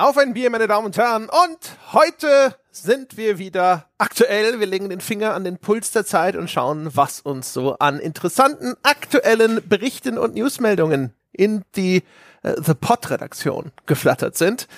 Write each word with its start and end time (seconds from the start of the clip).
Auf 0.00 0.16
ein 0.16 0.32
Bier, 0.32 0.48
meine 0.48 0.66
Damen 0.66 0.86
und 0.86 0.96
Herren. 0.96 1.24
Und 1.24 1.76
heute 1.92 2.56
sind 2.70 3.18
wir 3.18 3.36
wieder 3.36 3.84
aktuell. 3.98 4.58
Wir 4.58 4.66
legen 4.66 4.88
den 4.88 5.02
Finger 5.02 5.34
an 5.34 5.44
den 5.44 5.58
Puls 5.58 5.92
der 5.92 6.06
Zeit 6.06 6.36
und 6.36 6.48
schauen, 6.48 6.88
was 6.94 7.20
uns 7.20 7.52
so 7.52 7.76
an 7.76 7.98
interessanten 7.98 8.76
aktuellen 8.82 9.60
Berichten 9.68 10.16
und 10.16 10.34
Newsmeldungen 10.34 11.12
in 11.32 11.64
die 11.76 12.02
äh, 12.42 12.54
The 12.56 12.72
Pod-Redaktion 12.72 13.72
geflattert 13.84 14.38
sind. 14.38 14.68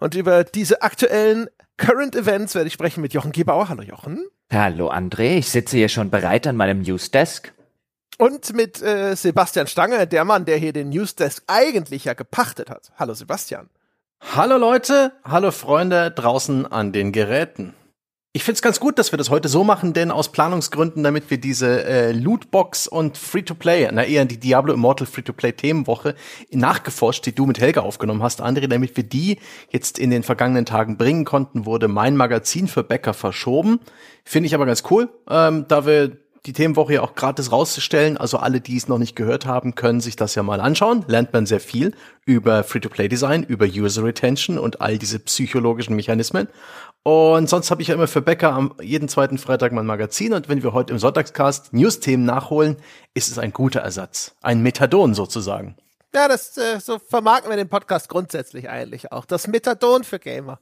Und 0.00 0.16
über 0.16 0.42
diese 0.42 0.82
aktuellen 0.82 1.48
Current 1.76 2.16
Events 2.16 2.56
werde 2.56 2.66
ich 2.66 2.74
sprechen 2.74 3.00
mit 3.00 3.14
Jochen 3.14 3.30
Gebauer. 3.30 3.68
Hallo 3.68 3.82
Jochen. 3.82 4.26
Hallo 4.52 4.90
André, 4.90 5.36
ich 5.36 5.50
sitze 5.50 5.76
hier 5.76 5.88
schon 5.88 6.10
bereit 6.10 6.48
an 6.48 6.56
meinem 6.56 6.82
Newsdesk. 6.82 7.54
Und 8.18 8.52
mit 8.54 8.82
äh, 8.82 9.14
Sebastian 9.14 9.68
Stange, 9.68 10.08
der 10.08 10.24
Mann, 10.24 10.46
der 10.46 10.56
hier 10.56 10.72
den 10.72 10.88
Newsdesk 10.88 11.44
eigentlich 11.46 12.06
ja 12.06 12.14
gepachtet 12.14 12.70
hat. 12.70 12.90
Hallo 12.98 13.14
Sebastian. 13.14 13.70
Hallo 14.20 14.58
Leute, 14.58 15.12
hallo 15.24 15.50
Freunde 15.52 16.10
draußen 16.10 16.66
an 16.66 16.92
den 16.92 17.12
Geräten. 17.12 17.74
Ich 18.36 18.42
find's 18.42 18.62
ganz 18.62 18.80
gut, 18.80 18.98
dass 18.98 19.12
wir 19.12 19.16
das 19.16 19.30
heute 19.30 19.48
so 19.48 19.62
machen, 19.62 19.92
denn 19.92 20.10
aus 20.10 20.32
Planungsgründen, 20.32 21.04
damit 21.04 21.30
wir 21.30 21.38
diese 21.38 21.84
äh, 21.84 22.10
Lootbox 22.10 22.88
und 22.88 23.16
Free-to-Play, 23.16 23.90
na 23.92 24.02
eher 24.02 24.24
die 24.24 24.40
Diablo 24.40 24.74
Immortal 24.74 25.06
Free-to-Play 25.06 25.52
Themenwoche 25.52 26.16
nachgeforscht, 26.50 27.24
die 27.26 27.32
du 27.32 27.46
mit 27.46 27.60
Helga 27.60 27.82
aufgenommen 27.82 28.24
hast, 28.24 28.42
André, 28.42 28.66
damit 28.66 28.96
wir 28.96 29.04
die 29.04 29.38
jetzt 29.70 30.00
in 30.00 30.10
den 30.10 30.24
vergangenen 30.24 30.66
Tagen 30.66 30.96
bringen 30.96 31.24
konnten, 31.24 31.64
wurde 31.64 31.86
mein 31.86 32.16
Magazin 32.16 32.66
für 32.66 32.82
Bäcker 32.82 33.14
verschoben. 33.14 33.78
Finde 34.24 34.48
ich 34.48 34.54
aber 34.56 34.66
ganz 34.66 34.82
cool, 34.90 35.10
ähm, 35.30 35.66
da 35.68 35.86
wir 35.86 36.23
die 36.46 36.52
Themenwoche 36.52 36.94
ja 36.94 37.02
auch 37.02 37.14
gratis 37.14 37.52
rauszustellen. 37.52 38.16
Also 38.16 38.38
alle, 38.38 38.60
die 38.60 38.76
es 38.76 38.88
noch 38.88 38.98
nicht 38.98 39.16
gehört 39.16 39.46
haben, 39.46 39.74
können 39.74 40.00
sich 40.00 40.16
das 40.16 40.34
ja 40.34 40.42
mal 40.42 40.60
anschauen. 40.60 41.04
Lernt 41.08 41.32
man 41.32 41.46
sehr 41.46 41.60
viel 41.60 41.94
über 42.26 42.64
Free-to-Play-Design, 42.64 43.44
über 43.44 43.66
User-Retention 43.66 44.58
und 44.58 44.80
all 44.80 44.98
diese 44.98 45.18
psychologischen 45.20 45.96
Mechanismen. 45.96 46.48
Und 47.02 47.48
sonst 47.48 47.70
habe 47.70 47.82
ich 47.82 47.88
ja 47.88 47.94
immer 47.94 48.08
für 48.08 48.22
Bäcker 48.22 48.52
am 48.52 48.74
jeden 48.80 49.08
zweiten 49.08 49.38
Freitag 49.38 49.72
mein 49.72 49.86
Magazin. 49.86 50.34
Und 50.34 50.48
wenn 50.48 50.62
wir 50.62 50.72
heute 50.72 50.92
im 50.92 50.98
Sonntagscast 50.98 51.72
News-Themen 51.72 52.24
nachholen, 52.24 52.76
ist 53.14 53.30
es 53.30 53.38
ein 53.38 53.52
guter 53.52 53.80
Ersatz. 53.80 54.34
Ein 54.42 54.62
Methadon 54.62 55.14
sozusagen. 55.14 55.76
Ja, 56.14 56.28
das 56.28 56.56
äh, 56.56 56.78
so 56.78 56.98
vermarkten 56.98 57.50
wir 57.50 57.56
den 57.56 57.68
Podcast 57.68 58.08
grundsätzlich 58.08 58.68
eigentlich 58.68 59.12
auch. 59.12 59.24
Das 59.24 59.48
Methadon 59.48 60.04
für 60.04 60.18
Gamer. 60.18 60.60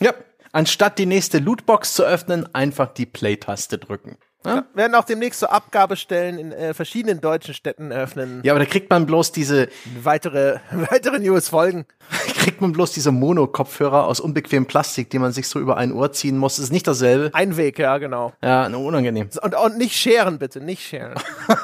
Ja, 0.00 0.12
anstatt 0.52 0.98
die 0.98 1.06
nächste 1.06 1.38
Lootbox 1.38 1.94
zu 1.94 2.04
öffnen, 2.04 2.52
einfach 2.54 2.92
die 2.92 3.06
Play-Taste 3.06 3.78
drücken. 3.78 4.18
Ja? 4.44 4.64
werden 4.74 4.94
auch 4.94 5.04
demnächst 5.04 5.40
so 5.40 5.46
Abgabestellen 5.46 6.38
in 6.38 6.52
äh, 6.52 6.74
verschiedenen 6.74 7.20
deutschen 7.20 7.54
Städten 7.54 7.90
eröffnen. 7.90 8.40
Ja, 8.44 8.52
aber 8.52 8.60
da 8.60 8.66
kriegt 8.66 8.90
man 8.90 9.06
bloß 9.06 9.32
diese 9.32 9.68
weitere 10.02 10.58
weitere 10.90 11.18
News 11.18 11.48
folgen. 11.48 11.86
kriegt 12.34 12.60
man 12.60 12.72
bloß 12.72 12.92
diese 12.92 13.12
Mono-Kopfhörer 13.12 14.06
aus 14.06 14.20
unbequemem 14.20 14.66
Plastik, 14.66 15.10
die 15.10 15.18
man 15.18 15.32
sich 15.32 15.48
so 15.48 15.58
über 15.60 15.76
ein 15.76 15.92
Ohr 15.92 16.12
ziehen 16.12 16.38
muss. 16.38 16.56
Das 16.56 16.64
ist 16.66 16.72
nicht 16.72 16.86
dasselbe. 16.86 17.30
Ein 17.32 17.56
Weg, 17.56 17.78
ja, 17.78 17.98
genau. 17.98 18.32
Ja, 18.42 18.66
unangenehm. 18.66 19.28
Und, 19.42 19.54
und 19.54 19.78
nicht 19.78 19.94
scheren, 19.96 20.38
bitte, 20.38 20.60
nicht 20.60 20.82
scheren. 20.82 21.14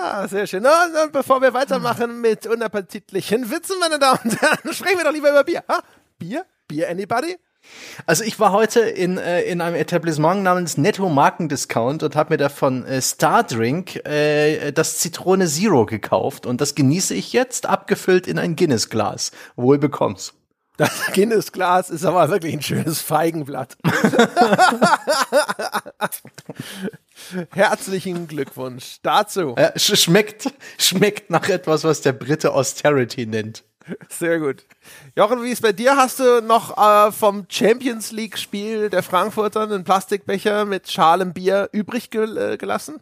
ah, 0.00 0.26
sehr 0.28 0.46
schön. 0.46 0.64
Und, 0.64 1.04
und 1.04 1.12
bevor 1.12 1.40
wir 1.40 1.54
weitermachen 1.54 2.20
mit 2.20 2.46
unappetitlichen 2.46 3.50
Witzen, 3.50 3.76
meine 3.80 3.98
Damen 3.98 4.20
und 4.24 4.40
Herren, 4.40 4.72
sprechen 4.72 4.98
wir 4.98 5.04
doch 5.04 5.12
lieber 5.12 5.30
über 5.30 5.44
Bier. 5.44 5.62
Ha? 5.68 5.80
Bier? 6.18 6.44
Bier, 6.66 6.88
anybody? 6.90 7.36
Also 8.06 8.24
ich 8.24 8.40
war 8.40 8.52
heute 8.52 8.80
in, 8.80 9.18
äh, 9.18 9.42
in 9.42 9.60
einem 9.60 9.76
Etablissement 9.76 10.42
namens 10.42 10.76
Netto 10.78 11.08
Markendiscount 11.08 12.02
und 12.02 12.16
habe 12.16 12.34
mir 12.34 12.38
da 12.38 12.48
von 12.48 12.84
äh, 12.86 13.02
Stardrink 13.02 13.96
äh, 14.06 14.72
das 14.72 14.98
Zitrone 14.98 15.46
Zero 15.46 15.86
gekauft 15.86 16.46
und 16.46 16.60
das 16.60 16.74
genieße 16.74 17.14
ich 17.14 17.32
jetzt 17.32 17.66
abgefüllt 17.66 18.26
in 18.26 18.38
ein 18.38 18.56
Guinness-Glas. 18.56 19.32
Wohl 19.56 19.78
bekomm's. 19.78 20.34
Das 20.78 20.90
Guinness-Glas 21.12 21.90
ist 21.90 22.04
aber 22.04 22.30
wirklich 22.30 22.54
ein 22.54 22.62
schönes 22.62 23.00
Feigenblatt. 23.00 23.76
Herzlichen 27.50 28.28
Glückwunsch 28.28 28.98
dazu. 29.02 29.54
Äh, 29.56 29.76
schmeckt, 29.78 30.52
schmeckt 30.78 31.30
nach 31.30 31.48
etwas, 31.48 31.82
was 31.84 32.00
der 32.00 32.12
Brite 32.12 32.52
Austerity 32.52 33.26
nennt. 33.26 33.64
Sehr 34.08 34.38
gut. 34.38 34.64
Jochen, 35.16 35.42
wie 35.42 35.50
ist 35.50 35.62
bei 35.62 35.72
dir? 35.72 35.96
Hast 35.96 36.20
du 36.20 36.40
noch 36.42 36.76
äh, 36.76 37.12
vom 37.12 37.46
Champions 37.48 38.12
League-Spiel 38.12 38.90
der 38.90 39.02
Frankfurter 39.02 39.62
einen 39.62 39.84
Plastikbecher 39.84 40.64
mit 40.64 40.90
schalem 40.90 41.32
Bier 41.32 41.68
übrig 41.72 42.10
gel 42.10 42.36
äh, 42.36 42.56
gelassen? 42.56 43.00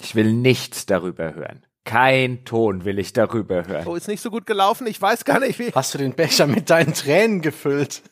Ich 0.00 0.14
will 0.14 0.32
nichts 0.32 0.86
darüber 0.86 1.34
hören. 1.34 1.64
Kein 1.84 2.44
Ton 2.44 2.84
will 2.84 2.98
ich 2.98 3.14
darüber 3.14 3.66
hören. 3.66 3.86
Oh, 3.86 3.94
ist 3.94 4.08
nicht 4.08 4.20
so 4.20 4.30
gut 4.30 4.46
gelaufen. 4.46 4.86
Ich 4.86 5.00
weiß 5.00 5.24
gar 5.24 5.40
nicht, 5.40 5.58
wie. 5.58 5.70
Hast 5.74 5.94
du 5.94 5.98
den 5.98 6.12
Becher 6.12 6.46
mit 6.46 6.70
deinen 6.70 6.92
Tränen 6.94 7.40
gefüllt? 7.40 8.02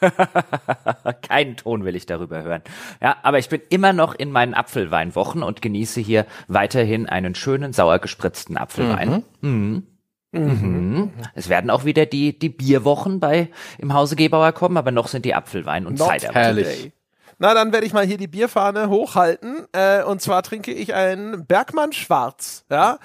Keinen 1.22 1.56
Ton 1.56 1.84
will 1.84 1.96
ich 1.96 2.06
darüber 2.06 2.42
hören. 2.42 2.62
Ja, 3.00 3.16
aber 3.22 3.38
ich 3.38 3.48
bin 3.48 3.60
immer 3.70 3.92
noch 3.92 4.14
in 4.14 4.30
meinen 4.30 4.54
Apfelweinwochen 4.54 5.42
und 5.42 5.62
genieße 5.62 6.00
hier 6.00 6.26
weiterhin 6.46 7.06
einen 7.06 7.34
schönen 7.34 7.72
sauer 7.72 7.98
gespritzten 7.98 8.56
Apfelwein. 8.56 9.24
Mhm. 9.40 9.50
Mhm. 9.50 9.86
Mhm. 10.32 11.12
Es 11.34 11.48
werden 11.48 11.70
auch 11.70 11.84
wieder 11.84 12.04
die, 12.06 12.38
die 12.38 12.50
Bierwochen 12.50 13.20
bei 13.20 13.48
im 13.78 13.94
Hause 13.94 14.16
Gebauer 14.16 14.52
kommen, 14.52 14.76
aber 14.76 14.90
noch 14.90 15.08
sind 15.08 15.24
die 15.24 15.34
Apfelwein 15.34 15.86
und 15.86 15.98
Not 15.98 16.20
Cider. 16.20 16.34
Herrlich. 16.34 16.92
Na, 17.38 17.54
dann 17.54 17.72
werde 17.72 17.86
ich 17.86 17.92
mal 17.92 18.04
hier 18.04 18.18
die 18.18 18.26
Bierfahne 18.26 18.88
hochhalten. 18.88 19.66
Äh, 19.72 20.02
und 20.02 20.20
zwar 20.20 20.42
trinke 20.42 20.72
ich 20.72 20.94
ein 20.94 21.46
Bergmann 21.46 21.92
Schwarz. 21.92 22.64
Ja. 22.70 22.98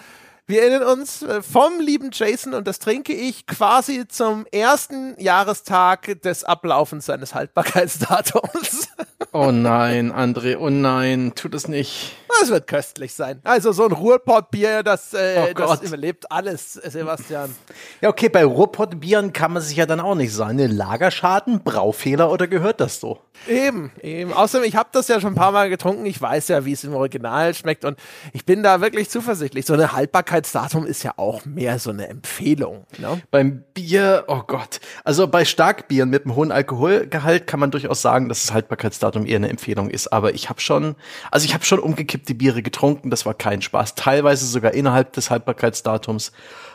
Wir 0.46 0.62
erinnern 0.64 1.00
uns 1.00 1.22
äh, 1.22 1.42
vom 1.42 1.80
lieben 1.80 2.10
Jason 2.12 2.54
und 2.54 2.68
das 2.68 2.80
trinke 2.80 3.14
ich 3.14 3.48
quasi 3.48 4.06
zum 4.10 4.46
ersten 4.52 5.16
Jahrestag 5.18 6.22
des 6.22 6.44
Ablaufens 6.44 7.06
seines 7.06 7.34
Haltbarkeitsdatums. 7.34 8.90
Oh 9.36 9.52
nein, 9.52 10.12
André, 10.12 10.58
oh 10.58 10.70
nein, 10.70 11.32
tut 11.34 11.56
es 11.56 11.68
nicht. 11.68 12.16
Es 12.44 12.50
wird 12.50 12.68
köstlich 12.68 13.16
sein. 13.16 13.40
Also 13.44 13.72
so 13.72 13.86
ein 13.86 13.92
Ruhrpottbier, 13.92 14.84
das, 14.84 15.14
äh, 15.16 15.48
oh 15.50 15.54
das 15.56 15.82
überlebt 15.82 16.32
alles, 16.32 16.74
Sebastian. 16.74 17.56
Ja, 18.02 18.10
okay, 18.10 18.30
bei 18.30 18.44
Ruhrpottbieren 18.46 19.34
kann 19.34 19.54
man 19.54 19.64
sich 19.64 19.78
ja 19.78 19.88
dann 19.88 20.00
auch 20.00 20.14
nicht 20.14 20.34
sagen. 20.34 20.60
Lagerschaden, 20.60 21.64
Braufehler 21.64 22.32
oder 22.32 22.48
gehört 22.48 22.80
das 22.80 23.00
so? 23.00 23.22
Eben, 23.48 23.92
eben. 24.02 24.34
Außerdem, 24.34 24.68
ich 24.68 24.76
habe 24.76 24.90
das 24.92 25.08
ja 25.08 25.20
schon 25.20 25.34
ein 25.34 25.36
paar 25.36 25.52
Mal 25.52 25.70
getrunken. 25.70 26.06
Ich 26.06 26.22
weiß 26.22 26.50
ja, 26.50 26.66
wie 26.66 26.74
es 26.74 26.84
im 26.84 26.94
Original 26.94 27.54
schmeckt 27.56 27.86
und 27.86 27.98
ich 28.34 28.46
bin 28.46 28.62
da 28.62 28.82
wirklich 28.82 29.10
zuversichtlich. 29.10 29.66
So 29.66 29.74
eine 29.74 29.94
Haltbarkeitsdatum 30.34 30.86
ist 30.88 31.04
ja 31.04 31.14
auch 31.18 31.46
mehr 31.46 31.78
so 31.80 31.92
eine 31.92 32.08
Empfehlung. 32.08 32.86
Ne? 32.98 33.22
Beim 33.30 33.64
Bier, 33.74 34.26
oh 34.28 34.42
Gott. 34.46 34.80
Also 35.04 35.28
bei 35.28 35.46
Starkbieren 35.46 36.10
mit 36.10 36.26
einem 36.26 36.36
hohen 36.36 36.52
Alkoholgehalt 36.52 37.46
kann 37.46 37.60
man 37.60 37.70
durchaus 37.70 38.02
sagen, 38.02 38.30
dass 38.30 38.42
das 38.42 38.54
Haltbarkeitsdatum 38.54 39.28
eher 39.28 39.38
eine 39.38 39.50
Empfehlung 39.50 39.90
ist. 39.90 40.08
Aber 40.08 40.34
ich 40.34 40.50
habe 40.50 40.60
schon, 40.60 40.96
also 41.32 41.46
ich 41.46 41.54
habe 41.54 41.64
schon 41.64 41.80
umgekippt 41.80 42.28
die 42.28 42.34
Biere 42.34 42.64
getrunken, 42.64 43.12
das 43.12 43.26
war 43.26 43.36
kein 43.36 43.62
Spaß. 43.62 43.96
Teilweise 43.96 44.48
sogar 44.48 44.74
innerhalb 44.74 45.14
des 45.14 45.30
Haltbarkeitsdatums. 45.30 46.32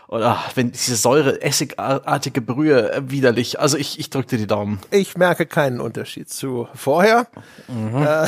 Oder 0.08 0.42
wenn 0.54 0.72
diese 0.72 0.96
Säure, 0.96 1.42
essigartige 1.42 2.41
Brühe, 2.41 2.92
äh, 2.92 3.10
widerlich. 3.10 3.60
Also 3.60 3.76
ich, 3.76 4.00
ich 4.00 4.08
drückte 4.08 4.38
die 4.38 4.46
Daumen. 4.46 4.80
Ich 4.91 5.19
merke 5.19 5.44
keinen 5.44 5.80
Unterschied 5.80 6.30
zu 6.30 6.66
vorher. 6.74 7.26
Mhm. 7.69 8.02
Äh, 8.02 8.26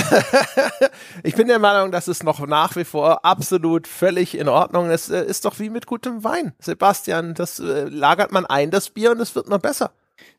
ich 1.23 1.35
bin 1.37 1.49
der 1.49 1.59
Meinung, 1.59 1.91
dass 1.91 2.07
es 2.07 2.23
noch 2.23 2.47
nach 2.47 2.77
wie 2.77 2.85
vor 2.85 3.25
absolut 3.25 3.89
völlig 3.89 4.37
in 4.37 4.49
Ordnung 4.49 4.91
ist. 4.91 5.09
Es 5.09 5.27
ist 5.27 5.47
doch 5.47 5.59
wie 5.59 5.71
mit 5.71 5.87
gutem 5.87 6.23
Wein. 6.23 6.53
Sebastian, 6.59 7.33
das 7.33 7.59
äh, 7.61 7.85
lagert 7.85 8.31
man 8.31 8.45
ein, 8.45 8.71
das 8.71 8.91
Bier, 8.91 9.13
und 9.13 9.21
es 9.21 9.35
wird 9.35 9.49
noch 9.49 9.61
besser. 9.61 9.91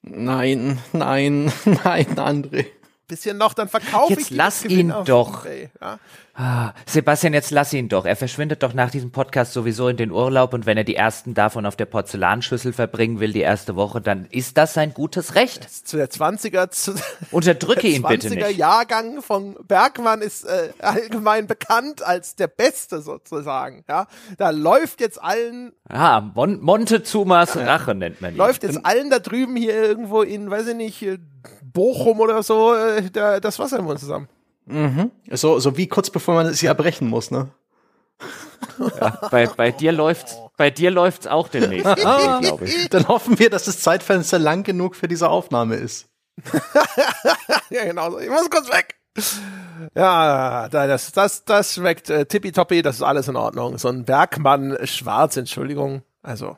Nein, 0.03 0.77
nein, 0.93 1.51
nein, 1.65 2.05
André 2.17 2.67
bisschen 3.11 3.37
noch, 3.37 3.53
dann 3.53 3.67
verkaufe 3.67 4.13
ich 4.13 4.19
Jetzt 4.19 4.31
lass 4.31 4.65
ihn 4.65 4.93
doch. 5.05 5.45
Ja? 5.45 5.99
Ah, 6.33 6.73
Sebastian, 6.85 7.33
jetzt 7.33 7.51
lass 7.51 7.73
ihn 7.73 7.89
doch. 7.89 8.05
Er 8.05 8.15
verschwindet 8.15 8.63
doch 8.63 8.73
nach 8.73 8.89
diesem 8.89 9.11
Podcast 9.11 9.51
sowieso 9.51 9.89
in 9.89 9.97
den 9.97 10.11
Urlaub 10.11 10.53
und 10.53 10.65
wenn 10.65 10.77
er 10.77 10.85
die 10.85 10.95
ersten 10.95 11.33
davon 11.33 11.65
auf 11.65 11.75
der 11.75 11.85
Porzellanschüssel 11.85 12.71
verbringen 12.71 13.19
will, 13.19 13.33
die 13.33 13.41
erste 13.41 13.75
Woche, 13.75 13.99
dann 13.99 14.27
ist 14.31 14.57
das 14.57 14.73
sein 14.73 14.93
gutes 14.93 15.35
Recht. 15.35 15.69
Zu 15.69 15.97
der 15.97 16.09
20er, 16.09 16.69
zu 16.69 16.93
Unterdrücke 17.31 17.87
ihn 17.87 18.03
bitte 18.03 18.29
nicht. 18.29 18.41
Der 18.41 18.49
20er 18.49 18.55
Jahrgang 18.55 19.21
von 19.21 19.55
Bergmann 19.67 20.21
ist 20.21 20.45
äh, 20.45 20.69
allgemein 20.79 21.47
bekannt 21.47 22.01
als 22.01 22.35
der 22.35 22.47
Beste 22.47 23.01
sozusagen. 23.01 23.83
Ja, 23.89 24.07
da 24.37 24.51
läuft 24.51 25.01
jetzt 25.01 25.21
allen. 25.21 25.73
Ah, 25.89 26.21
Mon 26.21 26.61
Montezumas 26.61 27.57
Rache 27.57 27.93
nennt 27.93 28.21
man 28.21 28.31
ihn. 28.33 28.37
Läuft 28.37 28.63
jetzt 28.63 28.85
allen 28.85 29.09
da 29.09 29.19
drüben 29.19 29.57
hier 29.57 29.73
irgendwo 29.73 30.21
in, 30.21 30.49
weiß 30.49 30.67
ich 30.67 30.75
nicht, 30.75 31.05
Bochum 31.61 32.19
oder 32.21 32.41
so, 32.41 32.73
äh, 32.73 33.09
da, 33.11 33.39
das 33.39 33.59
Wasser 33.59 33.79
im 33.79 33.85
Mund 33.85 33.99
zusammen. 33.99 34.29
Mhm. 34.65 35.11
So, 35.31 35.59
so 35.59 35.77
wie 35.77 35.87
kurz 35.87 36.09
bevor 36.09 36.35
man 36.35 36.47
es 36.47 36.61
ja 36.61 36.69
erbrechen 36.69 37.07
muss, 37.07 37.31
ne? 37.31 37.49
Ja, 38.99 39.27
bei, 39.31 39.47
bei 39.47 39.71
dir 39.71 39.91
läuft's, 39.91 40.37
bei 40.57 40.69
dir 40.69 40.91
läuft's 40.91 41.27
auch 41.27 41.47
demnächst, 41.47 41.95
glaube 41.95 42.65
ich. 42.65 42.89
Dann 42.89 43.07
hoffen 43.07 43.39
wir, 43.39 43.49
dass 43.49 43.65
das 43.65 43.81
Zeitfenster 43.81 44.39
lang 44.39 44.63
genug 44.63 44.95
für 44.95 45.07
diese 45.07 45.29
Aufnahme 45.29 45.75
ist. 45.75 46.07
ja, 47.69 47.85
genau. 47.85 48.17
Ich 48.19 48.29
muss 48.29 48.49
kurz 48.49 48.69
weg. 48.69 48.95
Ja, 49.95 50.69
das, 50.69 51.11
das, 51.11 51.43
das 51.43 51.73
schmeckt 51.73 52.09
äh, 52.09 52.25
tippitoppi, 52.25 52.81
das 52.81 52.97
ist 52.97 53.01
alles 53.01 53.27
in 53.27 53.35
Ordnung. 53.35 53.77
So 53.77 53.89
ein 53.89 54.05
Bergmann 54.05 54.77
schwarz, 54.85 55.37
Entschuldigung. 55.37 56.03
Also, 56.21 56.57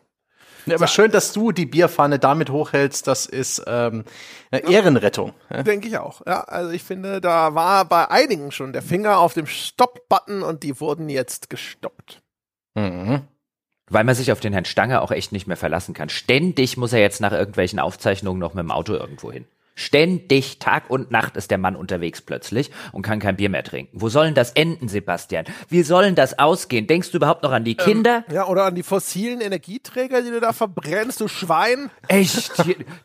Ja, 0.66 0.76
aber 0.76 0.88
schön, 0.88 1.12
dass 1.12 1.34
du 1.34 1.52
die 1.52 1.66
Bierfahne 1.66 2.20
damit 2.20 2.50
hochhältst, 2.50 3.08
das 3.08 3.26
ist 3.26 3.64
ähm, 3.68 4.06
eine 4.52 4.70
Ehrenrettung. 4.70 5.34
Denke 5.66 5.88
ich 5.88 5.98
auch. 5.98 6.26
Ja, 6.26 6.42
also 6.42 6.72
ich 6.72 6.84
finde, 6.84 7.22
da 7.22 7.56
war 7.56 7.86
bei 7.86 8.10
einigen 8.10 8.52
schon 8.52 8.74
der 8.74 8.82
Finger 8.82 9.18
auf 9.20 9.34
dem 9.34 9.46
Stopp-Button 9.46 10.42
und 10.42 10.64
die 10.64 10.80
wurden 10.80 11.10
jetzt 11.10 11.50
gestoppt. 11.50 12.22
Mhm. 12.76 13.22
Weil 13.90 14.04
man 14.06 14.16
sich 14.16 14.32
auf 14.32 14.40
den 14.40 14.54
Herrn 14.54 14.66
Stange 14.66 15.02
auch 15.02 15.12
echt 15.12 15.32
nicht 15.32 15.48
mehr 15.48 15.58
verlassen 15.58 15.94
kann. 15.94 16.10
Ständig 16.10 16.78
muss 16.78 16.94
er 16.94 17.00
jetzt 17.00 17.20
nach 17.20 17.34
irgendwelchen 17.34 17.80
Aufzeichnungen 17.80 18.40
noch 18.40 18.54
mit 18.54 18.64
dem 18.64 18.72
Auto 18.72 18.94
irgendwo 18.94 19.32
hin. 19.32 19.46
Ständig, 19.76 20.60
Tag 20.60 20.90
und 20.90 21.10
Nacht 21.12 21.36
ist 21.36 21.50
der 21.50 21.58
Mann 21.58 21.76
unterwegs 21.76 22.22
plötzlich 22.22 22.72
und 22.92 23.02
kann 23.02 23.20
kein 23.20 23.36
Bier 23.36 23.50
mehr 23.50 23.64
trinken. 23.64 24.00
Wo 24.00 24.10
sollen 24.10 24.36
das 24.36 24.52
enden, 24.52 24.88
Sebastian? 24.88 25.46
Wie 25.68 25.84
sollen 25.84 26.16
das 26.16 26.38
ausgehen? 26.38 26.86
Denkst 26.86 27.12
du 27.12 27.18
überhaupt 27.18 27.44
noch 27.44 27.52
an 27.52 27.64
die 27.64 27.76
Kinder? 27.76 28.24
Ähm, 28.28 28.36
ja, 28.36 28.48
oder 28.48 28.66
an 28.66 28.76
die 28.76 28.84
fossilen 28.84 29.42
Energieträger, 29.42 30.22
die 30.22 30.30
du 30.30 30.40
da 30.40 30.54
verbrennst, 30.54 31.22
du 31.22 31.28
Schwein? 31.28 31.90
Echt? 32.08 32.52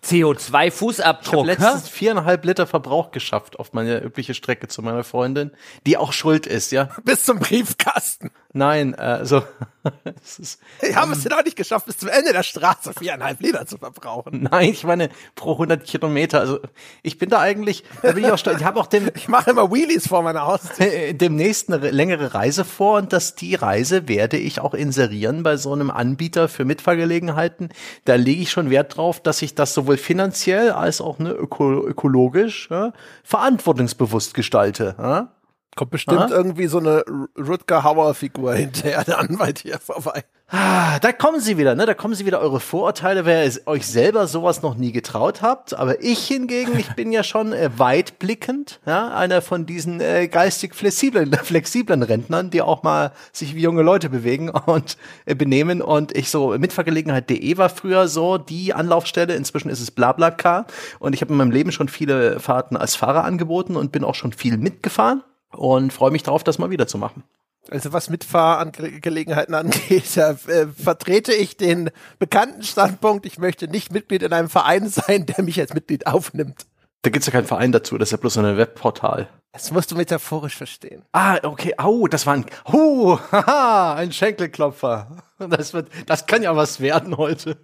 CO2-Fußabdruck? 0.05 1.27
Ich 1.27 1.33
habe 1.33 1.47
letztens 1.47 1.89
viereinhalb 1.89 2.45
Liter 2.45 2.67
Verbrauch 2.67 3.13
geschafft 3.13 3.59
auf 3.59 3.73
meine 3.73 4.03
übliche 4.03 4.35
Strecke 4.35 4.69
zu 4.69 4.83
meiner 4.83 5.05
Freundin, 5.05 5.53
die 5.87 5.97
auch 5.97 6.13
schuld 6.13 6.47
ist, 6.47 6.73
ja. 6.73 6.91
Bis 7.05 7.25
zum 7.25 7.39
Briefkasten. 7.39 8.31
Nein, 8.55 8.95
also 8.95 9.43
ist, 10.39 10.59
ich 10.81 10.97
habe 10.97 11.13
es 11.13 11.23
ja 11.23 11.37
noch 11.37 11.45
nicht 11.45 11.57
geschafft, 11.57 11.85
bis 11.85 11.99
zum 11.99 12.09
Ende 12.09 12.33
der 12.33 12.43
Straße 12.43 12.95
viereinhalb 12.99 13.41
Liter 13.41 13.67
zu 13.67 13.77
verbrauchen. 13.77 14.43
Nein, 14.51 14.71
ich 14.71 14.85
meine 14.85 15.11
pro 15.35 15.53
100 15.53 15.85
Kilometer. 15.85 16.41
Also 16.41 16.61
ich 17.03 17.19
bin 17.19 17.29
da 17.29 17.41
eigentlich, 17.41 17.85
da 18.01 18.13
bin 18.13 18.25
ich 18.25 18.31
auch 18.31 18.39
stolz. 18.39 18.61
Ich 18.61 18.65
habe 18.65 18.81
auch 18.81 18.87
dem, 18.87 19.11
ich 19.15 19.29
mache 19.29 19.51
immer 19.51 19.71
Wheelies 19.71 20.09
vor 20.09 20.23
meiner 20.23 20.47
Haustür. 20.47 20.87
Äh, 20.87 21.13
demnächst 21.13 21.71
eine 21.71 21.91
längere 21.91 22.33
Reise 22.33 22.65
vor 22.65 22.97
und 22.97 23.13
dass 23.13 23.35
die 23.35 23.55
Reise 23.55 24.09
werde 24.09 24.39
ich 24.39 24.61
auch 24.61 24.73
inserieren 24.73 25.43
bei 25.43 25.59
so 25.59 25.75
einem 25.75 25.91
Anbieter 25.91 26.49
für 26.49 26.65
Mitfahrgelegenheiten. 26.65 27.69
Da 28.07 28.15
lege 28.15 28.41
ich 28.41 28.51
schon 28.51 28.71
Wert 28.71 28.97
drauf, 28.97 29.21
dass 29.21 29.43
ich 29.43 29.57
das 29.57 29.75
sowohl 29.75 29.99
finanziell 29.99 30.71
als 30.71 31.03
auch 31.03 31.19
ne, 31.19 31.33
öko 31.33 31.87
ökologisch 31.87 32.69
ja, 32.71 32.95
verantwortungsbewusst 33.25 34.33
gestalte. 34.33 34.95
Ja? 34.99 35.33
Kommt 35.79 35.93
bestimmt 35.93 36.19
Aha. 36.19 36.31
irgendwie 36.31 36.67
so 36.67 36.79
eine 36.79 37.05
Rutger 37.39 37.85
Hauer-Figur 37.85 38.53
hinterher 38.53 39.05
dann 39.05 39.37
bei 39.39 39.53
dir 39.53 39.79
vorbei. 39.79 40.25
Ah, 40.49 40.99
da 40.99 41.13
kommen 41.13 41.41
sie 41.41 41.57
wieder, 41.57 41.77
ne? 41.77 41.87
Da 41.87 41.95
kommen 41.95 42.15
sie 42.15 42.27
wieder 42.27 42.41
eure 42.41 42.59
Vorurteile, 42.59 43.25
wer 43.25 43.45
es 43.45 43.69
euch 43.69 43.87
selber 43.87 44.27
sowas 44.27 44.61
noch 44.61 44.75
nie 44.75 44.91
getraut 44.91 45.41
habt. 45.41 45.75
Aber 45.75 46.03
ich 46.03 46.27
hingegen, 46.27 46.77
ich 46.77 46.89
bin 46.95 47.13
ja 47.13 47.23
schon 47.23 47.53
äh, 47.53 47.71
weitblickend, 47.77 48.81
ja, 48.87 49.15
einer 49.15 49.41
von 49.41 49.67
diesen 49.67 50.01
äh, 50.01 50.27
geistig 50.27 50.75
flexiblen, 50.75 51.33
flexiblen 51.45 52.03
Rentnern, 52.03 52.51
die 52.51 52.61
auch 52.61 52.83
mal 52.83 53.13
sich 53.31 53.55
wie 53.55 53.61
junge 53.61 53.83
Leute 53.83 54.11
bewegen 54.11 54.49
und 54.49 54.97
äh, 55.27 55.37
benehmen. 55.37 55.81
Und 55.81 56.17
ich 56.17 56.29
so 56.29 56.59
mitvergelegenheit.de 56.59 57.57
war 57.57 57.69
früher 57.69 58.09
so 58.09 58.37
die 58.37 58.75
Anlaufstelle. 58.75 59.37
Inzwischen 59.37 59.69
ist 59.69 59.81
es 59.81 59.93
BlaBlaCar. 59.93 60.67
Und 60.99 61.15
ich 61.15 61.21
habe 61.21 61.31
in 61.31 61.39
meinem 61.39 61.53
Leben 61.53 61.71
schon 61.71 61.89
viele 61.89 62.41
Fahrten 62.41 62.77
als 62.77 62.97
Fahrer 62.97 63.23
angeboten 63.23 63.77
und 63.77 63.93
bin 63.93 64.03
auch 64.03 64.17
schon 64.17 64.33
viel 64.33 64.57
mitgefahren 64.57 65.23
und 65.51 65.93
freue 65.93 66.11
mich 66.11 66.23
darauf, 66.23 66.45
das 66.45 66.59
mal 66.59 66.71
wieder 66.71 66.87
zu 66.87 66.99
machen. 66.99 67.25
Also 67.71 67.93
was 67.93 68.09
Mitfahrgelegenheiten 68.09 69.55
angeht, 69.55 70.17
äh, 70.17 70.35
vertrete 70.69 71.35
ich 71.35 71.57
den 71.57 71.91
bekannten 72.19 72.63
Standpunkt, 72.63 73.27
ich 73.27 73.39
möchte 73.39 73.69
nicht 73.69 73.93
Mitglied 73.93 74.23
in 74.23 74.33
einem 74.33 74.49
Verein 74.49 74.89
sein, 74.89 75.27
der 75.27 75.45
mich 75.45 75.61
als 75.61 75.75
Mitglied 75.75 76.07
aufnimmt. 76.07 76.67
Da 77.03 77.11
gibt's 77.11 77.27
ja 77.27 77.33
keinen 77.33 77.47
Verein 77.47 77.73
dazu, 77.73 77.99
das 77.99 78.09
ist 78.09 78.13
ja 78.13 78.19
bloß 78.19 78.39
ein 78.39 78.57
Webportal. 78.57 79.29
Das 79.53 79.71
musst 79.71 79.91
du 79.91 79.97
metaphorisch 79.97 80.57
verstehen. 80.57 81.05
Ah, 81.13 81.39
okay. 81.43 81.75
Oh, 81.83 82.07
das 82.07 82.27
war 82.27 82.35
ein, 82.35 82.47
oh, 82.67 83.19
haha, 83.33 83.95
ein 83.95 84.13
Schenkelklopfer. 84.13 85.23
Das 85.39 85.73
wird, 85.73 85.89
das 86.07 86.27
kann 86.27 86.43
ja 86.43 86.55
was 86.55 86.81
werden 86.81 87.17
heute. 87.17 87.57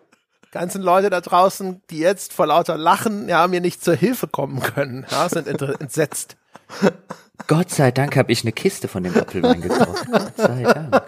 Ganzen 0.50 0.82
Leute 0.82 1.10
da 1.10 1.20
draußen, 1.20 1.82
die 1.90 1.98
jetzt 1.98 2.32
vor 2.32 2.46
lauter 2.46 2.78
Lachen, 2.78 3.28
ja, 3.28 3.46
mir 3.48 3.60
nicht 3.60 3.82
zur 3.84 3.96
Hilfe 3.96 4.28
kommen 4.28 4.60
können, 4.60 5.06
ja, 5.10 5.28
sind 5.28 5.46
entsetzt. 5.48 6.36
Gott 7.46 7.70
sei 7.70 7.90
Dank 7.90 8.16
habe 8.16 8.32
ich 8.32 8.42
eine 8.42 8.52
Kiste 8.52 8.88
von 8.88 9.02
dem 9.02 9.16
Apfelwein 9.16 9.60
getroffen. 9.60 10.12
Gott 10.12 10.36
sei 10.36 10.62
Dank. 10.62 11.02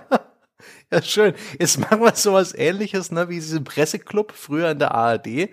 Ja, 0.92 1.02
schön. 1.02 1.34
Jetzt 1.58 1.78
machen 1.78 2.00
wir 2.00 2.14
sowas 2.14 2.54
ähnliches, 2.54 3.10
ne, 3.10 3.28
wie 3.28 3.36
diesen 3.36 3.64
Presseclub 3.64 4.32
früher 4.32 4.70
in 4.70 4.78
der 4.78 4.94
ARD, 4.94 5.26
äh, 5.26 5.48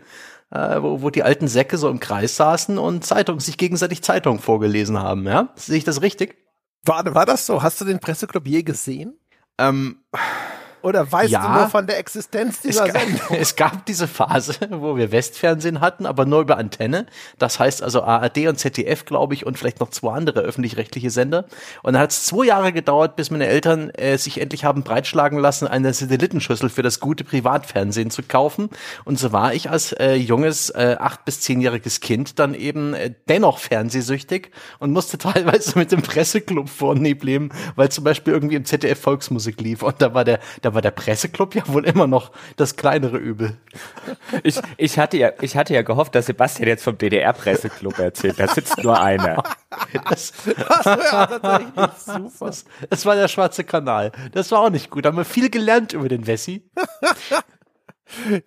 wo, 0.52 1.02
wo 1.02 1.10
die 1.10 1.24
alten 1.24 1.48
Säcke 1.48 1.78
so 1.78 1.90
im 1.90 2.00
Kreis 2.00 2.36
saßen 2.36 2.78
und 2.78 3.04
Zeitung, 3.04 3.40
sich 3.40 3.58
gegenseitig 3.58 4.04
Zeitungen 4.04 4.40
vorgelesen 4.40 5.00
haben, 5.00 5.26
ja? 5.26 5.50
Sehe 5.56 5.78
ich 5.78 5.84
das 5.84 6.02
richtig? 6.02 6.38
War, 6.84 7.16
war 7.16 7.26
das 7.26 7.46
so? 7.46 7.64
Hast 7.64 7.82
du 7.82 7.86
den 7.86 8.00
Presseclub 8.00 8.46
je 8.46 8.62
gesehen? 8.62 9.18
Ähm, 9.58 10.04
oder 10.84 11.10
weißt 11.10 11.32
ja, 11.32 11.42
du 11.42 11.60
nur 11.60 11.70
von 11.70 11.88
der 11.88 11.98
Existenz 11.98 12.62
dieser 12.62 12.88
es, 12.88 12.94
Sendung? 12.94 13.20
Es 13.40 13.56
gab 13.56 13.86
diese 13.86 14.08
Phase, 14.08 14.56
wo 14.70 14.98
wir 14.98 15.12
Westfernsehen 15.12 15.80
hatten, 15.80 16.06
aber 16.06 16.26
nur 16.26 16.42
über 16.42 16.58
Antenne. 16.58 17.06
Das 17.40 17.58
heißt 17.58 17.82
also 17.82 18.04
ARD 18.04 18.48
und 18.48 18.60
ZDF, 18.60 19.06
glaube 19.06 19.34
ich, 19.34 19.46
und 19.46 19.58
vielleicht 19.58 19.80
noch 19.80 19.90
zwei 19.90 20.14
andere 20.14 20.42
öffentlich-rechtliche 20.42 21.10
Sender. 21.10 21.46
Und 21.84 21.94
dann 21.94 22.02
hat 22.02 22.12
es 22.12 22.26
zwei 22.26 22.46
Jahre 22.46 22.74
gedauert, 22.74 23.16
bis 23.16 23.32
meine 23.32 23.48
Eltern 23.48 23.92
äh, 23.92 24.18
sich 24.18 24.42
endlich 24.42 24.66
haben 24.66 24.84
breitschlagen 24.84 25.40
lassen, 25.40 25.68
eine 25.68 25.94
Satellitenschüssel 25.94 26.70
für 26.70 26.84
das 26.84 27.00
gute 27.00 27.24
Privatfernsehen 27.24 28.12
zu 28.12 28.22
kaufen. 28.22 28.70
Und 29.06 29.18
so 29.18 29.32
war 29.32 29.54
ich 29.54 29.70
als 29.70 29.94
äh, 29.94 30.16
junges, 30.16 30.70
äh, 30.70 30.98
acht- 31.00 31.24
bis 31.24 31.40
zehnjähriges 31.42 32.02
Kind 32.02 32.40
dann 32.40 32.54
eben 32.54 32.94
äh, 32.94 33.14
dennoch 33.30 33.60
fernsehsüchtig 33.60 34.52
und 34.80 34.92
musste 34.92 35.18
teilweise 35.18 35.80
mit 35.80 35.94
dem 35.94 36.02
Presseclub 36.02 36.68
vornehm 36.68 37.14
leben, 37.22 37.50
weil 37.76 37.90
zum 37.90 38.04
Beispiel 38.04 38.34
irgendwie 38.34 38.56
im 38.56 38.66
ZDF 38.66 39.00
Volksmusik 39.00 39.62
lief. 39.62 39.82
Und 39.82 40.02
da 40.02 40.14
war 40.14 40.26
der, 40.26 40.40
da 40.62 40.73
war 40.74 40.82
der 40.82 40.92
Presseclub 40.92 41.56
ja 41.56 41.64
wohl 41.68 41.86
immer 41.86 42.08
noch 42.08 42.32
das 42.56 42.76
kleinere 42.76 43.18
Übel. 43.18 43.58
Ich, 44.44 44.60
ich, 44.78 45.00
hatte 45.00 45.18
ja, 45.18 45.32
ich 45.42 45.56
hatte 45.56 45.74
ja 45.74 45.82
gehofft, 45.82 46.16
dass 46.16 46.26
Sebastian 46.26 46.68
jetzt 46.68 46.84
vom 46.84 46.98
DDR-Presseclub 46.98 48.00
erzählt. 48.00 48.40
Da 48.40 48.48
sitzt 48.48 48.84
nur 48.84 49.00
einer. 49.00 49.44
Das, 50.06 50.34
das 50.46 50.86
war 50.86 51.42
tatsächlich 51.42 51.92
super. 51.98 52.52
Das 52.90 53.06
war 53.06 53.16
der 53.16 53.28
schwarze 53.28 53.64
Kanal. 53.64 54.12
Das 54.32 54.52
war 54.52 54.60
auch 54.60 54.70
nicht 54.70 54.90
gut. 54.90 55.06
Da 55.06 55.10
haben 55.10 55.18
wir 55.18 55.26
viel 55.26 55.50
gelernt 55.50 55.94
über 55.94 56.10
den 56.10 56.28
Wessi. 56.28 56.70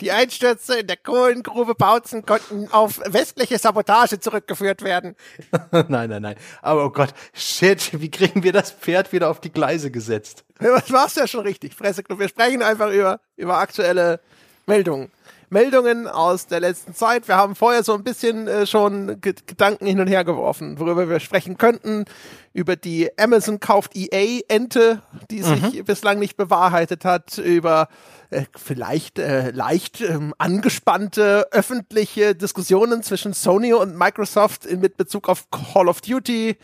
Die 0.01 0.13
Einstürze 0.13 0.81
in 0.81 0.87
der 0.87 0.97
Kohlengrube 0.97 1.75
Bautzen 1.75 2.25
konnten 2.25 2.69
auf 2.71 3.01
westliche 3.05 3.59
Sabotage 3.59 4.21
zurückgeführt 4.21 4.83
werden. 4.83 5.17
nein, 5.89 6.11
nein, 6.11 6.23
nein. 6.23 6.37
Aber 6.63 6.87
oh 6.87 6.91
Gott, 6.91 7.15
shit, 7.35 8.01
wie 8.01 8.11
kriegen 8.11 8.43
wir 8.43 8.53
das 8.53 8.71
Pferd 8.71 9.13
wieder 9.13 9.31
auf 9.31 9.41
die 9.41 9.53
Gleise 9.53 9.91
gesetzt? 9.91 10.45
Das 10.59 10.91
war's 10.93 11.15
ja 11.17 11.27
schon 11.27 11.43
richtig, 11.43 11.77
Presseklub. 11.77 12.19
Wir 12.19 12.29
sprechen 12.29 12.63
einfach 12.63 12.91
über, 12.91 13.21
über 13.37 13.59
aktuelle 13.59 14.21
Meldungen. 14.67 15.11
Meldungen 15.51 16.07
aus 16.09 16.47
der 16.47 16.61
letzten 16.61 16.95
Zeit. 16.95 17.29
Wir 17.29 17.37
haben 17.37 17.55
vorher 17.55 17.83
so 17.83 17.95
ein 17.95 18.03
bisschen 18.03 18.49
äh, 18.49 18.67
schon 18.67 19.21
Gedanken 19.21 19.87
hin 19.87 20.01
und 20.01 20.09
her 20.09 20.25
geworfen, 20.25 20.79
worüber 20.79 21.09
wir 21.09 21.21
sprechen 21.21 21.57
könnten. 21.57 22.05
Über 22.53 22.77
die 22.77 23.11
Amazon 23.19 23.61
kauft 23.61 23.95
EA-Ente, 23.95 25.03
die 25.31 25.43
sich 25.43 25.75
mhm. 25.75 25.85
bislang 25.85 26.19
nicht 26.19 26.37
bewahrheitet 26.37 27.05
hat. 27.05 27.39
Über 27.39 27.89
äh, 28.31 28.45
vielleicht 28.57 29.19
äh, 29.19 29.51
leicht 29.51 30.01
ähm, 30.01 30.35
angespannte 30.39 31.47
öffentliche 31.53 32.35
Diskussionen 32.35 33.03
zwischen 33.03 33.33
Sony 33.33 33.73
und 33.73 33.97
Microsoft 33.97 34.67
in, 34.67 34.81
mit 34.81 34.97
Bezug 34.97 35.29
auf 35.29 35.51
Call 35.51 35.89
of 35.89 36.01
Duty. 36.01 36.57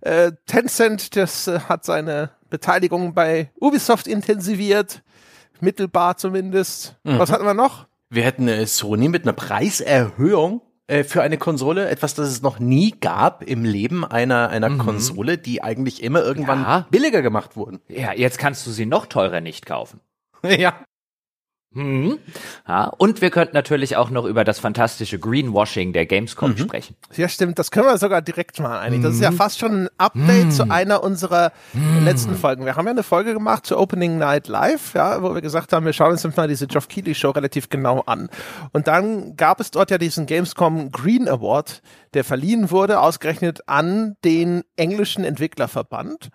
Äh, 0.00 0.32
Tencent, 0.46 1.16
das 1.16 1.46
äh, 1.48 1.60
hat 1.60 1.84
seine 1.84 2.30
Beteiligung 2.50 3.14
bei 3.14 3.50
Ubisoft 3.60 4.06
intensiviert, 4.06 5.02
mittelbar 5.60 6.16
zumindest. 6.16 6.96
Mhm. 7.04 7.18
Was 7.18 7.30
hatten 7.30 7.44
wir 7.44 7.54
noch? 7.54 7.86
Wir 8.10 8.24
hätten 8.24 8.48
äh, 8.48 8.66
Sony 8.66 9.08
mit 9.08 9.24
einer 9.24 9.32
Preiserhöhung 9.32 10.62
äh, 10.86 11.04
für 11.04 11.22
eine 11.22 11.36
Konsole, 11.36 11.88
etwas, 11.88 12.14
das 12.14 12.28
es 12.28 12.42
noch 12.42 12.58
nie 12.58 12.94
gab 12.98 13.42
im 13.42 13.64
Leben 13.64 14.04
einer, 14.04 14.48
einer 14.48 14.70
mhm. 14.70 14.78
Konsole, 14.78 15.36
die 15.36 15.62
eigentlich 15.62 16.02
immer 16.02 16.22
irgendwann 16.22 16.62
ja. 16.62 16.86
billiger 16.90 17.22
gemacht 17.22 17.56
wurden. 17.56 17.80
Ja, 17.88 18.12
jetzt 18.12 18.38
kannst 18.38 18.66
du 18.66 18.70
sie 18.70 18.86
noch 18.86 19.06
teurer 19.06 19.40
nicht 19.40 19.66
kaufen. 19.66 20.00
ja. 20.42 20.82
Mhm. 21.74 22.18
Ja, 22.66 22.86
und 22.86 23.20
wir 23.20 23.30
könnten 23.30 23.54
natürlich 23.54 23.96
auch 23.96 24.08
noch 24.08 24.24
über 24.24 24.42
das 24.42 24.58
fantastische 24.58 25.18
Greenwashing 25.18 25.92
der 25.92 26.06
Gamescom 26.06 26.52
mhm. 26.52 26.56
sprechen. 26.56 26.96
Ja, 27.14 27.28
stimmt. 27.28 27.58
Das 27.58 27.70
können 27.70 27.86
wir 27.86 27.98
sogar 27.98 28.22
direkt 28.22 28.58
mal 28.58 28.78
eigentlich. 28.78 29.02
Das 29.02 29.14
ist 29.14 29.20
ja 29.20 29.30
mhm. 29.30 29.36
fast 29.36 29.58
schon 29.58 29.84
ein 29.84 29.88
Update 29.98 30.46
mhm. 30.46 30.50
zu 30.50 30.70
einer 30.70 31.02
unserer 31.02 31.52
mhm. 31.74 32.04
letzten 32.04 32.34
Folgen. 32.36 32.64
Wir 32.64 32.76
haben 32.76 32.86
ja 32.86 32.92
eine 32.92 33.02
Folge 33.02 33.34
gemacht 33.34 33.66
zu 33.66 33.76
Opening 33.76 34.16
Night 34.16 34.48
Live, 34.48 34.94
ja, 34.94 35.22
wo 35.22 35.34
wir 35.34 35.42
gesagt 35.42 35.74
haben, 35.74 35.84
wir 35.84 35.92
schauen 35.92 36.12
uns 36.12 36.36
mal 36.36 36.48
diese 36.48 36.66
Geoff 36.66 36.88
Keighley 36.88 37.14
Show 37.14 37.30
relativ 37.30 37.68
genau 37.68 38.00
an. 38.00 38.30
Und 38.72 38.88
dann 38.88 39.36
gab 39.36 39.60
es 39.60 39.70
dort 39.70 39.90
ja 39.90 39.98
diesen 39.98 40.24
Gamescom 40.24 40.90
Green 40.90 41.28
Award, 41.28 41.82
der 42.14 42.24
verliehen 42.24 42.70
wurde, 42.70 43.00
ausgerechnet 43.00 43.68
an 43.68 44.16
den 44.24 44.62
englischen 44.76 45.22
Entwicklerverband. 45.22 46.30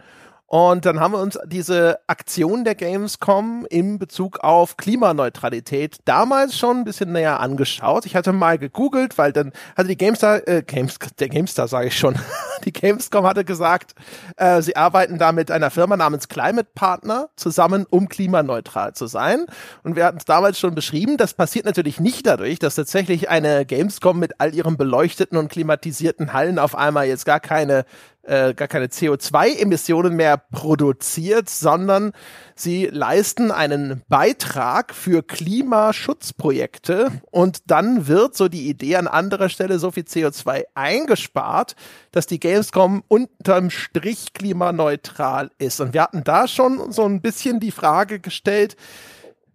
Und 0.54 0.86
dann 0.86 1.00
haben 1.00 1.14
wir 1.14 1.20
uns 1.20 1.40
diese 1.48 1.98
Aktion 2.06 2.64
der 2.64 2.76
Gamescom 2.76 3.66
in 3.72 3.98
Bezug 3.98 4.42
auf 4.42 4.78
Klimaneutralität 4.78 5.98
damals 6.06 6.60
schon 6.60 6.78
ein 6.78 6.84
bisschen 6.84 7.12
näher 7.12 7.40
angeschaut. 7.40 8.06
Ich 8.06 8.16
hatte 8.16 8.34
mal 8.34 8.60
gegoogelt, 8.60 9.18
weil 9.18 9.34
dann 9.34 9.52
hatte 9.76 9.88
die 9.88 9.98
GameStar, 9.98 10.48
äh, 10.48 10.62
Games, 10.62 11.00
der 11.18 11.30
GameStar 11.30 11.68
sage 11.68 11.88
ich 11.88 11.98
schon, 11.98 12.20
die 12.66 12.72
Gamescom 12.72 13.26
hatte 13.26 13.44
gesagt, 13.46 13.96
äh, 14.38 14.62
sie 14.62 14.76
arbeiten 14.76 15.18
da 15.18 15.32
mit 15.32 15.50
einer 15.50 15.72
Firma 15.72 15.98
namens 15.98 16.28
Climate 16.28 16.70
Partner 16.76 17.30
zusammen, 17.36 17.88
um 17.90 18.08
klimaneutral 18.08 18.94
zu 18.94 19.08
sein. 19.08 19.48
Und 19.82 19.96
wir 19.96 20.06
hatten 20.06 20.18
es 20.18 20.26
damals 20.26 20.60
schon 20.60 20.76
beschrieben, 20.76 21.18
das 21.18 21.34
passiert 21.34 21.66
natürlich 21.66 22.00
nicht 22.00 22.28
dadurch, 22.28 22.60
dass 22.60 22.76
tatsächlich 22.76 23.28
eine 23.28 23.66
Gamescom 23.66 24.20
mit 24.20 24.40
all 24.40 24.54
ihren 24.54 24.78
beleuchteten 24.78 25.36
und 25.36 25.50
klimatisierten 25.50 26.32
Hallen 26.32 26.60
auf 26.60 26.76
einmal 26.76 27.08
jetzt 27.08 27.26
gar 27.26 27.40
keine 27.40 27.86
äh, 28.24 28.54
gar 28.54 28.68
keine 28.68 28.88
CO2-Emissionen 28.88 30.16
mehr 30.16 30.38
produziert, 30.38 31.50
sondern 31.50 32.14
sie 32.56 32.86
leisten 32.86 33.52
einen 33.52 34.02
Beitrag 34.08 34.94
für 34.94 35.24
Klimaschutzprojekte 35.24 37.12
und 37.32 37.60
dann 37.68 38.08
wird 38.08 38.36
so 38.36 38.48
die 38.48 38.70
Idee 38.70 38.96
an 38.96 39.08
anderer 39.08 39.50
Stelle 39.50 39.78
so 39.78 39.92
viel 39.92 40.04
CO2 40.04 40.64
eingespart, 40.74 41.76
dass 42.12 42.26
die 42.26 42.40
Gamescom 42.40 43.04
unterm 43.08 43.70
Strich 43.70 44.34
klimaneutral 44.34 45.52
ist. 45.58 45.82
Und 45.82 45.94
wir 45.94 46.04
hatten 46.04 46.24
da 46.24 46.48
schon 46.48 46.92
so 46.92 47.04
ein 47.04 47.22
bisschen 47.22 47.60
die 47.60 47.72
Frage 47.72 48.20
gestellt, 48.20 48.78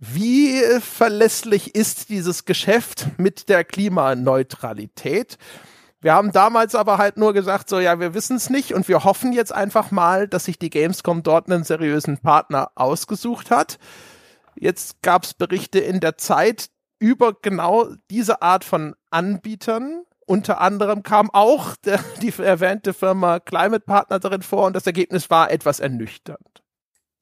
wie 0.01 0.61
verlässlich 0.81 1.75
ist 1.75 2.09
dieses 2.09 2.45
Geschäft 2.45 3.07
mit 3.17 3.49
der 3.49 3.65
Klimaneutralität? 3.65 5.39
Wir 6.01 6.15
haben 6.15 6.31
damals 6.31 6.75
aber 6.77 6.99
halt 6.99 7.17
nur 7.17 7.33
gesagt, 7.33 7.69
so 7.69 7.81
ja, 7.81 7.99
wir 7.99 8.15
wissen 8.15 8.37
es 8.37 8.51
nicht 8.51 8.73
und 8.73 8.87
wir 8.87 9.03
hoffen 9.03 9.33
jetzt 9.33 9.53
einfach 9.53 9.91
mal, 9.91 10.29
dass 10.29 10.45
sich 10.45 10.59
die 10.59 10.71
Gamescom 10.71 11.25
dort 11.25 11.51
einen 11.51 11.65
seriösen 11.65 12.19
Partner 12.19 12.71
ausgesucht 12.77 13.51
hat. 13.51 13.79
Jetzt 14.55 15.03
gab 15.03 15.25
es 15.25 15.35
Berichte 15.35 15.81
in 15.81 15.99
der 16.01 16.17
Zeit 16.17 16.71
über 17.01 17.33
genau 17.33 17.89
diese 18.11 18.43
Art 18.43 18.65
von 18.65 18.95
Anbietern. 19.11 20.03
Unter 20.27 20.61
anderem 20.61 21.03
kam 21.03 21.31
auch 21.33 21.75
der, 21.85 21.99
die 22.23 22.33
erwähnte 22.39 22.95
Firma 22.95 23.41
Climate 23.41 23.85
Partner 23.85 24.21
darin 24.21 24.43
vor 24.43 24.67
und 24.67 24.77
das 24.77 24.87
Ergebnis 24.87 25.31
war 25.31 25.51
etwas 25.51 25.81
ernüchternd. 25.81 26.63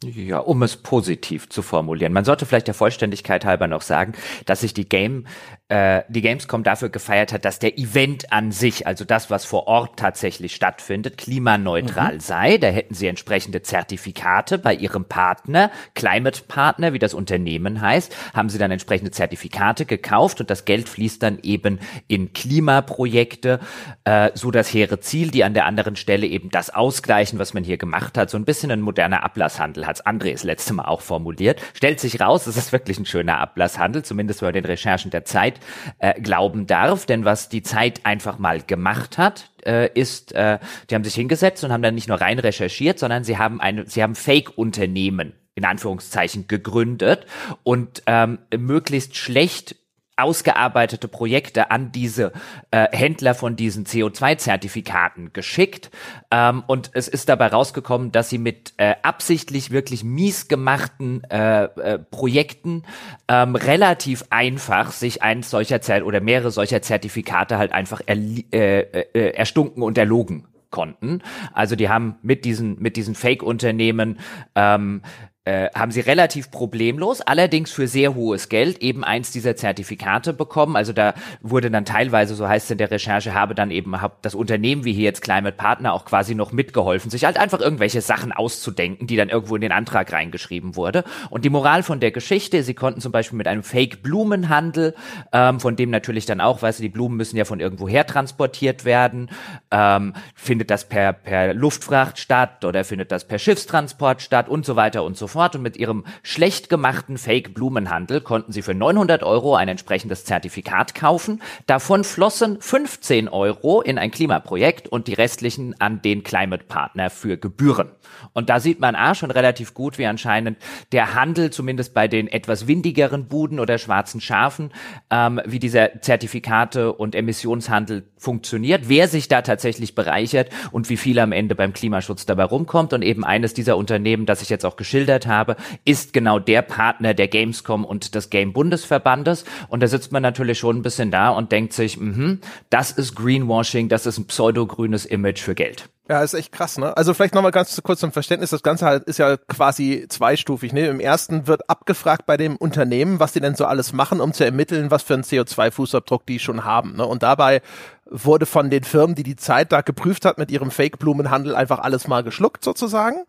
Ja, 0.05 0.41
um 0.41 0.63
es 0.63 0.77
positiv 0.77 1.49
zu 1.49 1.63
formulieren. 1.63 2.13
Man 2.13 2.27
sollte 2.27 2.45
vielleicht 2.45 2.67
der 2.67 2.75
Vollständigkeit 2.75 3.47
halber 3.47 3.67
noch 3.67 3.81
sagen, 3.81 4.13
dass 4.45 4.61
sich 4.61 4.75
die 4.75 4.87
Game, 4.87 5.27
äh, 5.69 6.03
die 6.09 6.23
Gamescom 6.23 6.63
dafür 6.63 6.91
gefeiert 6.91 7.33
hat, 7.33 7.45
dass 7.45 7.59
der 7.59 7.77
Event 7.77 8.33
an 8.33 8.53
sich, 8.53 8.87
also 8.87 9.05
das, 9.05 9.31
was 9.31 9.45
vor 9.45 9.67
Ort 9.67 9.99
tatsächlich 9.99 10.55
stattfindet, 10.55 11.19
klimaneutral 11.19 12.15
mhm. 12.15 12.21
sei. 12.21 12.59
Da 12.59 12.69
hätten 12.69 12.95
sie 12.95 13.09
entsprechende 13.09 13.63
Zertifikate 13.63 14.59
bei 14.59 14.75
ihrem 14.75 15.07
Partner, 15.07 15.73
Climate 15.95 16.43
Partner, 16.47 16.93
wie 16.93 17.01
das 17.01 17.15
Unternehmen 17.15 17.81
heißt, 17.81 18.15
haben 18.33 18.49
sie 18.49 18.59
dann 18.59 18.71
entsprechende 18.71 19.11
Zertifikate 19.11 19.87
gekauft 19.87 20.41
und 20.41 20.51
das 20.51 20.67
Geld 20.67 20.89
fließt 20.89 21.21
dann 21.21 21.41
eben 21.43 21.81
in 22.07 22.33
Klimaprojekte, 22.33 23.59
äh, 24.05 24.31
so 24.35 24.53
das 24.53 24.73
hehre 24.73 25.01
Ziel, 25.01 25.33
die 25.33 25.43
an 25.43 25.55
der 25.55 25.67
anderen 25.67 25.97
Stelle 25.97 26.29
eben 26.29 26.51
das 26.51 26.71
ausgleichen, 26.71 27.41
was 27.41 27.55
man 27.55 27.65
hier 27.65 27.77
gemacht 27.77 28.17
hat. 28.17 28.31
So 28.31 28.39
ein 28.39 28.45
bisschen 28.45 28.71
ein 28.71 28.81
moderner 28.81 29.25
Ablasshandel 29.25 29.85
hat 29.85 30.07
André 30.07 30.31
das 30.31 30.45
letzte 30.45 30.75
Mal 30.75 30.85
auch 30.85 31.01
formuliert. 31.01 31.61
Stellt 31.75 31.99
sich 31.99 32.21
raus, 32.21 32.47
es 32.47 32.57
ist 32.57 32.71
wirklich 32.71 33.01
ein 33.01 33.07
schöner 33.07 33.39
Ablasshandel, 33.39 34.05
zumindest 34.05 34.43
man 34.43 34.53
den 34.53 34.65
Recherchen 34.65 35.11
der 35.11 35.25
Zeit 35.25 35.56
äh, 35.99 36.21
glauben 36.21 36.67
darf. 36.67 37.07
Denn 37.07 37.25
was 37.25 37.49
die 37.49 37.63
Zeit 37.63 38.05
einfach 38.05 38.39
mal 38.39 38.63
gemacht 38.63 39.19
hat, 39.19 39.51
äh, 39.65 39.91
ist, 39.95 40.33
äh, 40.33 40.59
die 40.91 40.95
haben 40.95 41.05
sich 41.05 41.15
hingesetzt 41.15 41.65
und 41.65 41.73
haben 41.73 41.83
dann 41.83 41.95
nicht 41.95 42.09
nur 42.09 42.21
rein 42.21 42.39
recherchiert, 42.39 42.99
sondern 42.99 43.25
sie 43.25 43.39
haben 43.39 43.61
eine, 43.61 43.87
sie 43.87 44.03
haben 44.03 44.15
Fake-Unternehmen 44.15 45.33
in 45.55 45.65
Anführungszeichen 45.65 46.49
gegründet 46.49 47.27
und 47.63 48.03
ähm, 48.07 48.39
möglichst 48.57 49.17
schlecht 49.17 49.77
ausgearbeitete 50.17 51.09
Projekte 51.09 51.71
an 51.71 51.93
diese 51.93 52.33
äh, 52.71 52.89
Händler 52.91 53.35
von 53.35 53.57
diesen 53.57 53.85
CO2-Zertifikaten 53.85 55.33
geschickt. 55.33 55.91
Ähm, 56.31 56.63
und 56.67 56.91
es 56.95 57.09
ist 57.09 57.29
dabei 57.29 57.49
rausgekommen, 57.49 58.13
dass 58.13 58.31
sie 58.31 58.39
mit 58.39 58.75
äh, 58.79 58.95
absichtlich 59.03 59.71
wirklich 59.71 60.05
mies 60.05 60.49
gemachten 60.49 61.23
äh, 61.25 61.65
äh, 61.65 61.99
Projekten 61.99 62.85
ähm, 63.29 63.55
relativ 63.57 64.25
einfach 64.31 64.93
sich 64.93 65.23
eins 65.23 65.51
solcher 65.51 65.81
Zert 65.81 66.03
oder 66.03 66.21
mehrere 66.21 66.51
solcher 66.51 66.83
Zertifikate 66.83 67.59
halt 67.59 67.73
einfach 67.73 68.01
äh, 68.07 68.43
äh, 68.53 69.31
erstunken 69.31 69.83
und 69.83 69.99
erlogen 69.99 70.47
konnten. 70.71 71.23
Also 71.53 71.77
die 71.77 71.89
haben 71.89 72.17
mit 72.23 72.45
diesen 72.45 72.81
mit 72.81 72.97
diesen 72.97 73.15
Fake-Unternehmen 73.15 74.19
ähm, 74.55 75.03
äh, 75.47 75.71
haben 75.75 75.93
sie 75.93 76.01
relativ 76.01 76.51
problemlos, 76.51 77.21
allerdings 77.21 77.71
für 77.71 77.87
sehr 77.87 78.17
hohes 78.17 78.49
Geld 78.49 78.79
eben 78.83 79.05
eins 79.05 79.31
dieser 79.31 79.55
Zertifikate 79.55 80.33
bekommen. 80.33 80.75
Also 80.75 80.93
da 80.93 81.15
wurde 81.41 81.71
dann 81.71 81.85
teilweise, 81.85 82.35
so 82.35 82.49
heißt 82.49 82.65
es 82.65 82.71
in 82.73 82.79
der 82.79 82.91
Recherche, 82.91 83.33
habe 83.33 83.55
dann 83.55 83.71
eben 83.71 83.95
das 84.23 84.35
Unternehmen 84.35 84.85
wie 84.85 84.93
hier 84.93 85.05
jetzt 85.05 85.23
Climate 85.23 85.57
Partner 85.57 85.93
auch 85.93 86.05
quasi 86.05 86.35
noch 86.35 86.51
mitgeholfen, 86.51 87.13
sich 87.13 87.25
halt 87.25 87.39
einfach 87.39 87.61
irgendwelche 87.61 88.01
Sachen 88.01 88.33
auszudenken, 88.33 89.07
die 89.07 89.15
dann 89.15 89.29
irgendwo 89.29 89.55
in 89.55 89.61
den 89.61 89.71
Antrag 89.71 90.13
reingeschrieben 90.13 90.75
wurde. 90.75 91.05
Und 91.31 91.45
die 91.45 91.51
Moral 91.51 91.85
von 91.85 92.01
der 92.01 92.11
Geschichte, 92.11 92.65
sie 92.65 92.75
konnten 92.75 93.01
zum 93.01 93.13
Beispiel 93.13 93.39
mit 93.39 93.47
einem 93.47 93.63
Fake-Blumenhandel, 93.63 94.97
ähm, 95.33 95.61
von 95.61 95.77
dem 95.77 95.91
natürlich 95.91 96.27
dann 96.27 96.41
auch, 96.41 96.61
weißt 96.61 96.81
du, 96.81 96.83
die 96.83 96.89
Blumen 96.89 97.17
müssen 97.17 97.37
ja 97.37 97.45
von 97.45 97.61
irgendwo 97.61 97.87
her 97.89 98.05
transportiert 98.05 98.85
werden, 98.85 99.31
ähm, 99.71 100.13
findet 100.35 100.73
das 100.73 100.89
per, 100.89 101.13
per 101.13 101.55
Luftfracht 101.55 102.19
statt 102.19 102.65
oder 102.65 102.83
findet 102.83 103.13
das 103.13 103.29
per 103.29 103.39
Schiffstransport 103.39 104.23
statt 104.23 104.49
und 104.49 104.67
so 104.67 104.75
weiter 104.75 105.05
und 105.05 105.17
so 105.17 105.29
fort 105.29 105.36
fort 105.37 105.55
und 105.55 105.61
mit 105.61 105.77
ihrem 105.77 106.05
schlecht 106.23 106.71
gemachten 106.71 107.19
Fake-Blumenhandel 107.19 108.23
konnten 108.23 108.53
sie 108.53 108.63
für 108.63 108.73
900 108.73 109.23
Euro 109.23 109.55
ein 109.55 109.69
entsprechendes 109.69 110.25
Zertifikat 110.25 110.95
kaufen. 110.95 111.43
Davon 111.67 112.05
flossen 112.05 112.59
15 112.59 113.29
Euro 113.29 113.83
in 113.83 113.99
ein 113.99 114.11
Klimaprojekt 114.11 114.89
und 114.89 115.09
die 115.09 115.13
restlichen 115.13 115.79
an 115.79 116.01
den 116.01 116.23
Climate 116.23 116.65
Partner 116.65 117.11
für 117.11 117.37
Gebühren. 117.37 117.91
Und 118.33 118.49
da 118.49 118.61
sieht 118.61 118.81
man 118.81 118.95
A 118.95 119.15
schon 119.15 119.31
relativ 119.31 119.75
gut, 119.75 119.99
wie 119.99 120.07
anscheinend 120.07 120.57
der 120.93 121.15
Handel, 121.15 121.51
zumindest 121.51 121.93
bei 121.93 122.09
den 122.09 122.29
etwas 122.29 122.67
windigeren 122.67 123.27
Buden 123.27 123.61
oder 123.61 123.77
schwarzen 123.77 124.23
Schafen, 124.23 124.71
ähm, 125.11 125.41
wie 125.45 125.59
dieser 125.59 126.01
Zertifikate 126.01 126.95
und 126.95 127.15
Emissionshandel 127.15 128.09
funktioniert, 128.17 128.89
wer 128.89 129.09
sich 129.09 129.29
da 129.29 129.43
tatsächlich 129.43 129.95
bereichert 129.95 130.49
und 130.73 130.89
wie 130.89 130.97
viel 130.97 131.19
am 131.19 131.33
Ende 131.33 131.55
beim 131.55 131.75
Klimaschutz 131.75 132.25
dabei 132.25 132.45
rumkommt. 132.45 132.95
Und 132.95 133.03
eben 133.03 133.23
eines 133.23 133.53
dieser 133.53 133.77
Unternehmen, 133.77 134.25
das 134.25 134.41
ich 134.41 134.49
jetzt 134.49 134.65
auch 134.65 134.77
geschildert 134.77 135.26
habe, 135.27 135.57
ist 135.85 136.13
genau 136.13 136.39
der 136.39 136.63
Partner 136.63 137.15
der 137.15 137.29
Gamescom 137.29 137.85
und 137.85 138.15
des 138.15 138.31
Game 138.31 138.53
Bundesverbandes. 138.53 139.45
Und 139.69 139.83
da 139.83 139.89
sitzt 139.89 140.13
man 140.13 140.23
natürlich 140.23 140.59
schon 140.59 140.77
ein 140.77 140.83
bisschen 140.83 141.11
da 141.11 141.31
und 141.31 141.53
denkt 141.53 141.73
sich, 141.73 141.99
mh, 141.99 142.39
das 142.71 142.93
ist 142.93 143.15
Greenwashing, 143.15 143.89
das 143.89 144.07
ist 144.07 144.19
ein 144.19 144.27
pseudogrünes 144.27 145.07
Image 145.07 145.41
für 145.41 145.55
Geld. 145.55 145.89
Ja, 146.09 146.23
ist 146.23 146.35
echt 146.35 146.53
krass, 146.53 146.79
ne? 146.79 146.97
Also 146.97 147.15
vielleicht 147.15 147.35
nochmal 147.35 147.51
ganz 147.51 147.81
kurz 147.83 147.99
zum 147.99 148.13
Verständnis, 148.13 148.51
das 148.51 148.63
Ganze 148.63 148.87
halt 148.87 149.03
ist 149.05 149.19
ja 149.19 149.37
quasi 149.37 150.07
zweistufig, 150.09 150.73
ne? 150.73 150.87
Im 150.87 151.01
ersten 151.01 151.49
wird 151.49 151.69
abgefragt 151.69 152.27
bei 152.27 152.37
dem 152.37 152.57
Unternehmen, 152.57 153.19
was 153.19 153.33
die 153.33 153.41
denn 153.41 153.57
so 153.57 153.65
alles 153.65 153.93
machen, 153.93 154.21
um 154.21 154.33
zu 154.33 154.45
ermitteln, 154.45 154.93
was 154.93 155.03
für 155.03 155.15
einen 155.15 155.25
CO2-Fußabdruck 155.25 156.21
die 156.29 156.39
schon 156.39 156.65
haben, 156.65 156.95
ne? 156.95 157.05
Und 157.05 157.25
dabei 157.25 157.61
wurde 158.09 158.47
von 158.47 158.71
den 158.71 158.85
Firmen, 158.85 159.17
die 159.17 159.25
die 159.25 159.35
Zeit 159.35 159.73
da 159.73 159.81
geprüft 159.81 160.25
hat, 160.25 160.39
mit 160.39 160.53
ihrem 160.53 160.71
Fake-Blumenhandel 160.71 161.57
einfach 161.57 161.81
alles 161.81 162.07
mal 162.07 162.23
geschluckt 162.23 162.63
sozusagen. 162.63 163.25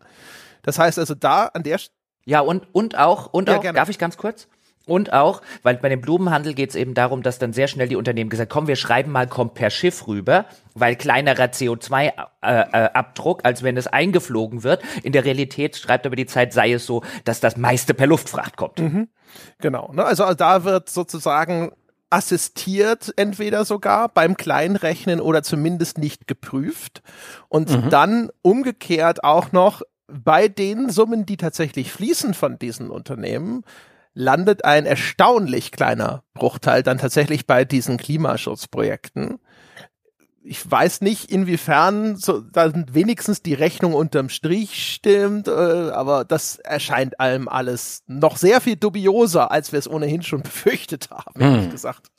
Das 0.68 0.78
heißt 0.78 0.98
also 0.98 1.14
da 1.14 1.46
an 1.46 1.62
der 1.62 1.80
ja, 2.26 2.40
und, 2.40 2.66
und 2.72 2.98
auch, 2.98 3.32
und 3.32 3.48
ja, 3.48 3.56
auch, 3.56 3.62
gerne. 3.62 3.78
darf 3.78 3.88
ich 3.88 3.98
ganz 3.98 4.18
kurz? 4.18 4.48
Und 4.84 5.14
auch, 5.14 5.40
weil 5.62 5.78
bei 5.78 5.88
dem 5.88 6.02
Blumenhandel 6.02 6.52
geht 6.52 6.68
es 6.68 6.76
eben 6.76 6.92
darum, 6.92 7.22
dass 7.22 7.38
dann 7.38 7.54
sehr 7.54 7.68
schnell 7.68 7.88
die 7.88 7.96
Unternehmen 7.96 8.28
gesagt, 8.28 8.52
komm, 8.52 8.66
wir 8.66 8.76
schreiben 8.76 9.10
mal, 9.10 9.26
kommt 9.26 9.54
per 9.54 9.70
Schiff 9.70 10.06
rüber, 10.06 10.44
weil 10.74 10.94
kleinerer 10.96 11.44
CO2-Abdruck, 11.44 13.38
äh, 13.38 13.42
äh, 13.42 13.46
als 13.46 13.62
wenn 13.62 13.78
es 13.78 13.86
eingeflogen 13.86 14.62
wird. 14.62 14.82
In 15.02 15.12
der 15.12 15.24
Realität 15.24 15.74
schreibt 15.78 16.04
aber 16.04 16.16
die 16.16 16.26
Zeit, 16.26 16.52
sei 16.52 16.72
es 16.74 16.84
so, 16.84 17.02
dass 17.24 17.40
das 17.40 17.56
meiste 17.56 17.94
per 17.94 18.06
Luftfracht 18.06 18.58
kommt. 18.58 18.78
Mhm. 18.78 19.08
Genau. 19.60 19.90
Ne? 19.94 20.04
Also 20.04 20.34
da 20.34 20.64
wird 20.64 20.90
sozusagen 20.90 21.72
assistiert, 22.10 23.12
entweder 23.16 23.64
sogar 23.64 24.10
beim 24.10 24.36
Kleinrechnen 24.36 25.22
oder 25.22 25.42
zumindest 25.42 25.96
nicht 25.96 26.26
geprüft. 26.26 27.02
Und 27.48 27.70
mhm. 27.70 27.88
dann 27.88 28.30
umgekehrt 28.42 29.24
auch 29.24 29.52
noch 29.52 29.80
bei 30.08 30.48
den 30.48 30.90
Summen, 30.90 31.26
die 31.26 31.36
tatsächlich 31.36 31.92
fließen 31.92 32.34
von 32.34 32.58
diesen 32.58 32.90
Unternehmen, 32.90 33.62
landet 34.14 34.64
ein 34.64 34.86
erstaunlich 34.86 35.70
kleiner 35.70 36.24
Bruchteil 36.34 36.82
dann 36.82 36.98
tatsächlich 36.98 37.46
bei 37.46 37.64
diesen 37.64 37.98
Klimaschutzprojekten. 37.98 39.38
Ich 40.44 40.70
weiß 40.70 41.00
nicht, 41.00 41.30
inwiefern 41.30 42.16
so, 42.16 42.40
da 42.40 42.72
wenigstens 42.92 43.42
die 43.42 43.54
Rechnung 43.54 43.94
unterm 43.94 44.28
Strich 44.28 44.92
stimmt, 44.94 45.48
äh, 45.48 45.50
aber 45.50 46.24
das 46.24 46.56
erscheint 46.56 47.20
allem 47.20 47.48
alles 47.48 48.02
noch 48.06 48.36
sehr 48.36 48.60
viel 48.60 48.76
dubioser, 48.76 49.50
als 49.50 49.72
wir 49.72 49.78
es 49.78 49.88
ohnehin 49.88 50.22
schon 50.22 50.42
befürchtet 50.42 51.10
haben, 51.10 51.40
ehrlich 51.40 51.64
hm. 51.64 51.70
gesagt. 51.70 52.10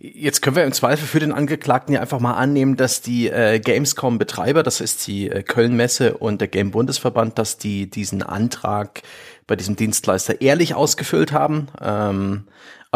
Jetzt 0.00 0.42
können 0.42 0.56
wir 0.56 0.64
im 0.64 0.72
Zweifel 0.72 1.06
für 1.06 1.20
den 1.20 1.32
Angeklagten 1.32 1.94
ja 1.94 2.00
einfach 2.00 2.20
mal 2.20 2.34
annehmen, 2.34 2.76
dass 2.76 3.02
die 3.02 3.28
äh, 3.28 3.60
Gamescom-Betreiber, 3.60 4.62
das 4.62 4.80
ist 4.80 5.06
die 5.06 5.30
äh, 5.30 5.42
Köln-Messe 5.42 6.16
und 6.16 6.40
der 6.40 6.48
Game-Bundesverband, 6.48 7.38
dass 7.38 7.58
die 7.58 7.88
diesen 7.88 8.22
Antrag 8.22 9.02
bei 9.46 9.54
diesem 9.54 9.76
Dienstleister 9.76 10.40
ehrlich 10.40 10.74
ausgefüllt 10.74 11.32
haben. 11.32 11.68
Ähm, 11.80 12.44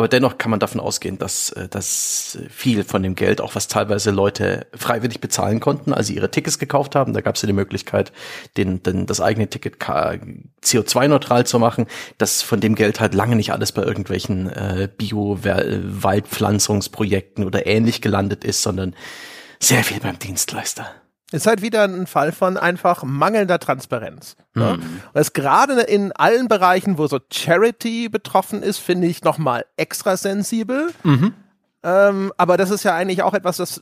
aber 0.00 0.08
dennoch 0.08 0.38
kann 0.38 0.50
man 0.50 0.60
davon 0.60 0.80
ausgehen, 0.80 1.18
dass, 1.18 1.50
äh, 1.50 1.68
dass 1.68 2.38
viel 2.48 2.84
von 2.84 3.02
dem 3.02 3.16
Geld, 3.16 3.42
auch 3.42 3.54
was 3.54 3.68
teilweise 3.68 4.10
Leute 4.10 4.66
freiwillig 4.74 5.20
bezahlen 5.20 5.60
konnten, 5.60 5.92
als 5.92 6.06
sie 6.06 6.16
ihre 6.16 6.30
Tickets 6.30 6.58
gekauft 6.58 6.94
haben, 6.94 7.12
da 7.12 7.20
gab 7.20 7.34
es 7.34 7.42
ja 7.42 7.46
die 7.46 7.52
Möglichkeit, 7.52 8.10
den, 8.56 8.82
den, 8.82 9.04
das 9.04 9.20
eigene 9.20 9.50
Ticket 9.50 9.76
CO2-neutral 9.78 11.44
zu 11.44 11.58
machen, 11.58 11.84
dass 12.16 12.40
von 12.40 12.60
dem 12.60 12.76
Geld 12.76 12.98
halt 12.98 13.12
lange 13.12 13.36
nicht 13.36 13.52
alles 13.52 13.72
bei 13.72 13.82
irgendwelchen 13.82 14.48
äh, 14.48 14.88
Bio-Waldpflanzungsprojekten 14.96 17.44
oder 17.44 17.66
ähnlich 17.66 18.00
gelandet 18.00 18.42
ist, 18.42 18.62
sondern 18.62 18.96
sehr 19.58 19.84
viel 19.84 20.00
beim 20.00 20.18
Dienstleister. 20.18 20.90
Ist 21.32 21.46
halt 21.46 21.62
wieder 21.62 21.84
ein 21.84 22.06
Fall 22.06 22.32
von 22.32 22.56
einfach 22.56 23.04
mangelnder 23.04 23.58
Transparenz. 23.58 24.36
Mhm. 24.54 24.62
Ja. 24.62 24.70
Und 24.72 24.84
das 25.14 25.32
gerade 25.32 25.80
in 25.82 26.12
allen 26.12 26.48
Bereichen, 26.48 26.98
wo 26.98 27.06
so 27.06 27.20
Charity 27.32 28.08
betroffen 28.08 28.62
ist, 28.62 28.78
finde 28.78 29.06
ich 29.06 29.22
nochmal 29.22 29.64
extra 29.76 30.16
sensibel. 30.16 30.92
Mhm. 31.04 31.34
Ähm, 31.82 32.32
aber 32.36 32.56
das 32.56 32.70
ist 32.70 32.84
ja 32.84 32.94
eigentlich 32.94 33.22
auch 33.22 33.32
etwas, 33.32 33.56
das 33.56 33.80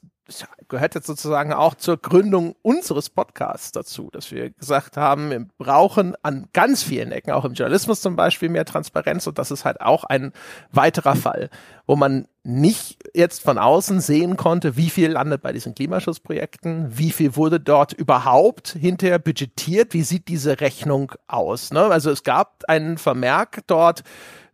gehört 0.68 0.94
jetzt 0.94 1.06
sozusagen 1.06 1.52
auch 1.52 1.74
zur 1.74 1.96
Gründung 1.96 2.54
unseres 2.62 3.08
Podcasts 3.08 3.72
dazu, 3.72 4.10
dass 4.12 4.30
wir 4.30 4.50
gesagt 4.50 4.96
haben, 4.96 5.30
wir 5.30 5.46
brauchen 5.56 6.14
an 6.22 6.48
ganz 6.52 6.82
vielen 6.82 7.12
Ecken, 7.12 7.32
auch 7.32 7.44
im 7.44 7.54
Journalismus 7.54 8.02
zum 8.02 8.14
Beispiel, 8.14 8.50
mehr 8.50 8.66
Transparenz 8.66 9.26
und 9.26 9.38
das 9.38 9.50
ist 9.50 9.64
halt 9.64 9.80
auch 9.80 10.04
ein 10.04 10.32
weiterer 10.70 11.16
Fall, 11.16 11.48
wo 11.86 11.96
man 11.96 12.28
nicht 12.44 12.98
jetzt 13.14 13.42
von 13.42 13.58
außen 13.58 14.00
sehen 14.00 14.36
konnte, 14.36 14.76
wie 14.76 14.90
viel 14.90 15.10
landet 15.10 15.42
bei 15.42 15.52
diesen 15.52 15.74
Klimaschutzprojekten, 15.74 16.96
wie 16.96 17.10
viel 17.10 17.34
wurde 17.34 17.58
dort 17.58 17.92
überhaupt 17.94 18.76
hinterher 18.78 19.18
budgetiert, 19.18 19.92
wie 19.92 20.02
sieht 20.02 20.28
diese 20.28 20.60
Rechnung 20.60 21.12
aus. 21.26 21.72
Ne? 21.72 21.84
Also 21.84 22.10
es 22.10 22.22
gab 22.22 22.64
einen 22.68 22.96
Vermerk 22.98 23.60
dort, 23.66 24.02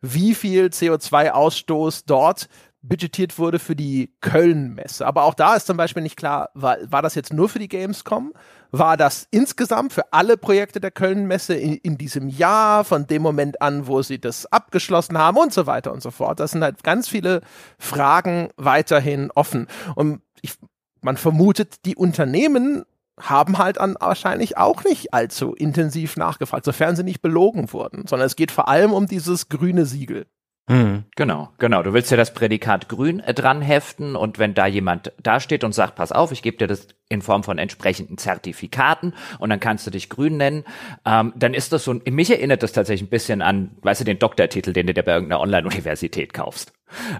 wie 0.01 0.35
viel 0.35 0.67
CO2-Ausstoß 0.67 2.05
dort 2.07 2.49
budgetiert 2.87 3.39
wurde 3.39 3.59
für 3.59 3.75
die 3.75 4.13
Köln-Messe. 4.21 5.07
Aber 5.07 5.25
auch 5.25 5.35
da 5.35 5.55
ist 5.55 5.67
zum 5.67 5.77
Beispiel 5.77 6.03
nicht 6.03 6.17
klar, 6.17 6.51
war, 6.55 6.77
war 6.85 7.01
das 7.01 7.15
jetzt 7.15 7.33
nur 7.33 7.49
für 7.49 7.59
die 7.59 7.69
Gamescom? 7.69 8.35
War 8.71 8.97
das 8.97 9.27
insgesamt 9.31 9.93
für 9.93 10.13
alle 10.13 10.37
Projekte 10.37 10.81
der 10.81 10.91
Köln-Messe 10.91 11.55
in, 11.55 11.75
in, 11.77 11.97
diesem 11.97 12.29
Jahr, 12.29 12.85
von 12.85 13.07
dem 13.07 13.23
Moment 13.23 13.63
an, 13.63 13.87
wo 13.87 14.03
sie 14.03 14.21
das 14.21 14.47
abgeschlossen 14.47 15.17
haben 15.17 15.39
und 15.39 15.53
so 15.53 15.67
weiter 15.67 15.93
und 15.93 16.03
so 16.03 16.11
fort? 16.11 16.41
Das 16.41 16.51
sind 16.51 16.63
halt 16.63 16.83
ganz 16.85 17.09
viele 17.09 17.41
Fragen 17.79 18.51
weiterhin 18.57 19.31
offen. 19.35 19.67
Und 19.95 20.21
ich, 20.43 20.53
man 21.01 21.17
vermutet, 21.17 21.87
die 21.87 21.97
Unternehmen 21.97 22.85
haben 23.19 23.59
halt 23.59 23.79
an 23.79 23.97
wahrscheinlich 23.99 24.59
auch 24.59 24.85
nicht 24.85 25.15
allzu 25.15 25.55
intensiv 25.55 26.17
nachgefragt, 26.17 26.65
sofern 26.65 26.97
sie 26.97 27.05
nicht 27.05 27.23
belogen 27.23 27.73
wurden, 27.73 28.07
sondern 28.07 28.27
es 28.27 28.37
geht 28.37 28.51
vor 28.51 28.69
allem 28.69 28.93
um 28.93 29.07
dieses 29.07 29.49
grüne 29.49 29.87
Siegel. 29.87 30.27
Hm. 30.69 31.05
Genau, 31.15 31.51
genau. 31.59 31.83
Du 31.83 31.93
willst 31.93 32.11
ja 32.11 32.17
das 32.17 32.33
Prädikat 32.33 32.89
grün 32.89 33.21
äh, 33.21 33.35
dran 33.35 33.61
heften 33.61 34.17
und 34.17 34.39
wenn 34.39 34.55
da 34.55 34.67
jemand 34.67 35.13
dasteht 35.23 35.63
und 35.63 35.75
sagt, 35.75 35.95
pass 35.95 36.11
auf, 36.11 36.33
ich 36.33 36.41
gebe 36.41 36.57
dir 36.57 36.67
das 36.67 36.89
in 37.11 37.21
Form 37.21 37.45
von 37.45 37.59
entsprechenden 37.59 38.17
Zertifikaten 38.17 39.13
und 39.39 39.51
dann 39.51 39.61
kannst 39.61 39.87
du 39.87 39.91
dich 39.91 40.09
grün 40.09 40.39
nennen, 40.39 40.65
ähm, 41.05 41.35
dann 41.37 41.53
ist 41.53 41.73
das 41.75 41.85
so, 41.85 41.93
mich 41.93 42.31
erinnert 42.31 42.63
das 42.63 42.73
tatsächlich 42.73 43.07
ein 43.07 43.11
bisschen 43.11 43.43
an, 43.43 43.77
weißt 43.83 44.01
du, 44.01 44.05
den 44.07 44.19
Doktortitel, 44.19 44.73
den 44.73 44.87
du 44.87 44.95
dir 44.95 45.03
bei 45.03 45.13
irgendeiner 45.13 45.43
Online-Universität 45.43 46.33
kaufst. 46.33 46.74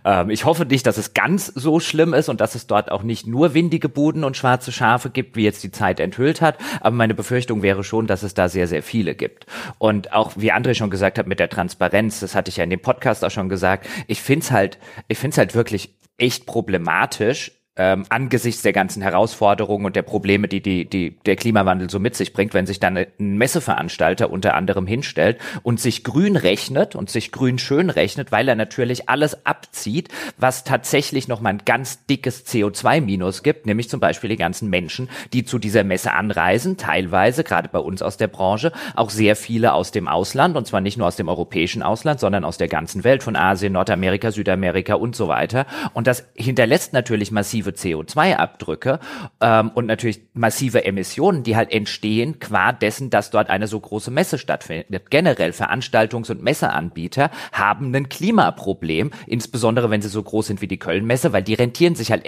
Ähm, 0.05 0.31
ich 0.31 0.45
hoffe 0.45 0.65
nicht, 0.65 0.87
dass 0.87 0.99
es 0.99 1.15
ganz 1.15 1.47
so 1.47 1.81
schlimm 1.81 2.15
ist 2.15 2.29
und 2.29 2.41
dass 2.41 2.55
es 2.55 2.67
dort 2.67 2.91
auch 2.91 3.03
nicht 3.03 3.27
nur 3.27 3.55
windige 3.55 3.89
Buden 3.89 4.25
und 4.25 4.37
schwarze 4.37 4.73
Schafe 4.73 5.11
gibt, 5.11 5.37
wie 5.37 5.45
jetzt 5.45 5.63
die 5.63 5.71
Zeit 5.71 6.01
enthüllt 6.01 6.41
hat. 6.41 6.59
Aber 6.81 6.95
meine 6.95 7.15
Befürchtung 7.15 7.63
wäre 7.63 7.85
schon, 7.85 8.07
dass 8.07 8.23
es 8.23 8.35
da 8.35 8.49
sehr, 8.49 8.67
sehr 8.67 8.83
viele 8.83 9.15
gibt. 9.15 9.47
Und 9.79 10.13
auch, 10.13 10.33
wie 10.37 10.53
André 10.53 10.75
schon 10.75 10.91
gesagt 10.91 11.19
hat, 11.19 11.27
mit 11.27 11.41
der 11.41 11.49
Transparenz, 11.49 12.21
das 12.21 12.35
hatte 12.35 12.49
ich 12.49 12.57
ja 12.57 12.65
in 12.65 12.71
dem 12.71 12.81
Podcast 12.81 13.25
auch 13.25 13.31
schon 13.31 13.49
gesagt, 13.49 13.87
ich 14.07 14.21
find's 14.21 14.51
halt, 14.51 14.79
ich 15.09 15.19
find's 15.19 15.39
halt 15.39 15.55
wirklich 15.55 15.97
echt 16.19 16.47
problematisch, 16.47 17.53
ähm, 17.77 18.05
angesichts 18.09 18.63
der 18.63 18.73
ganzen 18.73 19.03
Herausforderungen 19.03 19.85
und 19.85 19.97
der 19.97 20.03
Probleme, 20.03 20.47
die, 20.47 20.61
die, 20.61 20.85
die 20.85 21.17
der 21.27 21.35
Klimawandel 21.35 21.91
so 21.91 21.99
mit 21.99 22.15
sich 22.15 22.33
bringt, 22.33 22.55
wenn 22.55 22.67
sich 22.67 22.79
dann 22.79 22.97
ein 22.97 23.09
Messeveranstalter 23.37 24.31
unter 24.31 24.55
anderem 24.55 24.87
hinstellt 24.87 25.39
und 25.63 25.81
sich 25.81 26.05
grün 26.05 26.37
rechnet 26.37 26.95
und 26.95 27.11
sich 27.11 27.33
grün 27.33 27.59
schön 27.59 27.91
rechnet, 27.91 28.31
weil 28.31 28.49
er 28.49 28.55
natürlich 28.55 29.09
alles 29.09 29.45
abzieht, 29.45 30.09
was 30.37 30.63
tatsächlich 30.63 31.27
nochmal 31.27 31.55
ein 31.55 31.63
ganz 31.65 32.07
dickes 32.07 32.47
CO2-Minus 32.47 33.43
gibt, 33.43 33.67
nämlich 33.67 33.91
zum 33.91 33.99
Beispiel 33.99 34.31
die 34.31 34.37
ganzen 34.37 34.71
Menschen, 34.71 35.09
die 35.33 35.45
zu 35.45 35.59
dieser 35.59 35.83
Messe 35.83 36.13
anreisen, 36.13 36.77
teilweise, 36.77 37.43
gerade 37.43 37.69
bei 37.69 37.81
uns 37.81 38.03
aus 38.03 38.17
der 38.17 38.29
Branche, 38.29 38.73
auch 38.95 39.11
sehr 39.11 39.35
viele 39.35 39.73
aus 39.73 39.91
dem 39.91 40.07
Ausland, 40.07 40.57
und 40.57 40.67
zwar 40.67 40.81
nicht 40.81 40.97
nur 40.97 41.09
aus 41.09 41.17
dem 41.17 41.29
europäischen 41.29 41.83
Ausland, 41.83 42.21
sondern 42.21 42.45
aus 42.45 42.57
der 42.57 42.69
ganzen 42.69 43.03
Welt, 43.03 43.25
von 43.25 43.35
Asien, 43.35 43.73
Nordamerika, 43.73 44.31
Südamerika 44.31 44.95
und 44.95 45.17
so 45.17 45.27
weiter. 45.27 45.67
Und 45.93 46.07
das 46.07 46.25
hinterlässt 46.35 46.93
natürlich 46.93 47.33
massiv 47.33 47.64
massive 47.65 47.71
CO2-Abdrücke 47.71 49.01
ähm, 49.41 49.71
und 49.75 49.87
natürlich 49.87 50.23
massive 50.35 50.85
Emissionen, 50.85 51.43
die 51.43 51.57
halt 51.57 51.73
entstehen 51.73 52.39
qua 52.39 52.73
dessen, 52.73 53.11
dass 53.11 53.31
dort 53.31 53.51
eine 53.51 53.67
so 53.67 53.81
große 53.81 54.11
Messe 54.11 54.39
stattfindet. 54.39 55.11
Generell 55.11 55.51
Veranstaltungs- 55.51 56.31
und 56.31 56.43
Messeanbieter 56.43 57.31
haben 57.53 57.95
ein 57.95 58.09
Klimaproblem, 58.09 59.11
insbesondere 59.27 59.91
wenn 59.91 60.03
sie 60.03 60.09
so 60.09 60.23
groß 60.23 60.49
sind 60.49 60.61
wie 60.61 60.69
die 60.69 60.79
Köln-Messe, 60.79 61.33
weil 61.33 61.43
die 61.43 61.55
rentieren 61.55 61.95
sich 61.95 62.11
halt 62.11 62.25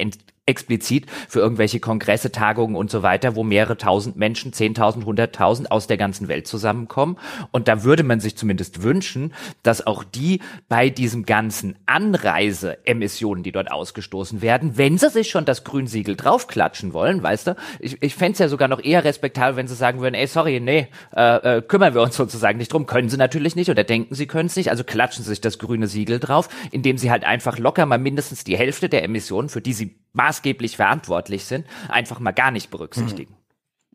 explizit 0.47 1.07
für 1.29 1.41
irgendwelche 1.41 1.81
Kongresse, 1.81 2.31
Tagungen 2.31 2.77
und 2.77 2.91
so 2.91 3.03
weiter, 3.03 3.35
wo 3.35 3.43
mehrere 3.43 3.77
tausend 3.77 4.17
Menschen, 4.17 4.53
zehntausend, 4.53 5.05
hunderttausend 5.05 5.73
aus 5.73 5.89
der 5.89 5.97
ganzen 5.97 6.29
Welt 6.29 6.47
zusammenkommen. 6.47 7.19
Und 7.51 7.67
da 7.67 7.83
würde 7.83 8.05
man 8.05 8.21
sich 8.21 8.37
zumindest 8.37 8.83
wünschen, 8.83 9.35
dass 9.65 9.87
auch 9.87 10.05
die 10.05 10.41
bei 10.69 10.89
diesem 10.89 11.27
ganzen 11.27 11.77
Anreiseemissionen, 11.87 13.43
die 13.43 13.53
dort 13.53 13.73
ausgestoßen 13.73 14.41
werden, 14.41 14.79
wenn 14.79 14.99
sie 14.99 15.11
sich 15.11 15.26
schon 15.31 15.45
das 15.45 15.65
Grünsiegel 15.65 16.17
draufklatschen 16.17 16.93
wollen, 16.93 17.23
weißt 17.23 17.49
du, 17.49 17.57
ich, 17.81 18.03
ich 18.03 18.15
fände 18.15 18.33
es 18.33 18.39
ja 18.39 18.49
sogar 18.49 18.69
noch 18.69 18.83
eher 18.83 19.05
respektabel, 19.05 19.57
wenn 19.57 19.69
sie 19.69 19.75
sagen 19.75 20.01
würden, 20.01 20.15
ey, 20.15 20.27
sorry, 20.27 20.61
nee, 20.61 20.89
äh, 21.15 21.59
äh, 21.59 21.63
kümmern 21.63 21.95
wir 21.95 22.03
uns 22.03 22.17
sozusagen 22.17 22.59
nicht 22.59 22.73
drum, 22.73 22.87
können 22.87 23.09
sie 23.09 23.17
natürlich 23.17 23.57
nicht 23.57 23.71
oder 23.71 23.85
denken, 23.85 24.15
sie 24.15 24.27
können 24.27 24.47
es 24.47 24.57
nicht, 24.57 24.71
also 24.71 24.85
klatschen 24.85 25.25
sie 25.25 25.31
sich 25.31 25.41
das 25.41 25.59
grüne 25.59 25.87
Siegel 25.87 26.19
drauf, 26.19 26.49
indem 26.71 26.99
sie 26.99 27.11
halt 27.11 27.25
einfach 27.25 27.59
locker 27.59 27.87
mal 27.87 27.99
mindestens 27.99 28.45
die 28.45 28.57
Hälfte 28.57 28.89
der 28.89 29.05
Emissionen, 29.05 29.49
für 29.49 29.61
die 29.61 29.73
sie 29.73 29.97
maßgeblich 30.13 30.77
verantwortlich 30.77 31.45
sind, 31.45 31.67
einfach 31.89 32.21
mal 32.21 32.33
gar 32.33 32.51
nicht 32.51 32.71
berücksichtigen. 32.71 33.33
Mhm. 33.33 33.36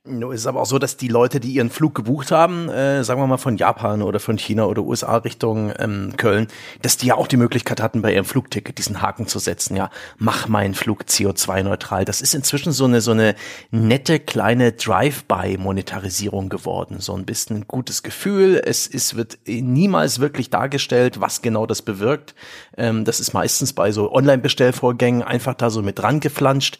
Nur 0.03 0.33
ist 0.33 0.41
es 0.41 0.47
aber 0.47 0.61
auch 0.61 0.65
so, 0.65 0.79
dass 0.79 0.97
die 0.97 1.09
Leute, 1.09 1.39
die 1.39 1.51
ihren 1.51 1.69
Flug 1.69 1.93
gebucht 1.93 2.31
haben, 2.31 2.69
äh, 2.69 3.03
sagen 3.03 3.21
wir 3.21 3.27
mal 3.27 3.37
von 3.37 3.57
Japan 3.57 4.01
oder 4.01 4.19
von 4.19 4.39
China 4.39 4.65
oder 4.65 4.81
USA 4.81 5.17
Richtung 5.17 5.71
ähm, 5.77 6.13
Köln, 6.17 6.47
dass 6.81 6.97
die 6.97 7.05
ja 7.05 7.15
auch 7.15 7.27
die 7.27 7.37
Möglichkeit 7.37 7.79
hatten, 7.83 8.01
bei 8.01 8.11
ihrem 8.11 8.25
Flugticket 8.25 8.79
diesen 8.79 9.03
Haken 9.03 9.27
zu 9.27 9.37
setzen. 9.37 9.75
Ja, 9.75 9.91
mach 10.17 10.47
meinen 10.47 10.73
Flug 10.73 11.03
CO2-neutral. 11.03 12.03
Das 12.03 12.19
ist 12.19 12.33
inzwischen 12.33 12.71
so 12.71 12.85
eine 12.85 12.99
so 12.99 13.11
eine 13.11 13.35
nette 13.69 14.19
kleine 14.19 14.71
Drive-by-Monetarisierung 14.71 16.49
geworden. 16.49 16.99
So 16.99 17.15
ein 17.15 17.25
bisschen 17.25 17.57
ein 17.57 17.67
gutes 17.67 18.01
Gefühl. 18.01 18.59
Es 18.65 18.87
ist 18.87 19.15
wird 19.15 19.37
niemals 19.45 20.19
wirklich 20.19 20.49
dargestellt, 20.49 21.21
was 21.21 21.43
genau 21.43 21.67
das 21.67 21.83
bewirkt. 21.83 22.33
Ähm, 22.75 23.05
das 23.05 23.19
ist 23.19 23.35
meistens 23.35 23.73
bei 23.73 23.91
so 23.91 24.11
Online-Bestellvorgängen 24.11 25.21
einfach 25.21 25.53
da 25.53 25.69
so 25.69 25.83
mit 25.83 25.99
dran 25.99 26.21
geflanscht. 26.21 26.79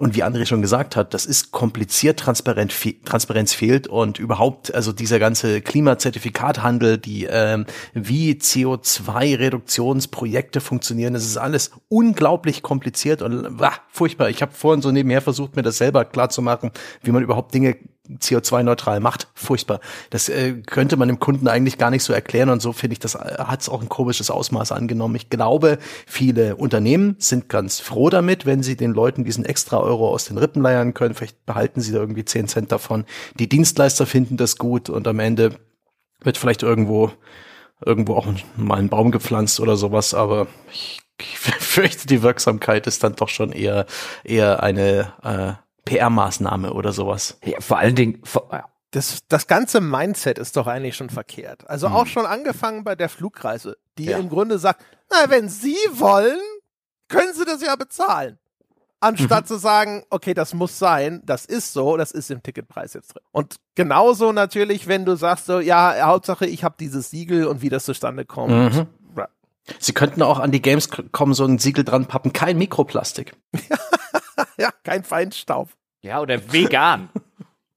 Und 0.00 0.16
wie 0.16 0.24
André 0.24 0.46
schon 0.46 0.62
gesagt 0.62 0.96
hat, 0.96 1.12
das 1.12 1.26
ist 1.26 1.52
kompliziert, 1.52 2.18
Transparent, 2.18 2.72
Transparenz 3.04 3.52
fehlt 3.52 3.86
und 3.86 4.18
überhaupt, 4.18 4.74
also 4.74 4.94
dieser 4.94 5.18
ganze 5.18 5.60
Klimazertifikathandel, 5.60 6.96
die 6.96 7.28
ähm, 7.30 7.66
wie 7.92 8.32
CO2-Reduktionsprojekte 8.32 10.62
funktionieren, 10.62 11.12
das 11.12 11.26
ist 11.26 11.36
alles 11.36 11.72
unglaublich 11.88 12.62
kompliziert 12.62 13.20
und 13.20 13.60
ah, 13.60 13.74
furchtbar. 13.90 14.30
Ich 14.30 14.40
habe 14.40 14.52
vorhin 14.52 14.80
so 14.80 14.90
nebenher 14.90 15.20
versucht, 15.20 15.54
mir 15.54 15.60
das 15.60 15.76
selber 15.76 16.06
klar 16.06 16.30
zu 16.30 16.40
machen, 16.40 16.70
wie 17.02 17.10
man 17.10 17.22
überhaupt 17.22 17.52
Dinge 17.52 17.76
CO2-neutral 18.18 19.00
macht. 19.00 19.28
Furchtbar. 19.34 19.80
Das 20.10 20.28
äh, 20.28 20.54
könnte 20.66 20.96
man 20.96 21.08
dem 21.08 21.18
Kunden 21.18 21.48
eigentlich 21.48 21.78
gar 21.78 21.90
nicht 21.90 22.02
so 22.02 22.12
erklären 22.12 22.50
und 22.50 22.60
so 22.60 22.72
finde 22.72 22.94
ich, 22.94 22.98
das 22.98 23.14
äh, 23.14 23.36
hat 23.38 23.60
es 23.60 23.68
auch 23.68 23.80
ein 23.80 23.88
komisches 23.88 24.30
Ausmaß 24.30 24.72
angenommen. 24.72 25.14
Ich 25.16 25.30
glaube, 25.30 25.78
viele 26.06 26.56
Unternehmen 26.56 27.16
sind 27.18 27.48
ganz 27.48 27.80
froh 27.80 28.10
damit, 28.10 28.46
wenn 28.46 28.62
sie 28.62 28.76
den 28.76 28.92
Leuten 28.92 29.24
diesen 29.24 29.44
extra 29.44 29.78
Euro 29.78 30.08
aus 30.08 30.24
den 30.24 30.38
Rippen 30.38 30.62
leiern 30.62 30.94
können. 30.94 31.14
Vielleicht 31.14 31.44
behalten 31.46 31.80
sie 31.80 31.92
da 31.92 31.98
irgendwie 31.98 32.24
10 32.24 32.48
Cent 32.48 32.72
davon. 32.72 33.04
Die 33.38 33.48
Dienstleister 33.48 34.06
finden 34.06 34.36
das 34.36 34.56
gut 34.56 34.90
und 34.90 35.06
am 35.06 35.18
Ende 35.18 35.56
wird 36.22 36.36
vielleicht 36.38 36.62
irgendwo 36.62 37.10
irgendwo 37.84 38.14
auch 38.14 38.26
mal 38.58 38.78
ein 38.78 38.90
Baum 38.90 39.10
gepflanzt 39.10 39.58
oder 39.58 39.74
sowas, 39.74 40.12
aber 40.12 40.48
ich 40.70 41.00
ich 41.20 41.38
fürchte, 41.38 42.06
die 42.06 42.22
Wirksamkeit 42.22 42.86
ist 42.86 43.04
dann 43.04 43.14
doch 43.14 43.28
schon 43.28 43.52
eher, 43.52 43.86
eher 44.24 44.62
eine 44.62 45.12
äh, 45.22 45.52
PR-Maßnahme 45.84 46.72
oder 46.72 46.92
sowas. 46.92 47.38
Ja, 47.44 47.60
vor 47.60 47.78
allen 47.78 47.94
Dingen, 47.94 48.20
vor, 48.24 48.50
das, 48.90 49.20
das 49.28 49.46
ganze 49.46 49.80
Mindset 49.80 50.38
ist 50.38 50.56
doch 50.56 50.66
eigentlich 50.66 50.96
schon 50.96 51.10
verkehrt. 51.10 51.68
Also 51.68 51.88
hm. 51.88 51.94
auch 51.94 52.06
schon 52.06 52.26
angefangen 52.26 52.84
bei 52.84 52.96
der 52.96 53.08
Flugreise, 53.08 53.76
die 53.98 54.06
ja. 54.06 54.18
im 54.18 54.28
Grunde 54.28 54.58
sagt, 54.58 54.84
na, 55.10 55.30
wenn 55.30 55.48
Sie 55.48 55.76
wollen, 55.92 56.40
können 57.08 57.32
Sie 57.34 57.44
das 57.44 57.62
ja 57.62 57.76
bezahlen. 57.76 58.38
Anstatt 59.02 59.44
mhm. 59.44 59.46
zu 59.46 59.56
sagen, 59.56 60.04
okay, 60.10 60.34
das 60.34 60.52
muss 60.52 60.78
sein, 60.78 61.22
das 61.24 61.46
ist 61.46 61.72
so, 61.72 61.96
das 61.96 62.10
ist 62.10 62.30
im 62.30 62.42
Ticketpreis 62.42 62.92
jetzt 62.92 63.14
drin. 63.14 63.22
Und 63.32 63.56
genauso 63.74 64.30
natürlich, 64.30 64.88
wenn 64.88 65.06
du 65.06 65.16
sagst 65.16 65.46
so, 65.46 65.58
ja, 65.58 65.96
Hauptsache, 66.02 66.44
ich 66.44 66.64
habe 66.64 66.74
dieses 66.78 67.08
Siegel 67.08 67.46
und 67.46 67.62
wie 67.62 67.70
das 67.70 67.86
zustande 67.86 68.26
kommt. 68.26 68.52
Mhm. 68.52 68.86
Sie 69.78 69.92
könnten 69.92 70.22
auch 70.22 70.38
an 70.38 70.50
die 70.50 70.62
Gamescom 70.62 71.34
so 71.34 71.44
ein 71.44 71.58
Siegel 71.58 71.84
dran 71.84 72.06
pappen, 72.06 72.32
kein 72.32 72.58
Mikroplastik. 72.58 73.34
ja, 74.58 74.70
kein 74.84 75.04
Feinstaub. 75.04 75.70
Ja, 76.02 76.20
oder 76.20 76.52
vegan. 76.52 77.08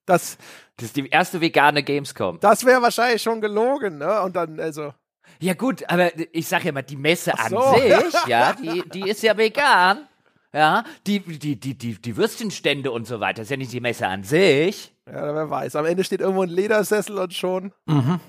Das, 0.05 0.37
das 0.75 0.87
ist 0.87 0.97
die 0.97 1.07
erste 1.07 1.39
vegane 1.39 1.81
Gamescom. 1.81 2.37
Das 2.41 2.65
wäre 2.65 2.81
wahrscheinlich 2.81 3.21
schon 3.21 3.39
gelogen, 3.39 3.99
ne? 3.99 4.21
Und 4.21 4.35
dann, 4.35 4.59
also. 4.59 4.93
Ja, 5.39 5.53
gut, 5.53 5.89
aber 5.89 6.11
ich 6.33 6.45
sag 6.45 6.65
ja 6.65 6.73
mal, 6.73 6.81
die 6.81 6.97
Messe 6.97 7.31
so. 7.47 7.57
an 7.57 7.79
sich, 7.79 8.27
ja, 8.27 8.51
die, 8.61 8.83
die 8.89 9.09
ist 9.09 9.23
ja 9.23 9.37
vegan. 9.37 10.09
Ja, 10.51 10.83
die, 11.07 11.21
die, 11.21 11.57
die, 11.57 11.77
die, 11.77 12.01
die 12.01 12.17
Würstchenstände 12.17 12.91
und 12.91 13.07
so 13.07 13.21
weiter, 13.21 13.37
das 13.37 13.45
ist 13.45 13.51
ja 13.51 13.55
nicht 13.57 13.71
die 13.71 13.79
Messe 13.79 14.05
an 14.05 14.25
sich. 14.25 14.93
Ja, 15.07 15.33
wer 15.33 15.49
weiß. 15.49 15.77
Am 15.77 15.85
Ende 15.85 16.03
steht 16.03 16.19
irgendwo 16.19 16.43
ein 16.43 16.49
Ledersessel 16.49 17.17
und 17.17 17.33
schon. 17.33 17.71
Mhm. 17.85 18.19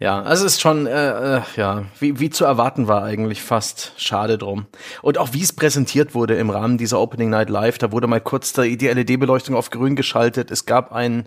Ja, 0.00 0.22
also 0.22 0.46
es 0.46 0.54
ist 0.54 0.60
schon, 0.60 0.86
äh, 0.86 1.38
äh, 1.38 1.42
ja, 1.56 1.84
wie, 1.98 2.20
wie 2.20 2.30
zu 2.30 2.44
erwarten 2.44 2.86
war 2.86 3.02
eigentlich 3.02 3.42
fast. 3.42 3.94
Schade 3.96 4.38
drum. 4.38 4.66
Und 5.02 5.18
auch 5.18 5.32
wie 5.32 5.42
es 5.42 5.52
präsentiert 5.52 6.14
wurde 6.14 6.36
im 6.36 6.50
Rahmen 6.50 6.78
dieser 6.78 7.00
Opening 7.00 7.30
Night 7.30 7.50
Live, 7.50 7.78
da 7.78 7.90
wurde 7.90 8.06
mal 8.06 8.20
kurz 8.20 8.52
die 8.52 8.76
LED-Beleuchtung 8.76 9.56
auf 9.56 9.70
grün 9.70 9.96
geschaltet. 9.96 10.52
Es 10.52 10.66
gab 10.66 10.92
ein 10.92 11.26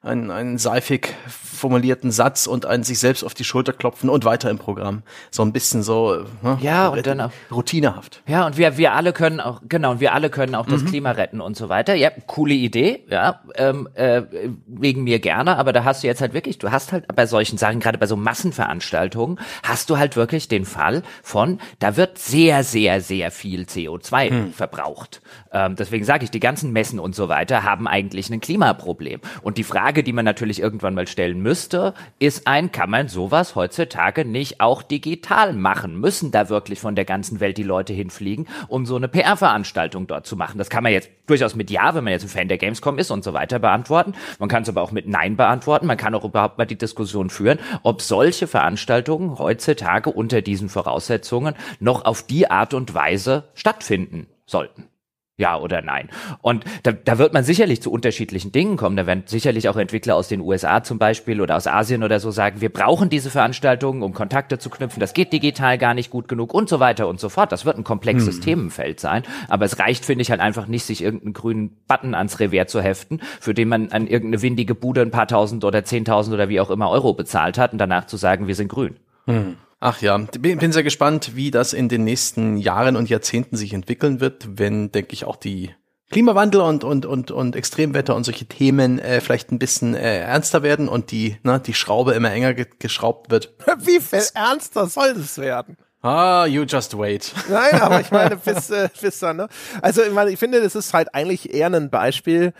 einen, 0.00 0.30
einen 0.30 0.58
seifig 0.58 1.16
formulierten 1.26 2.12
Satz 2.12 2.46
und 2.46 2.66
ein 2.66 2.84
sich 2.84 3.00
selbst 3.00 3.24
auf 3.24 3.34
die 3.34 3.42
Schulter 3.42 3.72
klopfen 3.72 4.08
und 4.08 4.24
weiter 4.24 4.48
im 4.48 4.58
Programm. 4.58 5.02
So 5.32 5.42
ein 5.42 5.52
bisschen 5.52 5.82
so 5.82 6.24
ne, 6.40 6.56
ja 6.60 6.88
und 6.88 7.04
dann 7.04 7.20
auch, 7.20 7.32
routinehaft. 7.50 8.22
Ja 8.28 8.46
und 8.46 8.56
wir 8.56 8.78
wir 8.78 8.92
alle 8.92 9.12
können 9.12 9.40
auch 9.40 9.60
genau 9.68 9.90
und 9.90 10.00
wir 10.00 10.14
alle 10.14 10.30
können 10.30 10.54
auch 10.54 10.66
das 10.66 10.82
mhm. 10.82 10.86
Klima 10.86 11.10
retten 11.10 11.40
und 11.40 11.56
so 11.56 11.68
weiter. 11.68 11.94
Ja, 11.94 12.10
coole 12.28 12.54
Idee, 12.54 13.04
ja, 13.10 13.40
ähm, 13.56 13.88
äh, 13.94 14.22
wegen 14.68 15.02
mir 15.02 15.18
gerne, 15.18 15.56
aber 15.56 15.72
da 15.72 15.82
hast 15.82 16.04
du 16.04 16.06
jetzt 16.06 16.20
halt 16.20 16.32
wirklich, 16.32 16.58
du 16.58 16.70
hast 16.70 16.92
halt 16.92 17.04
bei 17.16 17.26
solchen 17.26 17.58
Sachen, 17.58 17.80
gerade 17.80 17.98
bei 17.98 18.06
so 18.06 18.16
Massenveranstaltungen, 18.16 19.40
hast 19.64 19.90
du 19.90 19.98
halt 19.98 20.14
wirklich 20.14 20.46
den 20.46 20.64
Fall 20.64 21.02
von, 21.24 21.58
da 21.80 21.96
wird 21.96 22.18
sehr 22.18 22.62
sehr 22.62 23.00
sehr 23.00 23.32
viel 23.32 23.62
CO2 23.62 24.30
mhm. 24.30 24.52
verbraucht. 24.52 25.22
Ähm, 25.52 25.76
deswegen 25.76 26.04
sage 26.04 26.24
ich, 26.24 26.30
die 26.30 26.40
ganzen 26.40 26.72
Messen 26.72 26.98
und 26.98 27.14
so 27.14 27.28
weiter 27.28 27.62
haben 27.62 27.86
eigentlich 27.86 28.30
ein 28.30 28.40
Klimaproblem 28.40 29.20
und 29.42 29.58
die 29.58 29.64
Frage 29.64 30.02
die 30.02 30.12
man 30.12 30.24
natürlich 30.24 30.60
irgendwann 30.60 30.94
mal 30.94 31.06
stellen 31.06 31.42
müsste, 31.42 31.92
ist 32.18 32.46
ein, 32.46 32.72
kann 32.72 32.88
man 32.88 33.08
sowas 33.08 33.54
heutzutage 33.54 34.24
nicht 34.24 34.60
auch 34.60 34.82
digital 34.82 35.52
machen? 35.52 36.00
Müssen 36.00 36.30
da 36.30 36.48
wirklich 36.48 36.80
von 36.80 36.94
der 36.94 37.04
ganzen 37.04 37.40
Welt 37.40 37.58
die 37.58 37.62
Leute 37.62 37.92
hinfliegen, 37.92 38.48
um 38.68 38.86
so 38.86 38.96
eine 38.96 39.08
PR-Veranstaltung 39.08 40.06
dort 40.06 40.26
zu 40.26 40.36
machen? 40.36 40.58
Das 40.58 40.70
kann 40.70 40.82
man 40.82 40.92
jetzt 40.92 41.10
durchaus 41.26 41.54
mit 41.54 41.70
Ja, 41.70 41.94
wenn 41.94 42.04
man 42.04 42.12
jetzt 42.12 42.24
ein 42.24 42.28
Fan 42.28 42.48
der 42.48 42.58
Gamescom 42.58 42.98
ist 42.98 43.10
und 43.10 43.22
so 43.22 43.34
weiter 43.34 43.58
beantworten. 43.58 44.14
Man 44.38 44.48
kann 44.48 44.62
es 44.62 44.68
aber 44.68 44.82
auch 44.82 44.92
mit 44.92 45.06
Nein 45.06 45.36
beantworten. 45.36 45.86
Man 45.86 45.96
kann 45.96 46.14
auch 46.14 46.24
überhaupt 46.24 46.58
mal 46.58 46.64
die 46.64 46.78
Diskussion 46.78 47.30
führen, 47.30 47.58
ob 47.82 48.00
solche 48.00 48.46
Veranstaltungen 48.46 49.38
heutzutage 49.38 50.10
unter 50.10 50.42
diesen 50.42 50.68
Voraussetzungen 50.68 51.54
noch 51.80 52.04
auf 52.04 52.22
die 52.22 52.50
Art 52.50 52.74
und 52.74 52.94
Weise 52.94 53.44
stattfinden 53.54 54.26
sollten. 54.46 54.88
Ja 55.38 55.56
oder 55.56 55.82
nein? 55.82 56.08
Und 56.42 56.64
da, 56.82 56.90
da 56.90 57.16
wird 57.16 57.32
man 57.32 57.44
sicherlich 57.44 57.80
zu 57.80 57.92
unterschiedlichen 57.92 58.50
Dingen 58.50 58.76
kommen. 58.76 58.96
Da 58.96 59.06
werden 59.06 59.22
sicherlich 59.26 59.68
auch 59.68 59.76
Entwickler 59.76 60.16
aus 60.16 60.26
den 60.26 60.40
USA 60.40 60.82
zum 60.82 60.98
Beispiel 60.98 61.40
oder 61.40 61.56
aus 61.56 61.68
Asien 61.68 62.02
oder 62.02 62.18
so 62.18 62.32
sagen, 62.32 62.60
wir 62.60 62.70
brauchen 62.70 63.08
diese 63.08 63.30
Veranstaltungen, 63.30 64.02
um 64.02 64.14
Kontakte 64.14 64.58
zu 64.58 64.68
knüpfen. 64.68 64.98
Das 64.98 65.14
geht 65.14 65.32
digital 65.32 65.78
gar 65.78 65.94
nicht 65.94 66.10
gut 66.10 66.26
genug 66.26 66.52
und 66.52 66.68
so 66.68 66.80
weiter 66.80 67.06
und 67.06 67.20
so 67.20 67.28
fort. 67.28 67.52
Das 67.52 67.64
wird 67.64 67.78
ein 67.78 67.84
komplexes 67.84 68.36
hm. 68.36 68.42
Themenfeld 68.42 68.98
sein. 68.98 69.22
Aber 69.48 69.64
es 69.64 69.78
reicht, 69.78 70.04
finde 70.04 70.22
ich, 70.22 70.32
halt 70.32 70.40
einfach 70.40 70.66
nicht, 70.66 70.84
sich 70.84 71.02
irgendeinen 71.02 71.34
grünen 71.34 71.76
Button 71.86 72.16
ans 72.16 72.40
Revers 72.40 72.72
zu 72.72 72.82
heften, 72.82 73.20
für 73.40 73.54
den 73.54 73.68
man 73.68 73.92
an 73.92 74.08
irgendeine 74.08 74.42
windige 74.42 74.74
Bude 74.74 75.02
ein 75.02 75.12
paar 75.12 75.28
tausend 75.28 75.64
oder 75.64 75.84
zehntausend 75.84 76.34
oder 76.34 76.48
wie 76.48 76.58
auch 76.58 76.70
immer 76.70 76.90
Euro 76.90 77.14
bezahlt 77.14 77.58
hat 77.58 77.72
und 77.72 77.78
danach 77.78 78.08
zu 78.08 78.16
sagen, 78.16 78.48
wir 78.48 78.56
sind 78.56 78.68
grün. 78.68 78.96
Hm. 79.26 79.56
Ach 79.80 80.00
ja, 80.02 80.16
bin 80.18 80.72
sehr 80.72 80.82
gespannt, 80.82 81.36
wie 81.36 81.52
das 81.52 81.72
in 81.72 81.88
den 81.88 82.02
nächsten 82.02 82.56
Jahren 82.56 82.96
und 82.96 83.08
Jahrzehnten 83.08 83.56
sich 83.56 83.72
entwickeln 83.72 84.20
wird, 84.20 84.58
wenn, 84.58 84.90
denke 84.90 85.12
ich, 85.12 85.24
auch 85.24 85.36
die 85.36 85.72
Klimawandel 86.10 86.62
und, 86.62 86.84
und, 86.84 87.06
und, 87.06 87.30
und 87.30 87.54
Extremwetter 87.54 88.16
und 88.16 88.24
solche 88.24 88.46
Themen 88.46 88.98
äh, 88.98 89.20
vielleicht 89.20 89.52
ein 89.52 89.58
bisschen 89.58 89.94
äh, 89.94 90.20
ernster 90.20 90.62
werden 90.62 90.88
und 90.88 91.10
die, 91.10 91.36
ne, 91.42 91.60
die 91.60 91.74
Schraube 91.74 92.12
immer 92.14 92.32
enger 92.32 92.54
ge 92.54 92.66
geschraubt 92.78 93.30
wird. 93.30 93.54
Wie 93.78 94.00
viel 94.00 94.22
ernster 94.34 94.86
soll 94.86 95.14
das 95.14 95.38
werden? 95.38 95.76
Ah, 96.00 96.46
you 96.46 96.62
just 96.62 96.96
wait. 96.96 97.32
Nein, 97.48 97.80
aber 97.80 98.00
ich 98.00 98.10
meine, 98.10 98.36
bis, 98.44 98.70
äh, 98.70 98.88
bis 99.00 99.18
dann, 99.18 99.36
ne? 99.36 99.48
Also, 99.82 100.02
ich 100.02 100.12
meine, 100.12 100.30
ich 100.30 100.38
finde, 100.38 100.62
das 100.62 100.74
ist 100.74 100.94
halt 100.94 101.14
eigentlich 101.14 101.52
eher 101.52 101.66
ein 101.66 101.90
Beispiel, 101.90 102.54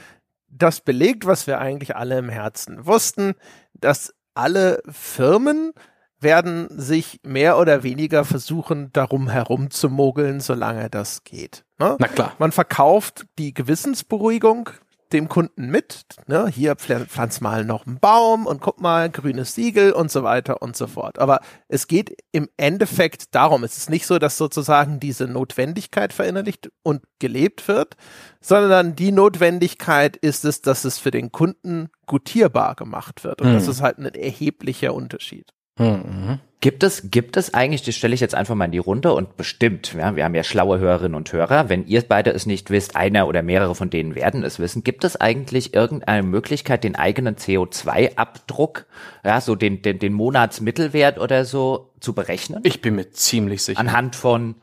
das 0.50 0.80
belegt, 0.80 1.26
was 1.26 1.46
wir 1.46 1.58
eigentlich 1.58 1.96
alle 1.96 2.18
im 2.18 2.28
Herzen 2.28 2.84
wussten, 2.84 3.34
dass 3.74 4.14
alle 4.34 4.82
Firmen 4.90 5.72
werden 6.20 6.68
sich 6.70 7.20
mehr 7.22 7.58
oder 7.58 7.82
weniger 7.82 8.24
versuchen, 8.24 8.90
darum 8.92 9.28
herumzumogeln, 9.28 10.40
solange 10.40 10.90
das 10.90 11.24
geht. 11.24 11.64
Ne? 11.78 11.96
Na 11.98 12.08
klar. 12.08 12.32
Man 12.38 12.52
verkauft 12.52 13.26
die 13.38 13.54
Gewissensberuhigung 13.54 14.70
dem 15.12 15.28
Kunden 15.28 15.70
mit. 15.70 16.04
Ne? 16.26 16.48
Hier 16.48 16.76
pflanz 16.76 17.40
mal 17.40 17.64
noch 17.64 17.86
einen 17.86 17.98
Baum 17.98 18.46
und 18.46 18.60
guck 18.60 18.80
mal, 18.80 19.10
grünes 19.10 19.54
Siegel 19.54 19.92
und 19.92 20.10
so 20.10 20.22
weiter 20.22 20.62
und 20.62 20.76
so 20.76 20.86
fort. 20.86 21.18
Aber 21.18 21.40
es 21.68 21.86
geht 21.86 22.16
im 22.32 22.48
Endeffekt 22.56 23.34
darum, 23.34 23.64
es 23.64 23.76
ist 23.76 23.90
nicht 23.90 24.06
so, 24.06 24.18
dass 24.18 24.36
sozusagen 24.36 25.00
diese 25.00 25.26
Notwendigkeit 25.26 26.12
verinnerlicht 26.12 26.70
und 26.82 27.02
gelebt 27.18 27.68
wird, 27.68 27.96
sondern 28.40 28.96
die 28.96 29.12
Notwendigkeit 29.12 30.16
ist 30.16 30.44
es, 30.44 30.60
dass 30.60 30.84
es 30.84 30.98
für 30.98 31.10
den 31.10 31.32
Kunden 31.32 31.88
gutierbar 32.06 32.74
gemacht 32.74 33.24
wird. 33.24 33.40
Und 33.40 33.50
mhm. 33.50 33.54
das 33.54 33.68
ist 33.68 33.80
halt 33.80 33.98
ein 33.98 34.06
erheblicher 34.06 34.94
Unterschied. 34.94 35.52
Mhm. 35.78 36.40
Gibt 36.60 36.82
es, 36.82 37.08
gibt 37.12 37.36
es 37.36 37.54
eigentlich, 37.54 37.84
das 37.84 37.94
stelle 37.94 38.14
ich 38.14 38.20
jetzt 38.20 38.34
einfach 38.34 38.56
mal 38.56 38.64
in 38.64 38.72
die 38.72 38.78
Runde 38.78 39.14
und 39.14 39.36
bestimmt, 39.36 39.94
ja, 39.96 40.16
wir 40.16 40.24
haben 40.24 40.34
ja 40.34 40.42
schlaue 40.42 40.80
Hörerinnen 40.80 41.14
und 41.14 41.32
Hörer, 41.32 41.68
wenn 41.68 41.86
ihr 41.86 42.02
beide 42.02 42.32
es 42.32 42.46
nicht 42.46 42.70
wisst, 42.70 42.96
einer 42.96 43.28
oder 43.28 43.42
mehrere 43.42 43.76
von 43.76 43.90
denen 43.90 44.16
werden 44.16 44.42
es 44.42 44.58
wissen, 44.58 44.82
gibt 44.82 45.04
es 45.04 45.14
eigentlich 45.20 45.72
irgendeine 45.72 46.24
Möglichkeit, 46.24 46.82
den 46.82 46.96
eigenen 46.96 47.36
CO2-Abdruck, 47.36 48.86
ja, 49.24 49.40
so 49.40 49.54
den, 49.54 49.82
den, 49.82 50.00
den 50.00 50.12
Monatsmittelwert 50.12 51.20
oder 51.20 51.44
so 51.44 51.92
zu 52.00 52.12
berechnen? 52.12 52.60
Ich 52.64 52.80
bin 52.80 52.96
mir 52.96 53.12
ziemlich 53.12 53.62
sicher. 53.62 53.78
Anhand 53.78 54.16
von 54.16 54.56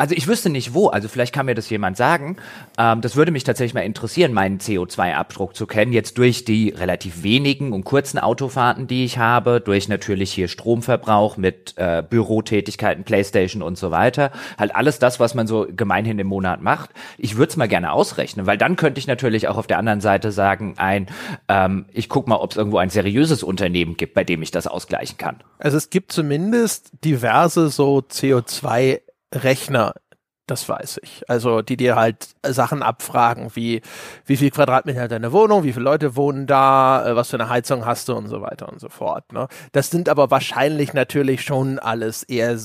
also 0.00 0.14
ich 0.14 0.26
wüsste 0.26 0.48
nicht 0.48 0.72
wo, 0.72 0.88
also 0.88 1.08
vielleicht 1.08 1.34
kann 1.34 1.44
mir 1.44 1.54
das 1.54 1.68
jemand 1.68 1.94
sagen. 1.94 2.36
Ähm, 2.78 3.02
das 3.02 3.16
würde 3.16 3.32
mich 3.32 3.44
tatsächlich 3.44 3.74
mal 3.74 3.82
interessieren, 3.82 4.32
meinen 4.32 4.58
CO2-Abdruck 4.58 5.54
zu 5.54 5.66
kennen. 5.66 5.92
Jetzt 5.92 6.16
durch 6.16 6.46
die 6.46 6.70
relativ 6.70 7.22
wenigen 7.22 7.74
und 7.74 7.84
kurzen 7.84 8.18
Autofahrten, 8.18 8.86
die 8.86 9.04
ich 9.04 9.18
habe, 9.18 9.60
durch 9.60 9.88
natürlich 9.88 10.32
hier 10.32 10.48
Stromverbrauch 10.48 11.36
mit 11.36 11.74
äh, 11.76 12.02
Bürotätigkeiten, 12.08 13.04
Playstation 13.04 13.60
und 13.60 13.76
so 13.76 13.90
weiter. 13.90 14.30
Halt 14.56 14.74
alles 14.74 14.98
das, 15.00 15.20
was 15.20 15.34
man 15.34 15.46
so 15.46 15.66
gemeinhin 15.70 16.18
im 16.18 16.28
Monat 16.28 16.62
macht. 16.62 16.88
Ich 17.18 17.36
würde 17.36 17.50
es 17.50 17.58
mal 17.58 17.68
gerne 17.68 17.92
ausrechnen, 17.92 18.46
weil 18.46 18.56
dann 18.56 18.76
könnte 18.76 19.00
ich 19.00 19.06
natürlich 19.06 19.48
auch 19.48 19.58
auf 19.58 19.66
der 19.66 19.76
anderen 19.76 20.00
Seite 20.00 20.32
sagen, 20.32 20.76
ein, 20.78 21.08
ähm, 21.48 21.84
ich 21.92 22.08
guck 22.08 22.26
mal, 22.26 22.36
ob 22.36 22.52
es 22.52 22.56
irgendwo 22.56 22.78
ein 22.78 22.88
seriöses 22.88 23.42
Unternehmen 23.42 23.98
gibt, 23.98 24.14
bei 24.14 24.24
dem 24.24 24.40
ich 24.40 24.50
das 24.50 24.66
ausgleichen 24.66 25.18
kann. 25.18 25.40
Also 25.58 25.76
es 25.76 25.90
gibt 25.90 26.10
zumindest 26.10 26.92
diverse 27.04 27.68
so 27.68 27.98
CO2 27.98 29.00
Rechner, 29.34 29.94
das 30.46 30.68
weiß 30.68 31.00
ich. 31.02 31.28
Also 31.28 31.62
die 31.62 31.76
dir 31.76 31.96
halt 31.96 32.28
Sachen 32.44 32.82
abfragen, 32.82 33.50
wie 33.54 33.82
wie 34.26 34.36
viel 34.36 34.50
Quadratmeter 34.50 35.02
hat 35.02 35.12
deine 35.12 35.32
Wohnung, 35.32 35.64
wie 35.64 35.72
viele 35.72 35.84
Leute 35.84 36.16
wohnen 36.16 36.46
da, 36.46 37.06
äh, 37.06 37.16
was 37.16 37.30
für 37.30 37.36
eine 37.36 37.48
Heizung 37.48 37.86
hast 37.86 38.08
du 38.08 38.14
und 38.14 38.28
so 38.28 38.42
weiter 38.42 38.68
und 38.68 38.80
so 38.80 38.88
fort. 38.88 39.32
Ne? 39.32 39.48
Das 39.72 39.90
sind 39.90 40.08
aber 40.08 40.30
wahrscheinlich 40.30 40.92
natürlich 40.92 41.42
schon 41.42 41.78
alles 41.78 42.22
eher 42.24 42.58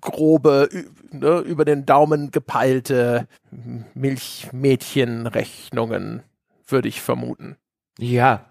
grobe, 0.00 0.68
ne, 1.10 1.40
über 1.40 1.64
den 1.64 1.84
Daumen 1.84 2.30
gepeilte 2.30 3.26
Milchmädchenrechnungen, 3.94 6.22
würde 6.66 6.88
ich 6.88 7.02
vermuten. 7.02 7.56
Ja, 7.98 8.44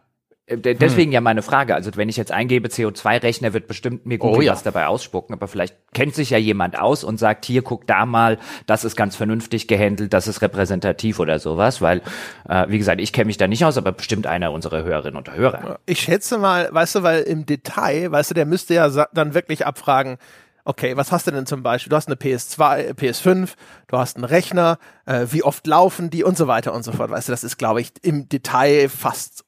deswegen 0.47 1.09
hm. 1.09 1.13
ja 1.13 1.21
meine 1.21 1.41
Frage. 1.41 1.73
Also 1.73 1.91
wenn 1.95 2.09
ich 2.09 2.17
jetzt 2.17 2.31
eingebe 2.31 2.67
CO2-Rechner, 2.67 3.53
wird 3.53 3.67
bestimmt 3.67 4.05
mir 4.05 4.17
gut 4.17 4.37
oh, 4.37 4.41
ja. 4.41 4.51
was 4.51 4.63
dabei 4.63 4.87
ausspucken. 4.87 5.33
Aber 5.33 5.47
vielleicht 5.47 5.75
kennt 5.93 6.13
sich 6.13 6.29
ja 6.29 6.37
jemand 6.37 6.77
aus 6.77 7.03
und 7.03 7.17
sagt, 7.17 7.45
hier, 7.45 7.63
guck 7.63 7.87
da 7.87 8.05
mal, 8.05 8.37
das 8.67 8.83
ist 8.83 8.95
ganz 8.95 9.15
vernünftig 9.15 9.67
gehandelt, 9.67 10.13
das 10.13 10.27
ist 10.27 10.41
repräsentativ 10.41 11.19
oder 11.19 11.39
sowas. 11.39 11.81
Weil, 11.81 12.01
äh, 12.47 12.65
wie 12.69 12.77
gesagt, 12.77 13.01
ich 13.01 13.11
kenne 13.11 13.25
mich 13.25 13.37
da 13.37 13.47
nicht 13.47 13.65
aus, 13.65 13.77
aber 13.77 13.91
bestimmt 13.91 14.27
einer 14.27 14.51
unserer 14.51 14.83
Hörerinnen 14.83 15.17
und 15.17 15.33
Hörer. 15.33 15.79
Ich 15.85 16.01
schätze 16.01 16.37
mal, 16.37 16.69
weißt 16.71 16.95
du, 16.95 17.03
weil 17.03 17.23
im 17.23 17.45
Detail, 17.45 18.11
weißt 18.11 18.31
du, 18.31 18.33
der 18.35 18.45
müsste 18.45 18.75
ja 18.75 19.07
dann 19.13 19.33
wirklich 19.33 19.65
abfragen, 19.65 20.17
okay, 20.65 20.97
was 20.97 21.11
hast 21.11 21.27
du 21.27 21.31
denn 21.31 21.45
zum 21.45 21.63
Beispiel? 21.63 21.89
Du 21.89 21.95
hast 21.95 22.07
eine 22.07 22.15
PS2, 22.15 22.95
PS5, 22.95 23.51
du 23.87 23.97
hast 23.97 24.17
einen 24.17 24.25
Rechner, 24.25 24.79
äh, 25.05 25.27
wie 25.29 25.43
oft 25.43 25.65
laufen 25.65 26.09
die 26.09 26.23
und 26.23 26.37
so 26.37 26.47
weiter 26.47 26.73
und 26.73 26.83
so 26.83 26.91
fort. 26.91 27.11
Weißt 27.11 27.29
du, 27.29 27.31
das 27.31 27.43
ist, 27.43 27.57
glaube 27.57 27.81
ich, 27.81 27.93
im 28.01 28.27
Detail 28.27 28.89
fast 28.89 29.44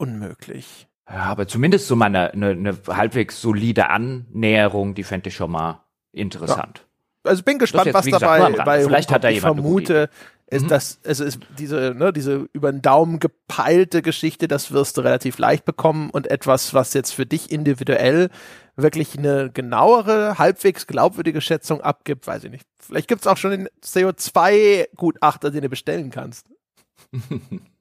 unmöglich. 0.00 0.88
Ja, 1.08 1.24
aber 1.24 1.46
zumindest 1.48 1.88
so 1.88 1.96
mal 1.96 2.06
eine, 2.06 2.32
eine, 2.32 2.50
eine 2.50 2.78
halbwegs 2.88 3.40
solide 3.40 3.90
Annäherung, 3.90 4.94
die 4.94 5.02
fände 5.02 5.28
ich 5.28 5.34
schon 5.36 5.50
mal 5.50 5.84
interessant. 6.12 6.86
Ja. 7.24 7.30
Also 7.30 7.42
bin 7.42 7.58
gespannt, 7.58 7.86
jetzt, 7.86 7.94
was 7.94 8.04
gesagt, 8.06 8.22
dabei 8.22 8.50
bei 8.64 8.84
Vielleicht 8.84 9.12
hat 9.12 9.24
da 9.24 9.28
ich 9.28 9.36
jemand 9.36 9.60
gute 9.60 10.08
vermute, 10.08 10.10
ist 10.46 10.62
Mhm. 10.62 10.68
das, 10.68 11.00
es 11.02 11.20
ist 11.20 11.40
diese, 11.58 11.94
ne, 11.94 12.12
diese 12.12 12.46
über 12.52 12.72
den 12.72 12.80
Daumen 12.80 13.18
gepeilte 13.18 14.02
Geschichte, 14.02 14.48
das 14.48 14.72
wirst 14.72 14.96
du 14.96 15.02
relativ 15.02 15.38
leicht 15.38 15.64
bekommen 15.64 16.10
und 16.10 16.28
etwas, 16.28 16.72
was 16.72 16.94
jetzt 16.94 17.12
für 17.12 17.26
dich 17.26 17.50
individuell 17.52 18.30
wirklich 18.76 19.18
eine 19.18 19.50
genauere, 19.50 20.38
halbwegs 20.38 20.86
glaubwürdige 20.86 21.40
Schätzung 21.40 21.82
abgibt, 21.82 22.26
weiß 22.26 22.44
ich 22.44 22.50
nicht. 22.50 22.64
Vielleicht 22.78 23.08
gibt's 23.08 23.26
auch 23.26 23.36
schon 23.36 23.50
den 23.50 23.68
CO2-Gutachter, 23.84 25.50
den 25.50 25.62
du 25.62 25.68
bestellen 25.68 26.10
kannst. 26.10 26.46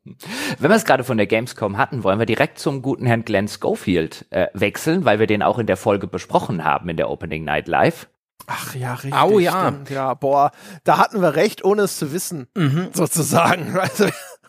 Wenn 0.59 0.69
wir 0.69 0.75
es 0.75 0.85
gerade 0.85 1.03
von 1.03 1.17
der 1.17 1.27
Gamescom 1.27 1.77
hatten, 1.77 2.03
wollen 2.03 2.19
wir 2.19 2.25
direkt 2.25 2.59
zum 2.59 2.81
guten 2.81 3.05
Herrn 3.05 3.25
Glenn 3.25 3.47
Schofield 3.47 4.25
äh, 4.29 4.47
wechseln, 4.53 5.05
weil 5.05 5.19
wir 5.19 5.27
den 5.27 5.43
auch 5.43 5.59
in 5.59 5.67
der 5.67 5.77
Folge 5.77 6.07
besprochen 6.07 6.63
haben 6.63 6.89
in 6.89 6.97
der 6.97 7.09
Opening 7.09 7.43
Night 7.43 7.67
Live. 7.67 8.07
Ach 8.47 8.73
ja, 8.75 8.93
richtig. 8.93 9.13
Au, 9.13 9.39
ja. 9.39 9.67
Stimmt, 9.67 9.89
ja, 9.89 10.13
boah, 10.13 10.51
da 10.83 10.97
hatten 10.97 11.21
wir 11.21 11.35
recht, 11.35 11.63
ohne 11.63 11.83
es 11.83 11.97
zu 11.97 12.11
wissen, 12.11 12.47
sozusagen. 12.93 13.75
Also, 13.79 14.07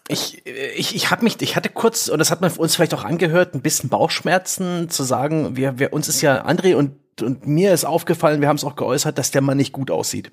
Ich, 0.09 0.45
ich, 0.45 0.97
ich 0.97 1.11
habe 1.13 1.23
mich, 1.23 1.41
ich 1.41 1.55
hatte 1.55 1.69
kurz, 1.69 2.09
und 2.09 2.19
das 2.19 2.33
hat 2.33 2.41
man 2.41 2.51
uns 2.51 2.75
vielleicht 2.75 2.95
auch 2.95 3.05
angehört, 3.05 3.55
ein 3.55 3.61
bisschen 3.61 3.91
Bauchschmerzen 3.91 4.91
zu 4.91 5.05
sagen, 5.05 5.57
wir, 5.57 5.79
wir 5.79 5.93
uns 5.93 6.09
ist 6.09 6.21
ja, 6.21 6.45
André 6.45 6.75
und, 6.75 6.97
und 7.23 7.47
mir 7.47 7.73
ist 7.73 7.85
aufgefallen, 7.85 8.41
wir 8.41 8.49
haben 8.49 8.57
es 8.57 8.65
auch 8.65 8.75
geäußert, 8.75 9.19
dass 9.19 9.31
der 9.31 9.41
Mann 9.41 9.57
nicht 9.57 9.73
gut 9.73 9.89
aussieht. 9.89 10.33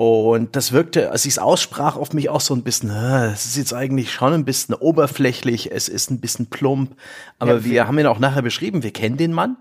Und 0.00 0.56
das 0.56 0.72
wirkte, 0.72 1.10
als 1.10 1.26
ich 1.26 1.32
es 1.32 1.38
aussprach, 1.38 1.96
auf 1.96 2.14
mich 2.14 2.30
auch 2.30 2.40
so 2.40 2.54
ein 2.54 2.62
bisschen, 2.62 2.88
es 2.88 3.44
ist 3.44 3.58
jetzt 3.58 3.74
eigentlich 3.74 4.10
schon 4.10 4.32
ein 4.32 4.46
bisschen 4.46 4.74
oberflächlich, 4.74 5.70
es 5.72 5.90
ist 5.90 6.10
ein 6.10 6.20
bisschen 6.20 6.46
plump. 6.46 6.96
Aber 7.38 7.56
Ja, 7.56 7.64
wir 7.64 7.86
haben 7.86 7.98
ihn 7.98 8.06
auch 8.06 8.18
nachher 8.18 8.40
beschrieben, 8.40 8.82
wir 8.82 8.92
kennen 8.92 9.18
den 9.18 9.34
Mann. 9.34 9.58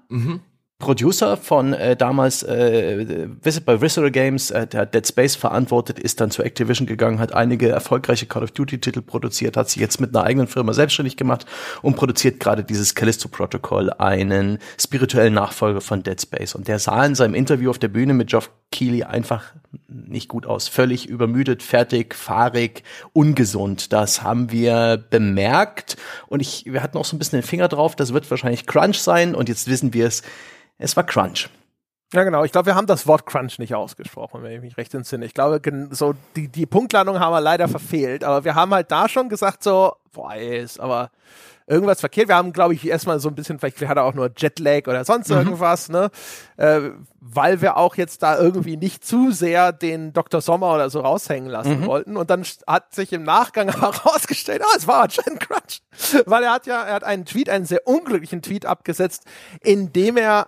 Producer 0.80 1.36
von 1.36 1.74
äh, 1.74 1.98
damals 1.98 2.42
äh, 2.42 3.28
Visit 3.44 3.65
bei 3.65 3.82
Visceral 3.82 4.12
Games, 4.12 4.50
äh, 4.50 4.65
der 4.65 4.86
Dead 4.86 5.06
Space 5.06 5.36
verantwortet, 5.36 6.00
ist 6.00 6.22
dann 6.22 6.32
zu 6.32 6.42
Activision 6.42 6.88
gegangen, 6.88 7.20
hat 7.20 7.34
einige 7.34 7.68
erfolgreiche 7.68 8.28
Call 8.28 8.44
of 8.44 8.52
Duty 8.52 8.80
Titel 8.80 9.02
produziert, 9.02 9.58
hat 9.58 9.70
sich 9.70 9.82
jetzt 9.82 10.00
mit 10.00 10.15
einer 10.15 10.26
eigenen 10.26 10.48
Firma 10.48 10.72
selbstständig 10.72 11.18
gemacht 11.18 11.46
und 11.82 11.98
produziert 11.98 12.39
gerade 12.39 12.63
dieses 12.63 12.96
Callisto 12.96 13.28
Protocol, 13.28 13.92
einen 13.92 14.58
spirituellen 14.80 15.34
Nachfolger 15.34 15.82
von 15.82 16.02
Dead 16.02 16.20
Space. 16.20 16.56
Und 16.56 16.70
der 16.70 16.80
sah 16.80 17.06
in 17.06 17.13
seinem 17.13 17.34
Interview 17.34 17.72
auf 17.72 17.80
der 17.80 17.89
Bühne 17.89 18.13
mit 18.13 18.30
Geoff 18.30 18.50
Keighley 18.72 19.04
einfach 19.04 19.44
nicht 19.89 20.30
gut 20.30 20.46
aus. 20.46 20.70
Völlig 20.70 21.10
übermüdet, 21.10 21.62
fertig, 21.62 22.15
fahrig, 22.15 22.84
ungesund. 23.12 23.92
Das 23.92 24.24
haben 24.24 24.50
wir 24.50 25.04
bemerkt. 25.10 25.98
Und 26.28 26.39
ich, 26.39 26.63
wir 26.68 26.82
hatten 26.82 26.98
auch 26.98 27.06
so 27.06 27.18
ein 27.18 27.20
bisschen 27.20 27.42
den 27.42 27.48
Finger 27.48 27.68
drauf, 27.68 27.98
das 27.98 28.13
wird 28.13 28.32
wahrscheinlich 28.32 28.65
Crunch 28.65 29.00
sein. 29.00 29.36
Und 29.36 29.50
jetzt 29.50 29.68
wissen 29.68 29.94
wir 29.94 30.08
es, 30.08 30.24
es 30.80 30.96
war 30.96 31.04
Crunch. 31.04 31.50
ja, 32.13 32.24
genau. 32.24 32.44
Ich 32.44 32.52
glaube, 32.52 32.68
wir 32.68 32.76
haben 32.76 32.88
das 32.88 33.06
Wort 33.06 33.26
Crunch 33.26 33.60
nicht 33.60 33.76
ausgesprochen, 33.76 34.42
wenn 34.42 34.54
ich 34.54 34.62
mich 34.62 34.78
recht 34.78 34.94
entsinne. 34.96 35.26
Ich 35.26 35.34
glaube, 35.34 35.62
so 35.92 36.15
die, 36.36 36.48
die 36.48 36.65
Punktlandung 36.65 37.20
haben 37.20 37.34
wir 37.34 37.42
leider 37.42 37.68
verfehlt. 37.68 38.24
Aber 38.24 38.46
wir 38.46 38.56
haben 38.56 38.74
halt 38.74 38.92
da 38.92 39.08
schon 39.08 39.30
gesagt, 39.30 39.62
so, 39.62 39.94
boah, 40.12 40.34
ist 40.36 40.80
aber 40.80 41.12
irgendwas 41.68 42.00
verkehrt. 42.00 42.30
Wir 42.30 42.36
haben, 42.36 42.52
glaube 42.52 42.74
ich, 42.74 42.88
erstmal 42.88 43.20
so 43.20 43.30
ein 43.30 43.36
bisschen, 43.36 43.60
vielleicht 43.60 43.80
hat 43.88 43.98
er 43.98 44.04
auch 44.04 44.15
nur 44.15 44.32
Jetlag 44.36 44.88
oder 44.88 45.06
sonst 45.06 45.30
irgendwas, 45.30 45.89
ne? 45.89 46.10
Äh, 46.58 46.89
weil 47.20 47.62
wir 47.62 47.78
auch 47.78 47.96
jetzt 47.96 48.24
da 48.24 48.39
irgendwie 48.39 48.76
nicht 48.76 49.06
zu 49.06 49.32
sehr 49.32 49.72
den 49.72 50.13
Dr. 50.13 50.42
Sommer 50.42 50.74
oder 50.74 50.89
so 50.89 51.02
raushängen 51.02 51.50
lassen 51.50 51.86
wollten. 51.86 52.18
Und 52.18 52.30
dann 52.32 52.44
hat 52.65 52.96
sich 52.96 53.13
im 53.13 53.24
Nachgang 53.24 53.70
herausgestellt, 53.80 54.63
ah, 54.63 54.76
es 54.76 54.88
war 54.88 55.04
anscheinend 55.04 55.42
Crunch. 55.42 55.82
Weil 56.26 56.44
er 56.44 56.54
hat 56.54 56.65
ja, 56.65 56.82
er 56.82 56.96
hat 56.96 57.04
einen 57.04 57.26
Tweet, 57.26 57.50
einen 57.50 57.65
sehr 57.65 57.86
unglücklichen 57.86 58.42
Tweet 58.42 58.65
abgesetzt, 58.65 59.26
in 59.62 59.94
dem 59.94 60.18
er 60.18 60.48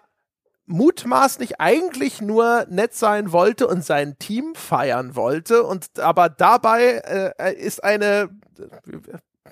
mutmaßlich 0.66 1.60
eigentlich 1.60 2.22
nur 2.22 2.66
nett 2.70 2.94
sein 2.94 3.32
wollte 3.32 3.68
und 3.68 3.84
sein 3.84 4.18
Team 4.20 4.56
feiern 4.56 5.16
wollte 5.16 5.64
und 5.64 6.00
aber 6.00 6.30
dabei 6.30 7.34
äh, 7.38 7.54
ist 7.56 7.84
eine 7.84 8.30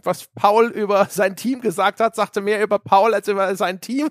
was 0.04 0.28
Paul 0.36 0.68
über 0.68 1.08
sein 1.10 1.36
Team 1.36 1.62
gesagt 1.62 2.00
hat, 2.00 2.16
sagte 2.16 2.42
mehr 2.42 2.62
über 2.62 2.80
Paul 2.80 3.14
als 3.14 3.28
über 3.28 3.56
sein 3.56 3.82
Team 3.82 4.10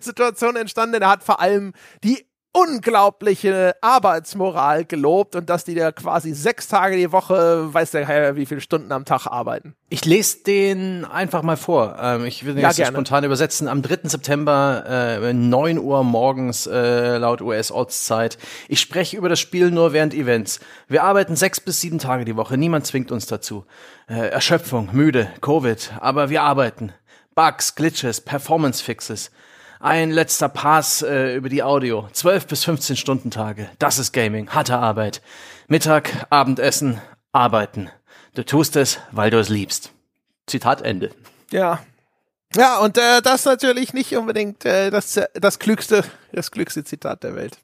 Situation 0.00 0.56
entstanden. 0.56 1.02
Er 1.02 1.10
hat 1.10 1.22
vor 1.22 1.40
allem 1.40 1.72
die 2.02 2.26
unglaubliche 2.56 3.74
Arbeitsmoral 3.80 4.84
gelobt 4.84 5.36
und 5.36 5.50
dass 5.50 5.64
die 5.64 5.74
da 5.74 5.92
quasi 5.92 6.32
sechs 6.32 6.68
Tage 6.68 6.96
die 6.96 7.12
Woche, 7.12 7.72
weiß 7.72 7.90
der 7.90 8.06
Herr, 8.06 8.36
wie 8.36 8.46
viele 8.46 8.60
Stunden 8.60 8.92
am 8.92 9.04
Tag 9.04 9.26
arbeiten. 9.26 9.74
Ich 9.88 10.04
lese 10.04 10.38
den 10.44 11.04
einfach 11.04 11.42
mal 11.42 11.56
vor. 11.56 11.96
Ähm, 12.00 12.24
ich 12.24 12.44
will 12.44 12.54
den 12.54 12.62
Ja, 12.62 12.68
jetzt 12.68 12.76
gerne. 12.78 12.92
spontan 12.92 13.24
übersetzen. 13.24 13.68
Am 13.68 13.82
3. 13.82 14.08
September, 14.08 15.18
äh, 15.20 15.32
9 15.32 15.78
Uhr 15.78 16.02
morgens, 16.02 16.66
äh, 16.66 17.18
laut 17.18 17.42
US-Ortszeit. 17.42 18.38
Ich 18.68 18.80
spreche 18.80 19.16
über 19.16 19.28
das 19.28 19.38
Spiel 19.40 19.70
nur 19.70 19.92
während 19.92 20.14
Events. 20.14 20.60
Wir 20.88 21.04
arbeiten 21.04 21.36
sechs 21.36 21.60
bis 21.60 21.80
sieben 21.80 21.98
Tage 21.98 22.24
die 22.24 22.36
Woche. 22.36 22.56
Niemand 22.56 22.86
zwingt 22.86 23.12
uns 23.12 23.26
dazu. 23.26 23.64
Äh, 24.08 24.28
Erschöpfung, 24.28 24.88
müde, 24.92 25.28
Covid. 25.40 25.92
Aber 26.00 26.30
wir 26.30 26.42
arbeiten. 26.42 26.92
Bugs, 27.34 27.74
Glitches, 27.74 28.22
Performance-Fixes. 28.22 29.30
Ein 29.80 30.10
letzter 30.10 30.48
Pass 30.48 31.02
äh, 31.02 31.34
über 31.34 31.48
die 31.48 31.62
Audio. 31.62 32.08
12 32.12 32.46
bis 32.46 32.64
15 32.64 32.96
Stunden 32.96 33.30
Tage. 33.30 33.68
Das 33.78 33.98
ist 33.98 34.12
Gaming. 34.12 34.50
Harte 34.50 34.78
Arbeit. 34.78 35.20
Mittag, 35.68 36.26
Abendessen, 36.30 37.00
arbeiten. 37.32 37.90
Du 38.34 38.44
tust 38.44 38.76
es, 38.76 38.98
weil 39.12 39.30
du 39.30 39.38
es 39.38 39.48
liebst. 39.48 39.92
Zitat 40.46 40.82
Ende. 40.82 41.10
Ja. 41.50 41.80
Ja, 42.54 42.78
und 42.78 42.96
äh, 42.96 43.20
das 43.22 43.44
natürlich 43.44 43.92
nicht 43.92 44.16
unbedingt 44.16 44.64
äh, 44.64 44.90
das, 44.90 45.20
das 45.34 45.58
klügste, 45.58 46.04
das 46.32 46.50
klügste 46.50 46.84
Zitat 46.84 47.22
der 47.22 47.34
Welt. 47.34 47.58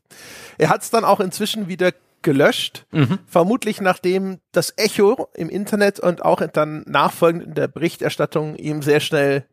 Er 0.59 0.69
hat 0.69 0.83
es 0.83 0.91
dann 0.91 1.05
auch 1.05 1.21
inzwischen 1.21 1.69
wieder 1.69 1.93
gelöscht, 2.21 2.87
vermutlich 3.27 3.81
nachdem 3.81 4.39
das 4.53 4.75
Echo 4.77 5.29
im 5.35 5.49
Internet 5.49 5.99
und 5.99 6.25
auch 6.25 6.41
dann 6.53 6.85
nachfolgend 6.87 7.43
in 7.43 7.55
der 7.55 7.67
Berichterstattung 7.67 8.55
ihm 8.55 8.81
sehr 8.81 9.01
schnell 9.01 9.45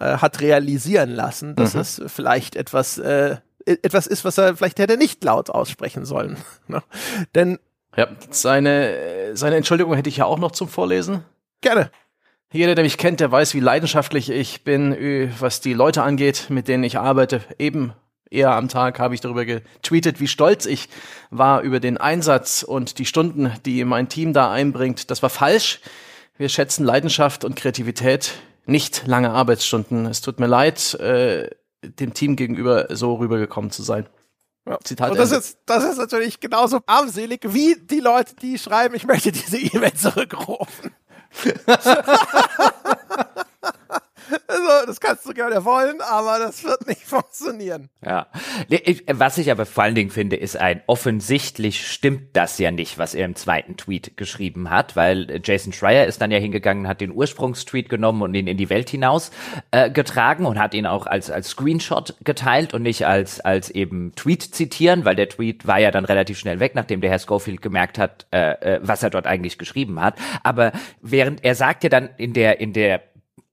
äh, 0.00 0.18
hat 0.18 0.40
realisieren 0.40 1.10
lassen, 1.10 1.54
dass 1.56 1.74
es 1.74 2.02
vielleicht 2.06 2.56
etwas 2.56 2.98
äh, 2.98 3.36
etwas 3.66 4.06
ist, 4.06 4.24
was 4.24 4.36
er 4.36 4.56
vielleicht 4.56 4.78
hätte 4.78 4.96
nicht 4.98 5.24
laut 5.24 5.50
aussprechen 5.50 6.04
sollen. 6.04 6.36
Ne? 6.68 6.82
Denn 7.34 7.58
Ja, 7.96 8.08
seine, 8.30 9.32
seine 9.34 9.56
Entschuldigung 9.56 9.94
hätte 9.94 10.08
ich 10.08 10.18
ja 10.18 10.24
auch 10.26 10.38
noch 10.38 10.52
zum 10.52 10.68
Vorlesen. 10.68 11.24
gerne. 11.60 11.90
Jeder, 12.52 12.74
der 12.76 12.84
mich 12.84 12.98
kennt, 12.98 13.18
der 13.18 13.32
weiß, 13.32 13.54
wie 13.54 13.60
leidenschaftlich 13.60 14.30
ich 14.30 14.62
bin, 14.62 15.30
was 15.40 15.60
die 15.60 15.72
Leute 15.72 16.04
angeht, 16.04 16.46
mit 16.50 16.68
denen 16.68 16.84
ich 16.84 16.98
arbeite. 16.98 17.40
Eben 17.58 17.92
eher 18.30 18.52
am 18.52 18.68
Tag 18.68 19.00
habe 19.00 19.14
ich 19.14 19.20
darüber 19.20 19.44
getweetet, 19.44 20.20
wie 20.20 20.28
stolz 20.28 20.64
ich 20.66 20.88
war 21.30 21.62
über 21.62 21.80
den 21.80 21.96
Einsatz 21.98 22.62
und 22.62 22.98
die 22.98 23.06
Stunden, 23.06 23.52
die 23.66 23.84
mein 23.84 24.08
Team 24.08 24.32
da 24.32 24.52
einbringt. 24.52 25.10
Das 25.10 25.22
war 25.22 25.30
falsch. 25.30 25.80
Wir 26.36 26.48
schätzen 26.48 26.84
Leidenschaft 26.84 27.44
und 27.44 27.56
Kreativität, 27.56 28.34
nicht 28.66 29.06
lange 29.06 29.30
Arbeitsstunden. 29.30 30.06
Es 30.06 30.20
tut 30.20 30.40
mir 30.40 30.46
leid, 30.46 30.94
äh, 30.94 31.50
dem 31.82 32.14
Team 32.14 32.36
gegenüber 32.36 32.86
so 32.90 33.14
rübergekommen 33.14 33.70
zu 33.70 33.82
sein. 33.82 34.08
Ja. 34.66 34.78
Zitat 34.82 35.10
Und 35.10 35.18
das 35.18 35.30
Ende. 35.30 35.44
ist, 35.44 35.58
das 35.66 35.84
ist 35.84 35.98
natürlich 35.98 36.40
genauso 36.40 36.80
armselig 36.86 37.40
wie 37.44 37.76
die 37.78 38.00
Leute, 38.00 38.34
die 38.36 38.58
schreiben, 38.58 38.94
ich 38.94 39.06
möchte 39.06 39.30
diese 39.32 39.58
E-Mail 39.58 39.92
zurückrufen. 39.92 40.94
also, 44.46 44.86
das 44.86 45.00
kannst 45.00 45.26
du 45.26 45.34
gerne 45.34 45.64
wollen, 45.64 46.00
aber 46.00 46.38
das 46.38 46.64
wird 46.64 46.86
nicht 46.86 47.02
funktionieren. 47.04 47.88
Ja. 48.04 48.26
Was 49.12 49.38
ich 49.38 49.50
aber 49.50 49.66
vor 49.66 49.84
allen 49.84 49.94
Dingen 49.94 50.10
finde, 50.10 50.36
ist 50.36 50.56
ein, 50.56 50.82
offensichtlich 50.86 51.86
stimmt 51.86 52.36
das 52.36 52.58
ja 52.58 52.70
nicht, 52.70 52.98
was 52.98 53.14
er 53.14 53.24
im 53.24 53.36
zweiten 53.36 53.76
Tweet 53.76 54.16
geschrieben 54.16 54.70
hat, 54.70 54.96
weil 54.96 55.30
äh, 55.30 55.40
Jason 55.42 55.72
Schreier 55.72 56.06
ist 56.06 56.20
dann 56.20 56.30
ja 56.30 56.38
hingegangen, 56.38 56.88
hat 56.88 57.00
den 57.00 57.12
Ursprungstweet 57.12 57.88
genommen 57.88 58.22
und 58.22 58.34
ihn 58.34 58.46
in 58.46 58.56
die 58.56 58.70
Welt 58.70 58.90
hinaus 58.90 59.30
äh, 59.70 59.90
getragen 59.90 60.46
und 60.46 60.58
hat 60.58 60.74
ihn 60.74 60.86
auch 60.86 61.06
als, 61.06 61.30
als 61.30 61.48
Screenshot 61.48 62.14
geteilt 62.24 62.74
und 62.74 62.82
nicht 62.82 63.06
als, 63.06 63.40
als 63.40 63.70
eben 63.70 64.12
Tweet 64.14 64.42
zitieren, 64.42 65.04
weil 65.04 65.16
der 65.16 65.28
Tweet 65.28 65.66
war 65.66 65.78
ja 65.78 65.90
dann 65.90 66.04
relativ 66.04 66.38
schnell 66.38 66.60
weg, 66.60 66.74
nachdem 66.74 67.00
der 67.00 67.10
Herr 67.10 67.18
Schofield 67.18 67.62
gemerkt 67.62 67.98
hat, 67.98 68.26
äh, 68.32 68.76
äh, 68.76 68.80
was 68.82 69.02
er 69.02 69.10
dort 69.10 69.26
eigentlich 69.26 69.58
geschrieben 69.58 70.00
hat. 70.00 70.16
Aber 70.42 70.72
während 71.00 71.44
er 71.44 71.54
sagt 71.54 71.84
ja 71.84 71.90
dann 71.90 72.10
in 72.16 72.32
der, 72.32 72.60
in 72.60 72.72
der 72.72 73.02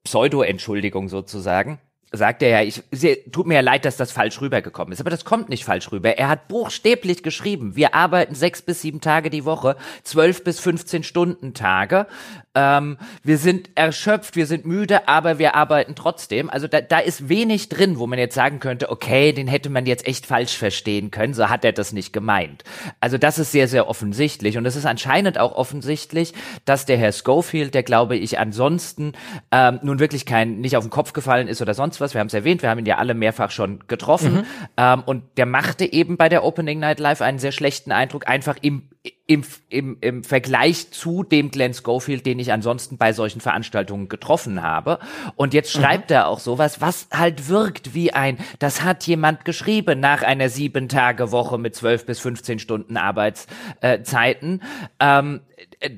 Pseudo-Entschuldigung 0.03 1.09
sozusagen, 1.09 1.79
sagt 2.13 2.43
er 2.43 2.49
ja, 2.49 2.61
ich, 2.61 2.83
tut 3.31 3.47
mir 3.47 3.55
ja 3.55 3.61
leid, 3.61 3.85
dass 3.85 3.95
das 3.95 4.11
falsch 4.11 4.41
rübergekommen 4.41 4.91
ist, 4.91 4.99
aber 4.99 5.09
das 5.09 5.23
kommt 5.23 5.47
nicht 5.47 5.63
falsch 5.63 5.91
rüber. 5.93 6.17
Er 6.17 6.27
hat 6.27 6.49
buchstäblich 6.49 7.23
geschrieben, 7.23 7.77
wir 7.77 7.95
arbeiten 7.95 8.35
sechs 8.35 8.61
bis 8.61 8.81
sieben 8.81 8.99
Tage 8.99 9.29
die 9.29 9.45
Woche, 9.45 9.77
zwölf 10.03 10.43
bis 10.43 10.59
15 10.59 11.03
Stunden 11.03 11.53
Tage. 11.53 12.07
Ähm, 12.53 12.97
wir 13.23 13.37
sind 13.37 13.69
erschöpft, 13.75 14.35
wir 14.35 14.45
sind 14.45 14.65
müde, 14.65 15.07
aber 15.07 15.39
wir 15.39 15.55
arbeiten 15.55 15.95
trotzdem. 15.95 16.49
Also 16.49 16.67
da, 16.67 16.81
da 16.81 16.99
ist 16.99 17.29
wenig 17.29 17.69
drin, 17.69 17.97
wo 17.97 18.07
man 18.07 18.19
jetzt 18.19 18.35
sagen 18.35 18.59
könnte, 18.59 18.91
okay, 18.91 19.31
den 19.31 19.47
hätte 19.47 19.69
man 19.69 19.85
jetzt 19.85 20.05
echt 20.05 20.25
falsch 20.25 20.57
verstehen 20.57 21.11
können, 21.11 21.33
so 21.33 21.47
hat 21.47 21.63
er 21.63 21.71
das 21.71 21.93
nicht 21.93 22.11
gemeint. 22.11 22.65
Also 22.99 23.17
das 23.17 23.39
ist 23.39 23.53
sehr, 23.53 23.69
sehr 23.69 23.87
offensichtlich 23.87 24.57
und 24.57 24.65
es 24.65 24.75
ist 24.75 24.85
anscheinend 24.85 25.37
auch 25.37 25.53
offensichtlich, 25.53 26.33
dass 26.65 26.85
der 26.85 26.97
Herr 26.97 27.13
Schofield, 27.13 27.73
der 27.73 27.83
glaube 27.83 28.17
ich 28.17 28.37
ansonsten 28.37 29.13
ähm, 29.51 29.79
nun 29.81 29.99
wirklich 29.99 30.25
kein, 30.25 30.59
nicht 30.59 30.75
auf 30.75 30.83
den 30.83 30.89
Kopf 30.89 31.13
gefallen 31.13 31.47
ist 31.47 31.61
oder 31.61 31.73
sonst 31.73 32.00
was, 32.01 32.13
wir 32.13 32.19
haben 32.19 32.27
es 32.27 32.33
erwähnt, 32.33 32.61
wir 32.61 32.69
haben 32.69 32.79
ihn 32.79 32.85
ja 32.85 32.97
alle 32.97 33.13
mehrfach 33.13 33.51
schon 33.51 33.87
getroffen 33.87 34.33
mhm. 34.33 34.45
ähm, 34.77 35.03
und 35.05 35.23
der 35.37 35.45
machte 35.45 35.91
eben 35.91 36.17
bei 36.17 36.29
der 36.29 36.43
Opening 36.43 36.79
Night 36.79 36.99
Live 36.99 37.21
einen 37.21 37.39
sehr 37.39 37.51
schlechten 37.51 37.91
Eindruck, 37.91 38.27
einfach 38.27 38.57
im 38.61 38.89
im, 39.25 39.43
im, 39.69 39.97
im 40.01 40.23
Vergleich 40.23 40.91
zu 40.91 41.23
dem 41.23 41.51
Glenn 41.51 41.73
Schofield, 41.73 42.25
den 42.25 42.37
ich 42.37 42.51
ansonsten 42.51 42.97
bei 42.97 43.13
solchen 43.13 43.39
Veranstaltungen 43.39 44.09
getroffen 44.09 44.61
habe. 44.61 44.99
Und 45.35 45.53
jetzt 45.53 45.75
mhm. 45.75 45.81
schreibt 45.81 46.09
mhm. 46.09 46.15
er 46.15 46.27
auch 46.27 46.39
sowas, 46.39 46.81
was 46.81 47.07
halt 47.13 47.47
wirkt 47.47 47.95
wie 47.95 48.13
ein, 48.13 48.37
das 48.59 48.83
hat 48.83 49.07
jemand 49.07 49.45
geschrieben 49.45 50.01
nach 50.01 50.21
einer 50.21 50.49
sieben 50.49 50.89
Tage 50.89 51.31
Woche 51.31 51.57
mit 51.57 51.75
zwölf 51.75 52.05
bis 52.05 52.19
15 52.19 52.59
Stunden 52.59 52.97
Arbeitszeiten. 52.97 54.61
Ähm, 54.99 55.39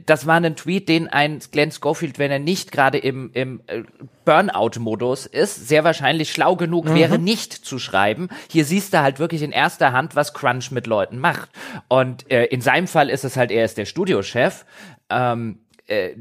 das 0.06 0.26
war 0.26 0.36
ein 0.36 0.56
Tweet, 0.56 0.88
den 0.88 1.08
ein 1.08 1.40
Glenn 1.52 1.72
Schofield, 1.72 2.18
wenn 2.18 2.32
er 2.32 2.40
nicht 2.40 2.72
gerade 2.72 2.98
im, 2.98 3.32
im 3.34 3.62
äh, 3.68 3.84
Burnout-Modus 4.26 5.26
ist, 5.26 5.68
sehr 5.68 5.84
wahrscheinlich 5.84 6.32
schlau 6.32 6.56
genug 6.56 6.86
mhm. 6.86 6.96
wäre, 6.96 7.20
nicht 7.20 7.54
zu 7.54 7.80
schreiben. 7.80 8.30
Hier 8.50 8.66
siehst 8.66 8.94
du 8.94 9.02
halt 9.02 9.20
wirklich 9.20 9.42
in 9.42 9.52
erster 9.52 9.92
Hand, 9.92 10.16
was 10.16 10.34
Crunch 10.34 10.72
mit 10.72 10.88
Leuten 10.88 11.20
macht. 11.20 11.50
Und 11.90 12.32
äh, 12.32 12.46
in 12.46 12.62
seinem 12.62 12.88
Fall 12.88 13.10
ist 13.10 13.26
es 13.26 13.36
halt, 13.36 13.52
er 13.52 13.66
ist 13.66 13.78
der 13.78 13.86
Studiochef. 13.86 14.66
Ähm, 15.10 15.60
äh, 15.88 16.12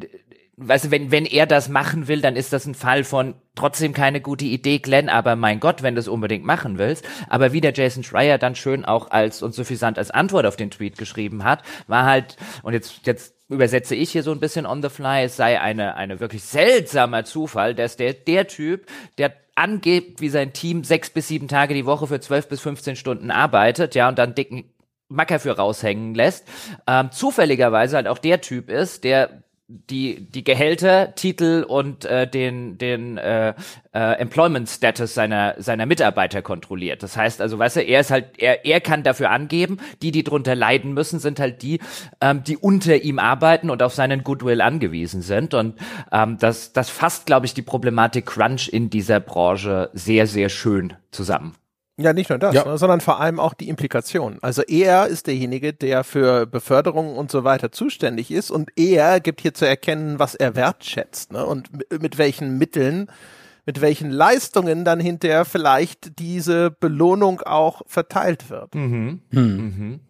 weißt 0.69 0.87
du, 0.87 0.91
wenn, 0.91 1.11
wenn 1.11 1.27
er 1.27 1.47
das 1.47 1.69
machen 1.69 2.09
will, 2.09 2.21
dann 2.21 2.37
ist 2.37 2.53
das 2.53 2.67
ein 2.67 2.75
Fall 2.75 3.05
von 3.05 3.35
trotzdem 3.55 3.93
keine 3.93 4.21
gute 4.21 4.45
Idee, 4.45 4.79
Glenn, 4.79 5.09
aber 5.09 5.37
mein 5.37 5.61
Gott, 5.61 5.83
wenn 5.83 5.95
du 5.95 6.01
es 6.01 6.09
unbedingt 6.09 6.45
machen 6.45 6.79
willst. 6.79 7.05
Aber 7.29 7.53
wie 7.53 7.61
der 7.61 7.73
Jason 7.73 8.03
Schreier 8.03 8.39
dann 8.39 8.55
schön 8.55 8.85
auch 8.85 9.11
als 9.11 9.43
und 9.43 9.55
suffisant 9.55 9.99
als 9.99 10.11
Antwort 10.11 10.47
auf 10.47 10.57
den 10.57 10.71
Tweet 10.71 10.99
geschrieben 10.99 11.45
hat, 11.45 11.63
war 11.87 12.05
halt, 12.05 12.37
und 12.63 12.73
jetzt, 12.73 13.07
jetzt 13.07 13.35
übersetze 13.49 13.95
ich 13.95 14.11
hier 14.11 14.23
so 14.23 14.33
ein 14.33 14.41
bisschen 14.41 14.67
on 14.67 14.83
the 14.83 14.89
fly, 14.89 15.25
es 15.25 15.37
sei 15.37 15.61
eine, 15.61 15.95
eine 15.97 16.21
wirklich 16.21 16.43
seltsamer 16.43 17.25
Zufall, 17.25 17.75
dass 17.75 17.97
der, 17.97 18.15
der 18.15 18.47
Typ, 18.47 18.87
der 19.19 19.33
angebt, 19.55 20.21
wie 20.21 20.31
sein 20.31 20.53
Team 20.53 20.85
sechs 20.85 21.11
bis 21.11 21.29
sieben 21.29 21.49
Tage 21.49 21.75
die 21.75 21.85
Woche 21.85 22.07
für 22.07 22.21
zwölf 22.21 22.49
bis 22.49 22.61
15 22.61 22.97
Stunden 22.97 23.31
arbeitet, 23.31 23.95
ja, 23.95 24.09
und 24.09 24.19
dann 24.19 24.35
dicken 24.35 24.65
Macker 25.09 25.39
für 25.39 25.57
raushängen 25.57 26.15
lässt, 26.15 26.49
ähm, 26.87 27.11
zufälligerweise 27.13 27.97
halt 27.97 28.09
auch 28.09 28.19
der 28.19 28.41
Typ 28.41 28.71
ist, 28.71 29.05
der 29.05 29.43
die 29.91 30.29
die 30.31 30.45
Gehälter, 30.45 31.15
Titel 31.15 31.65
und 31.67 32.05
äh, 32.05 32.29
den 32.29 32.79
den 32.79 33.17
äh, 33.17 33.55
äh, 33.93 34.13
Employment 34.19 34.69
Status 34.69 35.15
seiner 35.15 35.55
seiner 35.59 35.87
Mitarbeiter 35.87 36.43
kontrolliert. 36.43 37.03
Das 37.03 37.17
heißt 37.17 37.41
also, 37.41 37.59
weißt 37.59 37.77
du, 37.77 37.81
er 37.81 38.01
ist 38.01 38.11
halt 38.11 38.39
er 38.39 38.65
er 38.65 38.81
kann 38.81 39.03
dafür 39.03 39.31
angeben, 39.31 39.79
die 40.03 40.11
die 40.11 40.25
drunter 40.25 40.55
leiden 40.55 40.93
müssen, 40.93 41.19
sind 41.19 41.41
halt 41.41 41.63
die, 41.63 41.81
ähm, 42.21 42.43
die 42.45 42.57
unter 42.57 42.97
ihm 43.03 43.19
arbeiten 43.19 43.71
und 43.71 43.83
auf 43.83 43.95
seinen 43.95 44.25
Goodwill 44.25 44.61
angewiesen 44.61 45.23
sind 45.23 45.55
und 45.55 45.79
ähm, 46.13 46.37
das 46.39 46.73
das 46.73 46.91
fasst, 46.91 47.27
glaube 47.27 47.47
ich, 47.47 47.55
die 47.55 47.63
Problematik 47.63 48.27
Crunch 48.27 48.69
in 48.69 48.91
dieser 48.91 49.21
Branche 49.21 49.91
sehr 49.93 50.27
sehr 50.27 50.49
schön 50.49 50.95
zusammen. 51.11 51.55
Ja, 51.99 52.13
nicht 52.13 52.31
nur 52.31 52.39
das, 52.39 52.55
ja. 52.55 52.65
Ne, 52.65 52.79
sondern 52.79 53.01
vor 53.01 53.21
allem 53.21 53.39
auch 53.39 53.55
die 53.55 53.69
Implikation. 53.69 54.39
Also 54.41 54.63
er 54.63 55.07
ist 55.09 55.27
derjenige, 55.27 55.73
der 55.73 56.05
für 56.05 56.47
Beförderung 56.47 57.17
und 57.17 57.31
so 57.31 57.45
weiter 57.45 57.71
zuständig 57.71 58.31
ist 58.31 58.51
und 58.51 58.71
er 58.77 59.21
gibt 59.21 59.43
hier 59.43 59.53
zu 59.53 59.67
erkennen, 59.67 60.19
was 60.19 60.35
er 60.35 60.57
wertschätzt 60.57 61.33
ne? 61.33 61.45
und 61.45 61.71
mit 62.01 62.17
welchen 62.17 62.57
Mitteln, 62.57 63.11
mit 63.67 63.81
welchen 63.81 64.11
Leistungen 64.11 64.85
dann 64.85 65.01
hinterher 65.01 65.45
vielleicht 65.45 66.19
diese 66.19 66.71
Belohnung 66.71 67.43
auch 67.43 67.83
verteilt 67.87 68.49
wird. 68.49 68.75
Mhm. 68.75 69.21
Hm. 69.31 69.57
Mhm. 69.57 70.01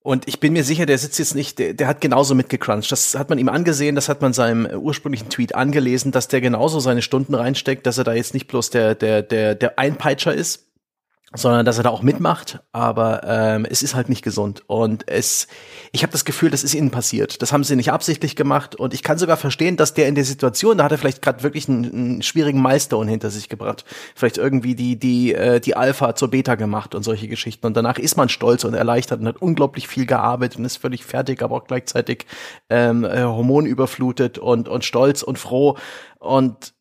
Und 0.00 0.26
ich 0.26 0.40
bin 0.40 0.54
mir 0.54 0.64
sicher, 0.64 0.86
der 0.86 0.96
sitzt 0.96 1.18
jetzt 1.18 1.34
nicht, 1.34 1.58
der, 1.58 1.74
der 1.74 1.86
hat 1.86 2.00
genauso 2.00 2.34
mitgecrunched. 2.34 2.90
Das 2.90 3.14
hat 3.14 3.28
man 3.28 3.38
ihm 3.38 3.50
angesehen, 3.50 3.94
das 3.94 4.08
hat 4.08 4.22
man 4.22 4.32
seinem 4.32 4.64
ursprünglichen 4.64 5.28
Tweet 5.28 5.54
angelesen, 5.54 6.12
dass 6.12 6.28
der 6.28 6.40
genauso 6.40 6.80
seine 6.80 7.02
Stunden 7.02 7.34
reinsteckt, 7.34 7.86
dass 7.86 7.98
er 7.98 8.04
da 8.04 8.14
jetzt 8.14 8.32
nicht 8.32 8.46
bloß 8.46 8.70
der, 8.70 8.94
der, 8.94 9.20
der, 9.20 9.54
der 9.54 9.78
Einpeitscher 9.78 10.32
ist, 10.32 10.67
sondern 11.34 11.66
dass 11.66 11.76
er 11.76 11.84
da 11.84 11.90
auch 11.90 12.00
mitmacht, 12.00 12.60
aber 12.72 13.20
ähm, 13.24 13.66
es 13.68 13.82
ist 13.82 13.94
halt 13.94 14.08
nicht 14.08 14.22
gesund. 14.22 14.62
Und 14.66 15.06
es 15.08 15.46
ich 15.92 16.02
habe 16.02 16.12
das 16.12 16.24
Gefühl, 16.24 16.50
das 16.50 16.64
ist 16.64 16.74
ihnen 16.74 16.90
passiert. 16.90 17.42
Das 17.42 17.52
haben 17.52 17.64
sie 17.64 17.76
nicht 17.76 17.92
absichtlich 17.92 18.34
gemacht. 18.34 18.74
Und 18.74 18.94
ich 18.94 19.02
kann 19.02 19.18
sogar 19.18 19.36
verstehen, 19.36 19.76
dass 19.76 19.92
der 19.92 20.08
in 20.08 20.14
der 20.14 20.24
Situation, 20.24 20.78
da 20.78 20.84
hat 20.84 20.92
er 20.92 20.98
vielleicht 20.98 21.20
gerade 21.20 21.42
wirklich 21.42 21.68
einen, 21.68 21.84
einen, 21.84 22.22
schwierigen 22.22 22.62
Milestone 22.62 23.10
hinter 23.10 23.28
sich 23.28 23.50
gebracht, 23.50 23.84
vielleicht 24.14 24.38
irgendwie 24.38 24.74
die 24.74 24.98
die 24.98 25.34
äh, 25.34 25.60
die 25.60 25.76
Alpha 25.76 26.14
zur 26.14 26.28
Beta 26.30 26.54
gemacht 26.54 26.94
und 26.94 27.02
solche 27.02 27.28
Geschichten. 27.28 27.66
Und 27.66 27.76
danach 27.76 27.98
ist 27.98 28.16
man 28.16 28.30
stolz 28.30 28.64
und 28.64 28.72
erleichtert 28.72 29.20
und 29.20 29.28
hat 29.28 29.42
unglaublich 29.42 29.86
viel 29.86 30.06
gearbeitet 30.06 30.58
und 30.58 30.64
ist 30.64 30.78
völlig 30.78 31.04
fertig, 31.04 31.42
aber 31.42 31.56
auch 31.56 31.64
gleichzeitig 31.66 32.26
ähm, 32.70 33.04
äh, 33.04 33.24
hormonüberflutet 33.24 34.38
und 34.38 34.68
und 34.68 34.84
stolz 34.86 35.22
und 35.22 35.38
froh. 35.38 35.76
Und 36.20 36.72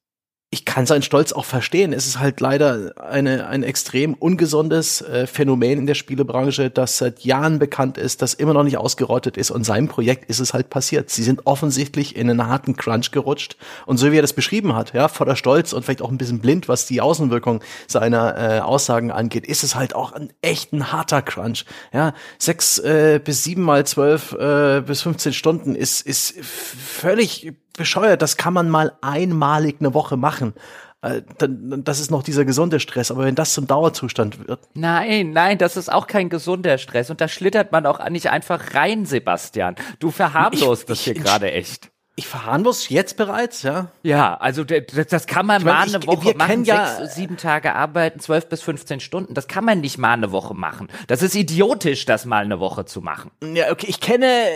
ich 0.49 0.63
kann 0.63 0.86
seinen 0.86 1.01
Stolz 1.01 1.33
auch 1.33 1.43
verstehen. 1.43 1.91
Es 1.91 2.07
ist 2.07 2.19
halt 2.19 2.39
leider 2.39 2.93
eine, 2.95 3.47
ein 3.47 3.63
extrem 3.63 4.13
ungesundes 4.13 5.01
äh, 5.01 5.27
Phänomen 5.27 5.79
in 5.79 5.88
der 5.88 5.93
Spielebranche, 5.93 6.69
das 6.69 6.97
seit 6.97 7.25
Jahren 7.25 7.60
bekannt 7.60 7.97
ist, 7.97 8.21
das 8.21 8.33
immer 8.33 8.53
noch 8.53 8.63
nicht 8.63 8.77
ausgerottet 8.77 9.36
ist. 9.36 9.51
Und 9.51 9.65
seinem 9.65 9.89
Projekt 9.89 10.29
ist 10.29 10.39
es 10.39 10.53
halt 10.53 10.69
passiert. 10.69 11.10
Sie 11.10 11.23
sind 11.23 11.45
offensichtlich 11.45 12.15
in 12.15 12.29
einen 12.29 12.47
harten 12.47 12.77
Crunch 12.77 13.12
gerutscht. 13.12 13.57
Und 13.86 13.97
so 13.97 14.10
wie 14.13 14.19
er 14.19 14.21
das 14.21 14.31
beschrieben 14.31 14.73
hat, 14.73 14.93
ja, 14.93 15.10
voller 15.10 15.36
Stolz 15.36 15.73
und 15.73 15.83
vielleicht 15.83 16.01
auch 16.01 16.12
ein 16.12 16.17
bisschen 16.17 16.39
blind, 16.39 16.69
was 16.69 16.86
die 16.86 17.01
Außenwirkung 17.01 17.62
seiner 17.88 18.38
äh, 18.38 18.60
Aussagen 18.62 19.12
angeht, 19.12 19.45
ist 19.45 19.63
es 19.63 19.75
halt 19.75 19.95
auch 19.95 20.13
ein 20.13 20.31
echten 20.41 20.93
harter 20.93 21.21
Crunch. 21.21 21.65
Ja, 21.91 22.13
sechs 22.39 22.77
äh, 22.77 23.19
bis 23.21 23.43
sieben 23.43 23.63
mal 23.63 23.86
zwölf 23.86 24.31
äh, 24.31 24.79
bis 24.79 25.01
15 25.01 25.33
Stunden 25.33 25.75
ist, 25.75 26.07
ist 26.07 26.36
völlig 26.39 27.51
bescheuert, 27.77 28.21
das 28.21 28.35
kann 28.37 28.53
man 28.53 28.69
mal 28.69 28.93
einmalig 29.01 29.77
eine 29.79 29.93
Woche 29.93 30.17
machen. 30.17 30.53
Äh, 31.01 31.21
das 31.39 31.99
ist 31.99 32.11
noch 32.11 32.23
dieser 32.23 32.45
gesunde 32.45 32.79
Stress. 32.79 33.11
Aber 33.11 33.25
wenn 33.25 33.35
das 33.35 33.53
zum 33.53 33.67
Dauerzustand 33.67 34.47
wird. 34.47 34.59
Nein, 34.73 35.31
nein, 35.31 35.57
das 35.57 35.77
ist 35.77 35.91
auch 35.91 36.07
kein 36.07 36.29
gesunder 36.29 36.77
Stress. 36.77 37.09
Und 37.09 37.21
da 37.21 37.27
schlittert 37.27 37.71
man 37.71 37.85
auch 37.85 38.07
nicht 38.09 38.29
einfach 38.29 38.73
rein, 38.73 39.05
Sebastian. 39.05 39.75
Du 39.99 40.11
verharmlost 40.11 40.89
das 40.89 41.01
hier 41.01 41.13
gerade 41.13 41.51
echt. 41.51 41.91
Ich 42.19 42.27
verharmlos 42.27 42.89
jetzt 42.89 43.15
bereits, 43.15 43.61
ja? 43.61 43.91
Ja, 44.01 44.33
also 44.37 44.63
das, 44.63 45.27
kann 45.27 45.45
man 45.45 45.59
ich 45.59 45.65
mal 45.65 45.83
eine 45.83 46.03
Woche 46.07 46.35
machen, 46.35 46.63
ja 46.63 46.95
sechs, 46.97 47.13
sieben 47.13 47.37
Tage 47.37 47.75
arbeiten, 47.75 48.19
zwölf 48.19 48.49
bis 48.49 48.63
15 48.63 49.01
Stunden. 49.01 49.35
Das 49.35 49.47
kann 49.47 49.63
man 49.63 49.81
nicht 49.81 49.99
mal 49.99 50.13
eine 50.13 50.31
Woche 50.31 50.55
machen. 50.55 50.87
Das 51.05 51.21
ist 51.21 51.35
idiotisch, 51.35 52.05
das 52.05 52.25
mal 52.25 52.43
eine 52.43 52.59
Woche 52.59 52.85
zu 52.85 53.01
machen. 53.01 53.29
Ja, 53.43 53.71
okay, 53.71 53.85
ich 53.87 53.99
kenne 53.99 54.47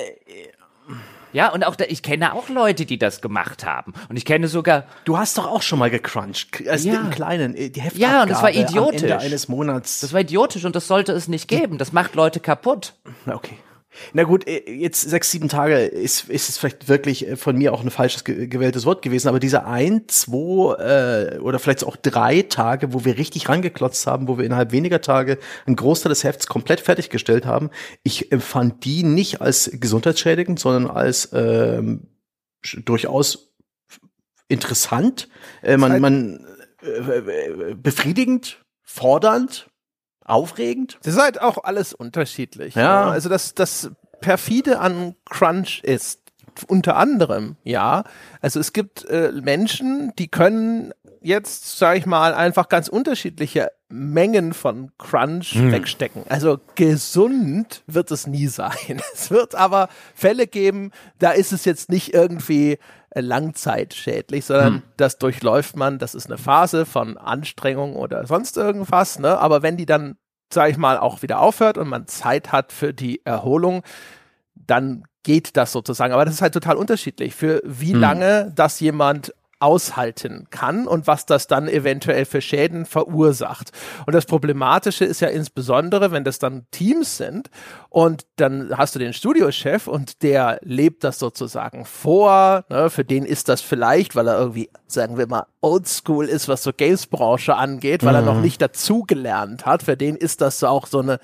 ja, 1.34 1.52
und 1.52 1.66
auch 1.66 1.76
da, 1.76 1.86
ich 1.88 2.04
kenne 2.04 2.34
auch 2.34 2.50
Leute, 2.50 2.86
die 2.86 2.98
das 2.98 3.22
gemacht 3.22 3.66
haben. 3.66 3.94
Und 4.10 4.18
ich 4.18 4.26
kenne 4.26 4.48
sogar. 4.48 4.86
Du 5.06 5.18
hast 5.18 5.38
doch 5.38 5.48
auch 5.48 5.62
schon 5.62 5.80
mal 5.80 5.90
gecrunched. 5.90 6.68
Also 6.68 6.90
ja. 6.90 7.02
im 7.02 7.10
Kleinen, 7.10 7.56
äh, 7.56 7.70
die 7.70 7.82
Heftabgabe 7.82 8.14
Ja, 8.14 8.22
und 8.24 8.30
das 8.30 8.42
war 8.42 8.52
idiotisch. 8.52 9.04
Am 9.04 9.10
Ende 9.10 9.20
eines 9.20 9.48
Monats. 9.48 10.02
Das 10.02 10.14
war 10.14 10.22
idiotisch 10.22 10.66
und 10.66 10.76
das 10.76 10.88
sollte 10.88 11.12
es 11.14 11.28
nicht 11.28 11.48
geben. 11.48 11.78
Das 11.78 11.92
macht 11.92 12.16
Leute 12.16 12.40
kaputt. 12.40 12.94
Okay. 13.26 13.58
Na 14.14 14.24
gut, 14.24 14.48
äh, 14.48 14.72
jetzt 14.72 15.02
sechs, 15.02 15.32
sieben 15.32 15.50
Tage 15.50 15.80
ist, 15.80 16.30
ist 16.30 16.50
es 16.50 16.58
vielleicht 16.58 16.88
wirklich 16.88 17.28
äh, 17.28 17.36
von 17.36 17.58
mir 17.58 17.74
auch 17.74 17.84
ein 17.84 17.90
falsches 17.90 18.24
gewähltes 18.24 18.86
Wort 18.86 19.02
gewesen, 19.02 19.28
aber 19.28 19.40
diese 19.40 19.66
ein, 19.66 20.08
zwei 20.08 21.36
äh, 21.36 21.40
oder 21.40 21.60
vielleicht 21.60 21.84
auch 21.84 21.96
drei 21.96 22.44
Tage, 22.44 22.94
wo 22.94 23.06
wir 23.06 23.18
richtig 23.18 23.50
rangeklotzt 23.50 24.08
haben, 24.08 24.28
wo 24.28 24.38
wir 24.38 24.46
innerhalb 24.46 24.72
weniger 24.72 25.02
Tage 25.02 25.38
einen 25.66 25.76
Großteil 25.76 26.10
des 26.10 26.24
Hefts 26.24 26.48
komplett 26.48 26.80
fertiggestellt 26.80 27.46
haben, 27.46 27.70
ich 28.04 28.32
empfand 28.32 28.86
die 28.86 29.04
nicht 29.04 29.42
als 29.42 29.70
gesundheitsschädigend, 29.74 30.60
sondern 30.60 30.90
als 30.90 31.30
ähm, 31.34 32.08
durchaus 32.86 33.54
interessant, 34.48 35.30
äh, 35.64 35.78
man, 35.78 36.00
man 36.00 36.46
äh, 36.82 37.76
befriedigend, 37.76 38.64
fordernd 38.84 39.71
aufregend. 40.26 40.98
Das 41.04 41.16
ist 41.16 41.22
halt 41.22 41.42
auch 41.42 41.64
alles 41.64 41.94
unterschiedlich. 41.94 42.76
Ja. 42.76 43.10
Also 43.10 43.30
das, 43.30 43.56
das 43.56 43.92
perfide 44.22 44.80
an 44.80 45.16
Crunch 45.26 45.82
ist 45.84 46.22
unter 46.68 46.98
anderem, 46.98 47.56
ja. 47.64 48.04
Also 48.42 48.60
es 48.60 48.74
gibt 48.74 49.06
äh, 49.06 49.32
Menschen, 49.42 50.14
die 50.18 50.28
können 50.28 50.94
jetzt, 51.22 51.78
sage 51.78 52.00
ich 52.00 52.06
mal, 52.06 52.34
einfach 52.34 52.68
ganz 52.68 52.88
unterschiedliche 52.88 53.72
Mengen 53.90 54.54
von 54.54 54.92
Crunch 54.98 55.54
hm. 55.54 55.72
wegstecken. 55.72 56.24
Also 56.30 56.60
gesund 56.76 57.84
wird 57.88 58.12
es 58.12 58.28
nie 58.28 58.48
sein. 58.48 59.02
Es 59.14 59.32
wird 59.32 59.56
aber 59.56 59.90
Fälle 60.16 60.48
geben, 60.48 60.92
da 61.20 61.32
ist 61.32 61.52
es 61.52 61.66
jetzt 61.66 61.90
nicht 61.90 62.14
irgendwie 62.14 62.78
langzeitschädlich, 63.14 64.46
sondern 64.46 64.74
hm. 64.76 64.84
das 64.98 65.18
durchläuft 65.18 65.76
man, 65.76 66.00
das 66.00 66.16
ist 66.16 66.28
eine 66.28 66.38
Phase 66.38 66.86
von 66.86 67.18
Anstrengung 67.18 67.96
oder 67.96 68.26
sonst 68.26 68.58
irgendwas, 68.58 69.20
ne? 69.20 69.38
Aber 69.38 69.62
wenn 69.62 69.78
die 69.78 69.86
dann, 69.86 70.16
sag 70.52 70.70
ich 70.70 70.78
mal, 70.78 70.98
auch 70.98 71.22
wieder 71.22 71.40
aufhört 71.40 71.78
und 71.78 71.90
man 71.90 72.08
Zeit 72.08 72.52
hat 72.52 72.72
für 72.72 72.94
die 72.94 73.26
Erholung, 73.26 73.84
dann 74.56 75.04
geht 75.24 75.58
das 75.58 75.72
sozusagen. 75.72 76.14
Aber 76.14 76.26
das 76.26 76.36
ist 76.36 76.42
halt 76.42 76.54
total 76.54 76.78
unterschiedlich, 76.78 77.36
für 77.36 77.62
wie 77.66 77.94
hm. 77.94 78.00
lange 78.00 78.52
das 78.56 78.80
jemand 78.80 79.34
aushalten 79.62 80.48
kann 80.50 80.88
und 80.88 81.08
was 81.08 81.26
das 81.26 81.48
dann 81.48 81.68
eventuell 81.68 82.26
für 82.26 82.42
Schäden 82.42 82.86
verursacht. 82.86 83.72
Und 84.06 84.14
das 84.14 84.26
Problematische 84.26 85.06
ist 85.06 85.22
ja 85.22 85.28
insbesondere, 85.28 86.12
wenn 86.12 86.24
das 86.24 86.40
dann 86.40 86.66
Teams 86.72 87.18
sind 87.18 87.50
und 87.90 88.26
dann 88.38 88.78
hast 88.78 88.96
du 88.96 89.00
den 89.00 89.14
Studiochef 89.14 89.88
und 89.88 90.24
der 90.24 90.60
lebt 90.64 91.04
das 91.04 91.20
sozusagen 91.20 91.86
vor. 91.86 92.66
Ne? 92.70 92.90
Für 92.90 93.06
den 93.06 93.26
ist 93.26 93.50
das 93.50 93.62
vielleicht, 93.62 94.16
weil 94.16 94.28
er 94.28 94.40
irgendwie, 94.40 94.70
sagen 94.88 95.18
wir 95.18 95.28
mal, 95.28 95.46
oldschool 95.62 96.26
ist, 96.28 96.48
was 96.48 96.64
so 96.64 96.74
Games-Branche 96.74 97.56
angeht, 97.56 98.04
weil 98.04 98.14
mhm. 98.14 98.20
er 98.20 98.22
noch 98.22 98.36
mhm. 98.36 98.42
nicht 98.42 98.62
dazugelernt 98.62 99.66
hat. 99.66 99.84
Für 99.84 99.98
den 99.98 100.16
ist 100.16 100.42
das 100.42 100.64
auch 100.64 100.88
so 100.88 101.00
eine 101.00 101.20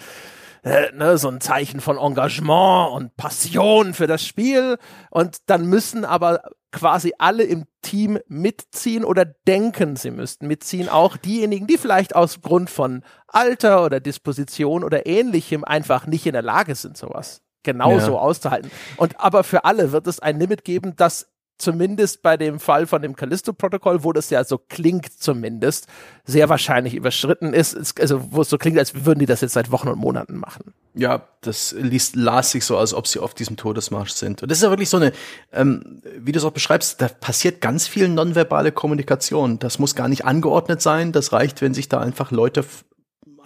äh, 0.64 0.91
ne, 0.93 1.18
so 1.18 1.30
ein 1.30 1.41
Zeichen 1.41 1.82
von 1.82 1.97
Engagement 1.97 2.91
und 2.91 3.16
Passion 3.16 3.93
für 3.93 4.08
das 4.08 4.26
Spiel. 4.26 4.78
Und 5.10 5.38
dann 5.47 5.66
müssen 5.66 6.05
aber 6.05 6.41
quasi 6.72 7.14
alle 7.18 7.43
im 7.43 7.66
Team 7.82 8.20
mitziehen 8.28 9.05
oder 9.05 9.26
denken, 9.26 9.95
sie 9.95 10.12
müssten 10.12 10.47
mitziehen. 10.47 10.89
Auch 10.89 11.18
diejenigen, 11.18 11.68
die 11.68 11.78
vielleicht 11.78 12.16
aus 12.16 12.41
Grund 12.41 12.70
von 12.70 13.03
Alter 13.28 13.84
oder 13.84 13.99
Disposition 13.99 14.84
oder 14.84 15.05
ähnlichem 15.05 15.64
einfach 15.64 16.08
nicht 16.08 16.26
in 16.26 16.34
der 16.34 16.41
Lage 16.41 16.76
sind, 16.76 16.97
sowas 16.97 17.41
genauso 17.64 18.14
ja. 18.14 18.20
auszuhalten. 18.20 18.72
Und 18.95 19.20
aber 19.20 19.43
für 19.43 19.66
alle 19.66 19.91
wird 19.91 20.08
es 20.08 20.20
ein 20.20 20.39
Limit 20.39 20.64
geben, 20.64 20.95
das 20.95 21.28
zumindest 21.58 22.22
bei 22.22 22.38
dem 22.38 22.60
Fall 22.60 22.88
von 22.88 23.01
dem 23.01 23.16
Callisto-Protokoll, 23.16 24.03
wo 24.03 24.14
das 24.14 24.30
ja 24.30 24.43
so 24.43 24.58
klingt 24.58 25.12
zumindest, 25.12 25.88
sehr 26.26 26.49
wahrscheinlich 26.49 26.93
überschritten 26.93 27.53
ist, 27.53 27.99
also 27.99 28.32
wo 28.32 28.41
es 28.41 28.49
so 28.49 28.58
klingt, 28.58 28.78
als 28.78 29.05
würden 29.05 29.20
die 29.20 29.26
das 29.26 29.41
jetzt 29.41 29.53
seit 29.53 29.72
Wochen 29.72 29.88
und 29.88 29.97
Monaten 29.97 30.38
machen. 30.38 30.74
Ja, 30.93 31.28
das 31.41 31.76
liest, 31.78 32.16
las 32.16 32.51
sich 32.51 32.66
so, 32.66 32.78
als 32.78 32.93
ob 32.93 33.08
sie 33.08 33.20
auf 33.20 33.34
diesem 33.34 33.55
Todesmarsch 33.55 34.12
sind. 34.12 34.41
Und 34.41 34.49
das 34.49 34.60
ist 34.60 34.64
ja 34.64 34.70
wirklich 34.70 34.89
so 34.89 34.97
eine, 34.97 35.12
ähm, 35.51 36.01
wie 36.18 36.32
du 36.32 36.39
es 36.39 36.45
auch 36.45 36.51
beschreibst, 36.51 37.01
da 37.01 37.08
passiert 37.08 37.62
ganz 37.62 37.88
viel 37.88 38.08
nonverbale 38.10 38.72
Kommunikation. 38.72 39.60
Das 39.60 39.80
muss 39.80 39.95
gar 39.95 40.08
nicht 40.08 40.26
angeordnet 40.26 40.82
sein. 40.82 41.12
Das 41.12 41.34
reicht, 41.34 41.62
wenn 41.62 41.74
sich 41.74 41.89
da 41.89 41.99
einfach 41.99 42.32
Leute 42.32 42.66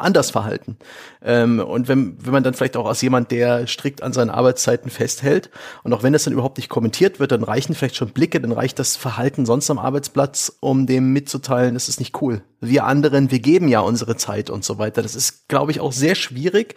anders 0.01 0.31
verhalten. 0.31 0.77
Ähm, 1.23 1.59
und 1.59 1.87
wenn, 1.87 2.17
wenn 2.23 2.33
man 2.33 2.43
dann 2.43 2.53
vielleicht 2.53 2.77
auch 2.77 2.87
als 2.87 3.01
jemand, 3.01 3.31
der 3.31 3.67
strikt 3.67 4.03
an 4.03 4.13
seinen 4.13 4.29
Arbeitszeiten 4.29 4.89
festhält 4.89 5.49
und 5.83 5.93
auch 5.93 6.03
wenn 6.03 6.13
das 6.13 6.23
dann 6.23 6.33
überhaupt 6.33 6.57
nicht 6.57 6.69
kommentiert 6.69 7.19
wird, 7.19 7.31
dann 7.31 7.43
reichen 7.43 7.75
vielleicht 7.75 7.95
schon 7.95 8.09
Blicke, 8.09 8.39
dann 8.41 8.51
reicht 8.51 8.79
das 8.79 8.95
Verhalten 8.95 9.45
sonst 9.45 9.69
am 9.69 9.79
Arbeitsplatz, 9.79 10.57
um 10.59 10.85
dem 10.85 11.13
mitzuteilen, 11.13 11.73
das 11.73 11.89
ist 11.89 11.99
nicht 11.99 12.21
cool. 12.21 12.43
Wir 12.59 12.85
anderen, 12.85 13.31
wir 13.31 13.39
geben 13.39 13.67
ja 13.67 13.79
unsere 13.79 14.15
Zeit 14.17 14.49
und 14.49 14.63
so 14.63 14.77
weiter. 14.77 15.01
Das 15.01 15.15
ist, 15.15 15.47
glaube 15.47 15.71
ich, 15.71 15.79
auch 15.79 15.91
sehr 15.91 16.15
schwierig 16.15 16.75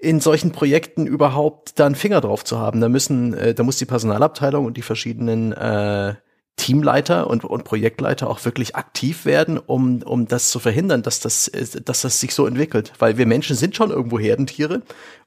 in 0.00 0.20
solchen 0.20 0.52
Projekten 0.52 1.06
überhaupt 1.06 1.78
da 1.78 1.86
einen 1.86 1.94
Finger 1.94 2.20
drauf 2.22 2.42
zu 2.44 2.58
haben. 2.58 2.80
Da 2.80 2.88
müssen, 2.88 3.34
äh, 3.34 3.54
da 3.54 3.62
muss 3.62 3.76
die 3.76 3.84
Personalabteilung 3.84 4.64
und 4.64 4.76
die 4.76 4.82
verschiedenen 4.82 5.52
äh, 5.52 6.14
Teamleiter 6.60 7.28
und, 7.28 7.42
und 7.42 7.64
Projektleiter 7.64 8.28
auch 8.28 8.44
wirklich 8.44 8.76
aktiv 8.76 9.24
werden, 9.24 9.56
um, 9.56 10.02
um 10.02 10.28
das 10.28 10.50
zu 10.50 10.58
verhindern, 10.58 11.02
dass 11.02 11.18
das, 11.18 11.50
dass 11.84 12.02
das 12.02 12.20
sich 12.20 12.34
so 12.34 12.46
entwickelt. 12.46 12.92
Weil 12.98 13.16
wir 13.16 13.24
Menschen 13.24 13.56
sind 13.56 13.74
schon 13.74 13.90
irgendwo 13.90 14.18
Herdentiere 14.18 14.82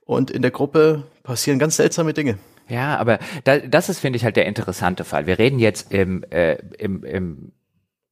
und 0.06 0.30
in 0.30 0.44
der 0.44 0.52
Gruppe 0.52 1.04
passieren 1.24 1.58
ganz 1.58 1.78
seltsame 1.78 2.14
Dinge. 2.14 2.38
Ja, 2.70 2.98
aber 2.98 3.18
da, 3.46 3.58
das 3.58 3.90
ist, 3.90 4.00
finde 4.00 4.18
ich, 4.18 4.24
halt 4.24 4.36
der 4.36 4.46
interessante 4.46 5.04
Fall. 5.06 5.26
Wir 5.26 5.40
reden 5.40 5.58
jetzt 5.58 5.92
im, 5.92 6.24
äh, 6.30 6.58
im, 6.78 7.04
im 7.04 7.52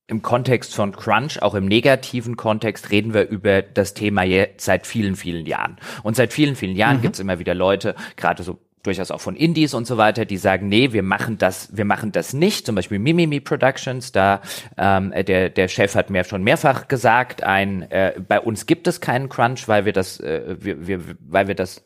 im 0.08 0.22
Kontext 0.22 0.76
von 0.76 0.92
Crunch, 0.92 1.42
auch 1.42 1.56
im 1.56 1.68
negativen 1.68 2.36
Kontext, 2.36 2.92
reden 2.92 3.14
wir 3.14 3.30
über 3.30 3.62
das 3.62 3.94
Thema 3.94 4.24
jetzt 4.24 4.66
seit 4.66 4.86
vielen, 4.86 5.16
vielen 5.16 5.46
Jahren. 5.46 5.78
Und 6.04 6.18
seit 6.18 6.34
vielen, 6.34 6.58
vielen 6.58 6.76
Jahren 6.76 6.98
mhm. 6.98 7.02
gibt 7.02 7.16
es 7.16 7.22
immer 7.22 7.40
wieder 7.40 7.56
Leute, 7.56 7.96
gerade 8.18 8.44
so 8.44 8.60
durchaus 8.84 9.12
auch 9.12 9.22
von 9.22 9.36
Indies 9.36 9.74
und 9.74 9.86
so 9.86 9.98
weiter, 9.98 10.26
die 10.26 10.38
sagen, 10.38 10.68
nee, 10.68 10.92
wir 10.94 11.04
machen 11.04 11.38
das, 11.38 11.70
wir 11.76 11.86
machen 11.86 12.12
das 12.12 12.34
nicht. 12.34 12.66
Zum 12.66 12.76
Beispiel 12.76 13.00
Mimimi 13.00 13.40
Productions, 13.40 14.12
da 14.12 14.42
ähm, 14.78 15.12
der 15.12 15.50
der 15.50 15.68
Chef 15.68 15.96
hat 15.96 16.10
mir 16.10 16.24
schon 16.24 16.44
mehrfach 16.44 16.88
gesagt, 16.88 17.44
ein 17.44 17.84
äh, 17.92 18.14
bei 18.28 18.40
uns 18.40 18.66
gibt 18.66 18.88
es 18.88 19.02
keinen 19.02 19.30
Crunch, 19.30 19.68
weil 19.68 19.86
wir 19.86 19.94
das, 19.94 20.20
äh, 20.20 20.56
wir, 20.60 20.88
wir, 20.88 21.02
weil 21.20 21.48
wir 21.48 21.56
das 21.56 21.84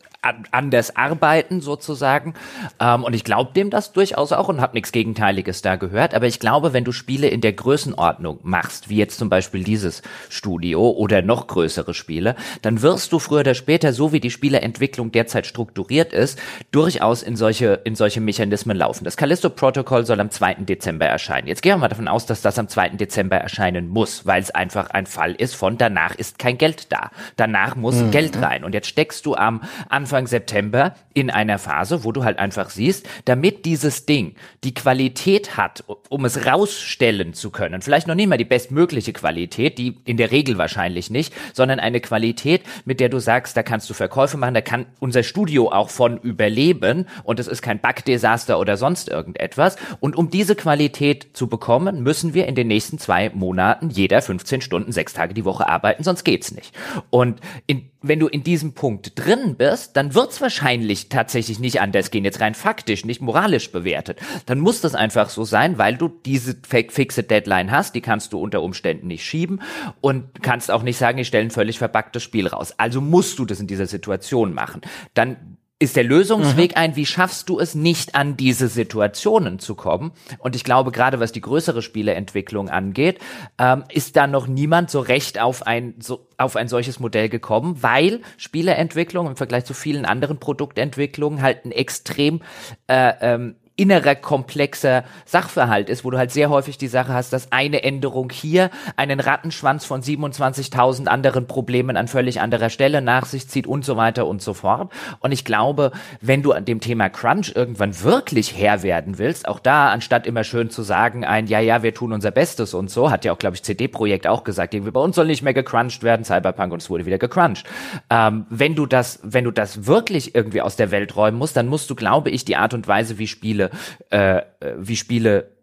anders 0.51 0.95
arbeiten 0.95 1.61
sozusagen. 1.61 2.34
Ähm, 2.80 3.03
und 3.03 3.13
ich 3.13 3.23
glaube 3.23 3.53
dem 3.53 3.69
das 3.69 3.93
durchaus 3.93 4.32
auch 4.32 4.47
und 4.47 4.61
habe 4.61 4.73
nichts 4.73 4.91
Gegenteiliges 4.91 5.61
da 5.61 5.76
gehört. 5.76 6.13
Aber 6.13 6.28
ich 6.28 6.39
glaube, 6.39 6.73
wenn 6.73 6.84
du 6.84 6.91
Spiele 6.91 7.28
in 7.28 7.41
der 7.41 7.53
Größenordnung 7.53 8.39
machst, 8.43 8.89
wie 8.89 8.97
jetzt 8.97 9.19
zum 9.19 9.30
Beispiel 9.30 9.63
dieses 9.63 10.01
Studio 10.30 10.89
oder 10.89 11.21
noch 11.21 11.47
größere 11.47 11.93
Spiele, 11.93 12.36
dann 12.61 12.82
wirst 12.82 13.13
du 13.13 13.19
früher 13.19 13.41
oder 13.41 13.55
später, 13.55 13.93
so 13.93 14.11
wie 14.11 14.19
die 14.19 14.32
Spieleentwicklung 14.32 15.11
derzeit 15.11 15.45
strukturiert 15.45 16.13
ist, 16.13 16.39
durchaus 16.71 17.23
in 17.23 17.36
solche, 17.36 17.82
in 17.84 17.95
solche 17.95 18.21
Mechanismen 18.21 18.78
laufen. 18.78 19.03
Das 19.03 19.17
Callisto-Protokoll 19.17 20.05
soll 20.05 20.19
am 20.19 20.32
2. 20.32 20.55
Dezember 20.65 21.05
erscheinen. 21.05 21.47
Jetzt 21.47 21.61
gehen 21.61 21.73
wir 21.73 21.78
mal 21.78 21.88
davon 21.88 22.07
aus, 22.07 22.26
dass 22.26 22.41
das 22.41 22.57
am 22.59 22.67
2. 22.67 22.89
Dezember 22.89 23.38
erscheinen 23.38 23.88
muss, 23.88 24.26
weil 24.26 24.41
es 24.41 24.51
einfach 24.51 24.89
ein 24.89 25.05
Fall 25.05 25.34
ist 25.34 25.55
von 25.55 25.78
danach 25.78 26.15
ist 26.15 26.39
kein 26.39 26.57
Geld 26.57 26.91
da. 26.91 27.11
Danach 27.36 27.76
muss 27.76 27.95
mhm. 27.95 28.11
Geld 28.11 28.41
rein. 28.41 28.63
Und 28.63 28.73
jetzt 28.73 28.88
steckst 28.88 29.26
du 29.26 29.36
am 29.36 29.61
Anfang 29.89 30.14
Anfang 30.16 30.28
September 30.28 30.95
in 31.13 31.30
einer 31.30 31.59
Phase, 31.59 32.05
wo 32.05 32.13
du 32.13 32.24
halt 32.24 32.39
einfach 32.39 32.70
siehst, 32.70 33.05
damit 33.26 33.66
dieses 33.66 34.05
Ding 34.05 34.36
die 34.63 34.74
Qualität 34.74 35.57
hat, 35.57 35.84
um 36.07 36.24
es 36.24 36.45
rausstellen 36.45 37.34
zu 37.34 37.49
können, 37.49 37.82
vielleicht 37.82 38.07
noch 38.07 38.16
nicht 38.16 38.28
mal 38.28 38.38
die 38.38 38.45
bestmögliche 38.45 39.11
Qualität, 39.11 39.78
die 39.78 39.97
in 40.05 40.16
der 40.16 40.32
Regel 40.32 40.57
wahrscheinlich 40.57 41.09
nicht, 41.09 41.34
sondern 41.51 41.82
eine 41.82 41.99
Qualität, 41.99 42.61
mit 42.86 43.01
der 43.01 43.09
du 43.09 43.20
sagst, 43.20 43.57
da 43.57 43.63
kannst 43.63 43.89
du 43.89 43.93
Verkäufe 43.93 44.38
machen, 44.38 44.53
da 44.53 44.61
kann 44.61 44.86
unser 44.99 45.24
Studio 45.24 45.70
auch 45.70 45.89
von 45.89 46.18
überleben 46.18 47.07
und 47.24 47.41
es 47.41 47.47
ist 47.47 47.61
kein 47.61 47.80
Bugdesaster 47.80 48.57
oder 48.57 48.78
sonst 48.78 49.09
irgendetwas. 49.09 49.76
Und 49.99 50.16
um 50.16 50.30
diese 50.30 50.55
Qualität 50.55 51.28
zu 51.34 51.47
bekommen, 51.47 52.03
müssen 52.03 52.34
wir 52.34 52.47
in 52.47 52.55
den 52.55 52.68
nächsten 52.70 52.99
zwei 52.99 53.32
Monaten 53.32 53.89
jeder 53.89 54.22
15 54.22 54.61
Stunden, 54.61 54.93
sechs 54.93 55.11
Tage 55.11 55.34
die 55.34 55.43
Woche 55.43 55.68
arbeiten, 55.68 56.03
sonst 56.03 56.24
geht's 56.24 56.53
nicht. 56.53 56.74
Und 57.09 57.41
in 57.68 57.89
wenn 58.08 58.20
du 58.20 58.28
in 58.28 58.43
diesem 58.43 58.74
Punkt 58.74 59.14
drin 59.16 59.56
bist, 59.56 59.95
dann 59.97 60.14
wird's 60.14 60.41
wahrscheinlich 60.41 61.10
tatsächlich 61.10 61.60
nicht 61.60 61.82
anders 61.82 62.12
gehen, 62.12 62.24
jetzt 62.24 62.39
rein 62.39 62.56
faktisch, 62.56 63.06
nicht 63.06 63.22
moralisch 63.22 63.72
bewertet. 63.72 64.20
Dann 64.45 64.60
muss 64.60 64.82
das 64.82 64.95
einfach 64.95 65.30
so 65.30 65.43
sein, 65.43 65.78
weil 65.78 65.97
du 65.97 66.10
diese 66.10 66.56
fixe 66.68 67.24
Deadline 67.24 67.72
hast, 67.72 67.95
die 67.95 68.01
kannst 68.01 68.34
du 68.34 68.39
unter 68.39 68.62
Umständen 68.62 69.08
nicht 69.08 69.26
schieben 69.26 69.62
und 70.01 70.41
kannst 70.41 70.72
auch 70.72 70.84
nicht 70.84 70.97
sagen, 70.97 71.18
ich 71.18 71.28
stelle 71.28 71.45
ein 71.45 71.51
völlig 71.51 71.80
verbacktes 71.80 72.24
Spiel 72.24 72.47
raus. 72.47 72.74
Also 72.78 73.01
musst 73.01 73.39
du 73.39 73.45
das 73.45 73.60
in 73.60 73.68
dieser 73.68 73.88
Situation 73.88 74.53
machen. 74.53 74.82
Dann 75.14 75.58
ist 75.78 75.97
der 75.97 76.05
Lösungsweg 76.05 76.71
mhm. 76.71 76.78
ein, 76.78 76.95
wie 76.95 77.05
schaffst 77.05 77.49
du 77.49 77.59
es 77.59 77.76
nicht 77.76 78.15
an 78.15 78.38
diese 78.38 78.69
Situationen 78.69 79.59
zu 79.59 79.76
kommen? 79.76 80.13
Und 80.39 80.55
ich 80.55 80.63
glaube, 80.63 80.91
gerade 80.91 81.19
was 81.19 81.34
die 81.34 81.41
größere 81.41 81.82
Spieleentwicklung 81.82 82.69
angeht, 82.69 83.19
ähm, 83.57 83.84
ist 83.91 84.15
da 84.15 84.26
noch 84.26 84.47
niemand 84.47 84.89
so 84.89 85.01
recht 85.01 85.39
auf 85.39 85.67
ein, 85.67 85.95
so, 85.99 86.30
auf 86.38 86.55
ein 86.55 86.69
solches 86.69 87.01
Modell 87.01 87.28
gekommen, 87.28 87.84
weil 87.84 88.21
Spieleentwicklung 88.38 89.28
im 89.28 89.36
Vergleich 89.36 89.65
zu 89.65 89.73
vielen 89.73 90.05
anderen 90.05 90.39
Produktentwicklungen 90.39 91.41
halt 91.41 91.65
ein 91.65 91.73
extrem 91.73 92.41
äh, 92.88 93.13
ähm, 93.19 93.55
innerer 93.78 94.15
komplexer 94.15 95.03
Sachverhalt 95.26 95.89
ist, 95.89 96.05
wo 96.05 96.11
du 96.11 96.17
halt 96.17 96.32
sehr 96.32 96.49
häufig 96.49 96.78
die 96.78 96.88
Sache 96.88 97.13
hast, 97.13 97.34
dass 97.34 97.51
eine 97.51 97.84
Änderung 97.84 98.30
hier 98.30 98.69
einen 98.95 99.19
Rattenschwanz 99.19 99.86
von 99.86 100.01
27.000 100.01 101.07
anderen 101.07 101.45
Problemen 101.45 101.97
an 101.97 102.07
völlig 102.07 102.39
anderer 102.39 102.69
Stelle 102.69 103.01
nach 103.01 103.26
sich 103.26 103.49
zieht 103.49 103.67
und 103.67 103.84
so 103.84 103.97
weiter 103.97 104.28
und 104.28 104.41
so 104.41 104.53
fort. 104.53 104.93
Und 105.19 105.34
ich 105.34 105.43
glaube, 105.43 105.91
wenn 106.21 106.41
du 106.41 106.53
an 106.53 106.63
dem 106.63 106.80
Thema 106.80 107.09
Crunch 107.09 107.51
irgendwann 107.53 108.01
wirklich 108.01 108.57
Herr 108.57 108.82
werden 108.82 109.17
willst, 109.17 109.47
auch 109.47 109.59
da, 109.59 109.89
anstatt 109.89 110.26
immer 110.26 110.45
schön 110.45 110.69
zu 110.69 110.82
sagen, 110.82 111.26
ein, 111.26 111.47
ja, 111.47 111.59
ja, 111.59 111.84
wir 111.84 111.93
tun 111.93 112.13
unser 112.13 112.32
Bestes 112.32 112.73
und 112.73 112.89
so, 112.89 113.11
hat 113.11 113.26
ja 113.26 113.34
auch, 113.34 113.39
glaube 113.39 113.55
ich, 113.55 113.63
CD-Projekt 113.63 114.26
auch 114.26 114.45
gesagt, 114.45 114.73
irgendwie 114.73 114.91
bei 114.91 115.01
uns 115.01 115.17
soll 115.17 115.28
nicht 115.28 115.43
mehr 115.43 115.53
gecrunched 115.53 116.03
werden, 116.03 116.23
Cyberpunk 116.23 116.71
und 116.71 116.82
es 116.82 116.89
wurde 116.89 117.05
wieder 117.05 117.17
gecrunched. 117.17 117.65
Ähm, 118.09 118.45
wenn 118.49 118.76
du 118.76 118.86
das, 118.86 119.19
wenn 119.23 119.43
du 119.43 119.51
das 119.51 119.86
wirklich 119.86 120.34
irgendwie 120.34 120.61
aus 120.61 120.78
der 120.78 120.91
Welt 120.91 121.15
räumen 121.17 121.38
musst, 121.38 121.57
dann 121.57 121.67
musst 121.67 121.89
du, 121.89 121.95
glaube 121.95 122.30
ich, 122.30 122.45
die 122.45 122.55
Art 122.55 122.73
und 122.73 122.88
Weise, 122.88 123.17
wie 123.17 123.28
Spiele 123.28 123.64
Spiele, 123.70 124.45
äh, 124.59 124.74
wie 124.78 124.95
Spiele 124.95 125.55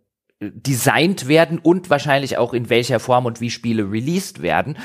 designt 0.42 1.28
werden 1.28 1.59
und 1.59 1.88
wahrscheinlich 1.88 2.36
auch 2.36 2.53
in 2.53 2.68
welcher 2.68 2.98
Form 2.98 3.26
und 3.26 3.40
wie 3.40 3.50
Spiele 3.50 3.90
released 3.90 4.42
werden, 4.42 4.76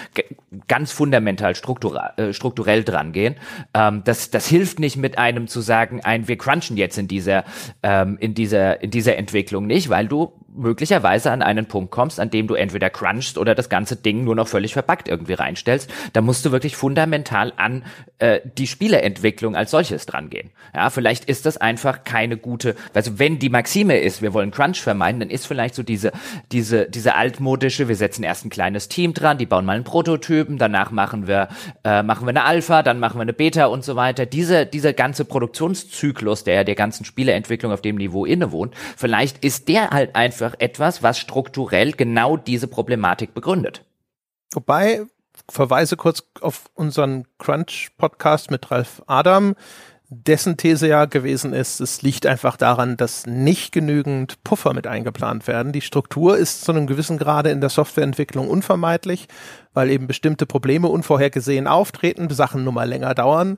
ganz 0.67 0.91
fundamental 0.91 1.55
strukturell, 1.55 2.11
äh, 2.17 2.33
strukturell 2.33 2.83
dran 2.83 3.11
gehen. 3.11 3.35
Ähm, 3.73 4.03
das, 4.05 4.29
das 4.29 4.47
hilft 4.47 4.79
nicht 4.79 4.97
mit 4.97 5.17
einem 5.17 5.47
zu 5.47 5.61
sagen, 5.61 6.01
ein, 6.03 6.27
wir 6.27 6.37
crunchen 6.37 6.77
jetzt 6.77 6.97
in 6.97 7.07
dieser, 7.07 7.43
ähm, 7.81 8.17
in 8.19 8.35
dieser, 8.35 8.81
in 8.81 8.91
dieser 8.91 9.17
Entwicklung 9.17 9.65
nicht, 9.65 9.89
weil 9.89 10.07
du 10.07 10.31
möglicherweise 10.57 11.31
an 11.31 11.41
einen 11.41 11.67
Punkt 11.67 11.91
kommst, 11.91 12.19
an 12.19 12.29
dem 12.29 12.47
du 12.47 12.55
entweder 12.55 12.89
crunchst 12.89 13.37
oder 13.37 13.55
das 13.55 13.69
ganze 13.69 13.95
Ding 13.95 14.23
nur 14.23 14.35
noch 14.35 14.47
völlig 14.47 14.73
verpackt 14.73 15.07
irgendwie 15.07 15.33
reinstellst. 15.33 15.89
Da 16.13 16.21
musst 16.21 16.45
du 16.45 16.51
wirklich 16.51 16.75
fundamental 16.75 17.53
an 17.57 17.83
äh, 18.19 18.41
die 18.57 18.67
Spieleentwicklung 18.67 19.55
als 19.55 19.71
solches 19.71 20.05
drangehen. 20.05 20.51
Ja, 20.75 20.89
vielleicht 20.89 21.25
ist 21.25 21.45
das 21.45 21.57
einfach 21.57 22.03
keine 22.03 22.37
gute, 22.37 22.75
also 22.93 23.19
wenn 23.19 23.39
die 23.39 23.49
Maxime 23.49 23.97
ist, 23.97 24.21
wir 24.21 24.33
wollen 24.33 24.51
Crunch 24.51 24.81
vermeiden, 24.81 25.19
dann 25.19 25.29
ist 25.29 25.47
vielleicht 25.47 25.75
so 25.75 25.83
diese, 25.83 26.11
diese, 26.51 26.89
diese 26.89 27.15
altmodische, 27.15 27.87
wir 27.87 27.95
setzen 27.95 28.23
erst 28.23 28.45
ein 28.45 28.49
kleines 28.49 28.87
Team 28.87 29.13
dran, 29.13 29.37
die 29.37 29.45
bauen 29.45 29.65
mal 29.65 29.73
einen 29.73 29.83
Prototypen, 29.83 30.57
danach 30.57 30.91
machen 30.91 31.27
wir, 31.27 31.49
äh, 31.83 32.03
machen 32.03 32.25
wir 32.25 32.29
eine 32.29 32.43
Alpha, 32.43 32.83
dann 32.83 32.99
machen 32.99 33.17
wir 33.17 33.23
eine 33.23 33.33
Beta 33.33 33.65
und 33.65 33.83
so 33.83 33.95
weiter. 33.95 34.25
Diese, 34.25 34.65
dieser 34.65 34.93
ganze 34.93 35.25
Produktionszyklus, 35.25 36.43
der 36.43 36.55
ja 36.55 36.63
der 36.63 36.75
ganzen 36.75 37.05
Spieleentwicklung 37.05 37.71
auf 37.71 37.81
dem 37.81 37.95
Niveau 37.95 38.25
innewohnt, 38.25 38.73
vielleicht 38.95 39.43
ist 39.43 39.67
der 39.67 39.89
halt 39.89 40.15
einfach 40.15 40.46
etwas, 40.59 41.03
was 41.03 41.19
strukturell 41.19 41.91
genau 41.91 42.37
diese 42.37 42.67
Problematik 42.67 43.33
begründet. 43.33 43.83
Wobei, 44.53 45.05
verweise 45.49 45.97
kurz 45.97 46.23
auf 46.41 46.65
unseren 46.73 47.25
Crunch-Podcast 47.37 48.51
mit 48.51 48.71
Ralf 48.71 49.01
Adam, 49.07 49.55
dessen 50.09 50.55
These 50.55 50.87
ja 50.87 51.05
gewesen 51.05 51.53
ist, 51.53 51.81
es 51.81 52.01
liegt 52.01 52.25
einfach 52.25 52.55
daran, 52.55 52.95
dass 52.95 53.25
nicht 53.25 53.73
genügend 53.73 54.41
Puffer 54.43 54.73
mit 54.73 54.87
eingeplant 54.87 55.47
werden. 55.47 55.73
Die 55.73 55.81
Struktur 55.81 56.37
ist 56.37 56.63
zu 56.63 56.71
einem 56.71 56.87
gewissen 56.87 57.17
Grade 57.17 57.49
in 57.49 57.59
der 57.59 57.69
Softwareentwicklung 57.69 58.47
unvermeidlich, 58.47 59.27
weil 59.73 59.89
eben 59.89 60.07
bestimmte 60.07 60.45
Probleme 60.45 60.87
unvorhergesehen 60.87 61.67
auftreten, 61.67 62.29
Sachen 62.29 62.63
nun 62.63 62.75
mal 62.75 62.87
länger 62.87 63.13
dauern 63.15 63.57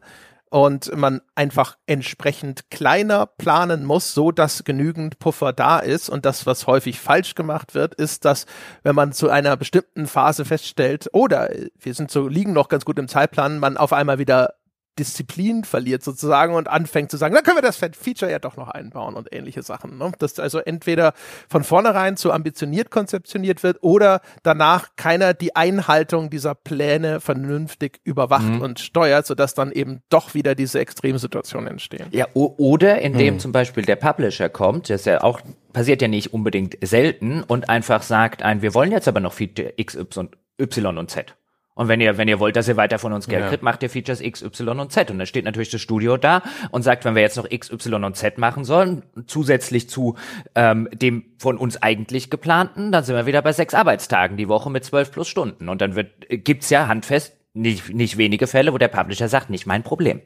und 0.49 0.95
man 0.95 1.21
einfach 1.35 1.77
entsprechend 1.85 2.69
kleiner 2.71 3.27
planen 3.27 3.85
muss, 3.85 4.13
so 4.13 4.31
dass 4.31 4.63
genügend 4.63 5.19
Puffer 5.19 5.53
da 5.53 5.79
ist. 5.79 6.09
Und 6.09 6.25
das, 6.25 6.45
was 6.45 6.67
häufig 6.67 6.99
falsch 6.99 7.35
gemacht 7.35 7.75
wird, 7.75 7.93
ist, 7.95 8.25
dass 8.25 8.45
wenn 8.83 8.95
man 8.95 9.13
zu 9.13 9.29
einer 9.29 9.55
bestimmten 9.57 10.07
Phase 10.07 10.45
feststellt, 10.45 11.09
oder 11.13 11.49
wir 11.79 11.93
sind 11.93 12.09
so, 12.09 12.27
liegen 12.27 12.53
noch 12.53 12.67
ganz 12.67 12.83
gut 12.83 12.97
im 12.97 13.07
Zeitplan, 13.07 13.59
man 13.59 13.77
auf 13.77 13.93
einmal 13.93 14.17
wieder 14.17 14.55
Disziplin 14.99 15.63
verliert 15.63 16.03
sozusagen 16.03 16.53
und 16.53 16.67
anfängt 16.67 17.09
zu 17.09 17.17
sagen, 17.17 17.33
dann 17.33 17.43
können 17.43 17.57
wir 17.57 17.61
das 17.61 17.77
Feature 17.77 18.29
ja 18.29 18.39
doch 18.39 18.57
noch 18.57 18.67
einbauen 18.67 19.15
und 19.15 19.33
ähnliche 19.33 19.63
Sachen. 19.63 19.97
Ne? 19.97 20.11
Dass 20.19 20.37
also 20.39 20.59
entweder 20.59 21.13
von 21.47 21.63
vornherein 21.63 22.17
zu 22.17 22.31
ambitioniert 22.31 22.91
konzeptioniert 22.91 23.63
wird 23.63 23.77
oder 23.81 24.21
danach 24.43 24.89
keiner 24.97 25.33
die 25.33 25.55
Einhaltung 25.55 26.29
dieser 26.29 26.53
Pläne 26.53 27.21
vernünftig 27.21 28.01
überwacht 28.03 28.43
mhm. 28.43 28.61
und 28.61 28.79
steuert, 28.79 29.25
sodass 29.25 29.53
dann 29.53 29.71
eben 29.71 30.01
doch 30.09 30.33
wieder 30.33 30.53
diese 30.53 30.79
Extremsituationen 30.79 31.69
entstehen. 31.69 32.07
Ja, 32.11 32.27
oder 32.33 33.01
indem 33.01 33.35
mhm. 33.35 33.39
zum 33.39 33.51
Beispiel 33.51 33.83
der 33.83 33.95
Publisher 33.95 34.49
kommt, 34.49 34.89
das 34.89 35.05
ja 35.05 35.23
auch 35.23 35.39
passiert 35.71 36.01
ja 36.01 36.07
nicht 36.07 36.33
unbedingt 36.33 36.77
selten 36.81 37.43
und 37.43 37.69
einfach 37.69 38.01
sagt 38.01 38.43
ein, 38.43 38.61
wir 38.61 38.73
wollen 38.73 38.91
jetzt 38.91 39.07
aber 39.07 39.19
noch 39.19 39.33
Feature 39.33 39.73
X, 39.77 39.95
Y 39.95 40.97
und 40.97 41.09
Z. 41.09 41.35
Und 41.79 41.87
wenn 41.87 42.01
ihr, 42.01 42.17
wenn 42.17 42.27
ihr 42.27 42.41
wollt, 42.41 42.57
dass 42.57 42.67
ihr 42.67 42.75
weiter 42.75 42.99
von 42.99 43.13
uns 43.13 43.29
Geld 43.29 43.43
ja. 43.43 43.47
kriegt, 43.47 43.63
macht 43.63 43.81
ihr 43.83 43.89
Features 43.89 44.19
X, 44.19 44.41
Y 44.41 44.81
und 44.81 44.91
Z. 44.91 45.11
Und 45.11 45.17
dann 45.17 45.25
steht 45.25 45.45
natürlich 45.45 45.69
das 45.69 45.79
Studio 45.79 46.17
da 46.17 46.43
und 46.71 46.81
sagt, 46.81 47.05
wenn 47.05 47.15
wir 47.15 47.21
jetzt 47.21 47.37
noch 47.37 47.49
X, 47.49 47.71
Y 47.71 48.03
und 48.03 48.17
Z 48.17 48.37
machen 48.37 48.65
sollen, 48.65 49.03
zusätzlich 49.27 49.89
zu 49.89 50.17
ähm, 50.55 50.89
dem 50.91 51.23
von 51.37 51.55
uns 51.55 51.81
eigentlich 51.81 52.29
geplanten, 52.29 52.91
dann 52.91 53.05
sind 53.05 53.15
wir 53.15 53.25
wieder 53.27 53.41
bei 53.41 53.53
sechs 53.53 53.73
Arbeitstagen 53.73 54.35
die 54.35 54.49
Woche 54.49 54.69
mit 54.69 54.83
zwölf 54.83 55.09
plus 55.09 55.29
Stunden. 55.29 55.69
Und 55.69 55.79
dann 55.79 55.95
wird, 55.95 56.09
gibt's 56.27 56.69
ja 56.69 56.89
handfest 56.89 57.37
nicht, 57.53 57.93
nicht 57.93 58.17
wenige 58.17 58.47
Fälle, 58.47 58.73
wo 58.73 58.77
der 58.77 58.89
Publisher 58.89 59.29
sagt, 59.29 59.49
nicht 59.49 59.65
mein 59.65 59.83
Problem. 59.83 60.21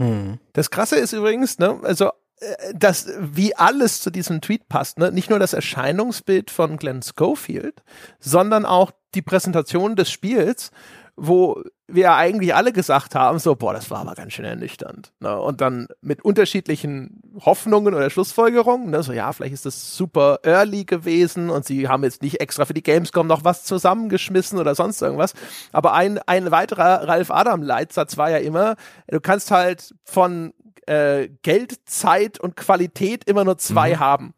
Hm. 0.00 0.38
Das 0.54 0.72
Krasse 0.72 0.96
ist 0.96 1.12
übrigens, 1.12 1.60
ne, 1.60 1.78
also 1.84 2.10
äh, 2.40 2.74
dass 2.74 3.08
wie 3.18 3.54
alles 3.54 4.00
zu 4.00 4.10
diesem 4.10 4.40
Tweet 4.40 4.68
passt, 4.68 4.98
ne? 4.98 5.12
nicht 5.12 5.30
nur 5.30 5.38
das 5.38 5.52
Erscheinungsbild 5.52 6.50
von 6.50 6.76
Glenn 6.76 7.02
Schofield, 7.02 7.82
sondern 8.18 8.64
auch 8.64 8.92
die 9.14 9.22
Präsentation 9.22 9.96
des 9.96 10.10
Spiels, 10.10 10.70
wo 11.16 11.62
wir 11.86 12.14
eigentlich 12.14 12.54
alle 12.54 12.72
gesagt 12.72 13.14
haben, 13.14 13.38
so, 13.38 13.56
boah, 13.56 13.74
das 13.74 13.90
war 13.90 14.00
aber 14.00 14.14
ganz 14.14 14.32
schön 14.32 14.44
ernüchternd. 14.44 15.12
Ne? 15.20 15.38
Und 15.38 15.60
dann 15.60 15.88
mit 16.00 16.24
unterschiedlichen 16.24 17.20
Hoffnungen 17.40 17.94
oder 17.94 18.08
Schlussfolgerungen, 18.08 18.90
ne? 18.90 19.02
so, 19.02 19.12
ja, 19.12 19.32
vielleicht 19.32 19.54
ist 19.54 19.66
das 19.66 19.96
super 19.96 20.38
early 20.44 20.84
gewesen 20.84 21.50
und 21.50 21.66
sie 21.66 21.88
haben 21.88 22.04
jetzt 22.04 22.22
nicht 22.22 22.40
extra 22.40 22.64
für 22.64 22.74
die 22.74 22.82
Gamescom 22.82 23.26
noch 23.26 23.44
was 23.44 23.64
zusammengeschmissen 23.64 24.58
oder 24.58 24.74
sonst 24.74 25.02
irgendwas. 25.02 25.34
Aber 25.72 25.92
ein, 25.92 26.18
ein 26.26 26.50
weiterer 26.50 27.06
Ralf 27.06 27.30
Adam-Leitsatz 27.30 28.16
war 28.16 28.30
ja 28.30 28.38
immer, 28.38 28.76
du 29.08 29.20
kannst 29.20 29.50
halt 29.50 29.94
von 30.04 30.54
äh, 30.86 31.28
Geld, 31.42 31.88
Zeit 31.88 32.40
und 32.40 32.56
Qualität 32.56 33.24
immer 33.24 33.44
nur 33.44 33.58
zwei 33.58 33.94
mhm. 33.94 34.00
haben. 34.00 34.34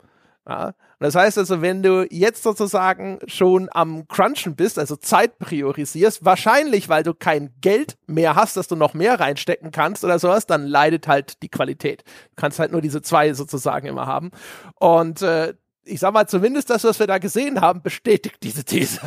Ja? 0.48 0.74
das 0.98 1.14
heißt 1.14 1.38
also, 1.38 1.60
wenn 1.62 1.82
du 1.82 2.06
jetzt 2.10 2.42
sozusagen 2.42 3.18
schon 3.26 3.68
am 3.72 4.06
Crunchen 4.06 4.54
bist, 4.54 4.78
also 4.78 4.96
Zeit 4.96 5.38
priorisierst, 5.38 6.24
wahrscheinlich, 6.24 6.88
weil 6.88 7.02
du 7.02 7.12
kein 7.14 7.50
Geld 7.60 7.96
mehr 8.06 8.36
hast, 8.36 8.56
dass 8.56 8.68
du 8.68 8.76
noch 8.76 8.94
mehr 8.94 9.18
reinstecken 9.18 9.72
kannst 9.72 10.04
oder 10.04 10.18
sowas, 10.18 10.46
dann 10.46 10.66
leidet 10.66 11.08
halt 11.08 11.42
die 11.42 11.48
Qualität. 11.48 12.04
Du 12.04 12.36
kannst 12.36 12.58
halt 12.58 12.72
nur 12.72 12.80
diese 12.80 13.02
zwei 13.02 13.34
sozusagen 13.34 13.86
immer 13.86 14.06
haben. 14.06 14.30
Und 14.78 15.22
äh, 15.22 15.54
ich 15.84 16.00
sag 16.00 16.12
mal, 16.12 16.28
zumindest 16.28 16.70
das, 16.70 16.84
was 16.84 17.00
wir 17.00 17.08
da 17.08 17.18
gesehen 17.18 17.60
haben, 17.60 17.82
bestätigt 17.82 18.36
diese 18.42 18.64
These. 18.64 19.00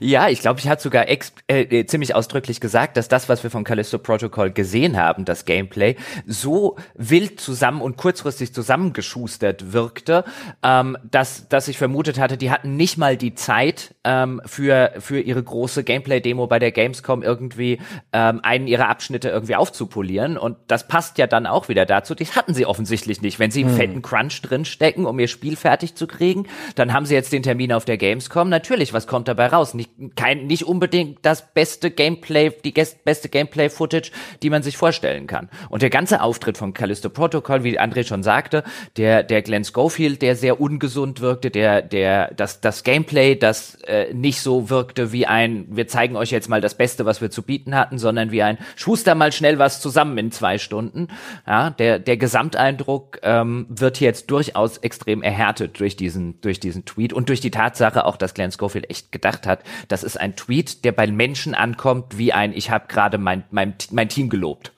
Ja, 0.00 0.28
ich 0.28 0.40
glaube, 0.40 0.60
ich 0.60 0.68
hatte 0.68 0.82
sogar 0.82 1.08
ex 1.08 1.32
äh, 1.48 1.62
äh, 1.62 1.86
ziemlich 1.86 2.14
ausdrücklich 2.14 2.60
gesagt, 2.60 2.96
dass 2.96 3.08
das, 3.08 3.28
was 3.28 3.42
wir 3.42 3.50
vom 3.50 3.64
Callisto 3.64 3.98
Protocol 3.98 4.50
gesehen 4.50 4.96
haben, 4.96 5.24
das 5.24 5.44
Gameplay, 5.44 5.96
so 6.26 6.76
wild 6.94 7.40
zusammen 7.40 7.82
und 7.82 7.96
kurzfristig 7.96 8.54
zusammengeschustert 8.54 9.72
wirkte, 9.72 10.24
ähm, 10.62 10.96
dass, 11.02 11.48
dass 11.48 11.68
ich 11.68 11.76
vermutet 11.76 12.18
hatte, 12.18 12.36
die 12.36 12.50
hatten 12.50 12.76
nicht 12.76 12.98
mal 12.98 13.16
die 13.16 13.34
Zeit 13.34 13.94
ähm, 14.04 14.40
für, 14.46 14.92
für 14.98 15.20
ihre 15.20 15.42
große 15.42 15.82
Gameplay-Demo 15.82 16.46
bei 16.46 16.58
der 16.58 16.72
Gamescom 16.72 17.22
irgendwie 17.22 17.80
ähm, 18.12 18.40
einen 18.42 18.68
ihrer 18.68 18.88
Abschnitte 18.88 19.28
irgendwie 19.28 19.56
aufzupolieren. 19.56 20.38
Und 20.38 20.56
das 20.68 20.86
passt 20.86 21.18
ja 21.18 21.26
dann 21.26 21.46
auch 21.46 21.68
wieder 21.68 21.84
dazu. 21.84 22.14
Das 22.14 22.36
hatten 22.36 22.54
sie 22.54 22.66
offensichtlich 22.66 23.22
nicht. 23.22 23.38
Wenn 23.38 23.50
sie 23.50 23.64
einen 23.64 23.72
hm. 23.72 23.78
fetten 23.78 24.02
Crunch 24.02 24.40
drinstecken, 24.42 25.04
um 25.04 25.18
ihr 25.18 25.28
Spiel 25.28 25.56
fertig 25.56 25.96
zu 25.96 26.06
kriegen. 26.12 26.46
Dann 26.76 26.92
haben 26.92 27.06
sie 27.06 27.14
jetzt 27.14 27.32
den 27.32 27.42
Termin 27.42 27.72
auf 27.72 27.84
der 27.84 27.96
Gamescom. 27.96 28.48
Natürlich, 28.48 28.92
was 28.92 29.08
kommt 29.08 29.26
dabei 29.26 29.48
raus? 29.48 29.74
Nicht, 29.74 29.90
kein, 30.14 30.46
nicht 30.46 30.64
unbedingt 30.64 31.18
das 31.22 31.52
beste 31.52 31.90
Gameplay, 31.90 32.52
die 32.64 32.72
beste 33.04 33.28
Gameplay-Footage, 33.28 34.12
die 34.42 34.50
man 34.50 34.62
sich 34.62 34.76
vorstellen 34.76 35.26
kann. 35.26 35.48
Und 35.70 35.82
der 35.82 35.90
ganze 35.90 36.20
Auftritt 36.20 36.58
von 36.58 36.74
Callisto 36.74 37.10
Protocol, 37.10 37.64
wie 37.64 37.80
André 37.80 38.06
schon 38.06 38.22
sagte, 38.22 38.62
der, 38.96 39.22
der 39.22 39.42
Glenn 39.42 39.64
Schofield, 39.64 40.22
der 40.22 40.36
sehr 40.36 40.60
ungesund 40.60 41.20
wirkte, 41.20 41.50
der, 41.50 41.82
der, 41.82 42.32
das, 42.34 42.60
das 42.60 42.84
Gameplay, 42.84 43.34
das 43.34 43.74
äh, 43.86 44.12
nicht 44.12 44.40
so 44.40 44.70
wirkte 44.70 45.12
wie 45.12 45.26
ein, 45.26 45.66
wir 45.70 45.88
zeigen 45.88 46.16
euch 46.16 46.30
jetzt 46.30 46.48
mal 46.48 46.60
das 46.60 46.76
Beste, 46.76 47.04
was 47.06 47.20
wir 47.20 47.30
zu 47.30 47.42
bieten 47.42 47.74
hatten, 47.74 47.98
sondern 47.98 48.30
wie 48.30 48.42
ein, 48.42 48.58
schuster 48.76 49.14
mal 49.14 49.32
schnell 49.32 49.58
was 49.58 49.80
zusammen 49.80 50.18
in 50.18 50.32
zwei 50.32 50.58
Stunden. 50.58 51.08
Ja, 51.46 51.70
der, 51.70 51.98
der 51.98 52.16
Gesamteindruck 52.16 53.20
ähm, 53.22 53.66
wird 53.68 54.00
jetzt 54.00 54.30
durchaus 54.30 54.78
extrem 54.78 55.22
erhärtet 55.22 55.78
durch 55.80 55.96
die 55.96 56.01
diesen, 56.02 56.40
durch 56.40 56.58
diesen 56.58 56.84
Tweet 56.84 57.12
und 57.12 57.28
durch 57.28 57.40
die 57.40 57.52
Tatsache 57.52 58.04
auch, 58.04 58.16
dass 58.16 58.34
Glenn 58.34 58.50
Schofield 58.50 58.90
echt 58.90 59.12
gedacht 59.12 59.46
hat, 59.46 59.62
das 59.88 60.02
ist 60.02 60.18
ein 60.18 60.34
Tweet, 60.34 60.84
der 60.84 60.92
bei 60.92 61.06
Menschen 61.06 61.54
ankommt 61.54 62.18
wie 62.18 62.32
ein, 62.32 62.52
ich 62.52 62.70
habe 62.70 62.88
gerade 62.88 63.18
mein, 63.18 63.44
mein, 63.50 63.74
mein 63.92 64.08
Team 64.08 64.28
gelobt. 64.28 64.72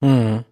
Mhm. 0.00 0.44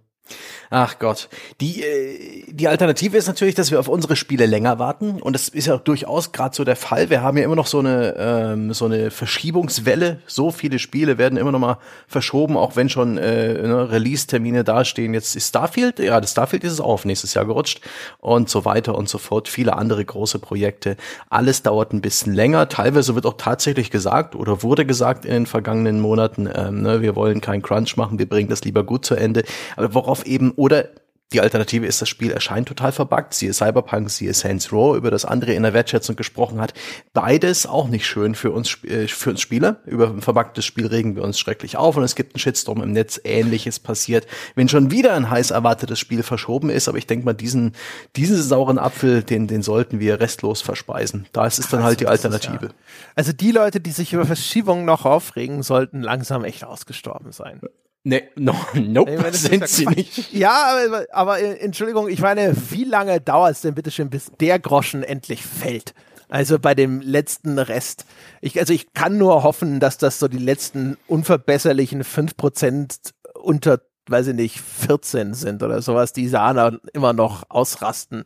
Ach 0.74 0.98
Gott. 0.98 1.28
Die, 1.60 1.82
äh, 1.82 2.44
die 2.48 2.66
Alternative 2.66 3.16
ist 3.16 3.26
natürlich, 3.26 3.54
dass 3.54 3.70
wir 3.70 3.78
auf 3.78 3.88
unsere 3.88 4.16
Spiele 4.16 4.46
länger 4.46 4.78
warten. 4.78 5.20
Und 5.20 5.34
das 5.34 5.48
ist 5.48 5.66
ja 5.66 5.76
durchaus 5.76 6.32
gerade 6.32 6.54
so 6.54 6.64
der 6.64 6.76
Fall. 6.76 7.10
Wir 7.10 7.22
haben 7.22 7.36
ja 7.36 7.44
immer 7.44 7.56
noch 7.56 7.66
so 7.66 7.80
eine, 7.80 8.14
ähm, 8.16 8.72
so 8.72 8.86
eine 8.86 9.10
Verschiebungswelle. 9.10 10.20
So 10.26 10.50
viele 10.50 10.78
Spiele 10.78 11.18
werden 11.18 11.36
immer 11.36 11.52
noch 11.52 11.58
mal 11.58 11.78
verschoben, 12.06 12.56
auch 12.56 12.74
wenn 12.74 12.88
schon 12.88 13.18
äh, 13.18 13.52
ne, 13.52 13.90
Release-Termine 13.90 14.64
dastehen. 14.64 15.12
Jetzt 15.12 15.36
ist 15.36 15.48
Starfield, 15.48 15.98
ja, 15.98 16.20
das 16.20 16.30
Starfield 16.30 16.64
ist 16.64 16.72
es 16.72 16.80
auf 16.80 17.04
nächstes 17.04 17.34
Jahr 17.34 17.44
gerutscht. 17.44 17.82
Und 18.18 18.48
so 18.48 18.64
weiter 18.64 18.94
und 18.94 19.08
so 19.08 19.18
fort. 19.18 19.48
Viele 19.48 19.76
andere 19.76 20.02
große 20.02 20.38
Projekte. 20.38 20.96
Alles 21.28 21.62
dauert 21.62 21.92
ein 21.92 22.00
bisschen 22.00 22.32
länger. 22.32 22.68
Teilweise 22.68 23.14
wird 23.14 23.26
auch 23.26 23.36
tatsächlich 23.36 23.90
gesagt 23.90 24.34
oder 24.34 24.62
wurde 24.62 24.86
gesagt 24.86 25.24
in 25.24 25.32
den 25.32 25.46
vergangenen 25.46 26.00
Monaten, 26.00 26.48
ähm, 26.54 26.82
ne, 26.82 27.02
wir 27.02 27.14
wollen 27.14 27.40
keinen 27.40 27.62
Crunch 27.62 27.96
machen, 27.96 28.18
wir 28.18 28.28
bringen 28.28 28.48
das 28.48 28.64
lieber 28.64 28.84
gut 28.84 29.04
zu 29.04 29.14
Ende. 29.14 29.44
Aber 29.76 29.94
worauf 29.94 30.21
eben 30.26 30.52
oder 30.52 30.88
die 31.32 31.40
Alternative 31.40 31.86
ist, 31.86 32.02
das 32.02 32.08
Spiel 32.08 32.30
erscheint 32.30 32.68
total 32.68 32.92
verbuggt. 32.92 33.34
Siehe 33.34 33.52
Cyberpunk, 33.52 34.10
siehe 34.10 34.34
Saints 34.34 34.72
Row, 34.72 34.96
über 34.96 35.10
das 35.10 35.24
andere 35.24 35.54
in 35.54 35.62
der 35.62 35.72
Wertschätzung 35.72 36.16
gesprochen 36.16 36.60
hat. 36.60 36.74
Beides 37.12 37.66
auch 37.66 37.88
nicht 37.88 38.06
schön 38.06 38.34
für 38.34 38.50
uns, 38.50 38.84
äh, 38.84 39.08
für 39.08 39.30
uns 39.30 39.40
Spieler. 39.40 39.78
Über 39.86 40.08
ein 40.08 40.20
verbuggtes 40.20 40.64
Spiel 40.64 40.86
regen 40.86 41.16
wir 41.16 41.24
uns 41.24 41.38
schrecklich 41.38 41.76
auf 41.76 41.96
und 41.96 42.02
es 42.02 42.14
gibt 42.14 42.34
einen 42.34 42.40
Shitstorm 42.40 42.82
im 42.82 42.92
Netz. 42.92 43.20
Ähnliches 43.24 43.80
passiert, 43.80 44.26
wenn 44.54 44.68
schon 44.68 44.90
wieder 44.90 45.14
ein 45.14 45.30
heiß 45.30 45.50
erwartetes 45.50 45.98
Spiel 45.98 46.22
verschoben 46.22 46.70
ist. 46.70 46.88
Aber 46.88 46.98
ich 46.98 47.06
denke 47.06 47.24
mal, 47.24 47.34
diesen, 47.34 47.74
diesen 48.16 48.40
sauren 48.42 48.78
Apfel, 48.78 49.22
den, 49.22 49.46
den 49.46 49.62
sollten 49.62 50.00
wir 50.00 50.20
restlos 50.20 50.60
verspeisen. 50.60 51.26
Da 51.32 51.46
ist 51.46 51.58
es 51.58 51.68
dann 51.68 51.82
halt 51.82 52.00
die 52.00 52.06
Alternative. 52.06 52.66
Ja. 52.66 52.72
Also 53.14 53.32
die 53.32 53.52
Leute, 53.52 53.80
die 53.80 53.92
sich 53.92 54.12
über 54.12 54.26
Verschiebungen 54.26 54.84
noch 54.84 55.06
aufregen, 55.06 55.62
sollten 55.62 56.02
langsam 56.02 56.44
echt 56.44 56.64
ausgestorben 56.64 57.32
sein. 57.32 57.60
Nee, 58.04 58.24
no, 58.36 58.54
nope, 58.74 59.12
nee, 59.12 59.30
sind 59.30 59.68
sie 59.68 59.86
nicht. 59.86 60.32
Ja, 60.32 60.76
aber, 60.86 61.06
aber, 61.12 61.40
äh, 61.40 61.58
Entschuldigung, 61.58 62.08
ich 62.08 62.20
meine, 62.20 62.54
wie 62.70 62.84
lange 62.84 63.20
dauert 63.20 63.52
es 63.52 63.60
denn 63.60 63.74
bitte 63.74 63.90
schön, 63.90 64.10
bis 64.10 64.32
der 64.40 64.58
Groschen 64.58 65.02
endlich 65.02 65.44
fällt? 65.44 65.94
Also 66.28 66.58
bei 66.58 66.74
dem 66.74 67.00
letzten 67.02 67.58
Rest. 67.58 68.06
Ich, 68.40 68.58
also 68.58 68.72
ich 68.72 68.94
kann 68.94 69.18
nur 69.18 69.42
hoffen, 69.42 69.80
dass 69.80 69.98
das 69.98 70.18
so 70.18 70.28
die 70.28 70.38
letzten 70.38 70.96
unverbesserlichen 71.06 72.02
5% 72.02 73.12
unter, 73.34 73.82
weiß 74.06 74.28
ich 74.28 74.34
nicht, 74.34 74.60
14 74.60 75.34
sind 75.34 75.62
oder 75.62 75.82
sowas, 75.82 76.14
die 76.14 76.28
Sana 76.28 76.78
immer 76.94 77.12
noch 77.12 77.44
ausrasten. 77.50 78.24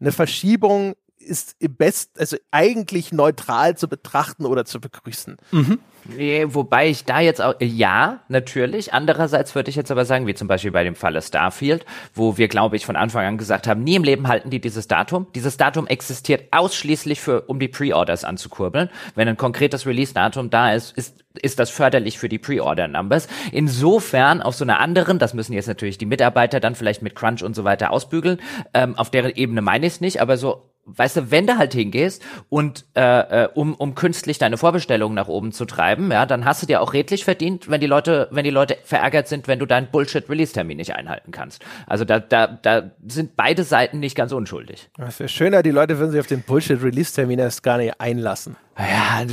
Eine 0.00 0.10
Verschiebung 0.10 0.94
ist 1.28 1.56
im 1.58 1.76
best, 1.76 2.18
also 2.18 2.36
eigentlich 2.50 3.12
neutral 3.12 3.76
zu 3.76 3.88
betrachten 3.88 4.46
oder 4.46 4.64
zu 4.64 4.80
begrüßen. 4.80 5.36
Mhm. 5.52 5.78
Nee, 6.04 6.46
wobei 6.48 6.88
ich 6.88 7.04
da 7.04 7.20
jetzt 7.20 7.42
auch, 7.42 7.54
ja, 7.60 8.20
natürlich. 8.28 8.94
Andererseits 8.94 9.54
würde 9.54 9.68
ich 9.68 9.76
jetzt 9.76 9.90
aber 9.90 10.04
sagen, 10.04 10.26
wie 10.26 10.34
zum 10.34 10.48
Beispiel 10.48 10.70
bei 10.70 10.82
dem 10.82 10.94
Falle 10.94 11.20
Starfield, 11.20 11.84
wo 12.14 12.38
wir, 12.38 12.48
glaube 12.48 12.76
ich, 12.76 12.86
von 12.86 12.96
Anfang 12.96 13.26
an 13.26 13.36
gesagt 13.36 13.66
haben, 13.66 13.84
nie 13.84 13.96
im 13.96 14.04
Leben 14.04 14.26
halten 14.26 14.48
die 14.48 14.60
dieses 14.60 14.88
Datum. 14.88 15.26
Dieses 15.34 15.58
Datum 15.58 15.86
existiert 15.86 16.52
ausschließlich 16.52 17.20
für, 17.20 17.42
um 17.42 17.60
die 17.60 17.68
Pre-Orders 17.68 18.24
anzukurbeln. 18.24 18.88
Wenn 19.16 19.28
ein 19.28 19.36
konkretes 19.36 19.86
Release-Datum 19.86 20.50
da 20.50 20.72
ist, 20.72 20.96
ist 20.96 21.24
ist 21.40 21.58
das 21.60 21.70
förderlich 21.70 22.18
für 22.18 22.28
die 22.28 22.38
Pre-Order-Numbers. 22.38 23.28
Insofern 23.52 24.42
auf 24.42 24.56
so 24.56 24.64
einer 24.64 24.80
anderen, 24.80 25.20
das 25.20 25.34
müssen 25.34 25.52
jetzt 25.52 25.68
natürlich 25.68 25.98
die 25.98 26.06
Mitarbeiter 26.06 26.58
dann 26.58 26.74
vielleicht 26.74 27.02
mit 27.02 27.14
Crunch 27.14 27.44
und 27.44 27.54
so 27.54 27.62
weiter 27.62 27.92
ausbügeln, 27.92 28.40
ähm, 28.74 28.96
auf 28.96 29.10
der 29.10 29.36
Ebene 29.36 29.62
meine 29.62 29.86
ich 29.86 29.94
es 29.94 30.00
nicht, 30.00 30.20
aber 30.20 30.36
so 30.36 30.68
weißt 30.96 31.16
du, 31.16 31.30
wenn 31.30 31.46
du 31.46 31.58
halt 31.58 31.72
hingehst 31.74 32.22
und 32.48 32.84
äh, 32.94 33.44
äh, 33.44 33.48
um, 33.54 33.74
um 33.74 33.94
künstlich 33.94 34.38
deine 34.38 34.56
Vorbestellungen 34.56 35.14
nach 35.14 35.28
oben 35.28 35.52
zu 35.52 35.64
treiben, 35.64 36.10
ja, 36.10 36.26
dann 36.26 36.44
hast 36.44 36.62
du 36.62 36.66
dir 36.66 36.80
auch 36.80 36.92
redlich 36.92 37.24
verdient, 37.24 37.68
wenn 37.68 37.80
die 37.80 37.86
Leute, 37.86 38.28
wenn 38.30 38.44
die 38.44 38.50
Leute 38.50 38.76
verärgert 38.84 39.28
sind, 39.28 39.48
wenn 39.48 39.58
du 39.58 39.66
deinen 39.66 39.88
Bullshit-Release-Termin 39.90 40.76
nicht 40.76 40.94
einhalten 40.94 41.30
kannst. 41.30 41.64
Also 41.86 42.04
da, 42.04 42.18
da, 42.18 42.46
da 42.46 42.90
sind 43.06 43.36
beide 43.36 43.64
Seiten 43.64 44.00
nicht 44.00 44.16
ganz 44.16 44.32
unschuldig. 44.32 44.90
Es 44.98 45.20
wäre 45.20 45.28
schöner, 45.28 45.62
die 45.62 45.70
Leute 45.70 45.98
würden 45.98 46.10
sich 46.12 46.20
auf 46.20 46.26
den 46.26 46.42
Bullshit-Release-Termin 46.42 47.38
erst 47.38 47.62
gar 47.62 47.78
nicht 47.78 48.00
einlassen. 48.00 48.56
Ja, 48.78 49.24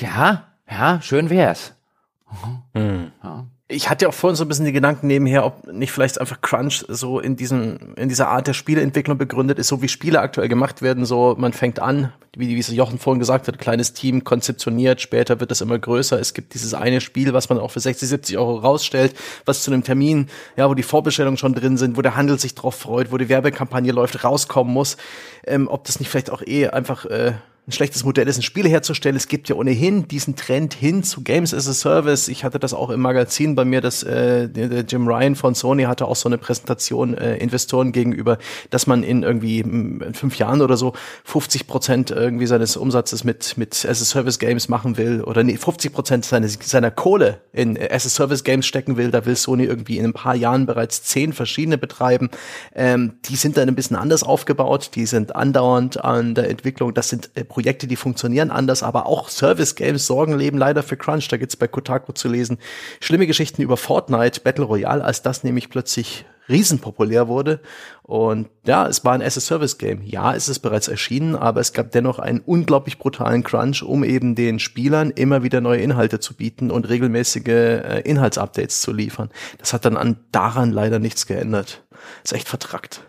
ja, 0.00 0.46
ja, 0.70 1.00
schön 1.02 1.30
wär's. 1.30 1.74
Mhm. 2.74 3.12
Ja 3.22 3.46
ich 3.70 3.90
hatte 3.90 4.06
ja 4.06 4.08
auch 4.08 4.14
vorhin 4.14 4.34
so 4.34 4.44
ein 4.44 4.48
bisschen 4.48 4.64
die 4.64 4.72
Gedanken 4.72 5.08
nebenher, 5.08 5.44
ob 5.44 5.70
nicht 5.70 5.92
vielleicht 5.92 6.18
einfach 6.18 6.40
Crunch 6.40 6.86
so 6.88 7.20
in 7.20 7.36
diesem, 7.36 7.94
in 7.96 8.08
dieser 8.08 8.28
Art 8.28 8.46
der 8.46 8.54
Spieleentwicklung 8.54 9.18
begründet 9.18 9.58
ist, 9.58 9.68
so 9.68 9.82
wie 9.82 9.88
Spiele 9.88 10.20
aktuell 10.20 10.48
gemacht 10.48 10.80
werden, 10.80 11.04
so 11.04 11.36
man 11.38 11.52
fängt 11.52 11.78
an, 11.78 12.10
wie, 12.34 12.48
wie 12.48 12.58
es 12.58 12.72
Jochen 12.72 12.98
vorhin 12.98 13.18
gesagt 13.18 13.46
hat, 13.46 13.58
kleines 13.58 13.92
Team 13.92 14.24
konzeptioniert, 14.24 15.02
später 15.02 15.38
wird 15.40 15.50
es 15.50 15.60
immer 15.60 15.78
größer. 15.78 16.18
Es 16.18 16.32
gibt 16.32 16.54
dieses 16.54 16.72
eine 16.72 17.02
Spiel, 17.02 17.34
was 17.34 17.50
man 17.50 17.58
auch 17.58 17.70
für 17.70 17.80
60, 17.80 18.08
70 18.08 18.38
Euro 18.38 18.56
rausstellt, 18.56 19.14
was 19.44 19.62
zu 19.62 19.70
einem 19.70 19.84
Termin, 19.84 20.28
ja, 20.56 20.70
wo 20.70 20.72
die 20.72 20.82
Vorbestellungen 20.82 21.36
schon 21.36 21.52
drin 21.52 21.76
sind, 21.76 21.98
wo 21.98 22.02
der 22.02 22.16
Handel 22.16 22.38
sich 22.38 22.54
drauf 22.54 22.74
freut, 22.74 23.12
wo 23.12 23.18
die 23.18 23.28
Werbekampagne 23.28 23.92
läuft, 23.92 24.24
rauskommen 24.24 24.72
muss. 24.72 24.96
Ähm, 25.46 25.68
ob 25.68 25.84
das 25.84 26.00
nicht 26.00 26.08
vielleicht 26.08 26.30
auch 26.30 26.40
eh 26.40 26.68
einfach 26.68 27.04
äh, 27.04 27.32
ein 27.68 27.72
schlechtes 27.72 28.02
Modell 28.02 28.26
ist, 28.28 28.38
ein 28.38 28.42
Spiel 28.42 28.66
herzustellen. 28.66 29.14
Es 29.14 29.28
gibt 29.28 29.50
ja 29.50 29.54
ohnehin 29.54 30.08
diesen 30.08 30.36
Trend 30.36 30.72
hin 30.72 31.02
zu 31.02 31.20
Games 31.20 31.52
as 31.52 31.68
a 31.68 31.74
Service. 31.74 32.28
Ich 32.28 32.42
hatte 32.42 32.58
das 32.58 32.72
auch 32.72 32.88
im 32.88 33.00
Magazin 33.00 33.54
bei 33.54 33.66
mir, 33.66 33.82
dass 33.82 34.02
äh, 34.02 34.48
der 34.48 34.84
Jim 34.84 35.06
Ryan 35.06 35.36
von 35.36 35.54
Sony 35.54 35.82
hatte 35.82 36.06
auch 36.06 36.16
so 36.16 36.30
eine 36.30 36.38
Präsentation 36.38 37.12
äh, 37.18 37.36
Investoren 37.36 37.92
gegenüber, 37.92 38.38
dass 38.70 38.86
man 38.86 39.02
in 39.02 39.22
irgendwie 39.22 39.60
in 39.60 40.14
fünf 40.14 40.38
Jahren 40.38 40.62
oder 40.62 40.78
so 40.78 40.94
50 41.24 41.66
Prozent 41.66 42.10
irgendwie 42.10 42.46
seines 42.46 42.78
Umsatzes 42.78 43.22
mit 43.22 43.58
mit 43.58 43.84
as 43.84 44.00
a 44.00 44.04
Service 44.06 44.38
Games 44.38 44.70
machen 44.70 44.96
will 44.96 45.22
oder 45.22 45.44
nee, 45.44 45.58
50 45.58 45.92
Prozent 45.92 46.24
seiner, 46.24 46.48
seiner 46.48 46.90
Kohle 46.90 47.42
in 47.52 47.78
as 47.78 48.06
a 48.06 48.08
Service 48.08 48.44
Games 48.44 48.64
stecken 48.64 48.96
will. 48.96 49.10
Da 49.10 49.26
will 49.26 49.36
Sony 49.36 49.64
irgendwie 49.64 49.98
in 49.98 50.06
ein 50.06 50.14
paar 50.14 50.34
Jahren 50.34 50.64
bereits 50.64 51.02
zehn 51.02 51.34
verschiedene 51.34 51.76
betreiben. 51.76 52.30
Ähm, 52.74 53.18
die 53.26 53.36
sind 53.36 53.58
dann 53.58 53.68
ein 53.68 53.74
bisschen 53.74 53.96
anders 53.96 54.22
aufgebaut. 54.22 54.92
Die 54.94 55.04
sind 55.04 55.36
andauernd 55.36 56.02
an 56.02 56.34
der 56.34 56.48
Entwicklung. 56.48 56.94
Das 56.94 57.10
sind 57.10 57.28
äh, 57.34 57.44
Projekte, 57.58 57.88
die 57.88 57.96
funktionieren 57.96 58.52
anders, 58.52 58.84
aber 58.84 59.06
auch 59.06 59.28
Service-Games 59.28 60.06
sorgen 60.06 60.38
leben 60.38 60.58
leider 60.58 60.84
für 60.84 60.96
Crunch. 60.96 61.26
Da 61.26 61.38
gibt's 61.38 61.56
bei 61.56 61.66
Kotaku 61.66 62.12
zu 62.12 62.28
lesen. 62.28 62.58
Schlimme 63.00 63.26
Geschichten 63.26 63.62
über 63.62 63.76
Fortnite, 63.76 64.42
Battle 64.42 64.64
Royale, 64.64 65.02
als 65.02 65.22
das 65.22 65.42
nämlich 65.42 65.68
plötzlich 65.68 66.24
riesenpopulär 66.48 67.26
wurde. 67.26 67.58
Und 68.04 68.48
ja, 68.64 68.86
es 68.86 69.04
war 69.04 69.14
ein 69.14 69.22
as-a-Service-Game. 69.22 70.02
Ja, 70.04 70.36
es 70.36 70.48
ist 70.48 70.60
bereits 70.60 70.86
erschienen, 70.86 71.34
aber 71.34 71.60
es 71.60 71.72
gab 71.72 71.90
dennoch 71.90 72.20
einen 72.20 72.38
unglaublich 72.38 72.96
brutalen 72.96 73.42
Crunch, 73.42 73.82
um 73.82 74.04
eben 74.04 74.36
den 74.36 74.60
Spielern 74.60 75.10
immer 75.10 75.42
wieder 75.42 75.60
neue 75.60 75.80
Inhalte 75.80 76.20
zu 76.20 76.34
bieten 76.34 76.70
und 76.70 76.88
regelmäßige 76.88 77.48
äh, 77.48 78.02
Inhaltsupdates 78.04 78.82
zu 78.82 78.92
liefern. 78.92 79.30
Das 79.58 79.72
hat 79.72 79.84
dann 79.84 79.96
an 79.96 80.20
daran 80.30 80.70
leider 80.70 81.00
nichts 81.00 81.26
geändert. 81.26 81.82
Ist 82.22 82.34
echt 82.34 82.48
vertrackt. 82.48 83.02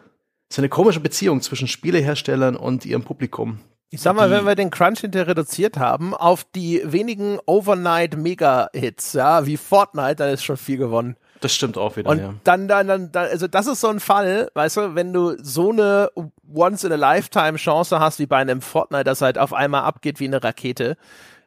Es 0.49 0.55
ist 0.55 0.59
eine 0.59 0.69
komische 0.69 1.01
Beziehung 1.01 1.43
zwischen 1.43 1.67
Spieleherstellern 1.67 2.55
und 2.55 2.83
ihrem 2.83 3.03
Publikum. 3.03 3.59
Ich 3.91 4.01
sag 4.01 4.15
mal, 4.15 4.29
wenn 4.29 4.45
wir 4.45 4.53
den 4.53 4.69
Crunch 4.69 4.99
hinterher 4.99 5.27
reduziert 5.27 5.77
haben 5.77 6.13
auf 6.13 6.43
die 6.43 6.81
wenigen 6.85 7.39
Overnight-Mega-Hits, 7.47 9.13
ja, 9.13 9.47
wie 9.47 9.57
Fortnite, 9.57 10.17
dann 10.17 10.29
ist 10.29 10.43
schon 10.43 10.57
viel 10.57 10.77
gewonnen. 10.77 11.15
Das 11.41 11.53
stimmt 11.53 11.77
auch 11.77 11.95
wieder, 11.95 12.09
und 12.09 12.19
ja. 12.19 12.33
Dann, 12.43 12.67
dann, 12.67 12.87
dann, 12.87 13.11
dann, 13.11 13.27
also 13.29 13.47
das 13.47 13.65
ist 13.65 13.81
so 13.81 13.87
ein 13.87 13.99
Fall, 13.99 14.51
weißt 14.53 14.77
du, 14.77 14.95
wenn 14.95 15.11
du 15.11 15.41
so 15.41 15.71
eine 15.71 16.11
Once-in-a-Lifetime-Chance 16.53 17.99
hast, 17.99 18.19
wie 18.19 18.27
bei 18.27 18.37
einem 18.37 18.61
Fortnite, 18.61 19.05
das 19.05 19.21
halt 19.21 19.37
auf 19.39 19.53
einmal 19.53 19.83
abgeht 19.83 20.19
wie 20.19 20.27
eine 20.27 20.43
Rakete, 20.43 20.95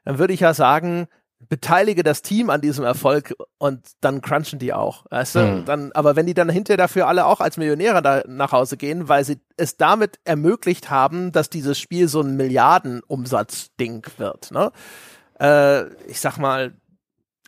dann 0.05 0.19
würde 0.19 0.33
ich 0.33 0.41
ja 0.41 0.53
sagen, 0.53 1.07
beteilige 1.49 2.03
das 2.03 2.23
Team 2.23 2.51
an 2.51 2.61
diesem 2.61 2.85
Erfolg 2.85 3.35
und 3.59 3.87
dann 4.01 4.21
crunchen 4.21 4.59
die 4.59 4.73
auch. 4.73 5.05
Weißt 5.11 5.35
du? 5.35 5.41
Mhm. 5.41 5.65
Dann, 5.65 5.93
aber 5.93 6.17
wenn 6.17 6.27
die 6.27 6.35
dann 6.35 6.49
hinterher 6.49 6.77
dafür 6.77 7.09
alle 7.09 7.27
auch 7.27 7.41
als 7.41 7.57
Millionäre 7.57 8.03
da 8.03 8.23
nach 8.27 8.53
Hause 8.53 8.77
gehen, 8.77 9.09
weil 9.09 9.25
sie 9.25 9.41
es 9.57 9.77
damit 9.77 10.19
ermöglicht 10.25 10.91
haben, 10.91 11.33
dass 11.33 11.51
dieses 11.51 11.79
Spiel 11.79 12.09
so 12.09 12.21
ein 12.21 12.37
Milliardenumsatzding 12.37 14.05
wird, 14.19 14.51
ne? 14.51 14.73
Äh, 15.41 15.87
ich 16.07 16.21
sag 16.21 16.39
mal, 16.39 16.75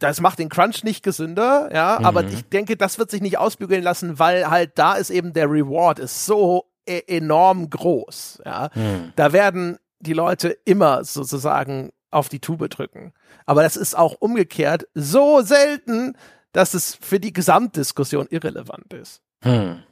das 0.01 0.21
macht 0.21 0.39
den 0.39 0.49
Crunch 0.49 0.83
nicht 0.85 1.03
gesünder, 1.03 1.71
ja, 1.73 1.99
mhm. 1.99 2.07
aber 2.07 2.25
ich 2.25 2.49
denke, 2.49 2.77
das 2.77 2.99
wird 2.99 3.11
sich 3.11 3.23
nicht 3.23 3.39
ausbügeln 3.39 3.83
lassen, 3.83 4.19
weil 4.19 4.51
halt 4.51 4.73
da 4.79 4.95
ist 4.95 5.11
eben 5.11 5.33
der 5.33 5.51
Reward 5.51 5.99
ist 5.99 6.27
so 6.27 6.65
e 6.87 7.01
enorm 7.07 7.71
groß, 7.71 8.43
ja. 8.45 8.71
Mhm. 8.75 9.13
Da 9.17 9.33
werden 9.33 9.79
die 10.01 10.13
Leute 10.13 10.49
immer 10.65 11.05
sozusagen 11.05 11.91
auf 12.15 12.29
die 12.29 12.41
Tube 12.41 12.69
drücken. 12.69 13.13
Aber 13.47 13.63
das 13.63 13.77
ist 13.77 13.97
auch 13.97 14.15
umgekehrt 14.19 14.87
so 14.95 15.43
selten, 15.43 16.17
dass 16.53 16.75
es 16.75 16.97
für 17.01 17.21
die 17.21 17.33
Gesamtdiskussion 17.33 18.27
irrelevant 18.31 18.93
ist. 18.93 19.21
Hm. 19.43 19.83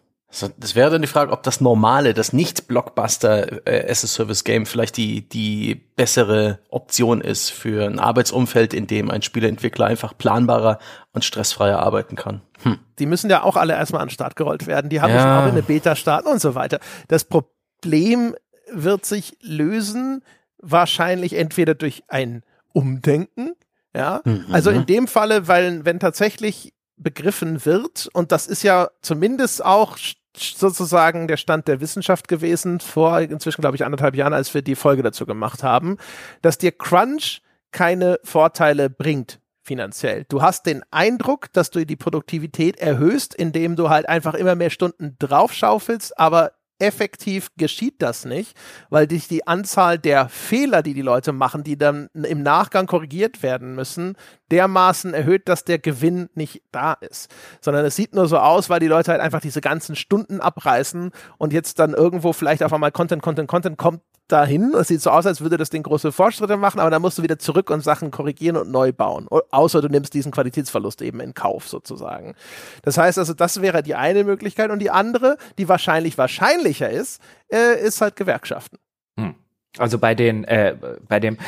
Das 0.59 0.75
wäre 0.75 0.91
dann 0.91 1.03
die 1.03 1.09
Frage, 1.09 1.31
ob 1.31 1.43
das 1.43 1.61
normale, 1.61 2.15
das 2.15 2.33
nicht-Blockbuster 2.33 3.67
äh, 3.67 3.91
as-a-Service-Game 3.91 4.65
vielleicht 4.65 4.97
die, 4.97 5.29
die 5.29 5.75
bessere 5.75 6.59
Option 6.71 7.21
ist 7.21 7.51
für 7.51 7.85
ein 7.85 7.99
Arbeitsumfeld, 7.99 8.73
in 8.73 8.87
dem 8.87 9.11
ein 9.11 9.21
Spieleentwickler 9.21 9.85
einfach 9.85 10.17
planbarer 10.17 10.79
und 11.13 11.23
stressfreier 11.23 11.81
arbeiten 11.81 12.17
kann. 12.17 12.41
Hm. 12.63 12.79
Die 12.99 13.05
müssen 13.05 13.29
ja 13.29 13.43
auch 13.43 13.57
alle 13.57 13.75
erstmal 13.75 14.01
an 14.01 14.09
den 14.09 14.15
Start 14.15 14.35
gerollt 14.35 14.67
werden. 14.67 14.89
Die 14.89 15.03
haben 15.03 15.11
ja. 15.11 15.17
müssen 15.17 15.29
auch 15.29 15.45
in 15.45 15.51
eine 15.51 15.63
Beta 15.63 15.97
starten 15.97 16.29
und 16.29 16.41
so 16.41 16.55
weiter. 16.55 16.81
Das 17.09 17.25
Problem 17.25 18.35
wird 18.73 19.05
sich 19.05 19.37
lösen, 19.43 20.25
wahrscheinlich 20.63 21.35
entweder 21.35 21.75
durch 21.75 22.05
ein 22.09 22.43
Umdenken, 22.73 23.53
ja, 23.95 24.23
mhm. 24.25 24.47
also 24.51 24.71
in 24.71 24.87
dem 24.87 25.07
Falle, 25.07 25.49
weil 25.49 25.85
wenn 25.85 26.01
tatsächlich 26.01 26.73
begriffen 26.97 27.65
wird, 27.67 28.09
und 28.15 28.33
das 28.33 28.47
ist 28.47 28.63
ja 28.63 28.89
zumindest 29.03 29.65
auch 29.65 29.99
sozusagen 30.35 31.29
der 31.29 31.37
Stand 31.37 31.69
der 31.69 31.81
Wissenschaft 31.81 32.29
gewesen, 32.29 32.81
vor 32.81 33.21
inzwischen, 33.21 33.61
glaube 33.61 33.77
ich, 33.77 33.85
anderthalb 33.85 34.15
Jahren, 34.15 34.33
als 34.33 34.55
wir 34.55 34.63
die 34.63 34.77
Folge 34.77 35.03
dazu 35.03 35.27
gemacht 35.27 35.63
haben, 35.63 35.99
dass 36.41 36.57
dir 36.57 36.73
Crunch 36.73 37.43
keine 37.71 38.19
Vorteile 38.25 38.89
bringt 38.89 39.41
finanziell. 39.63 40.25
Du 40.29 40.43
hast 40.43 40.67
den 40.67 40.83
Eindruck, 40.91 41.53
dass 41.53 41.71
du 41.71 41.85
die 41.85 41.97
Produktivität 41.97 42.79
erhöhst, 42.81 43.35
indem 43.35 43.77
du 43.77 43.91
halt 43.91 44.09
einfach 44.09 44.35
immer 44.35 44.55
mehr 44.55 44.71
Stunden 44.71 45.17
draufschaufelst, 45.19 46.19
aber 46.19 46.53
effektiv 46.83 47.51
geschieht 47.57 48.03
das 48.03 48.25
nicht, 48.25 48.57
weil 48.91 49.07
dich 49.07 49.29
die 49.29 49.47
Anzahl 49.47 49.99
der 49.99 50.29
Fehler, 50.29 50.83
die 50.83 50.95
die 50.95 51.03
Leute 51.03 51.33
machen, 51.33 51.63
die 51.63 51.79
dann 51.79 52.09
im 52.13 52.43
Nachgang 52.43 52.87
korrigiert 52.87 53.43
werden 53.43 53.75
müssen, 53.75 54.17
dermaßen 54.51 55.15
erhöht, 55.15 55.49
dass 55.49 55.65
der 55.65 55.79
Gewinn 55.79 56.29
nicht 56.35 56.63
da 56.73 56.95
ist. 56.95 57.31
Sondern 57.61 57.85
es 57.87 57.97
sieht 57.97 58.15
nur 58.15 58.27
so 58.27 58.39
aus, 58.39 58.69
weil 58.69 58.81
die 58.81 58.89
Leute 58.89 59.13
halt 59.13 59.21
einfach 59.21 59.41
diese 59.41 59.61
ganzen 59.61 59.95
Stunden 59.95 60.41
abreißen 60.41 61.13
und 61.39 61.53
jetzt 61.53 61.79
dann 61.79 61.95
irgendwo 61.95 62.33
vielleicht 62.33 62.63
auf 62.65 62.73
einmal 62.73 62.93
Content, 62.93 63.23
Content, 63.23 63.49
Content 63.49 63.79
kommt, 63.79 64.03
dahin. 64.29 64.75
Es 64.75 64.89
sieht 64.89 65.03
so 65.03 65.11
aus, 65.11 65.27
als 65.27 65.41
würde 65.41 65.57
das 65.57 65.71
Ding 65.71 65.83
große 65.83 66.13
Fortschritte 66.13 66.57
machen, 66.57 66.81
aber 66.81 66.91
dann 66.91 67.03
musst 67.03 67.19
du 67.19 67.23
wieder 67.23 67.39
zurück 67.39 67.71
und 67.71 67.83
Sachen 67.83 68.11
korrigieren 68.11 68.57
und 68.57 68.71
neu 68.71 68.93
bauen. 68.93 69.29
Außer 69.51 69.83
du 69.83 69.89
nimmst 69.89 70.15
diesen 70.15 70.33
Qualitätsverlust 70.33 71.03
eben 71.03 71.21
in 71.21 71.35
Kauf 71.35 71.69
sozusagen. 71.69 72.35
Das 72.83 72.99
heißt 72.99 73.19
also, 73.19 73.35
das 73.35 73.61
wäre 73.61 73.83
die 73.83 73.95
eine 73.95 74.25
Möglichkeit 74.25 74.71
und 74.71 74.79
die 74.79 74.91
andere, 74.91 75.37
die 75.59 75.69
wahrscheinlich 75.69 76.19
wahrscheinlicher 76.19 76.91
ist, 76.91 77.21
äh, 77.53 77.81
ist 77.81 78.01
halt 78.01 78.17
Gewerkschaften. 78.17 78.79
Hm. 79.19 79.35
Also 79.79 79.99
bei 79.99 80.15
den, 80.15 80.45
äh, 80.45 80.77
bei 81.09 81.21
dem 81.21 81.39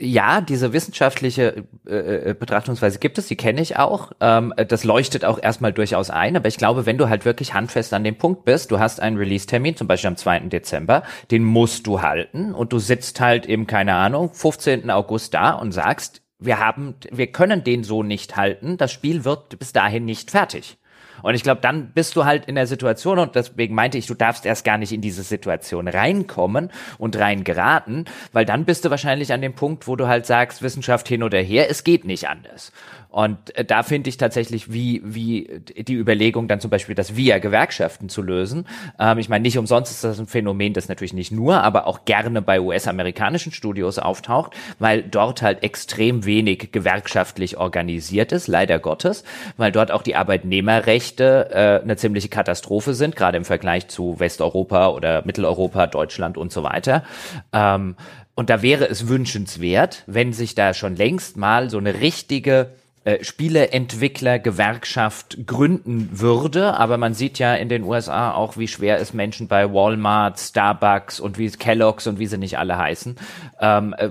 Ja, 0.00 0.40
diese 0.40 0.72
wissenschaftliche 0.72 1.64
äh, 1.86 2.30
äh, 2.30 2.34
Betrachtungsweise 2.34 2.98
gibt 2.98 3.18
es, 3.18 3.28
die 3.28 3.36
kenne 3.36 3.60
ich 3.60 3.76
auch. 3.76 4.10
Ähm, 4.20 4.52
das 4.68 4.82
leuchtet 4.82 5.24
auch 5.24 5.40
erstmal 5.40 5.72
durchaus 5.72 6.10
ein, 6.10 6.36
aber 6.36 6.48
ich 6.48 6.56
glaube, 6.56 6.86
wenn 6.86 6.98
du 6.98 7.08
halt 7.08 7.24
wirklich 7.24 7.54
handfest 7.54 7.94
an 7.94 8.02
dem 8.02 8.18
Punkt 8.18 8.44
bist, 8.44 8.72
du 8.72 8.80
hast 8.80 8.98
einen 8.98 9.16
Release-Termin, 9.16 9.76
zum 9.76 9.86
Beispiel 9.86 10.08
am 10.08 10.16
2. 10.16 10.40
Dezember, 10.40 11.04
den 11.30 11.44
musst 11.44 11.86
du 11.86 12.02
halten 12.02 12.52
und 12.52 12.72
du 12.72 12.80
sitzt 12.80 13.20
halt 13.20 13.46
eben, 13.46 13.68
keine 13.68 13.94
Ahnung, 13.94 14.34
15. 14.34 14.90
August 14.90 15.34
da 15.34 15.52
und 15.52 15.70
sagst, 15.70 16.22
wir 16.40 16.58
haben, 16.58 16.96
wir 17.12 17.28
können 17.28 17.62
den 17.62 17.84
so 17.84 18.02
nicht 18.02 18.36
halten, 18.36 18.76
das 18.76 18.90
Spiel 18.90 19.24
wird 19.24 19.56
bis 19.60 19.72
dahin 19.72 20.04
nicht 20.04 20.32
fertig. 20.32 20.78
Und 21.22 21.34
ich 21.34 21.42
glaube, 21.42 21.60
dann 21.60 21.88
bist 21.88 22.16
du 22.16 22.24
halt 22.24 22.46
in 22.46 22.54
der 22.54 22.66
Situation 22.66 23.18
und 23.18 23.34
deswegen 23.34 23.74
meinte 23.74 23.98
ich, 23.98 24.06
du 24.06 24.14
darfst 24.14 24.46
erst 24.46 24.64
gar 24.64 24.78
nicht 24.78 24.92
in 24.92 25.00
diese 25.00 25.22
Situation 25.22 25.88
reinkommen 25.88 26.70
und 26.98 27.16
reingeraten, 27.16 28.06
weil 28.32 28.44
dann 28.44 28.64
bist 28.64 28.84
du 28.84 28.90
wahrscheinlich 28.90 29.32
an 29.32 29.40
dem 29.40 29.54
Punkt, 29.54 29.86
wo 29.86 29.96
du 29.96 30.06
halt 30.06 30.26
sagst, 30.26 30.62
Wissenschaft 30.62 31.08
hin 31.08 31.22
oder 31.22 31.38
her, 31.38 31.70
es 31.70 31.84
geht 31.84 32.04
nicht 32.04 32.28
anders. 32.28 32.72
Und 33.14 33.56
äh, 33.56 33.64
da 33.64 33.84
finde 33.84 34.10
ich 34.10 34.16
tatsächlich, 34.16 34.72
wie, 34.72 35.00
wie 35.04 35.62
die 35.76 35.94
Überlegung 35.94 36.48
dann 36.48 36.58
zum 36.58 36.68
Beispiel, 36.68 36.96
das 36.96 37.14
via 37.14 37.38
Gewerkschaften 37.38 38.08
zu 38.08 38.22
lösen. 38.22 38.66
Ähm, 38.98 39.18
ich 39.18 39.28
meine, 39.28 39.42
nicht 39.42 39.56
umsonst 39.56 39.92
ist 39.92 40.02
das 40.02 40.18
ein 40.18 40.26
Phänomen, 40.26 40.72
das 40.72 40.88
natürlich 40.88 41.12
nicht 41.12 41.30
nur, 41.30 41.62
aber 41.62 41.86
auch 41.86 42.06
gerne 42.06 42.42
bei 42.42 42.60
US-amerikanischen 42.60 43.52
Studios 43.52 44.00
auftaucht, 44.00 44.54
weil 44.80 45.04
dort 45.04 45.42
halt 45.42 45.62
extrem 45.62 46.24
wenig 46.24 46.72
gewerkschaftlich 46.72 47.56
organisiert 47.56 48.32
ist, 48.32 48.48
leider 48.48 48.80
Gottes, 48.80 49.22
weil 49.56 49.70
dort 49.70 49.92
auch 49.92 50.02
die 50.02 50.16
Arbeitnehmerrechte 50.16 51.03
äh, 51.50 51.82
eine 51.82 51.96
ziemliche 51.96 52.28
Katastrophe 52.28 52.94
sind, 52.94 53.16
gerade 53.16 53.36
im 53.36 53.44
Vergleich 53.44 53.88
zu 53.88 54.18
Westeuropa 54.18 54.88
oder 54.88 55.22
Mitteleuropa, 55.24 55.86
Deutschland 55.86 56.36
und 56.36 56.52
so 56.52 56.62
weiter. 56.62 57.04
Ähm, 57.52 57.96
und 58.34 58.50
da 58.50 58.62
wäre 58.62 58.88
es 58.88 59.08
wünschenswert, 59.08 60.02
wenn 60.06 60.32
sich 60.32 60.54
da 60.54 60.74
schon 60.74 60.96
längst 60.96 61.36
mal 61.36 61.70
so 61.70 61.78
eine 61.78 62.00
richtige 62.00 62.70
äh, 63.04 63.22
Spieleentwickler-Gewerkschaft 63.22 65.46
gründen 65.46 66.08
würde. 66.12 66.78
Aber 66.78 66.96
man 66.96 67.12
sieht 67.12 67.38
ja 67.38 67.54
in 67.54 67.68
den 67.68 67.84
USA 67.84 68.32
auch, 68.32 68.56
wie 68.56 68.66
schwer 68.66 68.98
es 68.98 69.12
Menschen 69.12 69.46
bei 69.46 69.70
Walmart, 69.72 70.40
Starbucks 70.40 71.20
und 71.20 71.36
wie 71.36 71.50
Kellogg's 71.50 72.06
und 72.06 72.18
wie 72.18 72.26
sie 72.26 72.38
nicht 72.38 72.56
alle 72.58 72.78
heißen, 72.78 73.16
ähm, 73.60 73.94
äh, 73.98 74.08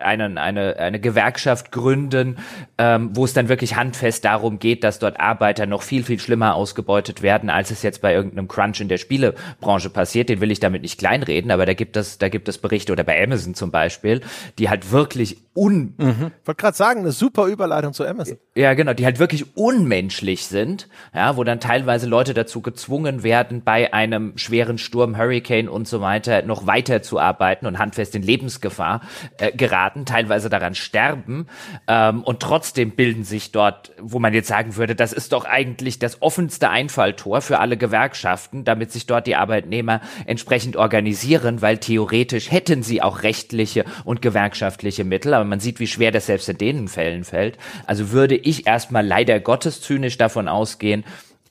eine, 0.00 0.40
eine, 0.40 0.76
eine 0.76 0.98
Gewerkschaft 0.98 1.70
gründen, 1.70 2.38
ähm, 2.78 3.10
wo 3.14 3.24
es 3.24 3.32
dann 3.32 3.48
wirklich 3.48 3.76
handfest 3.76 4.24
darum 4.24 4.58
geht, 4.58 4.82
dass 4.82 4.98
dort 4.98 5.20
Arbeiter 5.20 5.66
noch 5.66 5.82
viel, 5.82 6.02
viel 6.02 6.18
schlimmer 6.18 6.56
ausgebeutet 6.56 7.22
werden, 7.22 7.48
als 7.48 7.70
es 7.70 7.82
jetzt 7.82 8.02
bei 8.02 8.12
irgendeinem 8.12 8.48
Crunch 8.48 8.80
in 8.80 8.88
der 8.88 8.98
Spielebranche 8.98 9.90
passiert. 9.90 10.28
Den 10.28 10.40
will 10.40 10.50
ich 10.50 10.58
damit 10.58 10.82
nicht 10.82 10.98
kleinreden, 10.98 11.52
aber 11.52 11.64
da 11.64 11.74
gibt 11.74 11.96
es, 11.96 12.18
da 12.18 12.28
gibt 12.28 12.48
es 12.48 12.58
Berichte 12.58 12.90
oder 12.92 13.04
bei 13.04 13.22
Amazon 13.22 13.54
zum 13.54 13.70
Beispiel, 13.70 14.20
die 14.58 14.68
halt 14.68 14.90
wirklich 14.90 15.36
un... 15.54 15.94
Mhm. 15.96 16.32
Ich 16.40 16.46
wollte 16.46 16.60
gerade 16.60 16.76
sagen, 16.76 17.00
eine 17.00 17.12
super 17.12 17.46
Überleitung 17.46 17.92
zu 17.92 18.04
Amazon. 18.04 18.31
Ja, 18.54 18.74
genau, 18.74 18.92
die 18.92 19.06
halt 19.06 19.18
wirklich 19.18 19.56
unmenschlich 19.56 20.46
sind, 20.46 20.88
ja, 21.14 21.36
wo 21.36 21.44
dann 21.44 21.58
teilweise 21.58 22.06
Leute 22.06 22.34
dazu 22.34 22.60
gezwungen 22.60 23.22
werden, 23.22 23.62
bei 23.64 23.94
einem 23.94 24.36
schweren 24.36 24.78
Sturm, 24.78 25.16
Hurricane 25.16 25.68
und 25.68 25.88
so 25.88 26.00
weiter 26.00 26.42
noch 26.42 26.66
weiter 26.66 27.02
zu 27.02 27.18
arbeiten 27.18 27.66
und 27.66 27.78
handfest 27.78 28.14
in 28.14 28.22
Lebensgefahr 28.22 29.00
äh, 29.38 29.52
geraten, 29.52 30.04
teilweise 30.04 30.50
daran 30.50 30.74
sterben 30.74 31.46
ähm, 31.88 32.22
und 32.22 32.40
trotzdem 32.40 32.90
bilden 32.90 33.24
sich 33.24 33.52
dort, 33.52 33.92
wo 33.98 34.18
man 34.18 34.34
jetzt 34.34 34.48
sagen 34.48 34.76
würde, 34.76 34.94
das 34.94 35.12
ist 35.12 35.32
doch 35.32 35.44
eigentlich 35.44 35.98
das 35.98 36.20
offenste 36.20 36.68
Einfalltor 36.68 37.40
für 37.40 37.58
alle 37.58 37.76
Gewerkschaften, 37.76 38.64
damit 38.64 38.92
sich 38.92 39.06
dort 39.06 39.26
die 39.26 39.36
Arbeitnehmer 39.36 40.00
entsprechend 40.26 40.76
organisieren, 40.76 41.62
weil 41.62 41.78
theoretisch 41.78 42.50
hätten 42.50 42.82
sie 42.82 43.02
auch 43.02 43.22
rechtliche 43.22 43.84
und 44.04 44.22
gewerkschaftliche 44.22 45.04
Mittel, 45.04 45.34
aber 45.34 45.44
man 45.44 45.60
sieht, 45.60 45.80
wie 45.80 45.86
schwer 45.86 46.10
das 46.10 46.26
selbst 46.26 46.48
in 46.48 46.58
den 46.58 46.88
Fällen 46.88 47.24
fällt. 47.24 47.56
Also 47.86 48.10
würde 48.10 48.21
ich 48.30 48.66
erstmal 48.66 49.06
leider 49.06 49.40
Gottes 49.40 49.80
zynisch 49.80 50.16
davon 50.16 50.48
ausgehen, 50.48 51.04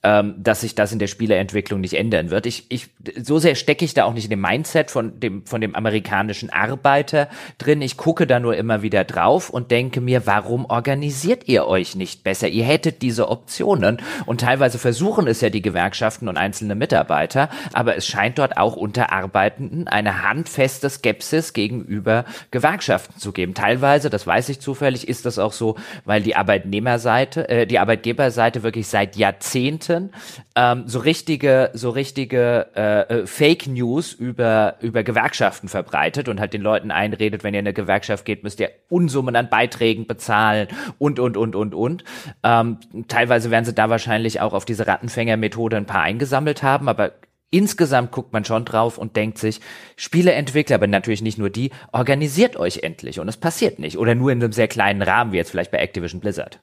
ähm, 0.03 0.35
dass 0.37 0.61
sich 0.61 0.73
das 0.73 0.91
in 0.91 0.99
der 0.99 1.07
Spieleentwicklung 1.07 1.79
nicht 1.79 1.93
ändern 1.93 2.31
wird. 2.31 2.47
Ich, 2.47 2.65
ich, 2.69 2.89
so 3.21 3.37
sehr 3.37 3.53
stecke 3.53 3.85
ich 3.85 3.93
da 3.93 4.05
auch 4.05 4.13
nicht 4.13 4.23
in 4.23 4.31
dem 4.31 4.41
Mindset 4.41 4.89
von 4.89 5.19
dem, 5.19 5.45
von 5.45 5.61
dem 5.61 5.75
amerikanischen 5.75 6.49
Arbeiter 6.49 7.29
drin. 7.59 7.83
Ich 7.83 7.97
gucke 7.97 8.25
da 8.25 8.39
nur 8.39 8.57
immer 8.57 8.81
wieder 8.81 9.03
drauf 9.03 9.51
und 9.51 9.69
denke 9.69 10.01
mir, 10.01 10.25
warum 10.25 10.65
organisiert 10.65 11.47
ihr 11.47 11.67
euch 11.67 11.95
nicht 11.95 12.23
besser? 12.23 12.47
Ihr 12.47 12.63
hättet 12.63 13.03
diese 13.03 13.29
Optionen 13.29 14.01
und 14.25 14.41
teilweise 14.41 14.79
versuchen 14.79 15.27
es 15.27 15.41
ja 15.41 15.51
die 15.51 15.61
Gewerkschaften 15.61 16.27
und 16.27 16.37
einzelne 16.37 16.73
Mitarbeiter, 16.73 17.49
aber 17.73 17.95
es 17.95 18.07
scheint 18.07 18.39
dort 18.39 18.57
auch 18.57 18.75
unter 18.75 19.11
Arbeitenden 19.11 19.87
eine 19.87 20.23
handfeste 20.23 20.89
Skepsis 20.89 21.53
gegenüber 21.53 22.25
Gewerkschaften 22.49 23.19
zu 23.19 23.31
geben. 23.31 23.53
Teilweise, 23.53 24.09
das 24.09 24.25
weiß 24.25 24.49
ich 24.49 24.59
zufällig, 24.61 25.07
ist 25.07 25.27
das 25.27 25.37
auch 25.37 25.53
so, 25.53 25.75
weil 26.05 26.23
die 26.23 26.35
Arbeitnehmerseite, 26.35 27.47
äh, 27.49 27.67
die 27.67 27.77
Arbeitgeberseite 27.77 28.63
wirklich 28.63 28.87
seit 28.87 29.15
Jahrzehnten 29.15 29.90
Seiten 29.91 30.11
ähm, 30.55 30.83
so 30.87 30.99
richtige, 30.99 31.69
so 31.73 31.89
richtige 31.89 32.67
äh, 32.75 33.01
äh, 33.01 33.27
Fake 33.27 33.67
News 33.67 34.13
über, 34.13 34.75
über 34.81 35.03
Gewerkschaften 35.03 35.67
verbreitet 35.67 36.29
und 36.29 36.39
halt 36.39 36.53
den 36.53 36.61
Leuten 36.61 36.91
einredet, 36.91 37.43
wenn 37.43 37.53
ihr 37.53 37.59
in 37.59 37.67
eine 37.67 37.73
Gewerkschaft 37.73 38.25
geht, 38.25 38.43
müsst 38.43 38.59
ihr 38.59 38.71
Unsummen 38.89 39.35
an 39.35 39.49
Beiträgen 39.49 40.07
bezahlen 40.07 40.67
und, 40.97 41.19
und, 41.19 41.37
und, 41.37 41.55
und, 41.55 41.73
und. 41.73 42.03
Ähm, 42.43 42.77
teilweise 43.07 43.51
werden 43.51 43.65
sie 43.65 43.73
da 43.73 43.89
wahrscheinlich 43.89 44.41
auch 44.41 44.53
auf 44.53 44.65
diese 44.65 44.87
Rattenfängermethode 44.87 45.77
ein 45.77 45.85
paar 45.85 46.01
eingesammelt 46.01 46.63
haben, 46.63 46.89
aber 46.89 47.13
Insgesamt 47.53 48.11
guckt 48.11 48.31
man 48.31 48.45
schon 48.45 48.63
drauf 48.63 48.97
und 48.97 49.17
denkt 49.17 49.37
sich, 49.37 49.59
Spieleentwickler, 49.97 50.75
aber 50.75 50.87
natürlich 50.87 51.21
nicht 51.21 51.37
nur 51.37 51.49
die, 51.49 51.71
organisiert 51.91 52.55
euch 52.55 52.77
endlich 52.83 53.19
und 53.19 53.27
es 53.27 53.35
passiert 53.35 53.77
nicht. 53.77 53.97
Oder 53.97 54.15
nur 54.15 54.31
in 54.31 54.41
einem 54.41 54.53
sehr 54.53 54.69
kleinen 54.69 55.01
Rahmen, 55.01 55.33
wie 55.33 55.35
jetzt 55.35 55.51
vielleicht 55.51 55.71
bei 55.71 55.79
Activision 55.79 56.21
Blizzard. 56.21 56.61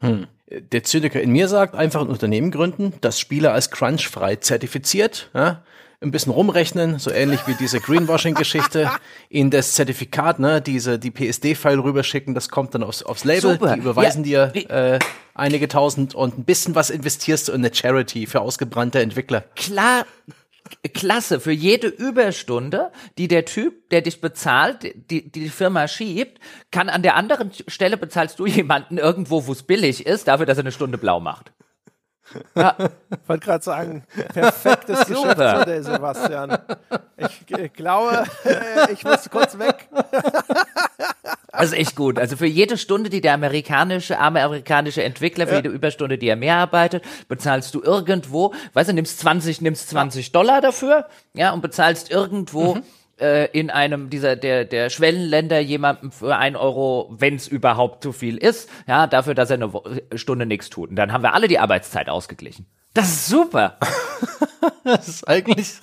Hm. 0.00 0.26
Der 0.50 0.82
Zyniker 0.82 1.20
in 1.20 1.30
mir 1.30 1.46
sagt, 1.48 1.74
einfach 1.74 2.00
ein 2.00 2.08
Unternehmen 2.08 2.50
gründen, 2.50 2.94
das 3.02 3.20
Spieler 3.20 3.52
als 3.52 3.70
crunchfrei 3.70 4.36
zertifiziert, 4.36 5.30
ja, 5.34 5.62
ein 6.00 6.10
bisschen 6.10 6.32
rumrechnen, 6.32 6.98
so 6.98 7.10
ähnlich 7.10 7.40
wie 7.46 7.54
diese 7.54 7.80
Greenwashing-Geschichte, 7.80 8.90
in 9.28 9.50
das 9.50 9.72
Zertifikat, 9.72 10.38
ne, 10.38 10.62
diese, 10.62 10.98
die 10.98 11.10
PSD-File 11.10 11.80
rüberschicken, 11.80 12.34
das 12.34 12.48
kommt 12.48 12.74
dann 12.74 12.82
aufs, 12.82 13.02
aufs 13.02 13.24
Label, 13.24 13.52
Super. 13.52 13.74
die 13.74 13.80
überweisen 13.80 14.24
ja. 14.24 14.46
dir 14.46 14.70
äh, 14.70 14.98
einige 15.34 15.66
tausend 15.68 16.14
und 16.14 16.38
ein 16.38 16.44
bisschen 16.44 16.74
was 16.74 16.90
investierst 16.90 17.48
du 17.48 17.52
in 17.52 17.64
eine 17.64 17.74
Charity 17.74 18.26
für 18.26 18.40
ausgebrannte 18.40 19.00
Entwickler. 19.00 19.44
Klar, 19.56 20.06
klasse. 20.92 21.40
Für 21.40 21.52
jede 21.52 21.88
Überstunde, 21.88 22.92
die 23.18 23.28
der 23.28 23.44
Typ, 23.44 23.90
der 23.90 24.02
dich 24.02 24.20
bezahlt, 24.20 24.94
die, 25.10 25.30
die 25.30 25.48
Firma 25.48 25.88
schiebt, 25.88 26.38
kann 26.70 26.88
an 26.88 27.02
der 27.02 27.16
anderen 27.16 27.50
Stelle 27.66 27.96
bezahlst 27.96 28.38
du 28.38 28.46
jemanden 28.46 28.98
irgendwo, 28.98 29.46
wo 29.46 29.52
es 29.52 29.62
billig 29.62 30.06
ist, 30.06 30.28
dafür, 30.28 30.46
dass 30.46 30.58
er 30.58 30.64
eine 30.64 30.72
Stunde 30.72 30.98
blau 30.98 31.20
macht. 31.20 31.52
Ja. 32.54 32.76
Ich 33.10 33.28
wollte 33.28 33.46
gerade 33.46 33.64
sagen, 33.64 34.04
perfektes 34.32 35.06
Geschäftsmodell, 35.06 35.82
Sebastian. 35.82 36.58
Ich, 37.16 37.44
ich 37.48 37.72
glaube, 37.72 38.24
äh, 38.44 38.92
ich 38.92 39.04
muss 39.04 39.28
kurz 39.30 39.58
weg. 39.58 39.88
Also 41.50 41.74
echt 41.74 41.96
gut. 41.96 42.18
Also 42.18 42.36
für 42.36 42.46
jede 42.46 42.76
Stunde, 42.76 43.10
die 43.10 43.20
der 43.20 43.34
amerikanische, 43.34 44.18
arme 44.18 44.42
amerikanische 44.42 45.02
Entwickler, 45.02 45.46
für 45.46 45.54
ja. 45.54 45.58
jede 45.58 45.70
Überstunde, 45.70 46.18
die 46.18 46.28
er 46.28 46.36
mehr 46.36 46.56
arbeitet, 46.56 47.04
bezahlst 47.28 47.74
du 47.74 47.82
irgendwo, 47.82 48.54
weißt 48.74 48.90
du, 48.90 48.94
nimmst 48.94 49.18
20, 49.20 49.60
nimmst 49.60 49.88
20 49.88 50.32
Dollar 50.32 50.60
dafür, 50.60 51.06
ja, 51.34 51.52
und 51.52 51.62
bezahlst 51.62 52.10
irgendwo 52.10 52.76
mhm 52.76 52.82
äh, 53.20 53.46
in 53.52 53.70
einem 53.70 54.10
dieser 54.10 54.36
der 54.36 54.64
der 54.64 54.90
Schwellenländer 54.90 55.60
jemandem 55.60 56.12
für 56.12 56.36
ein 56.36 56.56
Euro, 56.56 57.08
wenn 57.10 57.36
es 57.36 57.48
überhaupt 57.48 58.02
zu 58.02 58.12
viel 58.12 58.36
ist, 58.36 58.68
ja, 58.86 59.06
dafür, 59.06 59.34
dass 59.34 59.50
er 59.50 59.54
eine 59.54 59.72
Stunde 60.14 60.46
nichts 60.46 60.70
tut. 60.70 60.90
Und 60.90 60.96
dann 60.96 61.12
haben 61.12 61.22
wir 61.22 61.34
alle 61.34 61.48
die 61.48 61.58
Arbeitszeit 61.58 62.08
ausgeglichen. 62.08 62.66
Das 62.94 63.08
ist 63.08 63.26
super. 63.26 63.78
das 64.84 65.08
ist 65.08 65.28
eigentlich 65.28 65.78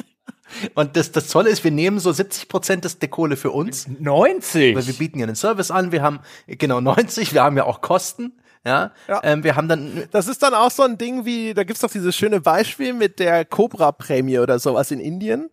und 0.76 0.96
das, 0.96 1.12
das 1.12 1.28
Tolle 1.28 1.50
ist, 1.50 1.64
wir 1.64 1.72
nehmen 1.72 2.00
so 2.00 2.12
70 2.12 2.48
Prozent 2.48 2.86
des 2.86 3.00
der 3.00 3.10
Kohle 3.10 3.38
für 3.38 3.52
uns. 3.52 3.88
90? 3.88 4.76
Weil 4.76 4.88
wir 4.88 4.94
bieten 4.94 5.20
ja 5.20 5.26
einen 5.26 5.36
Service 5.36 5.72
an, 5.72 5.92
wir 5.92 6.02
haben, 6.02 6.20
genau 6.48 6.82
90, 6.82 7.34
wir 7.34 7.44
haben 7.44 7.58
ja 7.58 7.66
auch 7.66 7.82
Kosten. 7.82 8.34
Ja, 8.66 8.92
ja. 9.08 9.22
Ähm, 9.24 9.44
wir 9.44 9.56
haben 9.56 9.68
dann. 9.68 10.06
Das 10.10 10.28
ist 10.28 10.42
dann 10.42 10.56
auch 10.56 10.72
so 10.72 10.82
ein 10.82 10.98
Ding 10.98 11.24
wie, 11.24 11.54
da 11.54 11.64
gibt's 11.64 11.82
doch 11.82 11.92
dieses 11.92 12.16
schöne 12.16 12.42
Beispiel 12.42 12.94
mit 12.94 13.20
der 13.20 13.46
Cobra-Prämie 13.46 14.40
oder 14.40 14.58
sowas 14.58 14.90
in 14.90 15.00
Indien 15.00 15.52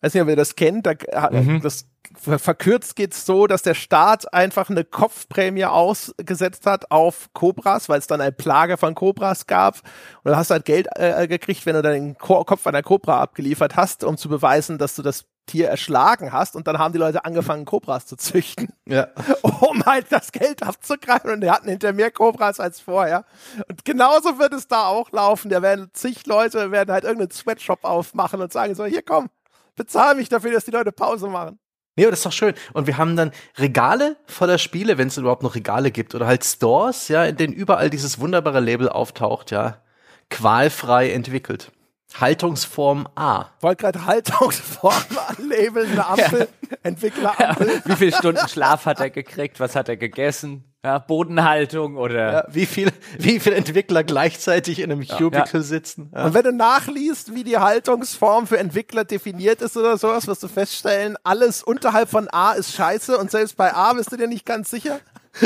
weiß 0.00 0.14
nicht, 0.14 0.22
ob 0.22 0.28
ihr 0.28 0.36
das 0.36 0.56
kennt, 0.56 0.86
da, 0.86 0.94
mhm. 1.30 1.60
das 1.62 1.86
verkürzt 2.16 2.96
geht's 2.96 3.26
so, 3.26 3.46
dass 3.46 3.62
der 3.62 3.74
Staat 3.74 4.32
einfach 4.32 4.70
eine 4.70 4.84
Kopfprämie 4.84 5.64
ausgesetzt 5.64 6.66
hat 6.66 6.90
auf 6.90 7.28
Cobras, 7.32 7.88
weil 7.88 7.98
es 7.98 8.06
dann 8.06 8.20
eine 8.20 8.32
Plage 8.32 8.76
von 8.76 8.94
Cobras 8.94 9.46
gab. 9.46 9.80
Und 10.22 10.32
du 10.32 10.36
hast 10.36 10.50
halt 10.50 10.64
Geld 10.64 10.88
äh, 10.94 11.26
gekriegt, 11.28 11.66
wenn 11.66 11.74
du 11.74 11.82
den 11.82 12.16
Ko 12.16 12.44
Kopf 12.44 12.66
einer 12.66 12.82
Cobra 12.82 13.20
abgeliefert 13.20 13.76
hast, 13.76 14.04
um 14.04 14.16
zu 14.16 14.28
beweisen, 14.28 14.78
dass 14.78 14.94
du 14.94 15.02
das 15.02 15.24
Tier 15.46 15.68
erschlagen 15.68 16.32
hast. 16.32 16.56
Und 16.56 16.66
dann 16.66 16.78
haben 16.78 16.92
die 16.92 16.98
Leute 16.98 17.24
angefangen, 17.24 17.64
Cobras 17.64 18.06
zu 18.06 18.16
züchten. 18.16 18.68
Ja. 18.88 19.08
Um 19.42 19.84
halt 19.84 20.06
das 20.10 20.30
Geld 20.30 20.62
abzugreifen. 20.62 21.28
Und 21.30 21.40
die 21.40 21.50
hatten 21.50 21.68
hinter 21.68 21.92
mehr 21.92 22.12
Cobras 22.12 22.60
als 22.60 22.78
vorher. 22.78 23.24
Und 23.68 23.84
genauso 23.84 24.38
wird 24.38 24.52
es 24.52 24.68
da 24.68 24.86
auch 24.86 25.10
laufen. 25.10 25.50
Da 25.50 25.60
werden 25.60 25.90
zig 25.92 26.24
Leute, 26.26 26.70
werden 26.70 26.92
halt 26.92 27.02
irgendeinen 27.02 27.32
Sweatshop 27.32 27.82
aufmachen 27.82 28.40
und 28.40 28.52
sagen 28.52 28.76
so, 28.76 28.84
hier 28.84 29.02
komm, 29.02 29.28
bezahl 29.76 30.14
mich 30.16 30.28
dafür, 30.28 30.52
dass 30.52 30.64
die 30.64 30.70
Leute 30.72 30.92
Pause 30.92 31.28
machen. 31.28 31.58
Nee, 31.96 32.04
aber 32.04 32.10
das 32.10 32.20
ist 32.20 32.26
doch 32.26 32.32
schön. 32.32 32.54
Und 32.74 32.86
wir 32.86 32.98
haben 32.98 33.16
dann 33.16 33.32
Regale 33.56 34.16
voller 34.26 34.58
Spiele, 34.58 34.98
wenn 34.98 35.08
es 35.08 35.16
überhaupt 35.16 35.42
noch 35.42 35.54
Regale 35.54 35.90
gibt, 35.90 36.14
oder 36.14 36.26
halt 36.26 36.44
Stores, 36.44 37.08
ja, 37.08 37.24
in 37.24 37.36
denen 37.36 37.54
überall 37.54 37.88
dieses 37.88 38.20
wunderbare 38.20 38.60
Label 38.60 38.88
auftaucht, 38.88 39.50
ja. 39.50 39.82
Qualfrei 40.28 41.10
entwickelt. 41.12 41.72
Haltungsform 42.14 43.08
A. 43.14 43.46
Wollte 43.60 43.82
gerade 43.82 44.06
Haltungsform 44.06 44.94
labeln, 45.38 45.90
eine 45.92 46.06
Ampel, 46.06 46.48
Entwicklerampel. 46.82 47.82
Wie 47.84 47.96
viele 47.96 48.12
Stunden 48.12 48.48
Schlaf 48.48 48.86
hat 48.86 49.00
er 49.00 49.10
gekriegt? 49.10 49.60
Was 49.60 49.76
hat 49.76 49.88
er 49.88 49.96
gegessen? 49.96 50.64
Ja, 50.84 50.98
Bodenhaltung 50.98 51.96
oder 51.96 52.32
Ja, 52.32 52.44
wie 52.48 52.64
viel, 52.64 52.92
wie 53.18 53.40
viel 53.40 53.52
Entwickler 53.54 54.04
gleichzeitig 54.04 54.78
in 54.78 54.92
einem 54.92 55.04
Cubicle 55.06 55.60
Ja. 55.60 55.62
sitzen? 55.62 56.10
Ja. 56.14 56.26
Und 56.26 56.34
wenn 56.34 56.44
du 56.44 56.52
nachliest, 56.52 57.34
wie 57.34 57.42
die 57.42 57.58
Haltungsform 57.58 58.46
für 58.46 58.58
Entwickler 58.58 59.04
definiert 59.04 59.60
ist 59.62 59.76
oder 59.76 59.98
sowas, 59.98 60.28
wirst 60.28 60.44
du 60.44 60.48
feststellen, 60.48 61.16
alles 61.24 61.62
unterhalb 61.64 62.08
von 62.08 62.28
A 62.30 62.52
ist 62.52 62.72
scheiße 62.72 63.18
und 63.18 63.32
selbst 63.32 63.56
bei 63.56 63.74
A 63.74 63.92
bist 63.94 64.12
du 64.12 64.16
dir 64.16 64.28
nicht 64.28 64.46
ganz 64.46 64.70
sicher. 64.70 65.00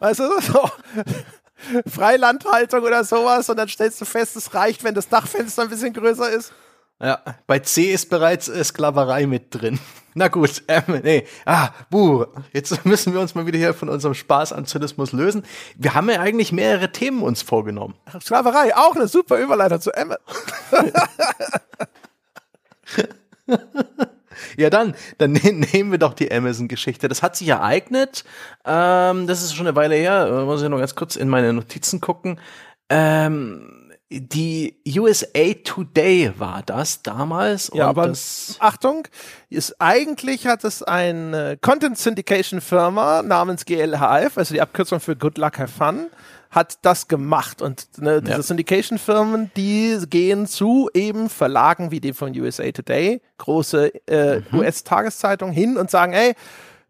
weißt 0.00 0.20
du, 0.20 0.40
so 0.42 0.70
Freilandhaltung 1.86 2.82
oder 2.82 3.04
sowas 3.04 3.48
und 3.48 3.56
dann 3.56 3.68
stellst 3.68 4.00
du 4.00 4.04
fest, 4.04 4.36
es 4.36 4.54
reicht, 4.54 4.84
wenn 4.84 4.94
das 4.94 5.08
Dachfenster 5.08 5.62
ein 5.62 5.68
bisschen 5.68 5.92
größer 5.92 6.30
ist. 6.30 6.52
Ja, 7.00 7.18
bei 7.48 7.58
C 7.58 7.92
ist 7.92 8.10
bereits 8.10 8.48
äh, 8.48 8.62
Sklaverei 8.62 9.26
mit 9.26 9.46
drin. 9.50 9.80
Na 10.14 10.28
gut, 10.28 10.62
ähm, 10.68 11.00
nee, 11.02 11.26
ah, 11.46 11.70
buh, 11.90 12.26
jetzt 12.52 12.84
müssen 12.84 13.12
wir 13.12 13.20
uns 13.20 13.34
mal 13.34 13.46
wieder 13.46 13.58
hier 13.58 13.74
von 13.74 13.88
unserem 13.88 14.14
Spaß 14.14 14.52
an 14.52 14.66
Zynismus 14.66 15.12
lösen. 15.12 15.44
Wir 15.76 15.94
haben 15.94 16.08
ja 16.10 16.20
eigentlich 16.20 16.52
mehrere 16.52 16.92
Themen 16.92 17.22
uns 17.22 17.42
vorgenommen. 17.42 17.94
Sklaverei, 18.20 18.76
auch 18.76 18.94
eine 18.94 19.08
super 19.08 19.38
Überleitung 19.38 19.80
zu 19.80 19.90
Emma. 19.90 20.16
Ja, 24.56 24.70
dann, 24.70 24.94
dann 25.18 25.32
ne 25.32 25.52
nehmen 25.72 25.90
wir 25.90 25.98
doch 25.98 26.14
die 26.14 26.32
Amazon-Geschichte. 26.32 27.08
Das 27.08 27.22
hat 27.22 27.36
sich 27.36 27.48
ereignet. 27.48 28.24
Ähm, 28.64 29.26
das 29.26 29.42
ist 29.42 29.54
schon 29.54 29.66
eine 29.66 29.76
Weile 29.76 29.94
her. 29.94 30.26
Äh, 30.26 30.44
Muss 30.44 30.62
ich 30.62 30.68
noch 30.68 30.78
ganz 30.78 30.94
kurz 30.94 31.16
in 31.16 31.28
meine 31.28 31.52
Notizen 31.52 32.00
gucken. 32.00 32.38
Ähm, 32.88 33.82
die 34.12 34.76
USA 34.98 35.54
Today 35.64 36.32
war 36.36 36.62
das 36.62 37.02
damals. 37.02 37.70
Ja, 37.72 37.88
aber 37.88 38.08
das, 38.08 38.56
Achtung, 38.58 39.08
ist 39.48 39.80
eigentlich 39.80 40.46
hat 40.46 40.64
es 40.64 40.82
eine 40.82 41.56
Content 41.60 41.96
Syndication 41.96 42.60
Firma 42.60 43.22
namens 43.22 43.64
GLHF, 43.64 44.36
also 44.36 44.52
die 44.52 44.60
Abkürzung 44.60 45.00
für 45.00 45.16
Good 45.16 45.38
Luck 45.38 45.58
Have 45.58 45.72
Fun, 45.72 46.10
hat 46.52 46.78
das 46.82 47.08
gemacht 47.08 47.60
und 47.62 47.86
ne, 47.98 48.20
diese 48.20 48.36
Ja. 48.36 48.42
Syndication 48.42 48.98
Firmen, 48.98 49.50
die 49.56 49.98
gehen 50.08 50.46
zu 50.46 50.88
eben 50.94 51.28
Verlagen 51.28 51.90
wie 51.90 51.98
dem 51.98 52.14
von 52.14 52.38
USA 52.38 52.70
Today, 52.70 53.20
große 53.38 53.90
äh, 54.06 54.40
Mhm. 54.50 54.58
US-Tageszeitung 54.58 55.50
hin 55.50 55.76
und 55.78 55.90
sagen, 55.90 56.12
ey, 56.12 56.34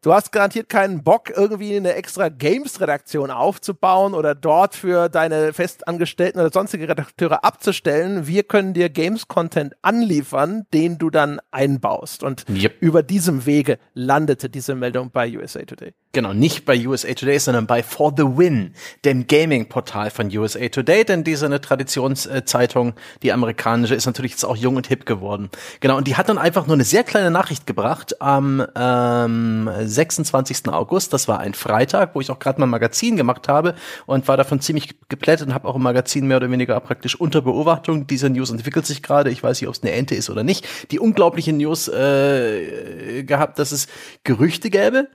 Du 0.05 0.13
hast 0.13 0.33
garantiert 0.33 0.69
keinen 0.69 1.05
Bock, 1.05 1.31
irgendwie 1.31 1.77
eine 1.77 1.95
extra 1.95 2.29
Games-Redaktion 2.29 3.31
aufzubauen 3.31 4.15
oder 4.15 4.35
dort 4.35 4.75
für 4.75 5.09
deine 5.09 5.53
Festangestellten 5.53 6.41
oder 6.41 6.51
sonstige 6.51 6.89
Redakteure 6.89 7.45
abzustellen. 7.45 8.27
Wir 8.27 8.43
können 8.43 8.75
dir 8.75 8.89
Games-Content 8.89 9.75
anliefern, 9.81 10.67
den 10.75 10.99
du 10.99 11.09
dann 11.09 11.39
einbaust. 11.53 12.25
Und 12.25 12.47
Yep. 12.49 12.79
über 12.81 13.05
diesem 13.05 13.47
Wege 13.47 13.79
landete 13.95 14.51
diese 14.51 14.75
Meldung 14.75 15.13
bei 15.13 15.39
USA 15.39 15.61
Today. 15.61 15.93
Genau, 16.15 16.35
nicht 16.35 16.67
bei 16.67 16.85
USA 16.85 17.15
Today, 17.15 17.39
sondern 17.39 17.69
bei 17.69 17.85
For 17.85 18.13
the 18.15 18.25
Win, 18.25 18.75
dem 19.05 19.29
Gaming-Portal 19.29 20.11
von 20.11 20.37
USA 20.37 20.69
Today, 20.69 21.05
denn 21.05 21.23
diese 21.23 21.47
eine 21.47 21.61
Traditionszeitung, 21.61 22.95
die 23.23 23.33
amerikanische, 23.33 23.95
ist 23.95 24.07
natürlich 24.07 24.33
jetzt 24.33 24.45
auch 24.45 24.57
jung 24.57 24.77
und 24.77 24.89
hip 24.89 25.07
geworden. 25.07 25.49
Genau, 25.79 25.97
und 25.97 26.09
die 26.09 26.17
hat 26.17 26.29
dann 26.29 26.39
einfach 26.39 26.67
nur 26.67 26.75
eine 26.75 26.85
sehr 26.85 27.05
kleine 27.05 27.31
Nachricht 27.31 27.69
gebracht 27.69 28.21
am 28.21 28.67
ähm, 28.77 29.71
26. 29.93 30.69
August, 30.69 31.13
das 31.13 31.29
war 31.29 31.41
ein 31.41 31.55
Freitag, 31.55 32.15
wo 32.15 32.21
ich 32.21 32.31
auch 32.31 32.39
gerade 32.39 32.61
mal 32.61 32.67
ein 32.67 32.71
Magazin 32.71 33.17
gemacht 33.17 33.49
habe 33.49 33.75
und 34.07 34.27
war 34.29 34.37
davon 34.37 34.61
ziemlich 34.61 35.01
geplättet 35.09 35.49
und 35.49 35.55
habe 35.55 35.69
auch 35.69 35.77
im 35.77 35.83
Magazin 35.83 36.27
mehr 36.27 36.39
oder 36.39 36.51
weniger 36.51 36.79
praktisch 36.81 37.19
unter 37.19 37.43
Beobachtung. 37.43 38.07
Diese 38.07 38.31
News 38.31 38.51
entwickelt 38.51 38.87
sich 38.87 39.03
gerade, 39.03 39.31
ich 39.31 39.43
weiß 39.43 39.61
nicht, 39.61 39.69
ob 39.69 39.75
es 39.75 39.83
eine 39.83 39.93
Ente 39.93 40.15
ist 40.15 40.31
oder 40.31 40.43
nicht. 40.43 40.67
Die 40.91 40.99
unglaubliche 40.99 41.53
News 41.53 41.89
äh, 41.89 43.25
gehabt, 43.25 43.59
dass 43.59 43.73
es 43.73 43.89
Gerüchte 44.25 44.71
gäbe, 44.71 45.09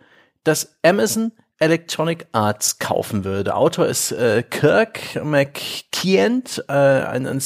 dass 0.43 0.77
Amazon 0.83 1.31
Electronic 1.59 2.27
Arts 2.31 2.79
kaufen 2.79 3.23
würde. 3.23 3.55
Autor 3.55 3.87
ist 3.87 4.11
äh, 4.11 4.43
Kirk 4.43 4.99
McKeant, 5.23 6.63
äh, 6.67 6.73
ein, 6.73 7.25
ein, 7.25 7.41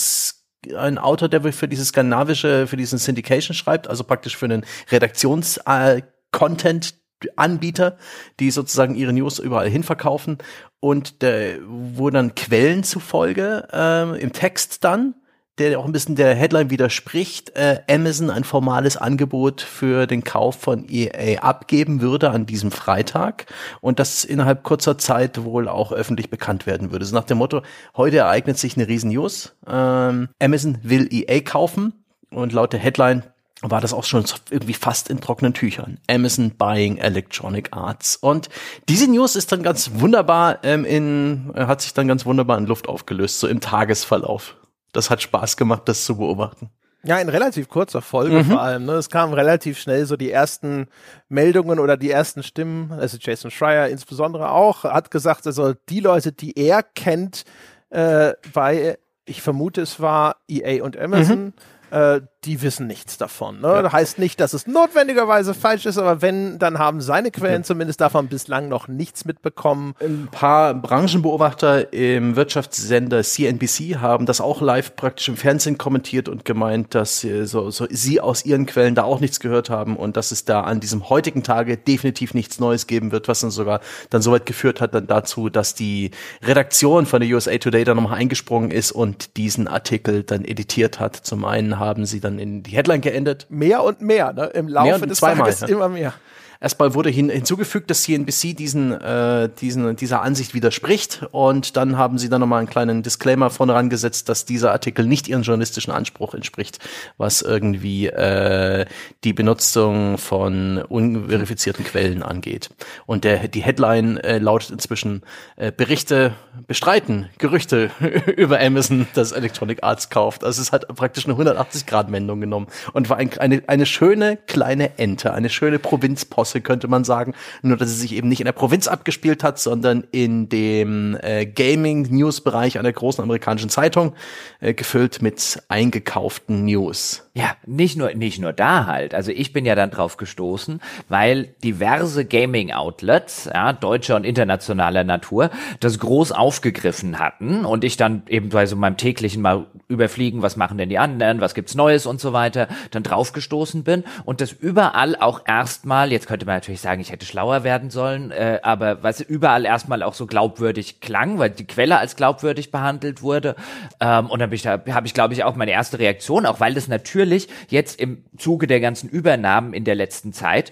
ein 0.75 0.97
Autor, 0.97 1.29
der 1.29 1.53
für 1.53 1.67
dieses 1.67 1.89
skandinavische, 1.89 2.67
für 2.67 2.77
diesen 2.77 2.99
Syndication 2.99 3.55
schreibt, 3.55 3.87
also 3.87 4.03
praktisch 4.03 4.35
für 4.35 4.45
einen 4.45 4.65
Redaktions-Content 4.91 6.95
Anbieter, 7.35 7.97
die 8.39 8.51
sozusagen 8.51 8.95
ihre 8.95 9.13
News 9.13 9.39
überall 9.39 9.69
hin 9.69 9.83
verkaufen 9.83 10.37
und 10.79 11.21
der, 11.21 11.59
wo 11.67 12.09
dann 12.09 12.35
Quellen 12.35 12.83
zufolge 12.83 13.67
ähm, 13.71 14.15
im 14.15 14.33
Text 14.33 14.83
dann 14.83 15.15
der 15.61 15.79
auch 15.79 15.85
ein 15.85 15.91
bisschen 15.91 16.15
der 16.15 16.33
Headline 16.33 16.69
widerspricht, 16.69 17.55
äh, 17.55 17.81
Amazon 17.89 18.29
ein 18.29 18.43
formales 18.43 18.97
Angebot 18.97 19.61
für 19.61 20.07
den 20.07 20.23
Kauf 20.23 20.55
von 20.55 20.85
EA 20.89 21.41
abgeben 21.41 22.01
würde 22.01 22.31
an 22.31 22.45
diesem 22.45 22.71
Freitag 22.71 23.45
und 23.79 23.99
das 23.99 24.23
innerhalb 24.23 24.63
kurzer 24.63 24.97
Zeit 24.97 25.43
wohl 25.43 25.67
auch 25.67 25.91
öffentlich 25.91 26.29
bekannt 26.29 26.65
werden 26.65 26.91
würde. 26.91 27.05
So 27.05 27.15
nach 27.15 27.25
dem 27.25 27.37
Motto, 27.37 27.61
heute 27.95 28.17
ereignet 28.17 28.57
sich 28.57 28.75
eine 28.75 28.87
riesen 28.87 29.11
News. 29.11 29.55
Ähm, 29.67 30.29
Amazon 30.41 30.79
will 30.83 31.07
EA 31.11 31.41
kaufen 31.41 31.93
und 32.31 32.53
laut 32.53 32.73
der 32.73 32.79
Headline 32.79 33.23
war 33.61 33.81
das 33.81 33.93
auch 33.93 34.03
schon 34.03 34.25
irgendwie 34.49 34.73
fast 34.73 35.09
in 35.09 35.21
trockenen 35.21 35.53
Tüchern. 35.53 35.99
Amazon 36.09 36.51
buying 36.51 36.97
Electronic 36.97 37.69
Arts. 37.71 38.15
Und 38.15 38.49
diese 38.89 39.09
News 39.09 39.35
ist 39.35 39.51
dann 39.51 39.61
ganz 39.61 39.91
wunderbar 39.95 40.63
ähm, 40.63 40.83
in, 40.83 41.51
äh, 41.53 41.65
hat 41.65 41.81
sich 41.81 41.93
dann 41.93 42.07
ganz 42.07 42.25
wunderbar 42.25 42.57
in 42.57 42.65
Luft 42.65 42.89
aufgelöst, 42.89 43.39
so 43.39 43.47
im 43.47 43.61
Tagesverlauf. 43.61 44.55
Das 44.93 45.09
hat 45.09 45.21
Spaß 45.21 45.57
gemacht, 45.57 45.83
das 45.85 46.05
zu 46.05 46.17
beobachten. 46.17 46.69
Ja, 47.03 47.17
in 47.17 47.29
relativ 47.29 47.67
kurzer 47.67 48.01
Folge 48.01 48.43
vor 48.43 48.61
allem. 48.61 48.85
Ne? 48.85 48.93
Es 48.93 49.09
kamen 49.09 49.33
relativ 49.33 49.79
schnell 49.79 50.05
so 50.05 50.15
die 50.17 50.29
ersten 50.29 50.87
Meldungen 51.29 51.79
oder 51.79 51.97
die 51.97 52.11
ersten 52.11 52.43
Stimmen. 52.43 52.91
Also 52.91 53.17
Jason 53.19 53.49
Schreier 53.49 53.87
insbesondere 53.87 54.51
auch 54.51 54.83
hat 54.83 55.09
gesagt, 55.09 55.47
also 55.47 55.73
die 55.89 55.99
Leute, 55.99 56.31
die 56.31 56.55
er 56.57 56.83
kennt, 56.83 57.43
äh, 57.89 58.33
bei, 58.53 58.99
ich 59.25 59.41
vermute, 59.41 59.81
es 59.81 59.99
war 59.99 60.37
EA 60.47 60.83
und 60.83 60.95
Amazon, 60.95 61.53
äh, 61.91 62.21
die 62.45 62.63
wissen 62.63 62.87
nichts 62.87 63.19
davon. 63.19 63.61
Ne? 63.61 63.81
Das 63.83 63.93
heißt 63.93 64.17
nicht, 64.17 64.39
dass 64.39 64.53
es 64.53 64.65
notwendigerweise 64.65 65.53
falsch 65.53 65.85
ist, 65.85 65.99
aber 65.99 66.23
wenn, 66.23 66.57
dann 66.57 66.79
haben 66.79 66.99
seine 66.99 67.29
Quellen 67.29 67.63
zumindest 67.63 68.01
davon 68.01 68.29
bislang 68.29 68.67
noch 68.67 68.87
nichts 68.87 69.25
mitbekommen. 69.25 69.93
Ein 69.99 70.27
paar 70.31 70.73
Branchenbeobachter 70.73 71.93
im 71.93 72.35
Wirtschaftssender 72.35 73.21
CNBC 73.21 73.97
haben 73.97 74.25
das 74.25 74.41
auch 74.41 74.61
live 74.61 74.95
praktisch 74.95 75.27
im 75.27 75.37
Fernsehen 75.37 75.77
kommentiert 75.77 76.29
und 76.29 76.43
gemeint, 76.43 76.95
dass 76.95 77.19
sie, 77.19 77.45
so, 77.45 77.69
so, 77.69 77.85
sie 77.89 78.19
aus 78.21 78.43
ihren 78.43 78.65
Quellen 78.65 78.95
da 78.95 79.03
auch 79.03 79.19
nichts 79.19 79.39
gehört 79.39 79.69
haben 79.69 79.95
und 79.95 80.17
dass 80.17 80.31
es 80.31 80.43
da 80.43 80.61
an 80.61 80.79
diesem 80.79 81.09
heutigen 81.09 81.43
Tage 81.43 81.77
definitiv 81.77 82.33
nichts 82.33 82.59
Neues 82.59 82.87
geben 82.87 83.11
wird, 83.11 83.27
was 83.27 83.41
dann 83.41 83.51
sogar 83.51 83.81
dann 84.09 84.23
soweit 84.23 84.47
geführt 84.47 84.81
hat 84.81 84.95
dann 84.95 85.05
dazu, 85.05 85.49
dass 85.49 85.75
die 85.75 86.09
Redaktion 86.41 87.05
von 87.05 87.21
der 87.21 87.29
USA 87.29 87.57
Today 87.57 87.83
dann 87.83 87.97
nochmal 87.97 88.17
eingesprungen 88.17 88.71
ist 88.71 88.91
und 88.91 89.37
diesen 89.37 89.67
Artikel 89.67 90.23
dann 90.23 90.43
editiert 90.43 90.99
hat. 90.99 91.15
Zum 91.17 91.45
einen 91.45 91.80
haben 91.81 92.05
sie 92.05 92.19
dann 92.19 92.39
in 92.39 92.63
die 92.63 92.71
Headline 92.71 93.01
geendet, 93.01 93.47
Mehr 93.49 93.83
und 93.83 94.01
mehr, 94.01 94.31
ne? 94.33 94.45
Im 94.45 94.67
Laufe 94.67 95.07
des 95.07 95.17
zweimal, 95.17 95.45
Tages 95.45 95.61
ja. 95.61 95.67
immer 95.67 95.89
mehr. 95.89 96.13
Erstmal 96.61 96.93
wurde 96.93 97.09
hin, 97.09 97.31
hinzugefügt, 97.31 97.89
dass 97.89 98.03
CNBC 98.03 98.53
diesen, 98.53 98.91
äh, 98.91 99.49
diesen, 99.49 99.95
dieser 99.95 100.21
Ansicht 100.21 100.53
widerspricht 100.53 101.25
und 101.31 101.75
dann 101.75 101.97
haben 101.97 102.19
sie 102.19 102.29
dann 102.29 102.39
nochmal 102.39 102.59
einen 102.59 102.69
kleinen 102.69 103.01
Disclaimer 103.01 103.49
vorne 103.49 103.73
rangesetzt, 103.73 104.29
dass 104.29 104.45
dieser 104.45 104.71
Artikel 104.71 105.07
nicht 105.07 105.27
ihren 105.27 105.41
journalistischen 105.41 105.91
Anspruch 105.91 106.35
entspricht, 106.35 106.77
was 107.17 107.41
irgendwie 107.41 108.05
äh, 108.05 108.85
die 109.23 109.33
Benutzung 109.33 110.19
von 110.19 110.77
unverifizierten 110.83 111.83
Quellen 111.83 112.21
angeht. 112.21 112.69
Und 113.07 113.23
der, 113.23 113.47
die 113.47 113.63
Headline 113.63 114.17
äh, 114.17 114.37
lautet 114.37 114.69
inzwischen 114.69 115.23
äh, 115.55 115.71
Berichte 115.71 116.35
bestreiten, 116.67 117.27
Gerüchte 117.39 117.89
über 118.37 118.59
Amazon, 118.59 119.07
das 119.15 119.31
Electronic 119.31 119.79
Arts 119.81 120.11
kauft. 120.11 120.43
Also 120.43 120.61
es 120.61 120.71
hat 120.71 120.87
praktisch 120.95 121.25
eine 121.25 121.33
180-Grad-Wendung 121.33 122.39
genommen 122.39 122.67
und 122.93 123.09
war 123.09 123.17
ein, 123.17 123.35
eine, 123.39 123.63
eine 123.65 123.87
schöne 123.87 124.37
kleine 124.45 124.99
Ente, 124.99 125.33
eine 125.33 125.49
schöne 125.49 125.79
Provinzpost 125.79 126.50
Chance, 126.51 126.61
könnte 126.61 126.87
man 126.87 127.03
sagen. 127.03 127.33
Nur, 127.61 127.77
dass 127.77 127.89
sie 127.89 127.95
sich 127.95 128.13
eben 128.13 128.27
nicht 128.27 128.41
in 128.41 128.45
der 128.45 128.51
Provinz 128.51 128.87
abgespielt 128.87 129.43
hat, 129.43 129.59
sondern 129.59 130.03
in 130.11 130.49
dem 130.49 131.17
äh, 131.21 131.45
Gaming-News-Bereich 131.45 132.77
einer 132.77 132.91
großen 132.91 133.23
amerikanischen 133.23 133.69
Zeitung, 133.69 134.13
äh, 134.59 134.73
gefüllt 134.73 135.21
mit 135.21 135.61
eingekauften 135.69 136.65
News. 136.65 137.27
Ja, 137.33 137.55
nicht 137.65 137.97
nur, 137.97 138.13
nicht 138.13 138.39
nur 138.39 138.51
da 138.51 138.87
halt. 138.87 139.13
Also 139.13 139.31
ich 139.31 139.53
bin 139.53 139.65
ja 139.65 139.73
dann 139.75 139.89
drauf 139.89 140.17
gestoßen, 140.17 140.81
weil 141.07 141.55
diverse 141.63 142.25
Gaming-Outlets, 142.25 143.49
ja, 143.53 143.71
deutscher 143.71 144.17
und 144.17 144.25
internationaler 144.25 145.05
Natur, 145.05 145.49
das 145.79 145.97
groß 145.99 146.33
aufgegriffen 146.33 147.19
hatten 147.19 147.63
und 147.63 147.85
ich 147.85 147.95
dann 147.95 148.23
eben 148.27 148.49
bei 148.49 148.65
so 148.65 148.75
meinem 148.75 148.97
täglichen 148.97 149.41
mal 149.41 149.67
überfliegen, 149.87 150.41
was 150.41 150.57
machen 150.57 150.77
denn 150.77 150.89
die 150.89 150.97
anderen, 150.97 151.39
was 151.39 151.53
gibt's 151.53 151.73
Neues 151.73 152.05
und 152.05 152.19
so 152.19 152.33
weiter, 152.33 152.67
dann 152.91 153.03
drauf 153.03 153.31
gestoßen 153.31 153.83
bin 153.83 154.03
und 154.25 154.41
das 154.41 154.51
überall 154.51 155.15
auch 155.15 155.41
erstmal, 155.45 156.11
jetzt 156.11 156.27
könnte 156.27 156.40
man 156.45 156.55
natürlich 156.55 156.81
sagen, 156.81 157.01
ich 157.01 157.11
hätte 157.11 157.25
schlauer 157.25 157.63
werden 157.63 157.89
sollen, 157.89 158.31
äh, 158.31 158.59
aber 158.63 159.03
was 159.03 159.21
überall 159.21 159.65
erstmal 159.65 160.03
auch 160.03 160.13
so 160.13 160.27
glaubwürdig 160.27 160.99
klang, 161.01 161.39
weil 161.39 161.49
die 161.49 161.65
Quelle 161.65 161.97
als 161.97 162.15
glaubwürdig 162.15 162.71
behandelt 162.71 163.21
wurde. 163.21 163.55
Ähm, 163.99 164.29
und 164.29 164.39
dann 164.39 164.49
bin 164.49 164.55
ich 164.55 164.63
da, 164.63 164.81
habe 164.91 165.07
ich, 165.07 165.13
glaube 165.13 165.33
ich, 165.33 165.43
auch 165.43 165.55
meine 165.55 165.71
erste 165.71 165.99
Reaktion, 165.99 166.45
auch 166.45 166.59
weil 166.59 166.73
das 166.73 166.87
natürlich 166.87 167.47
jetzt 167.69 167.99
im 167.99 168.23
Zuge 168.37 168.67
der 168.67 168.79
ganzen 168.79 169.09
Übernahmen 169.09 169.73
in 169.73 169.83
der 169.83 169.95
letzten 169.95 170.33
Zeit 170.33 170.71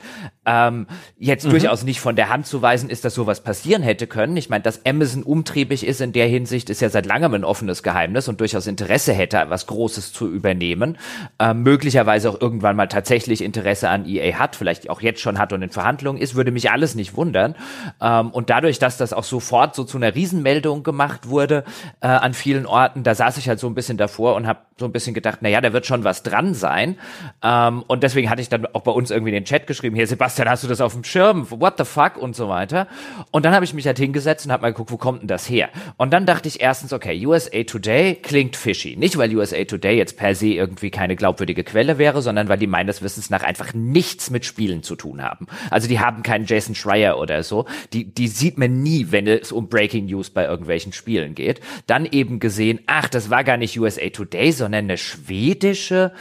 ähm, 0.50 0.88
jetzt 1.20 1.46
mhm. 1.46 1.52
durchaus 1.52 1.84
nicht 1.84 2.02
von 2.02 2.16
der 2.16 2.30
Hand 2.30 2.48
zu 2.48 2.62
weisen 2.64 2.90
ist, 2.90 3.06
dass 3.06 3.14
sowas 3.14 3.42
passieren 3.42 3.84
hätte 3.84 4.08
können. 4.08 4.36
Ich 4.36 4.50
meine, 4.50 4.64
dass 4.64 4.84
Amazon 4.84 5.22
umtriebig 5.22 5.86
ist 5.86 6.02
in 6.02 6.12
der 6.12 6.26
Hinsicht, 6.26 6.72
ist 6.72 6.82
ja 6.82 6.90
seit 6.90 7.06
langem 7.06 7.36
ein 7.36 7.44
offenes 7.44 7.84
Geheimnis 7.84 8.28
und 8.28 8.40
durchaus 8.40 8.66
Interesse 8.66 9.14
hätte, 9.14 9.46
was 9.50 9.68
Großes 9.68 10.12
zu 10.12 10.28
übernehmen. 10.28 10.98
Ähm, 11.38 11.62
möglicherweise 11.62 12.32
auch 12.32 12.42
irgendwann 12.42 12.76
mal 12.76 12.88
tatsächlich 12.88 13.44
Interesse 13.44 13.90
an 13.90 14.08
EA 14.08 14.40
hat, 14.40 14.56
vielleicht 14.56 14.90
auch 14.90 15.02
jetzt 15.02 15.22
schon 15.22 15.38
hat 15.38 15.54
und 15.54 15.62
in 15.62 15.70
Verhandlungen 15.70 16.20
ist, 16.20 16.34
würde 16.34 16.52
mich 16.52 16.72
alles 16.72 16.96
nicht 16.96 17.16
wundern. 17.16 17.54
Ähm, 18.02 18.32
und 18.32 18.50
dadurch, 18.50 18.80
dass 18.80 18.98
das 18.98 19.14
auch 19.14 19.26
sofort 19.26 19.76
so 19.76 19.84
zu 19.84 19.98
einer 19.98 20.16
Riesenmeldung 20.16 20.82
gemacht 20.82 21.30
wurde 21.30 21.64
äh, 22.02 22.08
an 22.08 22.34
vielen 22.34 22.66
Orten, 22.66 23.04
da 23.04 23.14
saß 23.14 23.38
ich 23.38 23.48
halt 23.48 23.60
so 23.60 23.68
ein 23.68 23.76
bisschen 23.76 23.98
davor 23.98 24.36
und 24.36 24.48
habe 24.48 24.62
so 24.80 24.86
ein 24.86 24.92
bisschen 24.92 25.14
gedacht, 25.14 25.40
na 25.42 25.50
ja, 25.50 25.62
da 25.62 25.74
wird 25.74 25.86
schon 25.86 26.04
was 26.04 26.24
dran 26.24 26.56
sein. 26.56 26.96
Ähm, 27.44 27.84
und 27.86 28.02
deswegen 28.02 28.32
hatte 28.32 28.42
ich 28.42 28.50
dann 28.50 28.66
auch 28.74 28.82
bei 28.82 28.92
uns 28.92 29.12
irgendwie 29.12 29.30
in 29.30 29.36
den 29.36 29.46
Chat 29.46 29.68
geschrieben, 29.68 29.96
hier 29.96 30.08
Sebastian, 30.08 30.39
hast 30.48 30.64
du 30.64 30.68
das 30.68 30.80
auf 30.80 30.94
dem 30.94 31.04
Schirm? 31.04 31.48
What 31.50 31.78
the 31.78 31.86
fuck? 31.86 32.18
Und 32.18 32.36
so 32.36 32.48
weiter. 32.48 32.88
Und 33.32 33.46
dann 33.46 33.54
habe 33.54 33.66
ich 33.66 33.74
mich 33.74 33.88
halt 33.88 33.98
hingesetzt 33.98 34.46
und 34.46 34.52
habe 34.52 34.62
mal 34.62 34.70
geguckt, 34.70 34.92
wo 34.92 34.98
kommt 34.98 35.22
denn 35.22 35.28
das 35.28 35.50
her? 35.50 35.70
Und 35.98 36.14
dann 36.14 36.26
dachte 36.26 36.48
ich 36.48 36.62
erstens, 36.62 36.94
okay, 36.94 37.26
USA 37.26 37.64
Today 37.64 38.16
klingt 38.16 38.56
fishy. 38.56 38.96
Nicht, 38.96 39.18
weil 39.18 39.36
USA 39.36 39.64
Today 39.64 39.98
jetzt 39.98 40.18
per 40.18 40.36
se 40.36 40.48
irgendwie 40.48 40.92
keine 40.92 41.16
glaubwürdige 41.16 41.64
Quelle 41.64 41.98
wäre, 41.98 42.22
sondern 42.22 42.48
weil 42.48 42.58
die 42.58 42.68
meines 42.68 43.02
Wissens 43.02 43.30
nach 43.30 43.44
einfach 43.44 43.74
nichts 43.74 44.30
mit 44.30 44.46
Spielen 44.46 44.84
zu 44.84 44.96
tun 44.96 45.22
haben. 45.24 45.48
Also 45.72 45.88
die 45.88 46.00
haben 46.00 46.24
keinen 46.24 46.46
Jason 46.46 46.76
Schreier 46.76 47.18
oder 47.18 47.44
so. 47.44 47.66
Die, 47.94 48.14
die 48.14 48.28
sieht 48.28 48.58
man 48.58 48.82
nie, 48.82 49.08
wenn 49.10 49.28
es 49.28 49.52
um 49.52 49.70
Breaking 49.70 50.06
News 50.06 50.30
bei 50.30 50.46
irgendwelchen 50.46 50.94
Spielen 50.94 51.36
geht. 51.36 51.62
Dann 51.88 52.06
eben 52.06 52.40
gesehen, 52.40 52.80
ach, 52.88 53.10
das 53.10 53.30
war 53.30 53.44
gar 53.44 53.58
nicht 53.58 53.80
USA 53.80 54.10
Today, 54.10 54.52
sondern 54.52 54.86
eine 54.86 54.98
schwedische 54.98 56.12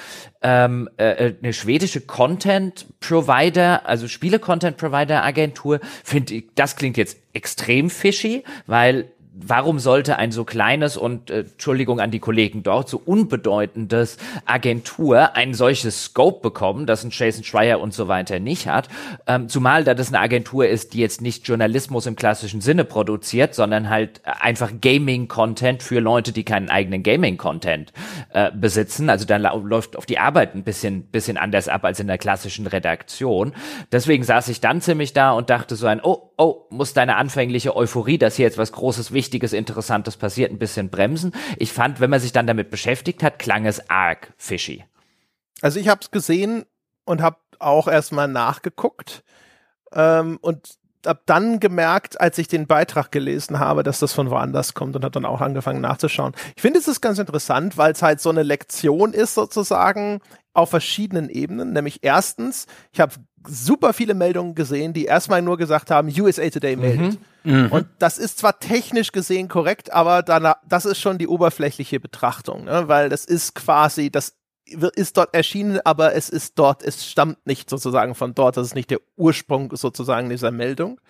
ähm, 0.43 0.89
äh, 0.99 1.29
äh, 1.29 1.35
eine 1.43 1.53
schwedische 1.53 2.01
Content 2.01 2.87
Provider, 3.01 3.87
also 3.87 4.09
Spiele 4.09 4.39
Content 4.39 4.77
Provider 4.77 5.25
Agentur, 5.25 5.81
finde 6.05 6.35
ich, 6.35 6.45
das 6.55 6.77
klingt 6.77 6.97
jetzt 6.97 7.19
extrem 7.33 7.91
fishy, 7.91 8.45
weil 8.67 9.11
warum 9.47 9.79
sollte 9.79 10.17
ein 10.17 10.33
so 10.33 10.45
kleines 10.45 10.97
und 10.97 11.31
äh, 11.31 11.41
Entschuldigung 11.41 12.01
an 12.01 12.11
die 12.11 12.19
Kollegen 12.19 12.63
dort 12.63 12.89
so 12.89 13.01
unbedeutendes 13.05 14.19
Agentur 14.47 15.37
ein 15.37 15.55
solches 15.55 16.05
Scope 16.05 16.41
bekommen, 16.41 16.87
das 16.87 17.05
ein 17.05 17.11
Jason 17.13 17.45
Schreier 17.45 17.81
und 17.81 17.95
so 17.95 18.09
weiter 18.09 18.39
nicht 18.41 18.67
hat, 18.67 18.89
ähm, 19.27 19.49
zumal 19.49 19.85
da 19.85 19.95
das 19.95 20.09
eine 20.09 20.21
Agentur 20.21 20.67
ist, 20.67 20.95
die 20.95 20.99
jetzt 20.99 21.21
nicht 21.21 21.47
Journalismus 21.47 22.07
im 22.07 22.17
klassischen 22.17 22.61
Sinne 22.61 22.85
produziert, 22.85 23.55
sondern 23.55 23.91
halt 23.91 24.21
einfach 24.25 24.73
Gaming-Content 24.81 25.83
für 25.83 26.01
Leute, 26.01 26.33
die 26.33 26.45
keinen 26.45 26.71
eigenen 26.71 27.03
Gaming-Content 27.03 27.93
äh, 28.33 28.51
besitzen. 28.53 29.11
Also 29.11 29.25
da 29.25 29.37
läuft 29.37 29.97
auf 29.97 30.07
die 30.07 30.19
Arbeit 30.19 30.55
ein 30.55 30.65
bisschen 30.65 31.03
bisschen 31.03 31.37
anders 31.37 31.69
ab 31.69 31.85
als 31.85 32.01
in 32.01 32.07
der 32.07 32.19
klassischen 32.19 32.67
Redaktion. 32.67 33.53
Deswegen 33.93 34.25
saß 34.25 34.49
ich 34.49 34.61
dann 34.61 34.81
ziemlich 34.81 35.13
da 35.13 35.33
und 35.33 35.51
dachte 35.51 35.77
so 35.77 35.87
ein, 35.87 36.01
oh, 36.03 36.28
oh, 36.39 36.67
muss 36.71 36.95
deine 36.95 37.17
anfängliche 37.17 37.77
Euphorie, 37.77 38.17
dass 38.17 38.37
hier 38.37 38.47
jetzt 38.47 38.59
was 38.59 38.73
Großes, 38.73 39.13
Wichtiges, 39.13 39.53
Interessantes 39.53 40.17
passiert, 40.17 40.51
ein 40.51 40.59
bisschen 40.59 40.89
bremsen. 40.89 41.33
Ich 41.59 41.73
fand, 41.73 42.01
wenn 42.01 42.11
man 42.11 42.21
sich 42.21 42.33
dann 42.33 42.47
damit 42.47 42.71
beschäftigt 42.71 43.23
hat, 43.23 43.39
klang 43.39 43.67
es 43.67 43.91
arg 43.91 44.33
fishy. 44.37 44.85
Also 45.61 45.81
ich 45.81 45.89
habe 45.89 46.01
es 46.01 46.11
gesehen 46.11 46.65
und 47.05 47.21
habe 47.21 47.37
auch 47.59 47.89
erstmal 47.89 48.29
nachgeguckt 48.29 49.25
ähm, 49.93 50.39
und 50.41 50.79
habe 51.05 51.21
dann 51.27 51.59
gemerkt, 51.59 52.21
als 52.21 52.39
ich 52.39 52.49
den 52.49 52.67
Beitrag 52.67 53.11
gelesen 53.11 53.59
habe, 53.59 53.83
dass 53.83 53.99
das 53.99 54.13
von 54.13 54.31
woanders 54.31 54.75
kommt 54.75 54.95
und 54.95 55.05
habe 55.05 55.13
dann 55.13 55.25
auch 55.25 55.41
angefangen 55.41 55.81
nachzuschauen. 55.81 56.35
Ich 56.55 56.63
finde, 56.63 56.79
es 56.79 56.89
ist 56.89 57.01
ganz 57.01 57.19
interessant, 57.19 57.77
weil 57.77 57.93
es 57.93 58.03
halt 58.03 58.21
so 58.21 58.31
eine 58.31 58.43
Lektion 58.43 59.13
ist 59.13 59.35
sozusagen 59.35 60.21
auf 60.53 60.71
verschiedenen 60.71 61.31
Ebenen. 61.31 61.73
Nämlich 61.73 62.01
erstens, 62.03 62.67
ich 62.93 63.01
habe 63.01 63.15
super 63.47 63.93
viele 63.93 64.15
Meldungen 64.15 64.55
gesehen, 64.55 64.93
die 64.93 65.05
erstmal 65.05 65.43
nur 65.43 65.57
gesagt 65.57 65.91
haben, 65.91 66.13
USA 66.21 66.49
Today 66.49 66.77
mhm. 66.77 66.83
meldet. 66.83 67.19
Mhm. 67.45 67.69
Und 67.71 67.87
das 67.99 68.19
ist 68.19 68.39
zwar 68.39 68.59
technisch 68.59 69.13
gesehen 69.13 69.49
korrekt, 69.49 69.93
aber 69.93 70.23
danach, 70.23 70.57
das 70.69 70.85
ist 70.85 70.99
schon 70.99 71.19
die 71.19 71.29
oberflächliche 71.29 72.01
Betrachtung, 72.01 72.65
ne? 72.65 72.89
weil 72.89 73.09
das 73.09 73.25
ist 73.25 73.55
quasi, 73.55 74.11
das 74.11 74.35
ist 74.67 75.17
dort 75.17 75.35
erschienen, 75.35 75.81
aber 75.85 76.15
es 76.15 76.29
ist 76.29 76.59
dort, 76.59 76.83
es 76.83 77.07
stammt 77.07 77.47
nicht 77.47 77.71
sozusagen 77.71 78.15
von 78.15 78.35
dort, 78.35 78.57
das 78.57 78.69
ist 78.69 78.75
nicht 78.75 78.91
der 78.91 79.01
Ursprung 79.17 79.75
sozusagen 79.75 80.29
dieser 80.29 80.51
Meldung. 80.51 81.01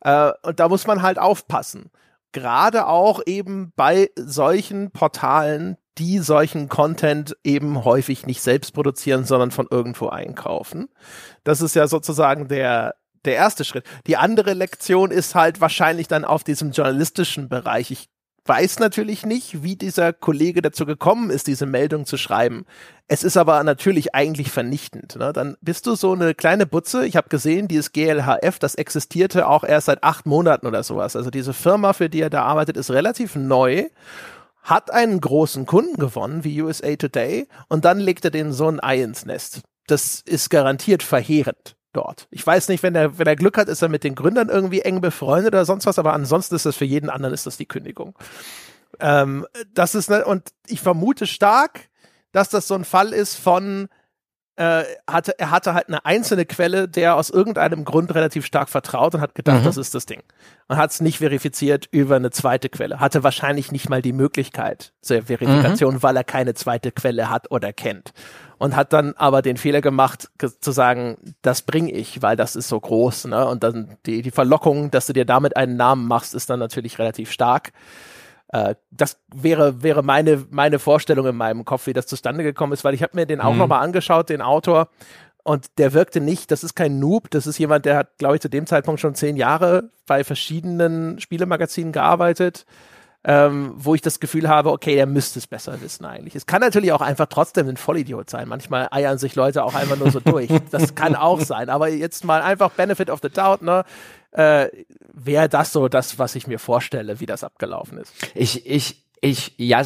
Äh, 0.00 0.32
und 0.42 0.60
da 0.60 0.68
muss 0.68 0.86
man 0.86 1.02
halt 1.02 1.18
aufpassen. 1.18 1.90
Gerade 2.32 2.86
auch 2.86 3.20
eben 3.26 3.72
bei 3.76 4.10
solchen 4.16 4.90
Portalen, 4.90 5.76
die 5.98 6.18
solchen 6.18 6.68
Content 6.68 7.36
eben 7.44 7.84
häufig 7.84 8.26
nicht 8.26 8.42
selbst 8.42 8.72
produzieren, 8.72 9.24
sondern 9.24 9.50
von 9.50 9.66
irgendwo 9.70 10.08
einkaufen. 10.08 10.88
Das 11.44 11.60
ist 11.60 11.74
ja 11.74 11.86
sozusagen 11.86 12.48
der, 12.48 12.94
der 13.24 13.34
erste 13.34 13.64
Schritt. 13.64 13.84
Die 14.06 14.16
andere 14.16 14.54
Lektion 14.54 15.10
ist 15.10 15.34
halt 15.34 15.60
wahrscheinlich 15.60 16.08
dann 16.08 16.24
auf 16.24 16.44
diesem 16.44 16.72
journalistischen 16.72 17.48
Bereich. 17.48 17.90
Ich 17.90 18.08
weiß 18.44 18.80
natürlich 18.80 19.24
nicht, 19.24 19.62
wie 19.62 19.76
dieser 19.76 20.12
Kollege 20.12 20.62
dazu 20.62 20.84
gekommen 20.84 21.30
ist, 21.30 21.46
diese 21.46 21.66
Meldung 21.66 22.06
zu 22.06 22.16
schreiben. 22.16 22.64
Es 23.06 23.22
ist 23.22 23.36
aber 23.36 23.62
natürlich 23.62 24.14
eigentlich 24.14 24.50
vernichtend. 24.50 25.16
Ne? 25.16 25.32
Dann 25.32 25.56
bist 25.60 25.86
du 25.86 25.94
so 25.94 26.12
eine 26.12 26.34
kleine 26.34 26.66
Butze. 26.66 27.06
Ich 27.06 27.16
habe 27.16 27.28
gesehen, 27.28 27.68
dieses 27.68 27.92
GLHF, 27.92 28.58
das 28.58 28.74
existierte 28.74 29.46
auch 29.46 29.62
erst 29.62 29.86
seit 29.86 30.02
acht 30.02 30.26
Monaten 30.26 30.66
oder 30.66 30.82
sowas. 30.82 31.14
Also 31.14 31.30
diese 31.30 31.52
Firma, 31.52 31.92
für 31.92 32.08
die 32.08 32.20
er 32.20 32.30
da 32.30 32.42
arbeitet, 32.42 32.76
ist 32.76 32.90
relativ 32.90 33.36
neu 33.36 33.84
hat 34.62 34.90
einen 34.90 35.20
großen 35.20 35.66
Kunden 35.66 35.98
gewonnen, 35.98 36.44
wie 36.44 36.62
USA 36.62 36.96
Today, 36.96 37.48
und 37.68 37.84
dann 37.84 37.98
legt 37.98 38.24
er 38.24 38.30
den 38.30 38.52
so 38.52 38.68
ein 38.68 38.82
Ei 38.82 39.02
ins 39.02 39.26
Nest. 39.26 39.60
Das 39.86 40.20
ist 40.24 40.50
garantiert 40.50 41.02
verheerend 41.02 41.76
dort. 41.92 42.28
Ich 42.30 42.46
weiß 42.46 42.68
nicht, 42.68 42.82
wenn 42.82 42.94
er, 42.94 43.18
wenn 43.18 43.26
er 43.26 43.36
Glück 43.36 43.58
hat, 43.58 43.68
ist 43.68 43.82
er 43.82 43.88
mit 43.88 44.04
den 44.04 44.14
Gründern 44.14 44.48
irgendwie 44.48 44.80
eng 44.80 45.00
befreundet 45.00 45.52
oder 45.52 45.64
sonst 45.64 45.86
was, 45.86 45.98
aber 45.98 46.12
ansonsten 46.12 46.54
ist 46.54 46.64
das 46.64 46.76
für 46.76 46.84
jeden 46.84 47.10
anderen 47.10 47.34
ist 47.34 47.46
das 47.46 47.56
die 47.56 47.66
Kündigung. 47.66 48.14
Ähm, 49.00 49.46
das 49.74 49.94
ist, 49.94 50.10
ne, 50.10 50.24
und 50.24 50.50
ich 50.66 50.80
vermute 50.80 51.26
stark, 51.26 51.88
dass 52.30 52.48
das 52.48 52.68
so 52.68 52.74
ein 52.74 52.84
Fall 52.84 53.12
ist 53.12 53.36
von, 53.36 53.88
äh, 54.56 54.84
hatte, 55.08 55.38
er 55.38 55.50
hatte 55.50 55.72
halt 55.72 55.88
eine 55.88 56.04
einzelne 56.04 56.44
Quelle, 56.44 56.86
der 56.86 57.16
aus 57.16 57.30
irgendeinem 57.30 57.84
Grund 57.84 58.14
relativ 58.14 58.44
stark 58.44 58.68
vertraut 58.68 59.14
und 59.14 59.20
hat 59.20 59.34
gedacht, 59.34 59.60
mhm. 59.60 59.64
das 59.64 59.78
ist 59.78 59.94
das 59.94 60.04
Ding. 60.04 60.22
Und 60.68 60.76
hat 60.76 60.90
es 60.90 61.00
nicht 61.00 61.18
verifiziert 61.18 61.88
über 61.90 62.16
eine 62.16 62.30
zweite 62.30 62.68
Quelle. 62.68 63.00
Hatte 63.00 63.22
wahrscheinlich 63.22 63.72
nicht 63.72 63.88
mal 63.88 64.02
die 64.02 64.12
Möglichkeit 64.12 64.92
zur 65.00 65.22
Verifikation, 65.22 65.94
mhm. 65.94 66.02
weil 66.02 66.16
er 66.16 66.24
keine 66.24 66.52
zweite 66.54 66.92
Quelle 66.92 67.30
hat 67.30 67.50
oder 67.50 67.72
kennt. 67.72 68.12
Und 68.58 68.76
hat 68.76 68.92
dann 68.92 69.14
aber 69.16 69.42
den 69.42 69.56
Fehler 69.56 69.80
gemacht, 69.80 70.30
zu 70.38 70.70
sagen, 70.70 71.16
das 71.40 71.62
bringe 71.62 71.90
ich, 71.90 72.22
weil 72.22 72.36
das 72.36 72.54
ist 72.54 72.68
so 72.68 72.78
groß. 72.78 73.24
Ne? 73.24 73.48
Und 73.48 73.64
dann 73.64 73.96
die, 74.06 74.22
die 74.22 74.30
Verlockung, 74.30 74.90
dass 74.90 75.06
du 75.06 75.14
dir 75.14 75.24
damit 75.24 75.56
einen 75.56 75.76
Namen 75.76 76.06
machst, 76.06 76.34
ist 76.34 76.48
dann 76.50 76.60
natürlich 76.60 76.98
relativ 76.98 77.32
stark. 77.32 77.72
Äh, 78.52 78.76
das 78.90 79.18
wäre, 79.34 79.82
wäre 79.82 80.02
meine, 80.02 80.46
meine 80.50 80.78
Vorstellung 80.78 81.26
in 81.26 81.36
meinem 81.36 81.64
Kopf, 81.64 81.86
wie 81.86 81.92
das 81.92 82.06
zustande 82.06 82.44
gekommen 82.44 82.72
ist, 82.72 82.84
weil 82.84 82.94
ich 82.94 83.02
habe 83.02 83.16
mir 83.16 83.26
den 83.26 83.40
auch 83.40 83.52
mhm. 83.52 83.58
nochmal 83.58 83.82
angeschaut, 83.82 84.28
den 84.28 84.42
Autor, 84.42 84.88
und 85.44 85.78
der 85.78 85.92
wirkte 85.92 86.20
nicht, 86.20 86.50
das 86.52 86.62
ist 86.62 86.74
kein 86.74 87.00
Noob, 87.00 87.30
das 87.30 87.48
ist 87.48 87.58
jemand, 87.58 87.84
der 87.84 87.96
hat, 87.96 88.18
glaube 88.18 88.36
ich, 88.36 88.40
zu 88.40 88.48
dem 88.48 88.66
Zeitpunkt 88.66 89.00
schon 89.00 89.14
zehn 89.16 89.36
Jahre 89.36 89.90
bei 90.06 90.22
verschiedenen 90.22 91.18
Spielemagazinen 91.18 91.92
gearbeitet, 91.92 92.64
ähm, 93.24 93.72
wo 93.76 93.94
ich 93.94 94.02
das 94.02 94.20
Gefühl 94.20 94.48
habe, 94.48 94.70
okay, 94.70 94.94
der 94.94 95.06
müsste 95.06 95.40
es 95.40 95.48
besser 95.48 95.80
wissen 95.80 96.04
eigentlich. 96.04 96.36
Es 96.36 96.46
kann 96.46 96.60
natürlich 96.60 96.92
auch 96.92 97.00
einfach 97.00 97.26
trotzdem 97.26 97.68
ein 97.68 97.76
Vollidiot 97.76 98.30
sein. 98.30 98.48
Manchmal 98.48 98.88
eiern 98.92 99.18
sich 99.18 99.34
Leute 99.34 99.64
auch 99.64 99.74
einfach 99.74 99.96
nur 99.96 100.10
so 100.10 100.20
durch. 100.20 100.48
Das 100.70 100.94
kann 100.94 101.16
auch 101.16 101.40
sein. 101.40 101.68
Aber 101.70 101.88
jetzt 101.88 102.24
mal 102.24 102.42
einfach 102.42 102.70
Benefit 102.70 103.10
of 103.10 103.20
the 103.22 103.28
Doubt, 103.28 103.62
ne? 103.62 103.84
Äh, 104.32 104.68
wäre 105.12 105.48
das 105.48 105.72
so 105.72 105.88
das, 105.88 106.18
was 106.18 106.34
ich 106.34 106.46
mir 106.46 106.58
vorstelle, 106.58 107.20
wie 107.20 107.26
das 107.26 107.44
abgelaufen 107.44 107.98
ist. 107.98 108.12
Ich, 108.34 108.66
ich, 108.66 109.02
Ich, 109.24 109.54
ja, 109.56 109.82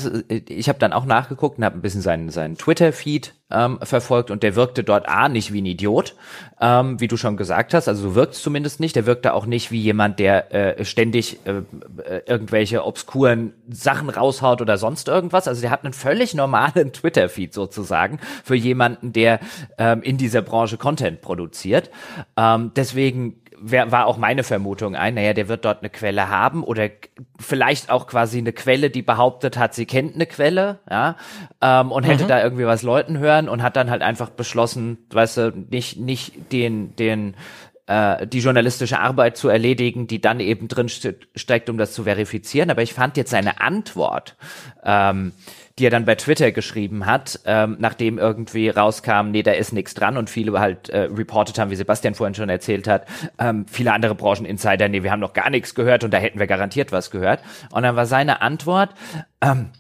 ich 0.49 0.69
habe 0.71 0.79
dann 0.79 0.95
auch 0.95 1.05
nachgeguckt 1.05 1.59
und 1.59 1.65
habe 1.65 1.77
ein 1.77 1.83
bisschen 1.83 2.01
seinen, 2.01 2.31
seinen 2.31 2.57
Twitter-Feed 2.57 3.35
ähm, 3.51 3.79
verfolgt 3.83 4.31
und 4.31 4.43
der 4.43 4.57
wirkte 4.57 4.83
dort 4.83 5.09
A 5.11 5.29
nicht 5.29 5.53
wie 5.53 5.61
ein 5.61 5.67
Idiot, 5.67 6.15
ähm, 6.59 6.99
wie 7.01 7.07
du 7.07 7.19
schon 7.19 7.37
gesagt 7.37 7.75
hast, 7.75 7.87
also 7.87 8.09
so 8.09 8.15
wirkt 8.15 8.35
zumindest 8.35 8.81
nicht. 8.81 8.97
Der 8.97 9.05
wirkte 9.05 9.35
auch 9.35 9.45
nicht 9.45 9.71
wie 9.71 9.81
jemand, 9.81 10.19
der 10.19 10.55
äh, 10.55 10.85
ständig 10.87 11.39
äh, 11.45 11.59
äh, 12.03 12.23
irgendwelche 12.27 12.85
obskuren 12.85 13.53
Sachen 13.69 14.09
raushaut 14.09 14.63
oder 14.63 14.79
sonst 14.79 15.07
irgendwas. 15.07 15.47
Also 15.47 15.61
der 15.61 15.71
hat 15.71 15.85
einen 15.85 15.93
völlig 15.93 16.33
normalen 16.33 16.93
Twitter-Feed 16.95 17.53
sozusagen 17.53 18.19
für 18.43 18.57
jemanden, 18.57 19.13
der 19.13 19.41
ähm, 19.77 20.01
in 20.03 20.17
dieser 20.17 20.41
Branche 20.41 20.79
Content 20.79 21.21
produziert. 21.21 21.91
Ähm, 22.39 22.73
deswegen 22.75 23.43
wär, 23.61 23.93
war 23.93 24.07
auch 24.07 24.17
meine 24.17 24.43
Vermutung 24.43 24.95
ein, 24.95 25.15
naja, 25.15 25.33
der 25.33 25.49
wird 25.49 25.65
dort 25.65 25.81
eine 25.81 25.91
Quelle 25.91 26.29
haben 26.29 26.63
oder 26.63 26.89
vielleicht 27.39 27.91
auch 27.91 28.07
quasi 28.07 28.39
eine 28.39 28.53
Quelle, 28.53 28.91
die 28.91 29.03
behauptet 29.03 29.57
hat, 29.59 29.75
sie 29.75 29.87
kennt 29.87 30.15
eine 30.15 30.27
Quelle, 30.27 30.81
ja, 30.91 31.17
ähm, 31.61 31.93
und 31.93 32.05
hätte 32.05 32.25
mhm. 32.25 32.29
da 32.29 32.43
irgendwie 32.43 32.67
was 32.67 32.83
Leuten 32.83 33.19
hören 33.19 33.49
und 33.49 33.63
hat 33.63 33.77
dann 33.77 33.91
halt 33.91 34.03
einfach 34.03 34.31
beschlossen, 34.31 34.99
weißt 35.11 35.37
du, 35.37 35.53
nicht, 35.71 35.99
nicht 35.99 36.53
den, 36.53 36.95
den, 36.97 37.37
äh, 37.87 38.27
die 38.27 38.41
journalistische 38.41 38.99
Arbeit 38.99 39.37
zu 39.37 39.49
erledigen, 39.49 40.07
die 40.07 40.21
dann 40.21 40.41
eben 40.41 40.69
drin 40.69 40.89
steckt, 40.89 41.71
um 41.71 41.79
das 41.79 41.93
zu 41.93 42.05
verifizieren. 42.05 42.71
Aber 42.71 42.83
ich 42.83 42.95
fand 42.95 43.17
jetzt 43.17 43.31
seine 43.31 43.61
Antwort, 43.61 44.37
ähm, 44.85 45.33
die 45.79 45.87
er 45.87 45.91
dann 45.91 46.07
bei 46.07 46.15
Twitter 46.15 46.53
geschrieben 46.53 47.07
hat, 47.07 47.41
ähm, 47.45 47.77
nachdem 47.79 48.19
irgendwie 48.19 48.71
rauskam, 48.71 49.31
nee, 49.31 49.43
da 49.43 49.53
ist 49.53 49.73
nichts 49.73 49.95
dran 49.95 50.17
und 50.17 50.31
viele 50.31 50.59
halt 50.59 50.89
äh, 50.89 51.03
reported 51.03 51.59
haben, 51.59 51.71
wie 51.71 51.77
Sebastian 51.77 52.15
vorhin 52.15 52.35
schon 52.35 52.49
erzählt 52.49 52.89
hat, 52.89 53.07
ähm, 53.39 53.67
viele 53.69 53.93
andere 53.93 54.15
Brancheninsider, 54.15 54.89
nee, 54.89 55.03
wir 55.03 55.11
haben 55.11 55.21
noch 55.21 55.35
gar 55.35 55.51
nichts 55.51 55.75
gehört 55.75 56.03
und 56.03 56.15
da 56.15 56.19
hätten 56.19 56.39
wir 56.39 56.47
garantiert 56.47 56.93
was 56.93 57.11
gehört. 57.11 57.41
Und 57.71 57.83
dann 57.83 57.95
war 57.95 58.07
seine 58.07 58.41
Antwort, 58.41 58.91
ähm, 59.43 59.71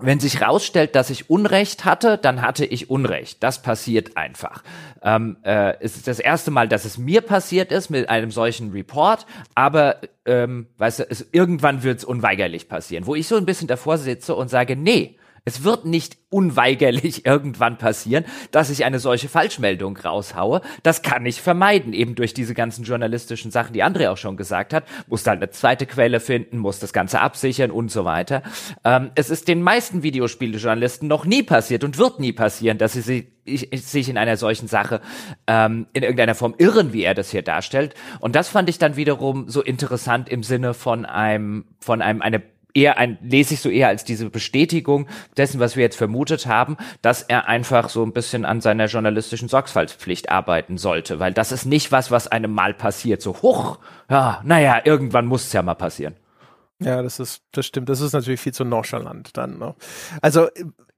wenn 0.00 0.20
sich 0.20 0.42
rausstellt, 0.42 0.94
dass 0.94 1.10
ich 1.10 1.30
Unrecht 1.30 1.84
hatte, 1.84 2.18
dann 2.18 2.42
hatte 2.42 2.64
ich 2.64 2.90
Unrecht. 2.90 3.42
Das 3.42 3.62
passiert 3.62 4.16
einfach. 4.16 4.62
Ähm, 5.02 5.36
äh, 5.42 5.74
es 5.80 5.96
ist 5.96 6.08
das 6.08 6.18
erste 6.18 6.50
Mal, 6.50 6.68
dass 6.68 6.84
es 6.84 6.98
mir 6.98 7.20
passiert 7.20 7.72
ist 7.72 7.90
mit 7.90 8.08
einem 8.08 8.30
solchen 8.30 8.72
Report, 8.72 9.26
aber 9.54 10.00
ähm, 10.24 10.66
weißt 10.78 11.00
du, 11.00 11.10
es, 11.10 11.26
irgendwann 11.32 11.82
wird 11.82 11.98
es 11.98 12.04
unweigerlich 12.04 12.68
passieren, 12.68 13.06
wo 13.06 13.14
ich 13.14 13.26
so 13.26 13.36
ein 13.36 13.46
bisschen 13.46 13.68
davor 13.68 13.98
sitze 13.98 14.34
und 14.34 14.48
sage, 14.48 14.76
nee, 14.76 15.16
es 15.46 15.62
wird 15.62 15.86
nicht 15.86 16.18
unweigerlich 16.28 17.24
irgendwann 17.24 17.78
passieren, 17.78 18.24
dass 18.50 18.68
ich 18.68 18.84
eine 18.84 18.98
solche 18.98 19.28
Falschmeldung 19.30 19.96
raushaue. 19.96 20.60
Das 20.82 21.00
kann 21.00 21.24
ich 21.24 21.40
vermeiden, 21.40 21.94
eben 21.94 22.14
durch 22.16 22.34
diese 22.34 22.52
ganzen 22.52 22.84
journalistischen 22.84 23.50
Sachen, 23.50 23.72
die 23.72 23.84
André 23.84 24.10
auch 24.10 24.18
schon 24.18 24.36
gesagt 24.36 24.74
hat. 24.74 24.84
Muss 25.06 25.26
halt 25.26 25.40
eine 25.40 25.50
zweite 25.50 25.86
Quelle 25.86 26.20
finden, 26.20 26.58
muss 26.58 26.80
das 26.80 26.92
Ganze 26.92 27.20
absichern 27.20 27.70
und 27.70 27.90
so 27.90 28.04
weiter. 28.04 28.42
Ähm, 28.84 29.12
es 29.14 29.30
ist 29.30 29.48
den 29.48 29.62
meisten 29.62 30.02
Videospielejournalisten 30.02 31.08
noch 31.08 31.24
nie 31.24 31.44
passiert 31.44 31.84
und 31.84 31.96
wird 31.96 32.20
nie 32.20 32.32
passieren, 32.32 32.76
dass 32.76 32.92
sie 32.92 33.00
sich 33.00 33.26
sich 33.48 34.08
in 34.08 34.18
einer 34.18 34.36
solchen 34.36 34.66
Sache 34.66 35.00
ähm, 35.46 35.86
in 35.92 36.02
irgendeiner 36.02 36.34
Form 36.34 36.56
irren, 36.58 36.92
wie 36.92 37.04
er 37.04 37.14
das 37.14 37.30
hier 37.30 37.42
darstellt. 37.42 37.94
Und 38.18 38.34
das 38.34 38.48
fand 38.48 38.68
ich 38.68 38.78
dann 38.78 38.96
wiederum 38.96 39.48
so 39.48 39.62
interessant 39.62 40.28
im 40.28 40.42
Sinne 40.42 40.74
von 40.74 41.04
einem, 41.04 41.66
von 41.78 42.02
einem, 42.02 42.22
eine 42.22 42.42
eher 42.76 42.98
ein, 42.98 43.18
lese 43.22 43.54
ich 43.54 43.60
so 43.60 43.70
eher 43.70 43.88
als 43.88 44.04
diese 44.04 44.28
Bestätigung 44.28 45.08
dessen, 45.36 45.58
was 45.58 45.76
wir 45.76 45.82
jetzt 45.82 45.96
vermutet 45.96 46.46
haben, 46.46 46.76
dass 47.02 47.22
er 47.22 47.48
einfach 47.48 47.88
so 47.88 48.04
ein 48.04 48.12
bisschen 48.12 48.44
an 48.44 48.60
seiner 48.60 48.86
journalistischen 48.86 49.48
Sorgfaltspflicht 49.48 50.30
arbeiten 50.30 50.76
sollte, 50.76 51.18
weil 51.18 51.32
das 51.32 51.52
ist 51.52 51.64
nicht 51.64 51.90
was, 51.90 52.10
was 52.10 52.28
einem 52.28 52.52
mal 52.52 52.74
passiert. 52.74 53.22
So, 53.22 53.42
hoch, 53.42 53.78
ja, 54.10 54.40
naja, 54.44 54.82
irgendwann 54.84 55.26
muss 55.26 55.46
es 55.46 55.52
ja 55.52 55.62
mal 55.62 55.74
passieren. 55.74 56.14
Ja, 56.78 57.02
das 57.02 57.18
ist, 57.20 57.42
das 57.52 57.64
stimmt. 57.64 57.88
Das 57.88 58.00
ist 58.00 58.12
natürlich 58.12 58.40
viel 58.40 58.52
zu 58.52 58.64
nonchalant 58.64 59.36
dann. 59.36 59.58
Ne? 59.58 59.74
Also 60.20 60.48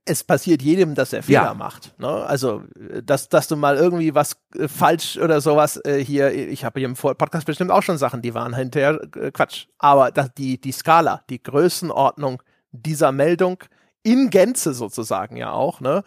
es 0.05 0.23
passiert 0.23 0.61
jedem, 0.61 0.95
dass 0.95 1.13
er 1.13 1.23
Fehler 1.23 1.43
ja. 1.43 1.53
macht. 1.53 1.99
Ne? 1.99 2.07
Also, 2.07 2.63
dass, 3.03 3.29
dass 3.29 3.47
du 3.47 3.55
mal 3.55 3.77
irgendwie 3.77 4.15
was 4.15 4.37
äh, 4.55 4.67
falsch 4.67 5.17
oder 5.17 5.41
sowas 5.41 5.79
äh, 5.85 6.03
hier, 6.03 6.33
ich 6.33 6.65
habe 6.65 6.79
hier 6.79 6.89
im 6.89 6.95
Podcast 6.95 7.45
bestimmt 7.45 7.71
auch 7.71 7.83
schon 7.83 7.97
Sachen, 7.97 8.21
die 8.21 8.33
waren 8.33 8.55
hinterher 8.55 8.99
äh, 9.15 9.31
Quatsch. 9.31 9.67
Aber 9.77 10.11
das, 10.11 10.33
die, 10.33 10.59
die 10.59 10.71
Skala, 10.71 11.23
die 11.29 11.41
Größenordnung 11.41 12.41
dieser 12.71 13.11
Meldung 13.11 13.63
in 14.03 14.29
Gänze 14.29 14.73
sozusagen 14.73 15.35
ja 15.35 15.51
auch, 15.51 15.81
ne? 15.81 16.03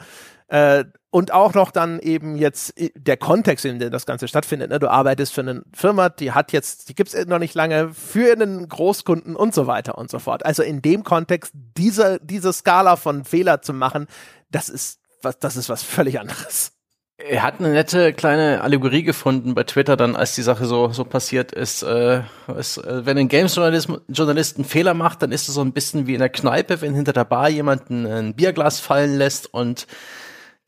Äh, 1.12 1.16
und 1.16 1.32
auch 1.32 1.54
noch 1.54 1.70
dann 1.70 2.00
eben 2.00 2.36
jetzt 2.36 2.74
der 2.94 3.16
Kontext, 3.16 3.64
in 3.64 3.78
dem 3.78 3.90
das 3.90 4.06
Ganze 4.06 4.28
stattfindet. 4.28 4.70
Ne? 4.70 4.78
Du 4.78 4.90
arbeitest 4.90 5.32
für 5.32 5.42
eine 5.42 5.62
Firma, 5.72 6.08
die 6.08 6.32
hat 6.32 6.52
jetzt, 6.52 6.88
die 6.88 6.94
gibt's 6.94 7.14
noch 7.26 7.38
nicht 7.38 7.54
lange, 7.54 7.92
für 7.94 8.32
einen 8.32 8.68
Großkunden 8.68 9.36
und 9.36 9.54
so 9.54 9.66
weiter 9.66 9.98
und 9.98 10.10
so 10.10 10.18
fort. 10.18 10.44
Also 10.44 10.62
in 10.62 10.82
dem 10.82 11.04
Kontext, 11.04 11.52
diese, 11.76 12.18
diese 12.22 12.52
Skala 12.52 12.96
von 12.96 13.24
Fehler 13.24 13.62
zu 13.62 13.72
machen, 13.72 14.06
das 14.50 14.68
ist 14.68 15.00
was, 15.22 15.38
das 15.38 15.56
ist 15.56 15.68
was 15.68 15.82
völlig 15.82 16.18
anderes. 16.18 16.72
Er 17.18 17.44
hat 17.44 17.60
eine 17.60 17.68
nette 17.68 18.12
kleine 18.12 18.62
Allegorie 18.62 19.04
gefunden 19.04 19.54
bei 19.54 19.62
Twitter 19.62 19.96
dann, 19.96 20.16
als 20.16 20.34
die 20.34 20.42
Sache 20.42 20.64
so, 20.64 20.88
so 20.88 21.04
passiert 21.04 21.52
ist. 21.52 21.82
Äh, 21.82 22.22
ist 22.58 22.78
äh, 22.78 23.06
wenn 23.06 23.16
ein 23.16 23.28
Games-Journalist 23.28 24.56
einen 24.56 24.64
Fehler 24.64 24.94
macht, 24.94 25.22
dann 25.22 25.30
ist 25.30 25.48
es 25.48 25.54
so 25.54 25.60
ein 25.60 25.72
bisschen 25.72 26.08
wie 26.08 26.14
in 26.14 26.18
der 26.18 26.30
Kneipe, 26.30 26.80
wenn 26.80 26.94
hinter 26.94 27.12
der 27.12 27.24
Bar 27.24 27.48
jemanden 27.48 28.06
ein 28.06 28.34
Bierglas 28.34 28.80
fallen 28.80 29.16
lässt 29.16 29.52
und 29.54 29.86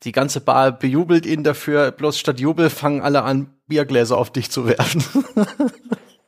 die 0.05 0.11
ganze 0.11 0.39
Bar 0.39 0.71
bejubelt 0.71 1.25
ihn 1.25 1.43
dafür, 1.43 1.91
bloß 1.91 2.19
statt 2.19 2.39
Jubel 2.39 2.69
fangen 2.69 3.01
alle 3.01 3.23
an, 3.23 3.49
Biergläser 3.67 4.17
auf 4.17 4.31
dich 4.31 4.51
zu 4.51 4.67
werfen. 4.67 5.03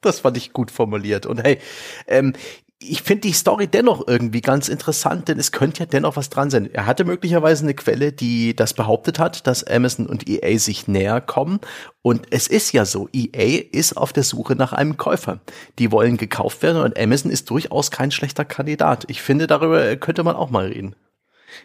das 0.01 0.21
fand 0.21 0.36
ich 0.38 0.51
gut 0.51 0.71
formuliert. 0.71 1.28
Und 1.28 1.43
hey, 1.43 1.59
ähm, 2.07 2.34
ich 2.80 3.01
finde 3.01 3.21
die 3.21 3.34
Story 3.34 3.67
dennoch 3.67 4.07
irgendwie 4.07 4.41
ganz 4.41 4.69
interessant, 4.69 5.28
denn 5.28 5.39
es 5.39 5.51
könnte 5.51 5.82
ja 5.82 5.86
dennoch 5.88 6.15
was 6.15 6.30
dran 6.30 6.51
sein. 6.51 6.69
Er 6.71 6.86
hatte 6.86 7.05
möglicherweise 7.05 7.63
eine 7.63 7.73
Quelle, 7.73 8.11
die 8.11 8.55
das 8.55 8.73
behauptet 8.73 9.17
hat, 9.17 9.47
dass 9.47 9.63
Amazon 9.63 10.05
und 10.05 10.30
EA 10.30 10.59
sich 10.59 10.88
näher 10.88 11.21
kommen. 11.21 11.59
Und 12.03 12.28
es 12.30 12.47
ist 12.47 12.73
ja 12.73 12.86
so, 12.86 13.09
EA 13.13 13.63
ist 13.71 13.97
auf 13.97 14.13
der 14.13 14.23
Suche 14.23 14.55
nach 14.55 14.73
einem 14.73 14.97
Käufer. 14.97 15.39
Die 15.80 15.91
wollen 15.91 16.17
gekauft 16.17 16.61
werden 16.61 16.82
und 16.82 16.99
Amazon 16.99 17.32
ist 17.32 17.49
durchaus 17.49 17.89
kein 17.89 18.11
schlechter 18.11 18.45
Kandidat. 18.45 19.05
Ich 19.07 19.21
finde, 19.21 19.47
darüber 19.47 19.95
könnte 19.95 20.23
man 20.23 20.36
auch 20.36 20.51
mal 20.51 20.67
reden 20.67 20.95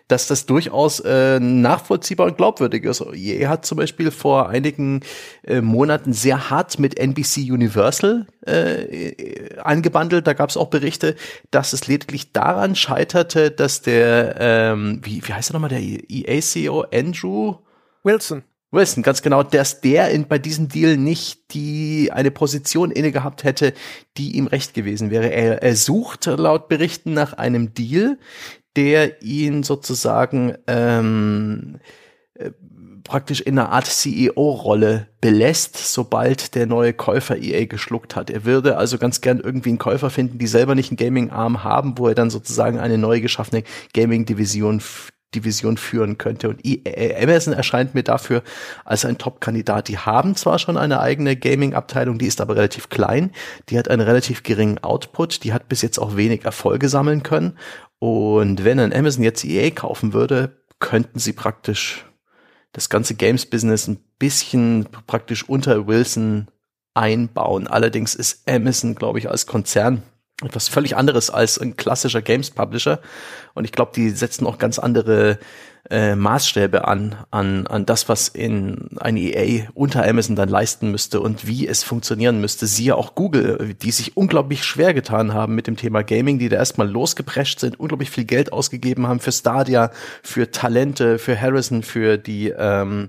dass 0.08 0.26
das 0.26 0.46
durchaus 0.46 1.00
äh, 1.00 1.40
nachvollziehbar 1.40 2.26
und 2.26 2.36
glaubwürdig 2.36 2.84
ist. 2.84 3.04
EA 3.12 3.48
hat 3.48 3.66
zum 3.66 3.78
Beispiel 3.78 4.10
vor 4.10 4.48
einigen 4.48 5.00
äh, 5.44 5.60
Monaten 5.60 6.12
sehr 6.12 6.50
hart 6.50 6.78
mit 6.78 6.98
NBC 6.98 7.50
Universal 7.50 8.26
äh, 8.46 9.58
angebandelt. 9.58 10.26
Da 10.26 10.32
gab 10.32 10.50
es 10.50 10.56
auch 10.56 10.68
Berichte, 10.68 11.16
dass 11.50 11.72
es 11.72 11.86
lediglich 11.86 12.32
daran 12.32 12.76
scheiterte, 12.76 13.50
dass 13.50 13.82
der, 13.82 14.36
ähm, 14.38 15.00
wie, 15.02 15.26
wie 15.26 15.32
heißt 15.32 15.50
er 15.50 15.54
nochmal, 15.54 15.70
der 15.70 15.80
EA-CEO 15.80 16.86
Andrew 16.92 17.56
Wilson. 18.02 18.42
Wilson, 18.72 19.02
ganz 19.02 19.20
genau, 19.20 19.42
dass 19.42 19.82
der 19.82 20.10
in, 20.10 20.26
bei 20.26 20.38
diesem 20.38 20.68
Deal 20.68 20.96
nicht 20.96 21.52
die 21.52 22.10
eine 22.10 22.30
Position 22.30 22.90
inne 22.90 23.12
gehabt 23.12 23.44
hätte, 23.44 23.74
die 24.16 24.34
ihm 24.36 24.46
recht 24.46 24.72
gewesen 24.72 25.10
wäre. 25.10 25.30
Er, 25.30 25.62
er 25.62 25.76
sucht 25.76 26.24
laut 26.24 26.68
Berichten 26.68 27.12
nach 27.12 27.34
einem 27.34 27.74
Deal, 27.74 28.18
der 28.76 29.22
ihn 29.22 29.62
sozusagen 29.62 30.56
ähm, 30.66 31.80
äh, 32.34 32.50
praktisch 33.04 33.40
in 33.40 33.58
einer 33.58 33.70
Art 33.70 33.86
CEO-Rolle 33.86 35.08
belässt, 35.20 35.76
sobald 35.76 36.54
der 36.54 36.66
neue 36.66 36.92
Käufer 36.92 37.36
EA 37.36 37.66
geschluckt 37.66 38.16
hat. 38.16 38.30
Er 38.30 38.44
würde 38.44 38.76
also 38.76 38.98
ganz 38.98 39.20
gern 39.20 39.40
irgendwie 39.40 39.70
einen 39.70 39.78
Käufer 39.78 40.10
finden, 40.10 40.38
die 40.38 40.46
selber 40.46 40.74
nicht 40.74 40.90
einen 40.90 40.96
Gaming-Arm 40.96 41.64
haben, 41.64 41.98
wo 41.98 42.08
er 42.08 42.14
dann 42.14 42.30
sozusagen 42.30 42.78
eine 42.78 42.98
neu 42.98 43.20
geschaffene 43.20 43.64
Gaming-Division 43.92 44.80
Division 45.34 45.76
führen 45.76 46.18
könnte. 46.18 46.48
Und 46.48 46.60
Amazon 47.20 47.54
erscheint 47.54 47.94
mir 47.94 48.02
dafür 48.02 48.42
als 48.84 49.04
ein 49.04 49.18
Top-Kandidat. 49.18 49.88
Die 49.88 49.98
haben 49.98 50.36
zwar 50.36 50.58
schon 50.58 50.76
eine 50.76 51.00
eigene 51.00 51.36
Gaming-Abteilung, 51.36 52.18
die 52.18 52.26
ist 52.26 52.40
aber 52.40 52.56
relativ 52.56 52.88
klein. 52.88 53.32
Die 53.68 53.78
hat 53.78 53.88
einen 53.88 54.02
relativ 54.02 54.42
geringen 54.42 54.78
Output. 54.78 55.44
Die 55.44 55.52
hat 55.52 55.68
bis 55.68 55.82
jetzt 55.82 55.98
auch 55.98 56.16
wenig 56.16 56.44
Erfolge 56.44 56.88
sammeln 56.88 57.22
können. 57.22 57.58
Und 57.98 58.64
wenn 58.64 58.80
ein 58.80 58.92
Amazon 58.92 59.22
jetzt 59.24 59.44
EA 59.44 59.70
kaufen 59.70 60.12
würde, 60.12 60.62
könnten 60.80 61.18
sie 61.18 61.32
praktisch 61.32 62.06
das 62.72 62.88
ganze 62.88 63.14
Games-Business 63.14 63.86
ein 63.86 63.98
bisschen 64.18 64.88
praktisch 65.06 65.48
unter 65.48 65.86
Wilson 65.86 66.48
einbauen. 66.94 67.66
Allerdings 67.66 68.14
ist 68.14 68.48
Amazon, 68.48 68.94
glaube 68.94 69.18
ich, 69.18 69.30
als 69.30 69.46
Konzern 69.46 70.02
etwas 70.44 70.68
völlig 70.68 70.96
anderes 70.96 71.30
als 71.30 71.58
ein 71.58 71.76
klassischer 71.76 72.22
Games 72.22 72.50
Publisher. 72.50 73.00
Und 73.54 73.64
ich 73.64 73.72
glaube, 73.72 73.92
die 73.94 74.10
setzen 74.10 74.46
auch 74.46 74.58
ganz 74.58 74.78
andere 74.78 75.38
äh, 75.90 76.14
Maßstäbe 76.14 76.86
an, 76.86 77.16
an, 77.30 77.66
an 77.66 77.86
das, 77.86 78.08
was 78.08 78.28
in 78.28 78.88
ein 79.00 79.16
EA 79.16 79.66
unter 79.74 80.06
Amazon 80.06 80.36
dann 80.36 80.48
leisten 80.48 80.90
müsste 80.90 81.20
und 81.20 81.46
wie 81.46 81.66
es 81.66 81.82
funktionieren 81.82 82.40
müsste. 82.40 82.66
Siehe 82.66 82.96
auch 82.96 83.14
Google, 83.14 83.74
die 83.74 83.90
sich 83.90 84.16
unglaublich 84.16 84.64
schwer 84.64 84.94
getan 84.94 85.34
haben 85.34 85.54
mit 85.54 85.66
dem 85.66 85.76
Thema 85.76 86.02
Gaming, 86.02 86.38
die 86.38 86.48
da 86.48 86.56
erstmal 86.56 86.88
losgeprescht 86.88 87.58
sind, 87.58 87.80
unglaublich 87.80 88.10
viel 88.10 88.24
Geld 88.24 88.52
ausgegeben 88.52 89.08
haben 89.08 89.20
für 89.20 89.32
Stadia, 89.32 89.90
für 90.22 90.50
Talente, 90.50 91.18
für 91.18 91.38
Harrison, 91.38 91.82
für 91.82 92.16
die 92.16 92.50
ähm, 92.56 93.08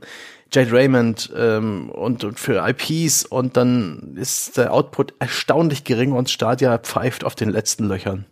Jade 0.54 0.72
Raymond 0.72 1.34
ähm, 1.36 1.89
und, 1.89 2.24
und 2.24 2.39
für 2.39 2.68
IPs 2.68 3.26
und 3.26 3.58
dann 3.58 4.16
ist 4.16 4.58
der 4.58 4.74
Output 4.74 5.16
erstaunlich 5.20 5.84
gering 5.84 6.12
und 6.12 6.30
Stadia 6.30 6.78
pfeift 6.78 7.24
auf 7.24 7.36
den 7.36 7.49
letzten 7.49 7.86
Löchern 7.86 8.26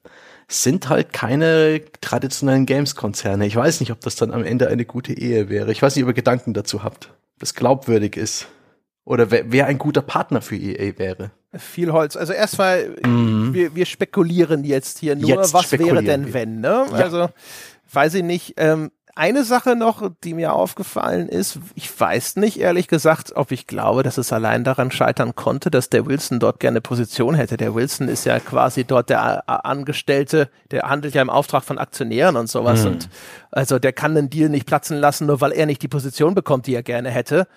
sind 0.51 0.89
halt 0.89 1.13
keine 1.13 1.81
traditionellen 2.01 2.65
Games-Konzerne. 2.65 3.45
Ich 3.45 3.55
weiß 3.55 3.79
nicht, 3.79 3.91
ob 3.91 4.01
das 4.01 4.15
dann 4.15 4.31
am 4.31 4.43
Ende 4.43 4.67
eine 4.67 4.85
gute 4.85 5.13
Ehe 5.13 5.49
wäre. 5.49 5.71
Ich 5.71 5.81
weiß 5.81 5.95
nicht, 5.95 6.03
ob 6.03 6.09
ihr 6.09 6.13
Gedanken 6.13 6.53
dazu 6.53 6.83
habt, 6.83 7.09
das 7.39 7.55
glaubwürdig 7.55 8.17
ist. 8.17 8.47
Oder 9.03 9.31
wer, 9.31 9.51
wer 9.51 9.65
ein 9.67 9.77
guter 9.77 10.01
Partner 10.01 10.41
für 10.41 10.55
EA 10.55 10.97
wäre. 10.97 11.31
Viel 11.57 11.91
Holz. 11.91 12.15
Also 12.15 12.33
erstmal, 12.33 12.95
mhm. 13.05 13.53
wir, 13.53 13.75
wir 13.75 13.85
spekulieren 13.85 14.63
jetzt 14.63 14.99
hier 14.99 15.15
nur, 15.15 15.29
jetzt 15.29 15.53
was 15.53 15.71
wäre 15.71 16.03
denn 16.03 16.27
wir. 16.27 16.33
wenn, 16.33 16.59
ne? 16.59 16.85
Ja. 16.91 16.97
Also, 16.97 17.29
weiß 17.91 18.13
ich 18.15 18.23
nicht, 18.23 18.53
ähm, 18.57 18.91
eine 19.15 19.43
Sache 19.43 19.75
noch, 19.75 20.09
die 20.23 20.33
mir 20.33 20.53
aufgefallen 20.53 21.27
ist, 21.29 21.59
ich 21.75 21.99
weiß 21.99 22.35
nicht 22.37 22.59
ehrlich 22.59 22.87
gesagt, 22.87 23.35
ob 23.35 23.51
ich 23.51 23.67
glaube, 23.67 24.03
dass 24.03 24.17
es 24.17 24.31
allein 24.33 24.63
daran 24.63 24.91
scheitern 24.91 25.35
konnte, 25.35 25.71
dass 25.71 25.89
der 25.89 26.05
Wilson 26.05 26.39
dort 26.39 26.59
gerne 26.59 26.81
Position 26.81 27.35
hätte. 27.35 27.57
Der 27.57 27.75
Wilson 27.75 28.07
ist 28.07 28.25
ja 28.25 28.39
quasi 28.39 28.83
dort 28.83 29.09
der 29.09 29.49
Angestellte, 29.65 30.49
der 30.71 30.83
handelt 30.83 31.13
ja 31.13 31.21
im 31.21 31.29
Auftrag 31.29 31.63
von 31.63 31.77
Aktionären 31.77 32.35
und 32.35 32.49
sowas. 32.49 32.83
Hm. 32.83 32.93
Und 32.93 33.09
also 33.51 33.79
der 33.79 33.93
kann 33.93 34.15
den 34.15 34.29
Deal 34.29 34.49
nicht 34.49 34.65
platzen 34.65 34.97
lassen, 34.97 35.27
nur 35.27 35.41
weil 35.41 35.51
er 35.51 35.65
nicht 35.65 35.81
die 35.81 35.87
Position 35.87 36.33
bekommt, 36.33 36.67
die 36.67 36.75
er 36.75 36.83
gerne 36.83 37.09
hätte. 37.09 37.47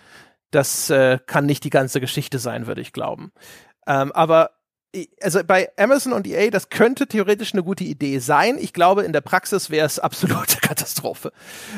Das 0.50 0.90
äh, 0.90 1.18
kann 1.26 1.46
nicht 1.46 1.64
die 1.64 1.70
ganze 1.70 2.00
Geschichte 2.00 2.38
sein, 2.38 2.66
würde 2.66 2.80
ich 2.80 2.92
glauben. 2.92 3.32
Ähm, 3.86 4.12
aber 4.12 4.50
also 5.22 5.40
bei 5.46 5.70
Amazon 5.76 6.12
und 6.12 6.26
EA, 6.26 6.50
das 6.50 6.68
könnte 6.68 7.06
theoretisch 7.06 7.52
eine 7.52 7.62
gute 7.62 7.84
Idee 7.84 8.18
sein. 8.18 8.58
Ich 8.58 8.72
glaube, 8.72 9.02
in 9.02 9.12
der 9.12 9.20
Praxis 9.20 9.70
wäre 9.70 9.86
es 9.86 9.98
absolute 9.98 10.56
Katastrophe. 10.62 11.32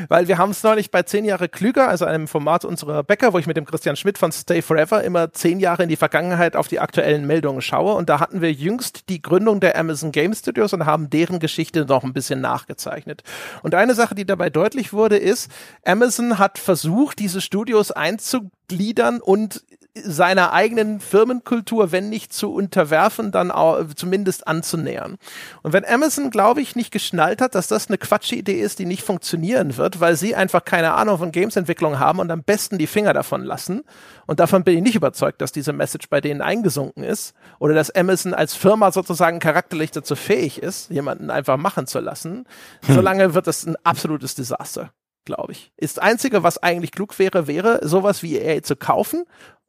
Weil 0.09 0.29
wir 0.29 0.39
haben 0.39 0.51
es 0.51 0.63
neulich 0.63 0.91
bei 0.91 1.03
10 1.03 1.25
Jahre 1.25 1.49
klüger, 1.49 1.89
also 1.89 2.05
einem 2.05 2.29
Format 2.29 2.65
unserer 2.65 3.03
Bäcker, 3.03 3.33
wo 3.33 3.39
ich 3.39 3.47
mit 3.47 3.57
dem 3.57 3.65
Christian 3.65 3.97
Schmidt 3.97 4.19
von 4.19 4.33
Stay 4.33 4.63
Forever 4.63 5.03
immer 5.03 5.33
10 5.33 5.61
Jahre 5.61 5.85
in 5.85 5.89
die 5.89 5.97
Vergangenheit 5.97 6.57
auf 6.57 6.69
die 6.69 6.81
aktuellen 6.81 7.27
Meldungen 7.27 7.63
schaue. 7.63 7.95
Und 7.95 8.09
da 8.09 8.21
hatten 8.21 8.41
wir 8.41 8.53
jüngst 8.53 9.09
die 9.09 9.23
Gründung 9.23 9.61
der 9.61 9.79
Amazon 9.79 10.13
Game 10.13 10.35
Studios 10.35 10.73
und 10.73 10.87
haben 10.87 11.11
deren 11.11 11.41
Geschichte 11.41 11.85
noch 11.85 12.05
ein 12.05 12.13
bisschen 12.13 12.41
nachgezeichnet. 12.41 13.23
Und 13.63 13.75
eine 13.75 13.95
Sache, 13.95 14.15
die 14.15 14.27
dabei 14.27 14.51
deutlich 14.51 14.93
wurde, 14.93 15.17
ist, 15.17 15.51
Amazon 15.85 16.39
hat 16.39 16.59
versucht, 16.59 17.19
diese 17.19 17.41
Studios 17.41 17.91
einzugliedern 17.93 19.21
und 19.21 19.63
seiner 20.05 20.53
eigenen 20.53 21.01
Firmenkultur, 21.01 21.93
wenn 21.93 22.09
nicht 22.09 22.33
zu 22.33 22.53
unterwerfen, 22.53 23.33
dann 23.33 23.51
auch, 23.51 23.85
zumindest 23.95 24.47
anzunähern. 24.47 25.17
Und 25.63 25.73
wenn 25.73 25.85
Amazon, 25.85 26.31
glaube 26.31 26.61
ich, 26.61 26.77
nicht 26.77 26.91
geschnallt 26.91 27.41
hat, 27.41 27.55
dass 27.55 27.69
das 27.69 27.89
eine 27.89 27.99
Quatschidee 27.99 28.61
ist, 28.61 28.79
die 28.79 28.87
nicht 28.87 29.03
funktionieren 29.03 29.77
wird, 29.77 30.01
weil 30.01 30.17
sie 30.17 30.35
einfach 30.35 30.65
keine 30.65 30.95
Ahnung 30.95 31.19
von 31.19 31.33
Gamesentwicklung 31.33 31.99
haben 31.99 32.19
und 32.19 32.31
am 32.31 32.43
besten 32.43 32.79
die 32.79 32.87
Finger 32.87 33.13
davon 33.13 33.43
lassen. 33.43 33.83
Und 34.27 34.41
davon 34.41 34.65
bin 34.65 34.77
ich 34.77 34.83
nicht 34.83 34.97
überzeugt, 34.97 35.41
dass 35.41 35.53
diese 35.53 35.73
Message 35.73 36.09
bei 36.09 36.21
denen 36.21 36.43
eingesunken 36.43 37.03
ist 37.03 37.35
oder 37.59 37.75
dass 37.75 37.91
Amazon 37.91 38.35
als 38.35 38.55
Firma 38.55 38.93
sozusagen 38.93 39.39
charakterlich 39.39 39.93
dazu 39.93 40.17
fähig 40.17 40.63
ist, 40.63 40.91
jemanden 40.91 41.31
einfach 41.31 41.57
machen 41.57 41.87
zu 41.87 42.01
lassen. 42.01 42.47
Hm. 42.87 42.95
Solange 42.95 43.35
wird 43.35 43.47
das 43.47 43.67
ein 43.67 43.77
absolutes 43.85 44.35
Desaster 44.35 44.91
glaube 45.27 45.51
ich. 45.51 45.73
Ist 45.77 45.97
das 45.97 46.05
Einzige, 46.05 46.45
was 46.45 46.63
eigentlich 46.63 46.93
klug 46.93 47.19
wäre, 47.19 47.49
wäre, 47.49 47.81
sowas 47.83 48.23
wie 48.23 48.39
EA 48.39 48.63
zu 48.63 48.77
kaufen 48.77 49.25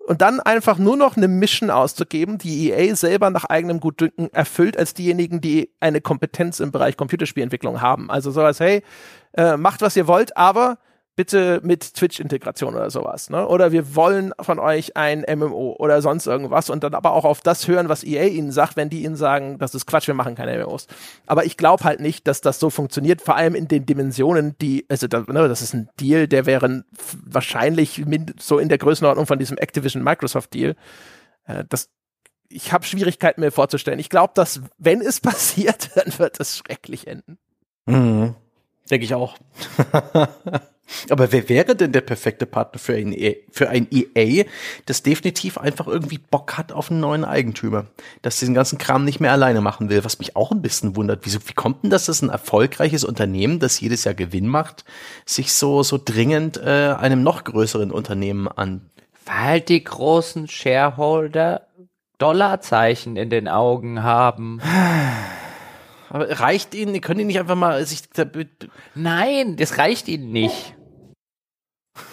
und 0.08 0.22
dann 0.22 0.40
einfach 0.40 0.78
nur 0.78 0.96
noch 0.96 1.18
eine 1.18 1.28
Mission 1.28 1.70
auszugeben, 1.70 2.38
die 2.38 2.72
EA 2.72 2.96
selber 2.96 3.30
nach 3.30 3.44
eigenem 3.44 3.82
Gutdünken 3.82 4.34
erfüllt, 4.34 4.78
als 4.78 4.94
diejenigen, 4.94 5.42
die 5.42 5.70
eine 5.82 6.00
Kompetenz 6.00 6.62
im 6.62 6.72
Bereich 6.72 6.96
Computerspielentwicklung 6.96 7.82
haben. 7.82 8.10
Also 8.10 8.32
sowas, 8.32 8.62
hey, 8.62 8.84
äh, 9.34 9.58
macht 9.58 9.82
was 9.82 9.98
ihr 9.98 10.08
wollt, 10.08 10.38
aber 10.38 10.78
bitte 11.18 11.60
mit 11.64 11.96
Twitch-Integration 11.96 12.76
oder 12.76 12.92
sowas. 12.92 13.30
Ne? 13.32 13.46
Oder 13.46 13.72
wir 13.72 13.96
wollen 13.96 14.34
von 14.40 14.60
euch 14.60 14.96
ein 14.96 15.26
MMO 15.28 15.76
oder 15.80 16.02
sonst 16.04 16.28
irgendwas 16.28 16.70
und 16.70 16.84
dann 16.84 16.94
aber 16.94 17.12
auch 17.12 17.26
auf 17.26 17.42
das 17.42 17.68
hören, 17.68 17.90
was 17.90 18.04
EA 18.04 18.26
ihnen 18.28 18.52
sagt, 18.52 18.78
wenn 18.78 18.90
die 18.90 19.04
ihnen 19.04 19.16
sagen, 19.16 19.58
das 19.58 19.74
ist 19.74 19.88
Quatsch, 19.88 20.08
wir 20.08 20.14
machen 20.14 20.36
keine 20.36 20.64
MMOs. 20.64 20.86
Aber 21.26 21.44
ich 21.44 21.58
glaube 21.58 21.84
halt 21.84 22.00
nicht, 22.00 22.28
dass 22.28 22.40
das 22.42 22.60
so 22.60 22.70
funktioniert, 22.70 23.22
vor 23.22 23.36
allem 23.36 23.56
in 23.56 23.68
den 23.68 23.88
Dimensionen, 23.88 24.56
die, 24.62 24.86
also 24.90 25.08
da, 25.08 25.22
ne, 25.22 25.48
das 25.48 25.64
ist 25.64 25.74
ein 25.74 25.90
Deal, 26.00 26.28
der 26.28 26.46
wäre 26.46 26.84
wahrscheinlich 27.26 28.06
so 28.40 28.60
in 28.60 28.70
der 28.70 28.78
Größenordnung 28.78 29.26
von 29.26 29.40
diesem 29.40 29.58
Activision-Microsoft-Deal. 29.58 30.76
Äh, 31.46 31.64
das 31.68 31.90
ich 32.50 32.72
habe 32.72 32.86
Schwierigkeiten 32.86 33.42
mir 33.42 33.52
vorzustellen. 33.52 34.00
Ich 34.00 34.10
glaube, 34.10 34.32
dass 34.36 34.62
wenn 34.78 35.02
es 35.02 35.20
passiert, 35.22 35.90
dann 35.96 36.18
wird 36.20 36.40
es 36.40 36.58
schrecklich 36.58 37.08
enden. 37.08 37.40
Mhm. 37.88 38.36
Denke 38.90 39.04
ich 39.04 39.14
auch. 39.16 39.36
Aber 41.10 41.32
wer 41.32 41.50
wäre 41.50 41.76
denn 41.76 41.92
der 41.92 42.02
perfekte 42.02 42.46
Partner 42.46 42.80
für 42.80 42.94
ein, 42.96 43.14
EA, 43.14 43.34
für 43.52 43.70
ein 43.70 43.88
EA, 43.92 44.46
das 44.86 45.04
definitiv 45.04 45.58
einfach 45.58 45.88
irgendwie 45.88 46.18
Bock 46.18 46.58
hat 46.58 46.72
auf 46.72 46.90
einen 46.92 47.00
neuen 47.00 47.26
Eigentümer, 47.26 47.88
das 48.22 48.40
diesen 48.40 48.54
ganzen 48.54 48.78
Kram 48.78 49.04
nicht 49.04 49.20
mehr 49.20 49.32
alleine 49.32 49.62
machen 49.62 49.90
will, 49.90 50.04
was 50.04 50.20
mich 50.20 50.36
auch 50.36 50.52
ein 50.52 50.62
bisschen 50.62 50.96
wundert. 50.96 51.22
Wieso, 51.24 51.40
wie 51.46 51.54
kommt 51.54 51.84
denn 51.84 51.90
das, 51.90 52.06
dass 52.06 52.22
ein 52.22 52.30
erfolgreiches 52.30 53.04
Unternehmen, 53.04 53.60
das 53.60 53.80
jedes 53.80 54.04
Jahr 54.04 54.16
Gewinn 54.16 54.48
macht, 54.48 54.86
sich 55.26 55.54
so, 55.54 55.84
so 55.84 56.00
dringend 56.04 56.58
äh, 56.58 56.94
einem 56.98 57.24
noch 57.24 57.44
größeren 57.44 57.92
Unternehmen 57.92 58.48
an? 58.48 58.90
Weil 59.26 59.60
die 59.60 59.84
großen 59.84 60.48
Shareholder 60.48 61.68
Dollarzeichen 62.18 63.16
in 63.16 63.30
den 63.30 63.48
Augen 63.48 64.04
haben. 64.04 64.62
Aber 66.10 66.40
reicht 66.40 66.74
ihnen, 66.74 67.00
können 67.02 67.20
die 67.20 67.26
nicht 67.26 67.40
einfach 67.40 67.56
mal 67.56 67.86
sich. 67.86 68.04
Nein, 68.96 69.58
das 69.58 69.78
reicht 69.78 70.08
ihnen 70.08 70.32
nicht. 70.32 70.77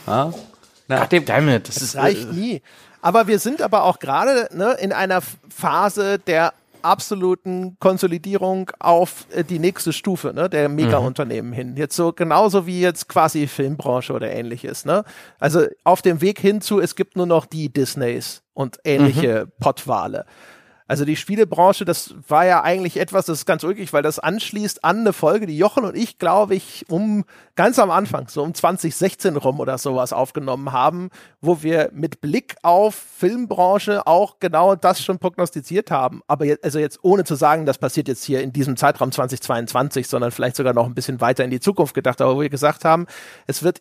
Ja? 0.07 0.33
Dem, 1.07 1.21
Goddammit, 1.21 1.69
das, 1.69 1.77
das 1.77 1.85
ist, 1.85 1.97
reicht 1.97 2.29
äh, 2.29 2.33
nie. 2.33 2.63
Aber 3.01 3.27
wir 3.27 3.39
sind 3.39 3.63
aber 3.63 3.85
auch 3.85 3.99
gerade 3.99 4.49
ne, 4.53 4.77
in 4.81 4.93
einer 4.93 5.21
Phase 5.49 6.19
der 6.19 6.53
absoluten 6.85 7.77
Konsolidierung 7.81 8.71
auf 8.79 9.27
äh, 9.31 9.43
die 9.43 9.59
nächste 9.59 9.93
Stufe 9.93 10.33
ne, 10.35 10.49
der 10.51 10.69
Mega-Unternehmen 10.69 11.51
mhm. 11.51 11.55
hin. 11.55 11.77
Jetzt 11.77 11.97
so 11.97 12.13
genauso 12.13 12.67
wie 12.67 12.81
jetzt 12.81 13.09
quasi 13.09 13.47
Filmbranche 13.47 14.13
oder 14.13 14.31
ähnliches. 14.31 14.85
Ne? 14.85 15.05
Also 15.41 15.67
auf 15.83 16.03
dem 16.03 16.21
Weg 16.21 16.39
hinzu, 16.39 16.81
es 16.81 16.95
gibt 16.95 17.17
nur 17.17 17.27
noch 17.27 17.47
die 17.47 17.73
Disneys 17.73 18.43
und 18.53 18.79
ähnliche 18.85 19.47
mhm. 19.47 19.53
Pottwale. 19.61 20.27
Also 20.87 21.07
die 21.07 21.17
Spielebranche, 21.17 21.87
das 21.87 22.15
war 22.29 22.45
ja 22.45 22.63
eigentlich 22.63 22.99
etwas, 22.99 23.25
das 23.25 23.39
ist 23.39 23.47
ganz 23.47 23.65
ulkig, 23.65 23.95
weil 23.95 24.03
das 24.03 24.19
anschließt 24.19 24.85
an 24.85 25.01
eine 25.01 25.15
Folge, 25.15 25.47
die 25.47 25.57
Jochen 25.57 25.85
und 25.85 25.97
ich, 25.97 26.19
glaube 26.19 26.55
ich, 26.55 26.85
um 26.91 27.25
ganz 27.57 27.79
am 27.79 27.91
Anfang, 27.91 28.29
so 28.29 28.43
um 28.43 28.53
2016 28.53 29.37
rum 29.37 29.61
oder 29.61 29.79
sowas 29.79 30.13
aufgenommen 30.13 30.73
haben, 30.73 31.09
wo 31.41 31.63
wir 31.63 31.89
mit 31.95 32.21
Blick 32.21 32.57
auf 32.63 32.95
Filmbranche 32.95 34.07
auch 34.07 34.41
genau 34.41 34.75
das 34.75 35.03
schon 35.03 35.19
prognostiziert 35.19 35.91
haben. 35.91 36.21
Aber 36.27 36.45
jetzt, 36.45 36.65
also 36.65 36.79
jetzt 36.79 36.99
ohne 37.03 37.25
zu 37.25 37.35
sagen, 37.35 37.65
das 37.65 37.79
passiert 37.79 38.07
jetzt 38.07 38.25
hier 38.25 38.43
in 38.43 38.53
diesem 38.53 38.77
Zeitraum 38.77 39.11
2022, 39.11 40.07
sondern 40.07 40.33
vielleicht 40.33 40.57
sogar 40.57 40.75
noch 40.75 40.87
ein 40.87 40.95
bisschen 40.95 41.23
weiter 41.23 41.45
in 41.45 41.51
die 41.51 41.61
Zukunft 41.61 41.95
gedacht, 41.95 42.21
aber 42.21 42.37
wo 42.37 42.43
wir 42.43 42.51
gesagt 42.51 42.85
haben, 42.85 43.07
es 43.47 43.63
wird 43.63 43.81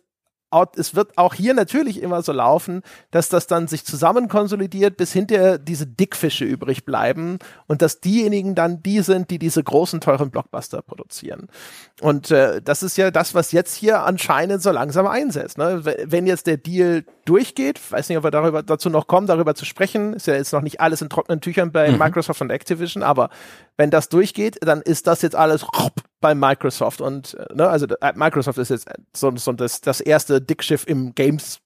es 0.75 0.95
wird 0.95 1.17
auch 1.17 1.33
hier 1.33 1.53
natürlich 1.53 2.01
immer 2.01 2.21
so 2.21 2.31
laufen, 2.31 2.81
dass 3.11 3.29
das 3.29 3.47
dann 3.47 3.67
sich 3.67 3.85
zusammen 3.85 4.27
konsolidiert, 4.27 4.97
bis 4.97 5.11
hinterher 5.11 5.57
diese 5.57 5.87
Dickfische 5.87 6.45
übrig 6.45 6.85
bleiben 6.85 7.39
und 7.67 7.81
dass 7.81 8.01
diejenigen 8.01 8.55
dann 8.55 8.83
die 8.83 9.01
sind, 9.01 9.29
die 9.29 9.39
diese 9.39 9.63
großen, 9.63 10.01
teuren 10.01 10.31
Blockbuster 10.31 10.81
produzieren. 10.81 11.47
Und 12.01 12.31
äh, 12.31 12.61
das 12.61 12.83
ist 12.83 12.97
ja 12.97 13.11
das, 13.11 13.33
was 13.33 13.51
jetzt 13.51 13.75
hier 13.75 14.03
anscheinend 14.03 14.61
so 14.61 14.71
langsam 14.71 15.07
einsetzt. 15.07 15.57
Ne? 15.57 15.83
Wenn 16.05 16.27
jetzt 16.27 16.47
der 16.47 16.57
Deal 16.57 17.03
durchgeht, 17.25 17.79
weiß 17.91 18.09
nicht, 18.09 18.17
ob 18.17 18.23
wir 18.23 18.31
darüber, 18.31 18.63
dazu 18.63 18.89
noch 18.89 19.07
kommen, 19.07 19.27
darüber 19.27 19.55
zu 19.55 19.65
sprechen, 19.65 20.13
ist 20.13 20.27
ja 20.27 20.35
jetzt 20.35 20.53
noch 20.53 20.61
nicht 20.61 20.81
alles 20.81 21.01
in 21.01 21.09
trockenen 21.09 21.41
Tüchern 21.41 21.71
bei 21.71 21.91
mhm. 21.91 21.97
Microsoft 21.97 22.41
und 22.41 22.49
Activision, 22.49 23.03
aber 23.03 23.29
wenn 23.77 23.89
das 23.89 24.09
durchgeht, 24.09 24.57
dann 24.61 24.81
ist 24.81 25.07
das 25.07 25.21
jetzt 25.21 25.35
alles 25.35 25.65
bei 26.21 26.33
Microsoft. 26.33 27.01
Und 27.01 27.35
äh, 27.35 27.53
ne, 27.53 27.69
also 27.69 27.85
äh, 27.85 28.13
Microsoft 28.15 28.57
ist 28.57 28.69
jetzt 28.69 28.87
so, 29.15 29.35
so 29.35 29.51
das, 29.51 29.81
das 29.81 30.01
erste 30.01 30.41
Dickschiff 30.41 30.85
im 30.87 31.13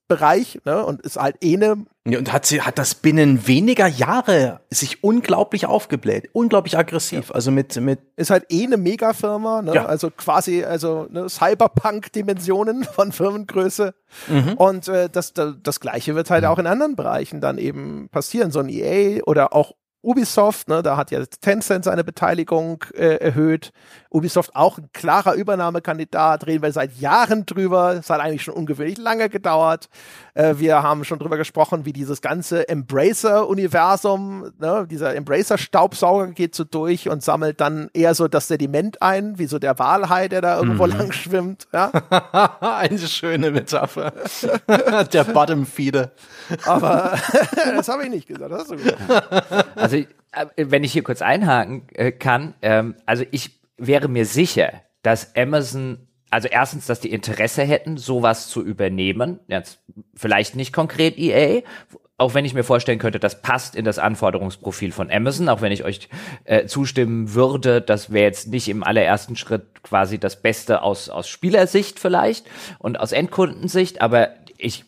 Games-Bereich 0.08 0.60
ne, 0.64 0.84
und 0.84 1.02
ist 1.02 1.16
halt 1.16 1.36
eh 1.42 1.56
ne 1.56 1.84
ja, 2.06 2.18
und 2.18 2.32
hat 2.32 2.46
sie 2.46 2.62
hat 2.62 2.78
das 2.78 2.94
binnen 2.94 3.46
weniger 3.46 3.86
Jahre 3.86 4.60
sich 4.70 5.04
unglaublich 5.04 5.66
aufgebläht, 5.66 6.30
unglaublich 6.32 6.78
aggressiv. 6.78 7.28
Ja. 7.28 7.34
Also 7.34 7.50
mit 7.50 7.76
mit 7.76 8.00
ist 8.16 8.30
halt 8.30 8.46
eh 8.50 8.64
eine 8.64 8.78
Megafirma, 8.78 9.62
ne? 9.62 9.74
Ja. 9.74 9.84
also 9.86 10.10
quasi 10.10 10.64
also 10.64 11.06
ne, 11.10 11.28
Cyberpunk-Dimensionen 11.28 12.84
von 12.94 13.12
Firmengröße. 13.12 13.94
Mhm. 14.28 14.54
Und 14.54 14.88
äh, 14.88 15.10
das, 15.10 15.34
das 15.34 15.56
das 15.62 15.80
gleiche 15.80 16.14
wird 16.14 16.30
halt 16.30 16.44
mhm. 16.44 16.48
auch 16.48 16.58
in 16.58 16.66
anderen 16.66 16.96
Bereichen 16.96 17.40
dann 17.40 17.58
eben 17.58 18.08
passieren. 18.10 18.50
So 18.50 18.60
ein 18.60 18.68
EA 18.70 19.22
oder 19.24 19.52
auch 19.52 19.74
Ubisoft, 20.00 20.68
ne, 20.68 20.82
da 20.82 20.96
hat 20.96 21.10
ja 21.10 21.24
Tencent 21.26 21.84
seine 21.84 22.04
Beteiligung 22.04 22.84
äh, 22.94 23.16
erhöht. 23.16 23.72
Ubisoft 24.10 24.56
auch 24.56 24.78
ein 24.78 24.88
klarer 24.92 25.34
Übernahmekandidat, 25.34 26.46
reden 26.46 26.62
wir 26.62 26.72
seit 26.72 26.96
Jahren 26.98 27.44
drüber. 27.44 27.94
Es 27.94 28.08
hat 28.08 28.20
eigentlich 28.20 28.42
schon 28.42 28.54
ungewöhnlich 28.54 28.98
lange 28.98 29.28
gedauert. 29.28 29.88
Äh, 30.34 30.54
wir 30.58 30.82
haben 30.82 31.04
schon 31.04 31.18
drüber 31.18 31.36
gesprochen, 31.36 31.84
wie 31.84 31.92
dieses 31.92 32.22
ganze 32.22 32.68
Embracer-Universum, 32.68 34.52
ne, 34.58 34.86
dieser 34.90 35.14
Embracer-Staubsauger 35.14 36.28
geht 36.28 36.54
so 36.54 36.64
durch 36.64 37.08
und 37.08 37.22
sammelt 37.22 37.60
dann 37.60 37.90
eher 37.92 38.14
so 38.14 38.28
das 38.28 38.48
Sediment 38.48 39.02
ein, 39.02 39.38
wie 39.38 39.46
so 39.46 39.58
der 39.58 39.78
Walhai, 39.78 40.28
der 40.28 40.40
da 40.40 40.56
irgendwo 40.56 40.86
mhm. 40.86 40.92
lang 40.92 41.12
schwimmt. 41.12 41.68
Ja? 41.72 41.90
Eine 42.60 42.98
schöne 42.98 43.50
Metapher. 43.50 44.12
der 45.12 45.24
Bottom-Feeder. 45.24 46.12
Aber 46.64 47.18
das 47.54 47.88
habe 47.88 48.04
ich 48.04 48.10
nicht 48.10 48.28
gesagt. 48.28 48.52
Das 48.52 48.60
hast 48.60 48.70
du 48.70 48.76
gesagt. 48.76 49.76
Also, 49.76 49.96
äh, 49.96 50.06
wenn 50.56 50.84
ich 50.84 50.92
hier 50.92 51.02
kurz 51.02 51.22
einhaken 51.22 51.82
äh, 51.94 52.12
kann, 52.12 52.54
ähm, 52.62 52.94
also 53.06 53.24
ich 53.30 53.57
wäre 53.78 54.08
mir 54.08 54.26
sicher, 54.26 54.82
dass 55.02 55.34
Amazon 55.36 56.08
also 56.30 56.48
erstens, 56.48 56.86
dass 56.86 57.00
die 57.00 57.10
Interesse 57.10 57.62
hätten, 57.62 57.96
sowas 57.96 58.48
zu 58.48 58.62
übernehmen. 58.62 59.40
Jetzt 59.48 59.80
vielleicht 60.14 60.56
nicht 60.56 60.74
konkret 60.74 61.16
EA, 61.16 61.62
auch 62.18 62.34
wenn 62.34 62.44
ich 62.44 62.52
mir 62.52 62.64
vorstellen 62.64 62.98
könnte, 62.98 63.20
das 63.20 63.42
passt 63.42 63.76
in 63.76 63.84
das 63.84 64.00
Anforderungsprofil 64.00 64.90
von 64.90 65.10
Amazon, 65.10 65.48
auch 65.48 65.60
wenn 65.60 65.70
ich 65.70 65.84
euch 65.84 66.08
äh, 66.44 66.66
zustimmen 66.66 67.34
würde, 67.34 67.80
das 67.80 68.12
wäre 68.12 68.24
jetzt 68.24 68.48
nicht 68.48 68.68
im 68.68 68.82
allerersten 68.82 69.36
Schritt 69.36 69.84
quasi 69.84 70.18
das 70.18 70.42
Beste 70.42 70.82
aus, 70.82 71.08
aus 71.08 71.28
Spielersicht 71.28 72.00
vielleicht 72.00 72.44
und 72.80 72.98
aus 72.98 73.12
Endkundensicht, 73.12 74.02
aber 74.02 74.30
ich 74.58 74.84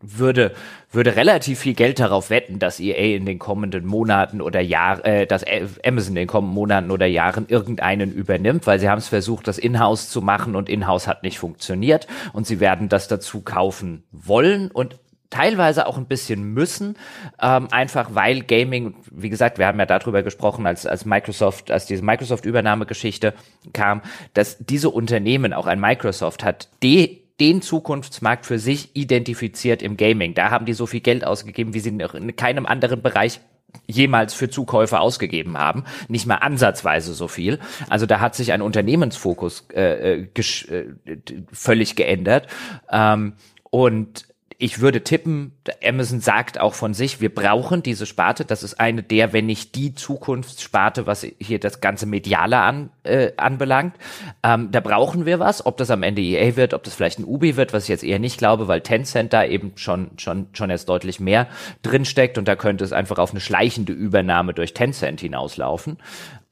würde, 0.00 0.52
würde 0.90 1.16
relativ 1.16 1.60
viel 1.60 1.74
Geld 1.74 2.00
darauf 2.00 2.30
wetten, 2.30 2.58
dass 2.58 2.80
EA 2.80 3.16
in 3.16 3.24
den 3.24 3.38
kommenden 3.38 3.86
Monaten 3.86 4.40
oder 4.40 4.60
Jahren, 4.60 5.04
äh, 5.04 5.26
dass 5.26 5.44
Amazon 5.84 6.10
in 6.10 6.14
den 6.16 6.26
kommenden 6.26 6.54
Monaten 6.54 6.90
oder 6.90 7.06
Jahren 7.06 7.46
irgendeinen 7.48 8.12
übernimmt, 8.12 8.66
weil 8.66 8.78
sie 8.78 8.88
haben 8.88 8.98
es 8.98 9.08
versucht, 9.08 9.48
das 9.48 9.58
Inhouse 9.58 10.10
zu 10.10 10.20
machen 10.20 10.54
und 10.54 10.68
Inhouse 10.68 11.06
hat 11.06 11.22
nicht 11.22 11.38
funktioniert. 11.38 12.06
Und 12.32 12.46
sie 12.46 12.60
werden 12.60 12.88
das 12.88 13.08
dazu 13.08 13.40
kaufen 13.40 14.04
wollen 14.12 14.70
und 14.70 14.98
teilweise 15.30 15.86
auch 15.86 15.96
ein 15.96 16.06
bisschen 16.06 16.42
müssen, 16.52 16.96
ähm, 17.40 17.68
einfach 17.70 18.14
weil 18.14 18.42
Gaming, 18.42 18.96
wie 19.10 19.30
gesagt, 19.30 19.58
wir 19.58 19.66
haben 19.66 19.78
ja 19.78 19.86
darüber 19.86 20.22
gesprochen, 20.22 20.66
als, 20.66 20.86
als 20.86 21.04
Microsoft, 21.04 21.70
als 21.70 21.86
diese 21.86 22.04
Microsoft-Übernahmegeschichte 22.04 23.32
kam, 23.72 24.02
dass 24.34 24.58
diese 24.58 24.90
Unternehmen, 24.90 25.52
auch 25.52 25.66
ein 25.66 25.80
Microsoft, 25.80 26.44
hat 26.44 26.68
de 26.82 27.19
den 27.40 27.62
Zukunftsmarkt 27.62 28.46
für 28.46 28.58
sich 28.58 28.94
identifiziert 28.94 29.82
im 29.82 29.96
Gaming. 29.96 30.34
Da 30.34 30.50
haben 30.50 30.66
die 30.66 30.74
so 30.74 30.86
viel 30.86 31.00
Geld 31.00 31.24
ausgegeben, 31.24 31.74
wie 31.74 31.80
sie 31.80 31.88
in 31.88 32.36
keinem 32.36 32.66
anderen 32.66 33.02
Bereich 33.02 33.40
jemals 33.86 34.34
für 34.34 34.50
Zukäufe 34.50 35.00
ausgegeben 35.00 35.56
haben, 35.56 35.84
nicht 36.08 36.26
mal 36.26 36.36
ansatzweise 36.36 37.14
so 37.14 37.28
viel. 37.28 37.58
Also 37.88 38.06
da 38.06 38.20
hat 38.20 38.34
sich 38.34 38.52
ein 38.52 38.62
Unternehmensfokus 38.62 39.66
äh, 39.74 40.22
äh, 40.22 40.28
äh 40.66 40.84
völlig 41.52 41.96
geändert. 41.96 42.48
Ähm, 42.90 43.34
und 43.70 44.26
ich 44.62 44.80
würde 44.80 45.02
tippen, 45.02 45.52
Amazon 45.82 46.20
sagt 46.20 46.60
auch 46.60 46.74
von 46.74 46.92
sich, 46.92 47.22
wir 47.22 47.34
brauchen 47.34 47.82
diese 47.82 48.04
Sparte. 48.04 48.44
Das 48.44 48.62
ist 48.62 48.78
eine 48.78 49.02
der, 49.02 49.32
wenn 49.32 49.46
nicht 49.46 49.74
die 49.74 49.94
Zukunftssparte, 49.94 51.06
was 51.06 51.26
hier 51.38 51.58
das 51.58 51.80
ganze 51.80 52.04
Mediale 52.04 52.58
an, 52.58 52.90
äh, 53.02 53.32
anbelangt. 53.38 53.96
Ähm, 54.42 54.70
da 54.70 54.80
brauchen 54.80 55.24
wir 55.24 55.38
was. 55.40 55.64
Ob 55.64 55.78
das 55.78 55.90
am 55.90 56.02
Ende 56.02 56.20
EA 56.20 56.56
wird, 56.56 56.74
ob 56.74 56.84
das 56.84 56.94
vielleicht 56.94 57.18
ein 57.18 57.24
Ubi 57.24 57.56
wird, 57.56 57.72
was 57.72 57.84
ich 57.84 57.88
jetzt 57.88 58.04
eher 58.04 58.18
nicht 58.18 58.36
glaube, 58.36 58.68
weil 58.68 58.82
Tencent 58.82 59.32
da 59.32 59.44
eben 59.44 59.72
schon, 59.76 60.10
schon, 60.18 60.48
schon 60.52 60.68
jetzt 60.68 60.90
deutlich 60.90 61.20
mehr 61.20 61.46
drinsteckt 61.80 62.36
und 62.36 62.46
da 62.46 62.54
könnte 62.54 62.84
es 62.84 62.92
einfach 62.92 63.18
auf 63.18 63.30
eine 63.30 63.40
schleichende 63.40 63.94
Übernahme 63.94 64.52
durch 64.52 64.74
Tencent 64.74 65.22
hinauslaufen. 65.22 65.96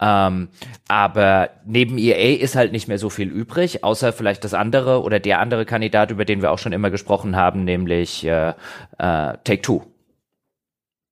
Ähm, 0.01 0.49
aber 0.87 1.51
neben 1.65 1.99
EA 1.99 2.39
ist 2.39 2.55
halt 2.55 2.73
nicht 2.73 2.89
mehr 2.89 2.99
so 2.99 3.11
viel 3.11 3.29
übrig, 3.29 3.83
außer 3.83 4.13
vielleicht 4.13 4.45
das 4.45 4.55
andere 4.55 5.03
oder 5.03 5.19
der 5.19 5.41
andere 5.41 5.65
Kandidat, 5.65 6.11
über 6.11 6.25
den 6.25 6.41
wir 6.41 6.53
auch 6.53 6.59
schon 6.59 6.73
immer 6.73 6.91
gesprochen 6.91 7.37
haben, 7.37 7.65
nämlich 7.65 8.25
äh, 8.25 8.51
äh, 8.51 8.55
Take 8.99 9.63
Two. 9.63 9.83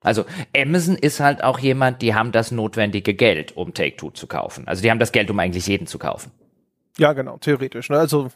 Also 0.03 0.25
Amazon 0.57 0.95
ist 0.95 1.19
halt 1.19 1.43
auch 1.43 1.59
jemand, 1.59 2.01
die 2.01 2.15
haben 2.15 2.31
das 2.31 2.53
notwendige 2.53 3.15
Geld, 3.15 3.57
um 3.57 3.75
Take 3.75 3.97
Two 3.97 4.11
zu 4.11 4.29
kaufen. 4.29 4.69
Also 4.69 4.83
die 4.83 4.91
haben 4.91 5.01
das 5.01 5.11
Geld, 5.11 5.31
um 5.31 5.39
eigentlich 5.41 5.67
jeden 5.67 5.89
zu 5.89 5.99
kaufen. 5.99 6.31
Ja, 6.97 7.13
genau, 7.13 7.39
theoretisch. 7.39 7.91
Ne? 7.91 7.99
Also 7.99 8.29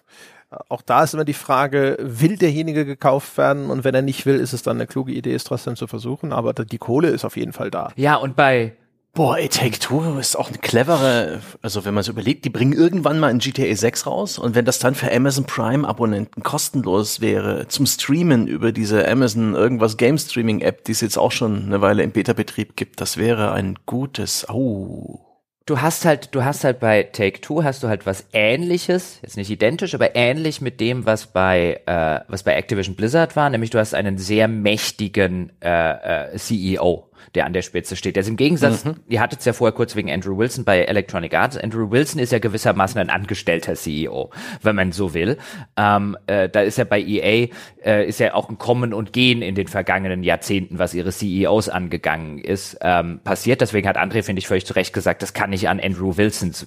auch 0.68 0.82
da 0.82 1.04
ist 1.04 1.14
immer 1.14 1.24
die 1.24 1.32
Frage, 1.32 1.96
will 2.00 2.36
derjenige 2.36 2.84
gekauft 2.84 3.38
werden? 3.38 3.70
Und 3.70 3.84
wenn 3.84 3.94
er 3.94 4.02
nicht 4.02 4.26
will, 4.26 4.40
ist 4.40 4.52
es 4.52 4.62
dann 4.62 4.78
eine 4.78 4.88
kluge 4.88 5.12
Idee, 5.12 5.32
es 5.32 5.44
trotzdem 5.44 5.76
zu 5.76 5.86
versuchen. 5.86 6.32
Aber 6.32 6.52
die 6.52 6.78
Kohle 6.78 7.08
ist 7.08 7.24
auf 7.24 7.36
jeden 7.36 7.52
Fall 7.52 7.70
da. 7.70 7.92
Ja, 7.94 8.16
und 8.16 8.34
bei 8.34 8.76
Boah, 9.12 9.38
ey, 9.38 9.48
Take-Two 9.48 10.18
ist 10.20 10.36
auch 10.36 10.48
eine 10.48 10.58
clevere, 10.58 11.40
also 11.62 11.84
wenn 11.84 11.94
man 11.94 12.04
so 12.04 12.12
überlegt, 12.12 12.44
die 12.44 12.50
bringen 12.50 12.72
irgendwann 12.72 13.18
mal 13.18 13.26
ein 13.26 13.40
GTA 13.40 13.74
6 13.74 14.06
raus 14.06 14.38
und 14.38 14.54
wenn 14.54 14.64
das 14.64 14.78
dann 14.78 14.94
für 14.94 15.12
Amazon 15.12 15.46
Prime 15.46 15.86
Abonnenten 15.86 16.44
kostenlos 16.44 17.20
wäre 17.20 17.66
zum 17.66 17.86
Streamen 17.86 18.46
über 18.46 18.70
diese 18.70 19.08
Amazon 19.08 19.54
irgendwas 19.54 19.96
Game 19.96 20.16
Streaming 20.16 20.60
App, 20.60 20.84
die 20.84 20.92
es 20.92 21.00
jetzt 21.00 21.18
auch 21.18 21.32
schon 21.32 21.64
eine 21.64 21.80
Weile 21.80 22.04
im 22.04 22.12
Beta-Betrieb 22.12 22.76
gibt, 22.76 23.00
das 23.00 23.16
wäre 23.16 23.50
ein 23.50 23.80
gutes, 23.84 24.48
oh. 24.48 25.18
Du 25.66 25.80
hast 25.80 26.04
halt, 26.04 26.34
du 26.34 26.44
hast 26.44 26.64
halt 26.64 26.80
bei 26.80 27.02
Take 27.02 27.40
Two 27.40 27.62
hast 27.64 27.82
du 27.82 27.88
halt 27.88 28.06
was 28.06 28.26
Ähnliches, 28.32 29.18
jetzt 29.22 29.36
nicht 29.36 29.50
identisch, 29.50 29.94
aber 29.94 30.16
ähnlich 30.16 30.60
mit 30.60 30.80
dem, 30.80 31.04
was 31.04 31.26
bei 31.26 31.80
äh, 31.86 32.20
was 32.28 32.44
bei 32.44 32.54
Activision 32.54 32.96
Blizzard 32.96 33.36
war, 33.36 33.50
nämlich 33.50 33.70
du 33.70 33.78
hast 33.78 33.94
einen 33.94 34.18
sehr 34.18 34.48
mächtigen 34.48 35.52
äh, 35.60 36.32
äh, 36.32 36.36
CEO 36.36 37.09
der 37.34 37.46
an 37.46 37.52
der 37.52 37.62
Spitze 37.62 37.96
steht. 37.96 38.16
Der 38.16 38.22
ist 38.22 38.28
im 38.28 38.36
Gegensatz, 38.36 38.84
mhm. 38.84 38.96
ihr 39.08 39.20
hattet 39.20 39.40
es 39.40 39.44
ja 39.44 39.52
vorher 39.52 39.74
kurz 39.74 39.96
wegen 39.96 40.10
Andrew 40.10 40.36
Wilson 40.36 40.64
bei 40.64 40.82
Electronic 40.82 41.34
Arts. 41.34 41.56
Andrew 41.56 41.90
Wilson 41.90 42.20
ist 42.20 42.32
ja 42.32 42.38
gewissermaßen 42.38 43.00
ein 43.00 43.10
angestellter 43.10 43.74
CEO, 43.74 44.30
wenn 44.62 44.76
man 44.76 44.92
so 44.92 45.14
will. 45.14 45.38
Ähm, 45.76 46.16
äh, 46.26 46.48
da 46.48 46.62
ist 46.62 46.78
ja 46.78 46.84
bei 46.84 47.00
EA, 47.00 47.48
äh, 47.84 48.08
ist 48.08 48.20
ja 48.20 48.34
auch 48.34 48.48
ein 48.48 48.58
Kommen 48.58 48.92
und 48.94 49.12
Gehen 49.12 49.42
in 49.42 49.54
den 49.54 49.68
vergangenen 49.68 50.22
Jahrzehnten, 50.22 50.78
was 50.78 50.94
ihre 50.94 51.10
CEOs 51.10 51.68
angegangen 51.68 52.38
ist, 52.38 52.78
ähm, 52.80 53.20
passiert. 53.24 53.60
Deswegen 53.60 53.88
hat 53.88 53.98
André, 53.98 54.22
finde 54.22 54.40
ich, 54.40 54.48
völlig 54.48 54.66
zu 54.66 54.74
Recht 54.74 54.92
gesagt, 54.92 55.22
das 55.22 55.34
kann 55.34 55.50
nicht 55.50 55.68
an 55.68 55.80
Andrew 55.80 56.16
Wilsons 56.16 56.66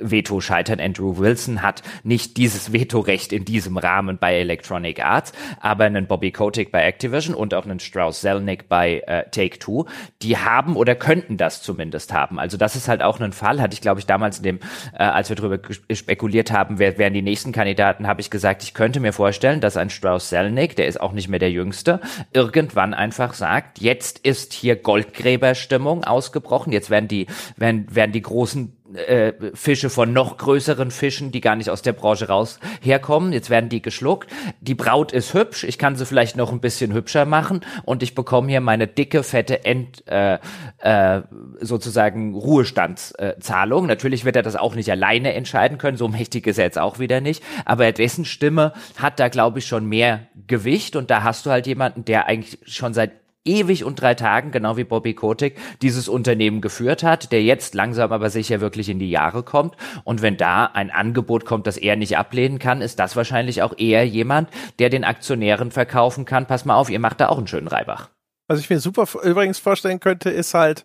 Veto 0.00 0.40
scheitern. 0.40 0.80
Andrew 0.80 1.18
Wilson 1.18 1.62
hat 1.62 1.82
nicht 2.02 2.36
dieses 2.36 2.72
Vetorecht 2.72 3.32
in 3.32 3.44
diesem 3.44 3.76
Rahmen 3.76 4.18
bei 4.18 4.38
Electronic 4.38 5.04
Arts, 5.04 5.32
aber 5.60 5.84
einen 5.84 6.06
Bobby 6.06 6.32
Kotick 6.32 6.72
bei 6.72 6.82
Activision 6.82 7.34
und 7.34 7.54
auch 7.54 7.64
einen 7.64 7.80
Strauss 7.80 8.20
Zelnick 8.20 8.68
bei 8.68 9.02
äh, 9.06 9.24
Take-Two 9.30 9.86
die 10.22 10.36
haben 10.36 10.76
oder 10.76 10.94
könnten 10.94 11.36
das 11.36 11.62
zumindest 11.62 12.12
haben. 12.12 12.38
Also 12.38 12.56
das 12.56 12.76
ist 12.76 12.88
halt 12.88 13.02
auch 13.02 13.20
ein 13.20 13.32
Fall, 13.32 13.60
hatte 13.60 13.74
ich 13.74 13.80
glaube 13.80 14.00
ich 14.00 14.06
damals 14.06 14.38
in 14.38 14.44
dem, 14.44 14.60
äh, 14.98 15.04
als 15.04 15.28
wir 15.28 15.36
darüber 15.36 15.58
spekuliert 15.92 16.52
haben, 16.52 16.78
wer 16.78 16.98
wären 16.98 17.14
die 17.14 17.22
nächsten 17.22 17.52
Kandidaten, 17.52 18.06
habe 18.06 18.20
ich 18.20 18.30
gesagt, 18.30 18.62
ich 18.62 18.74
könnte 18.74 19.00
mir 19.00 19.12
vorstellen, 19.12 19.60
dass 19.60 19.76
ein 19.76 19.90
Strauss 19.90 20.28
Selnick, 20.28 20.76
der 20.76 20.86
ist 20.86 21.00
auch 21.00 21.12
nicht 21.12 21.28
mehr 21.28 21.38
der 21.38 21.50
Jüngste, 21.50 22.00
irgendwann 22.32 22.94
einfach 22.94 23.34
sagt, 23.34 23.80
jetzt 23.80 24.18
ist 24.18 24.52
hier 24.52 24.76
Goldgräberstimmung 24.76 26.04
ausgebrochen, 26.04 26.72
jetzt 26.72 26.90
werden 26.90 27.08
die, 27.08 27.26
werden, 27.56 27.86
werden 27.94 28.12
die 28.12 28.22
großen 28.22 28.76
äh, 28.94 29.32
Fische 29.54 29.90
von 29.90 30.12
noch 30.12 30.36
größeren 30.36 30.90
Fischen, 30.90 31.32
die 31.32 31.40
gar 31.40 31.56
nicht 31.56 31.70
aus 31.70 31.82
der 31.82 31.92
Branche 31.92 32.28
raus 32.28 32.58
herkommen. 32.80 33.32
Jetzt 33.32 33.50
werden 33.50 33.68
die 33.68 33.82
geschluckt. 33.82 34.30
Die 34.60 34.74
Braut 34.74 35.12
ist 35.12 35.34
hübsch. 35.34 35.64
Ich 35.64 35.78
kann 35.78 35.96
sie 35.96 36.06
vielleicht 36.06 36.36
noch 36.36 36.52
ein 36.52 36.60
bisschen 36.60 36.92
hübscher 36.92 37.24
machen 37.24 37.60
und 37.84 38.02
ich 38.02 38.14
bekomme 38.14 38.48
hier 38.48 38.60
meine 38.60 38.86
dicke, 38.86 39.22
fette 39.22 39.64
End, 39.64 40.06
äh, 40.06 40.38
äh, 40.78 41.22
sozusagen 41.60 42.34
Ruhestandszahlung. 42.34 43.86
Natürlich 43.86 44.24
wird 44.24 44.36
er 44.36 44.42
das 44.42 44.56
auch 44.56 44.74
nicht 44.74 44.90
alleine 44.90 45.32
entscheiden 45.34 45.78
können. 45.78 45.96
So 45.96 46.08
mächtig 46.08 46.46
ist 46.46 46.58
er 46.58 46.64
jetzt 46.64 46.78
auch 46.78 46.98
wieder 46.98 47.20
nicht. 47.20 47.42
Aber 47.64 47.90
dessen 47.92 48.24
Stimme 48.24 48.72
hat 48.96 49.20
da, 49.20 49.28
glaube 49.28 49.60
ich, 49.60 49.66
schon 49.66 49.86
mehr 49.86 50.26
Gewicht 50.46 50.96
und 50.96 51.10
da 51.10 51.22
hast 51.22 51.46
du 51.46 51.50
halt 51.50 51.66
jemanden, 51.66 52.04
der 52.04 52.26
eigentlich 52.26 52.58
schon 52.66 52.94
seit 52.94 53.21
ewig 53.44 53.84
und 53.84 54.00
drei 54.00 54.14
Tagen, 54.14 54.50
genau 54.50 54.76
wie 54.76 54.84
Bobby 54.84 55.14
Kotick, 55.14 55.58
dieses 55.80 56.08
Unternehmen 56.08 56.60
geführt 56.60 57.02
hat, 57.02 57.32
der 57.32 57.42
jetzt 57.42 57.74
langsam 57.74 58.12
aber 58.12 58.30
sicher 58.30 58.60
wirklich 58.60 58.88
in 58.88 58.98
die 58.98 59.10
Jahre 59.10 59.42
kommt. 59.42 59.76
Und 60.04 60.22
wenn 60.22 60.36
da 60.36 60.66
ein 60.66 60.90
Angebot 60.90 61.44
kommt, 61.44 61.66
das 61.66 61.76
er 61.76 61.96
nicht 61.96 62.16
ablehnen 62.16 62.58
kann, 62.58 62.82
ist 62.82 62.98
das 62.98 63.16
wahrscheinlich 63.16 63.62
auch 63.62 63.76
eher 63.78 64.06
jemand, 64.06 64.48
der 64.78 64.90
den 64.90 65.04
Aktionären 65.04 65.70
verkaufen 65.70 66.24
kann. 66.24 66.46
Pass 66.46 66.64
mal 66.64 66.76
auf, 66.76 66.90
ihr 66.90 67.00
macht 67.00 67.20
da 67.20 67.28
auch 67.28 67.38
einen 67.38 67.48
schönen 67.48 67.68
Reibach. 67.68 68.10
Was 68.48 68.60
ich 68.60 68.70
mir 68.70 68.80
super 68.80 69.06
übrigens 69.22 69.58
vorstellen 69.58 70.00
könnte, 70.00 70.30
ist 70.30 70.54
halt, 70.54 70.84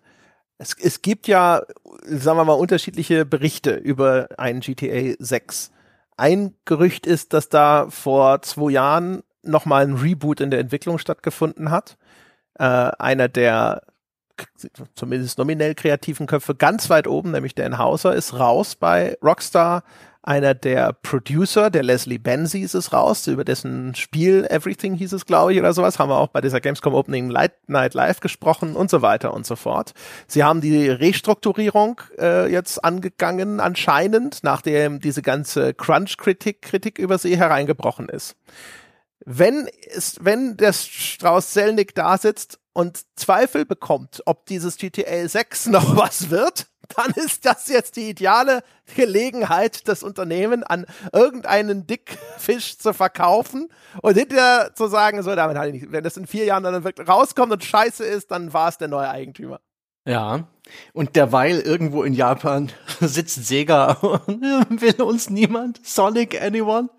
es, 0.57 0.75
es 0.79 1.01
gibt 1.01 1.27
ja, 1.27 1.61
sagen 2.03 2.37
wir 2.37 2.45
mal, 2.45 2.53
unterschiedliche 2.53 3.25
Berichte 3.25 3.75
über 3.75 4.29
einen 4.37 4.61
GTA 4.61 5.15
6. 5.19 5.71
Ein 6.15 6.55
Gerücht 6.65 7.05
ist, 7.05 7.33
dass 7.33 7.49
da 7.49 7.87
vor 7.89 8.41
zwei 8.41 8.71
Jahren 8.71 9.21
nochmal 9.43 9.83
ein 9.83 9.95
Reboot 9.95 10.41
in 10.41 10.49
der 10.49 10.59
Entwicklung 10.59 10.97
stattgefunden 10.97 11.69
hat 11.69 11.97
äh, 12.59 12.63
einer 12.63 13.27
der 13.27 13.81
zumindest 14.95 15.37
nominell 15.37 15.75
kreativen 15.75 16.27
Köpfe 16.27 16.55
ganz 16.55 16.89
weit 16.89 17.07
oben, 17.07 17.31
nämlich 17.31 17.55
Dan 17.55 17.77
Hauser, 17.77 18.15
ist 18.15 18.37
raus 18.37 18.75
bei 18.75 19.17
Rockstar. 19.23 19.83
Einer 20.21 20.53
der 20.53 20.91
Producer, 20.91 21.69
der 21.69 21.83
Leslie 21.83 22.17
Benzies, 22.17 22.73
ist 22.73 22.91
raus, 22.91 23.27
über 23.27 23.45
dessen 23.45 23.95
Spiel 23.95 24.45
Everything 24.49 24.93
hieß 24.93 25.13
es, 25.13 25.25
glaube 25.25 25.53
ich, 25.53 25.59
oder 25.59 25.71
sowas. 25.71 25.99
Haben 25.99 26.09
wir 26.09 26.17
auch 26.17 26.27
bei 26.27 26.41
dieser 26.41 26.59
Gamescom 26.59 26.93
Opening 26.93 27.29
Light 27.29 27.53
Night 27.69 27.93
Live 27.93 28.19
gesprochen 28.19 28.75
und 28.75 28.89
so 28.89 29.01
weiter 29.01 29.33
und 29.33 29.45
so 29.45 29.55
fort. 29.55 29.93
Sie 30.27 30.43
haben 30.43 30.59
die 30.59 30.89
Restrukturierung 30.89 32.01
äh, 32.19 32.51
jetzt 32.51 32.83
angegangen, 32.83 33.61
anscheinend, 33.61 34.39
nachdem 34.43 34.99
diese 34.99 35.21
ganze 35.21 35.73
Crunch-Kritik 35.73 36.61
Kritik 36.61 36.99
über 36.99 37.17
sie 37.17 37.37
hereingebrochen 37.37 38.09
ist 38.09 38.35
wenn 39.25 39.67
es, 39.89 40.17
wenn 40.21 40.57
der 40.57 40.73
Strauß 40.73 41.53
Selnick 41.53 41.95
da 41.95 42.17
sitzt 42.17 42.59
und 42.73 43.01
Zweifel 43.15 43.65
bekommt, 43.65 44.21
ob 44.25 44.45
dieses 44.45 44.77
GTA 44.77 45.27
6 45.27 45.65
noch 45.67 45.95
was 45.95 46.29
wird, 46.29 46.67
dann 46.95 47.11
ist 47.11 47.45
das 47.45 47.67
jetzt 47.67 47.97
die 47.97 48.09
ideale 48.09 48.63
Gelegenheit, 48.95 49.87
das 49.87 50.03
Unternehmen 50.03 50.63
an 50.63 50.85
irgendeinen 51.11 51.85
Dickfisch 51.85 52.77
zu 52.77 52.93
verkaufen 52.93 53.69
und 54.01 54.17
hinterher 54.17 54.71
zu 54.73 54.87
sagen, 54.87 55.21
so, 55.21 55.35
damit 55.35 55.57
halt 55.57 55.73
nicht, 55.73 55.91
wenn 55.91 56.03
das 56.03 56.15
in 56.17 56.27
vier 56.27 56.45
Jahren 56.45 56.63
dann 56.63 56.83
wirklich 56.83 57.07
rauskommt 57.07 57.51
und 57.51 57.63
scheiße 57.63 58.05
ist, 58.05 58.31
dann 58.31 58.53
war 58.53 58.69
es 58.69 58.77
der 58.77 58.87
neue 58.87 59.09
Eigentümer. 59.09 59.59
Ja, 60.05 60.47
Und 60.93 61.17
derweil 61.17 61.59
irgendwo 61.59 62.03
in 62.03 62.13
Japan 62.13 62.71
sitzt 63.01 63.45
Sega 63.45 63.91
und 64.01 64.81
will 64.81 65.01
uns 65.01 65.29
niemand? 65.29 65.85
Sonic 65.85 66.41
anyone? 66.41 66.89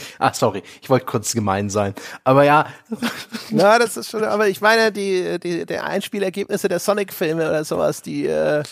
Ah, 0.18 0.32
sorry, 0.32 0.62
ich 0.82 0.90
wollte 0.90 1.06
kurz 1.06 1.32
gemein 1.32 1.70
sein. 1.70 1.94
Aber 2.24 2.44
ja. 2.44 2.66
Na, 3.50 3.78
das 3.78 3.96
ist 3.96 4.10
schon, 4.10 4.24
aber 4.24 4.48
ich 4.48 4.60
meine, 4.60 4.90
die, 4.90 5.38
die, 5.38 5.64
die 5.64 5.78
Einspielergebnisse 5.78 6.68
der 6.68 6.78
Sonic-Filme 6.78 7.48
oder 7.48 7.64
sowas, 7.64 8.02
die 8.02 8.26
äh, 8.26 8.62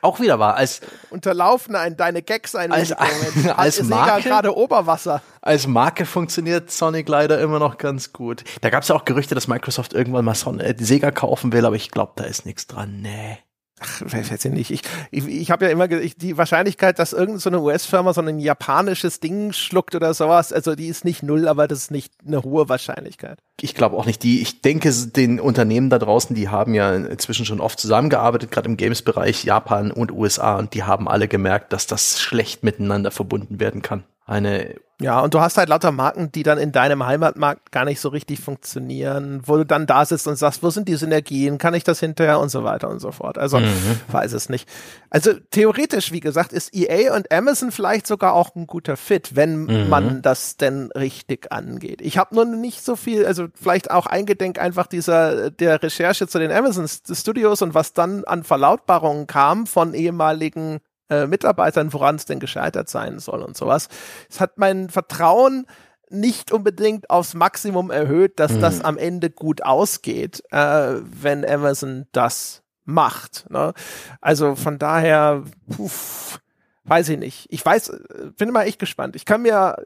auch 0.00 0.20
wieder 0.20 0.38
war, 0.38 0.56
als 0.56 0.80
unterlaufen 1.10 1.74
ein, 1.76 1.96
deine 1.96 2.22
Gags 2.22 2.54
ein 2.54 2.72
als, 2.72 2.90
Hat 2.96 3.58
als 3.58 3.82
Marke 3.82 4.22
gerade 4.22 4.56
Oberwasser. 4.56 5.22
Als 5.42 5.66
Marke 5.66 6.06
funktioniert 6.06 6.70
Sonic 6.70 7.08
leider 7.08 7.40
immer 7.40 7.58
noch 7.58 7.78
ganz 7.78 8.12
gut. 8.12 8.42
Da 8.62 8.70
gab 8.70 8.82
es 8.82 8.88
ja 8.88 8.96
auch 8.96 9.04
Gerüchte, 9.04 9.34
dass 9.34 9.48
Microsoft 9.48 9.92
irgendwann 9.92 10.24
mal 10.24 10.34
Son 10.34 10.60
äh, 10.60 10.74
Sega 10.78 11.10
kaufen 11.10 11.52
will, 11.52 11.64
aber 11.64 11.76
ich 11.76 11.90
glaube, 11.90 12.12
da 12.16 12.24
ist 12.24 12.46
nichts 12.46 12.66
dran. 12.66 13.00
Nee. 13.00 13.38
Ach, 13.78 14.00
weiß 14.00 14.44
ich 14.46 14.52
nicht. 14.52 14.70
Ich, 14.70 14.82
ich, 15.10 15.28
ich 15.28 15.50
habe 15.50 15.66
ja 15.66 15.70
immer 15.70 15.90
ich, 15.90 16.16
die 16.16 16.38
Wahrscheinlichkeit, 16.38 16.98
dass 16.98 17.12
irgendeine 17.12 17.58
so 17.58 17.64
US-Firma 17.64 18.14
so 18.14 18.22
ein 18.22 18.38
japanisches 18.38 19.20
Ding 19.20 19.52
schluckt 19.52 19.94
oder 19.94 20.14
sowas, 20.14 20.52
also 20.52 20.74
die 20.74 20.86
ist 20.86 21.04
nicht 21.04 21.22
null, 21.22 21.46
aber 21.46 21.68
das 21.68 21.80
ist 21.80 21.90
nicht 21.90 22.14
eine 22.26 22.42
hohe 22.42 22.70
Wahrscheinlichkeit. 22.70 23.38
Ich 23.60 23.74
glaube 23.74 23.96
auch 23.96 24.06
nicht. 24.06 24.22
Die, 24.22 24.40
ich 24.40 24.62
denke, 24.62 24.90
den 24.92 25.40
Unternehmen 25.40 25.90
da 25.90 25.98
draußen, 25.98 26.34
die 26.34 26.48
haben 26.48 26.72
ja 26.72 26.94
inzwischen 26.94 27.44
schon 27.44 27.60
oft 27.60 27.78
zusammengearbeitet, 27.78 28.50
gerade 28.50 28.68
im 28.68 28.78
Games-Bereich 28.78 29.44
Japan 29.44 29.90
und 29.90 30.10
USA, 30.10 30.56
und 30.56 30.72
die 30.72 30.84
haben 30.84 31.06
alle 31.06 31.28
gemerkt, 31.28 31.74
dass 31.74 31.86
das 31.86 32.18
schlecht 32.18 32.64
miteinander 32.64 33.10
verbunden 33.10 33.60
werden 33.60 33.82
kann. 33.82 34.04
Eine 34.26 34.76
ja, 34.98 35.20
und 35.20 35.34
du 35.34 35.40
hast 35.40 35.58
halt 35.58 35.68
lauter 35.68 35.92
Marken, 35.92 36.32
die 36.32 36.42
dann 36.42 36.56
in 36.56 36.72
deinem 36.72 37.04
Heimatmarkt 37.04 37.70
gar 37.70 37.84
nicht 37.84 38.00
so 38.00 38.08
richtig 38.08 38.40
funktionieren, 38.40 39.42
wo 39.44 39.58
du 39.58 39.66
dann 39.66 39.86
da 39.86 40.06
sitzt 40.06 40.26
und 40.26 40.36
sagst, 40.36 40.62
wo 40.62 40.70
sind 40.70 40.88
die 40.88 40.96
Synergien, 40.96 41.58
kann 41.58 41.74
ich 41.74 41.84
das 41.84 42.00
hinterher 42.00 42.40
und 42.40 42.48
so 42.48 42.64
weiter 42.64 42.88
und 42.88 43.00
so 43.00 43.12
fort. 43.12 43.36
Also 43.36 43.60
mhm. 43.60 44.00
weiß 44.08 44.32
es 44.32 44.48
nicht. 44.48 44.66
Also 45.10 45.34
theoretisch, 45.50 46.12
wie 46.12 46.20
gesagt, 46.20 46.54
ist 46.54 46.74
EA 46.74 47.14
und 47.14 47.30
Amazon 47.30 47.72
vielleicht 47.72 48.06
sogar 48.06 48.32
auch 48.32 48.54
ein 48.56 48.66
guter 48.66 48.96
Fit, 48.96 49.36
wenn 49.36 49.64
mhm. 49.64 49.90
man 49.90 50.22
das 50.22 50.56
denn 50.56 50.90
richtig 50.92 51.52
angeht. 51.52 52.00
Ich 52.00 52.16
habe 52.16 52.34
nur 52.34 52.46
nicht 52.46 52.82
so 52.82 52.96
viel, 52.96 53.26
also 53.26 53.48
vielleicht 53.54 53.90
auch 53.90 54.06
eingedenk 54.06 54.58
einfach 54.58 54.86
dieser 54.86 55.50
der 55.50 55.82
Recherche 55.82 56.26
zu 56.26 56.38
den 56.38 56.50
Amazon 56.50 56.88
Studios 56.88 57.60
und 57.60 57.74
was 57.74 57.92
dann 57.92 58.24
an 58.24 58.44
Verlautbarungen 58.44 59.26
kam 59.26 59.66
von 59.66 59.92
ehemaligen 59.92 60.80
äh, 61.08 61.26
Mitarbeitern, 61.26 61.92
woran 61.92 62.16
es 62.16 62.24
denn 62.24 62.40
gescheitert 62.40 62.88
sein 62.88 63.18
soll 63.18 63.42
und 63.42 63.56
sowas. 63.56 63.88
Es 64.28 64.40
hat 64.40 64.58
mein 64.58 64.88
Vertrauen 64.88 65.66
nicht 66.08 66.52
unbedingt 66.52 67.10
aufs 67.10 67.34
Maximum 67.34 67.90
erhöht, 67.90 68.38
dass 68.38 68.52
mhm. 68.52 68.60
das 68.60 68.80
am 68.80 68.96
Ende 68.96 69.30
gut 69.30 69.62
ausgeht, 69.62 70.42
äh, 70.50 70.94
wenn 71.02 71.44
Amazon 71.44 72.06
das 72.12 72.62
macht. 72.84 73.50
Ne? 73.50 73.72
Also 74.20 74.54
von 74.54 74.78
daher, 74.78 75.42
puff, 75.68 76.40
weiß 76.84 77.08
ich 77.10 77.18
nicht. 77.18 77.46
Ich 77.50 77.64
weiß, 77.64 77.92
bin 78.36 78.50
mal 78.50 78.62
echt 78.62 78.78
gespannt. 78.78 79.16
Ich 79.16 79.24
kann 79.24 79.42
mir 79.42 79.76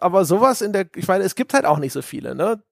aber 0.00 0.24
sowas 0.24 0.60
in 0.60 0.72
der, 0.72 0.86
ich 0.94 1.08
meine, 1.08 1.24
es 1.24 1.34
gibt 1.34 1.54
halt 1.54 1.64
auch 1.64 1.78
nicht 1.78 1.92
so 1.92 2.02
viele, 2.02 2.34
ne? 2.34 2.62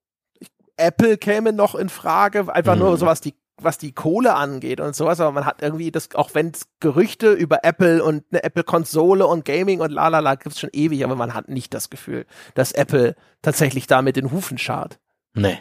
Apple 0.77 1.17
käme 1.17 1.51
noch 1.51 1.75
in 1.75 1.89
Frage, 1.89 2.53
einfach 2.53 2.75
mhm. 2.75 2.81
nur 2.81 2.97
sowas, 2.97 3.19
die 3.19 3.35
was 3.63 3.77
die 3.77 3.91
Kohle 3.91 4.35
angeht 4.35 4.79
und 4.79 4.95
sowas, 4.95 5.19
aber 5.19 5.31
man 5.31 5.45
hat 5.45 5.61
irgendwie 5.61 5.91
das, 5.91 6.15
auch 6.15 6.31
wenn 6.33 6.49
es 6.49 6.67
Gerüchte 6.79 7.31
über 7.31 7.63
Apple 7.63 8.03
und 8.03 8.23
eine 8.31 8.43
Apple-Konsole 8.43 9.25
und 9.25 9.45
Gaming 9.45 9.81
und 9.81 9.91
lalala 9.91 10.35
gibt's 10.35 10.59
schon 10.59 10.69
ewig, 10.73 11.03
aber 11.03 11.15
man 11.15 11.33
hat 11.33 11.49
nicht 11.49 11.73
das 11.73 11.89
Gefühl, 11.89 12.25
dass 12.53 12.71
Apple 12.71 13.15
tatsächlich 13.41 13.87
da 13.87 14.01
mit 14.01 14.15
den 14.15 14.31
Hufen 14.31 14.57
schart. 14.57 14.99
Nee. 15.33 15.59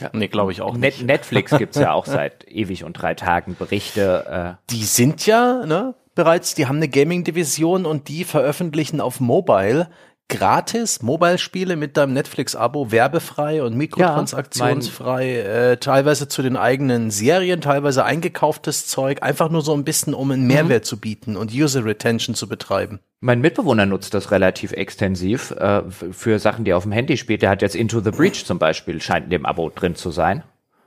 Ja. 0.00 0.10
Nee, 0.12 0.28
glaube 0.28 0.52
ich 0.52 0.62
auch 0.62 0.74
nicht. 0.74 1.00
Net 1.00 1.06
Netflix 1.06 1.50
gibt's 1.58 1.78
ja 1.78 1.92
auch 1.92 2.06
seit 2.06 2.48
ewig 2.48 2.84
und 2.84 2.94
drei 2.94 3.14
Tagen 3.14 3.56
Berichte. 3.56 4.58
Äh. 4.58 4.72
Die 4.72 4.84
sind 4.84 5.26
ja, 5.26 5.66
ne, 5.66 5.94
bereits, 6.14 6.54
die 6.54 6.66
haben 6.66 6.76
eine 6.76 6.88
Gaming-Division 6.88 7.86
und 7.86 8.08
die 8.08 8.24
veröffentlichen 8.24 9.00
auf 9.00 9.20
Mobile 9.20 9.88
gratis 10.28 11.02
Mobile-Spiele 11.02 11.76
mit 11.76 11.96
deinem 11.96 12.14
Netflix-Abo 12.14 12.90
werbefrei 12.90 13.62
und 13.62 13.76
mikrotransaktionsfrei, 13.76 15.36
ja, 15.36 15.42
äh, 15.42 15.76
teilweise 15.76 16.28
zu 16.28 16.42
den 16.42 16.56
eigenen 16.56 17.10
Serien, 17.10 17.60
teilweise 17.60 18.04
eingekauftes 18.04 18.86
Zeug, 18.86 19.22
einfach 19.22 19.50
nur 19.50 19.62
so 19.62 19.74
ein 19.74 19.84
bisschen, 19.84 20.14
um 20.14 20.30
einen 20.30 20.46
Mehrwert 20.46 20.84
mhm. 20.84 20.86
zu 20.86 20.96
bieten 20.98 21.36
und 21.36 21.52
User 21.52 21.84
Retention 21.84 22.34
zu 22.34 22.48
betreiben. 22.48 23.00
Mein 23.20 23.40
Mitbewohner 23.40 23.86
nutzt 23.86 24.14
das 24.14 24.30
relativ 24.30 24.72
extensiv 24.72 25.52
äh, 25.52 25.82
für 25.90 26.38
Sachen, 26.38 26.64
die 26.64 26.72
er 26.72 26.76
auf 26.78 26.82
dem 26.82 26.92
Handy 26.92 27.16
spielt. 27.16 27.42
Der 27.42 27.50
hat 27.50 27.62
jetzt 27.62 27.76
Into 27.76 28.00
the 28.00 28.10
Breach 28.10 28.44
zum 28.44 28.58
Beispiel, 28.58 29.00
scheint 29.00 29.24
in 29.24 29.30
dem 29.30 29.46
Abo 29.46 29.70
drin 29.70 29.94
zu 29.94 30.10
sein. 30.10 30.42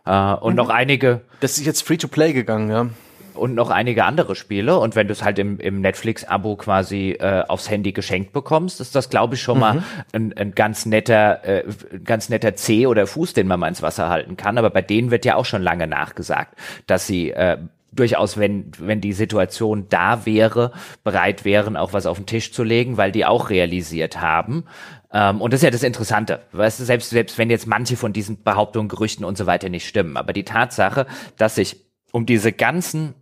Äh, 0.05 0.33
und 0.33 0.53
mhm. 0.53 0.57
noch 0.57 0.69
einige. 0.69 1.21
Das 1.39 1.57
ist 1.57 1.65
jetzt 1.65 1.83
Free-to-Play 1.83 2.33
gegangen, 2.33 2.69
ja 2.69 2.89
und 3.35 3.55
noch 3.55 3.69
einige 3.69 4.05
andere 4.05 4.35
Spiele. 4.35 4.79
Und 4.79 4.95
wenn 4.95 5.07
du 5.07 5.13
es 5.13 5.23
halt 5.23 5.39
im, 5.39 5.59
im 5.59 5.81
Netflix-Abo 5.81 6.55
quasi 6.55 7.11
äh, 7.19 7.43
aufs 7.47 7.69
Handy 7.69 7.91
geschenkt 7.91 8.33
bekommst, 8.33 8.81
ist 8.81 8.95
das, 8.95 9.09
glaube 9.09 9.35
ich, 9.35 9.41
schon 9.41 9.57
mhm. 9.57 9.61
mal 9.61 9.83
ein, 10.13 10.33
ein 10.33 10.55
ganz 10.55 10.85
netter, 10.85 11.43
äh, 11.45 11.63
ganz 12.03 12.29
netter 12.29 12.55
C 12.55 12.87
oder 12.87 13.07
Fuß, 13.07 13.33
den 13.33 13.47
man 13.47 13.59
mal 13.59 13.67
ins 13.67 13.81
Wasser 13.81 14.09
halten 14.09 14.37
kann. 14.37 14.57
Aber 14.57 14.69
bei 14.69 14.81
denen 14.81 15.11
wird 15.11 15.25
ja 15.25 15.35
auch 15.35 15.45
schon 15.45 15.61
lange 15.61 15.87
nachgesagt, 15.87 16.57
dass 16.87 17.07
sie 17.07 17.31
äh, 17.31 17.57
durchaus, 17.95 18.37
wenn, 18.37 18.71
wenn 18.77 19.01
die 19.01 19.13
Situation 19.13 19.87
da 19.89 20.25
wäre, 20.25 20.71
bereit 21.03 21.45
wären, 21.45 21.77
auch 21.77 21.93
was 21.93 22.05
auf 22.05 22.17
den 22.17 22.25
Tisch 22.25 22.51
zu 22.51 22.63
legen, 22.63 22.97
weil 22.97 23.11
die 23.11 23.25
auch 23.25 23.49
realisiert 23.49 24.21
haben. 24.21 24.65
Ähm, 25.11 25.41
und 25.41 25.53
das 25.53 25.59
ist 25.59 25.63
ja 25.63 25.71
das 25.71 25.83
Interessante. 25.83 26.41
Weißt 26.51 26.79
du, 26.79 26.83
selbst, 26.83 27.09
selbst 27.09 27.37
wenn 27.37 27.49
jetzt 27.49 27.67
manche 27.67 27.95
von 27.95 28.13
diesen 28.13 28.43
Behauptungen, 28.43 28.89
Gerüchten 28.89 29.25
und 29.25 29.37
so 29.37 29.45
weiter 29.45 29.69
nicht 29.69 29.87
stimmen. 29.87 30.17
Aber 30.17 30.33
die 30.33 30.43
Tatsache, 30.43 31.07
dass 31.37 31.55
sich 31.55 31.85
um 32.11 32.25
diese 32.25 32.51
ganzen 32.51 33.15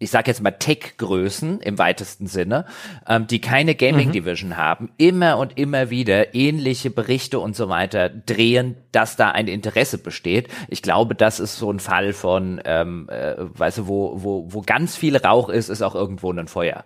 ich 0.00 0.10
sage 0.10 0.30
jetzt 0.30 0.42
mal 0.42 0.52
Tech-Größen 0.52 1.60
im 1.60 1.78
weitesten 1.78 2.28
Sinne, 2.28 2.66
ähm, 3.08 3.26
die 3.26 3.40
keine 3.40 3.74
Gaming 3.74 4.08
mhm. 4.08 4.12
Division 4.12 4.50
mhm. 4.50 4.56
haben, 4.56 4.90
immer 4.96 5.38
und 5.38 5.58
immer 5.58 5.90
wieder 5.90 6.34
ähnliche 6.34 6.90
Berichte 6.90 7.40
und 7.40 7.56
so 7.56 7.68
weiter 7.68 8.08
drehen, 8.08 8.76
dass 8.92 9.16
da 9.16 9.30
ein 9.30 9.48
Interesse 9.48 9.98
besteht. 9.98 10.48
Ich 10.68 10.82
glaube, 10.82 11.14
das 11.14 11.40
ist 11.40 11.56
so 11.56 11.70
ein 11.72 11.80
Fall 11.80 12.12
von, 12.12 12.60
ähm, 12.64 13.08
äh, 13.10 13.34
weißt 13.38 13.78
du, 13.78 13.86
wo, 13.88 14.22
wo, 14.22 14.46
wo 14.52 14.62
ganz 14.62 14.96
viel 14.96 15.16
Rauch 15.16 15.48
ist, 15.48 15.68
ist 15.68 15.82
auch 15.82 15.96
irgendwo 15.96 16.32
ein 16.32 16.48
Feuer. 16.48 16.84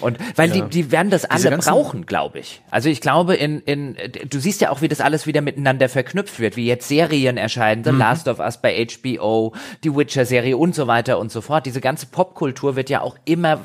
Und 0.00 0.18
weil 0.36 0.54
ja. 0.54 0.64
die, 0.64 0.70
die 0.70 0.92
werden 0.92 1.10
das 1.10 1.24
alle 1.24 1.56
brauchen, 1.58 2.06
glaube 2.06 2.38
ich. 2.38 2.62
Also 2.70 2.88
ich 2.88 3.00
glaube, 3.00 3.34
in, 3.34 3.60
in, 3.60 3.96
du 4.28 4.38
siehst 4.38 4.60
ja 4.60 4.70
auch, 4.70 4.80
wie 4.80 4.88
das 4.88 5.00
alles 5.00 5.26
wieder 5.26 5.40
miteinander 5.40 5.88
verknüpft 5.88 6.38
wird, 6.38 6.56
wie 6.56 6.66
jetzt 6.66 6.88
Serien 6.88 7.36
erscheinen, 7.36 7.84
The 7.84 7.92
mhm. 7.92 7.98
Last 7.98 8.28
of 8.28 8.38
Us 8.38 8.60
bei 8.60 8.86
HBO, 8.86 9.54
die 9.84 9.94
Witcher-Serie 9.94 10.56
und 10.56 10.74
so 10.74 10.86
weiter 10.86 11.18
und 11.18 11.32
so 11.32 11.40
fort. 11.40 11.66
Diese 11.66 11.80
ganze 11.80 12.06
Popkultur 12.06 12.76
wird 12.76 12.90
ja 12.90 13.00
auch 13.00 13.16
immer 13.24 13.60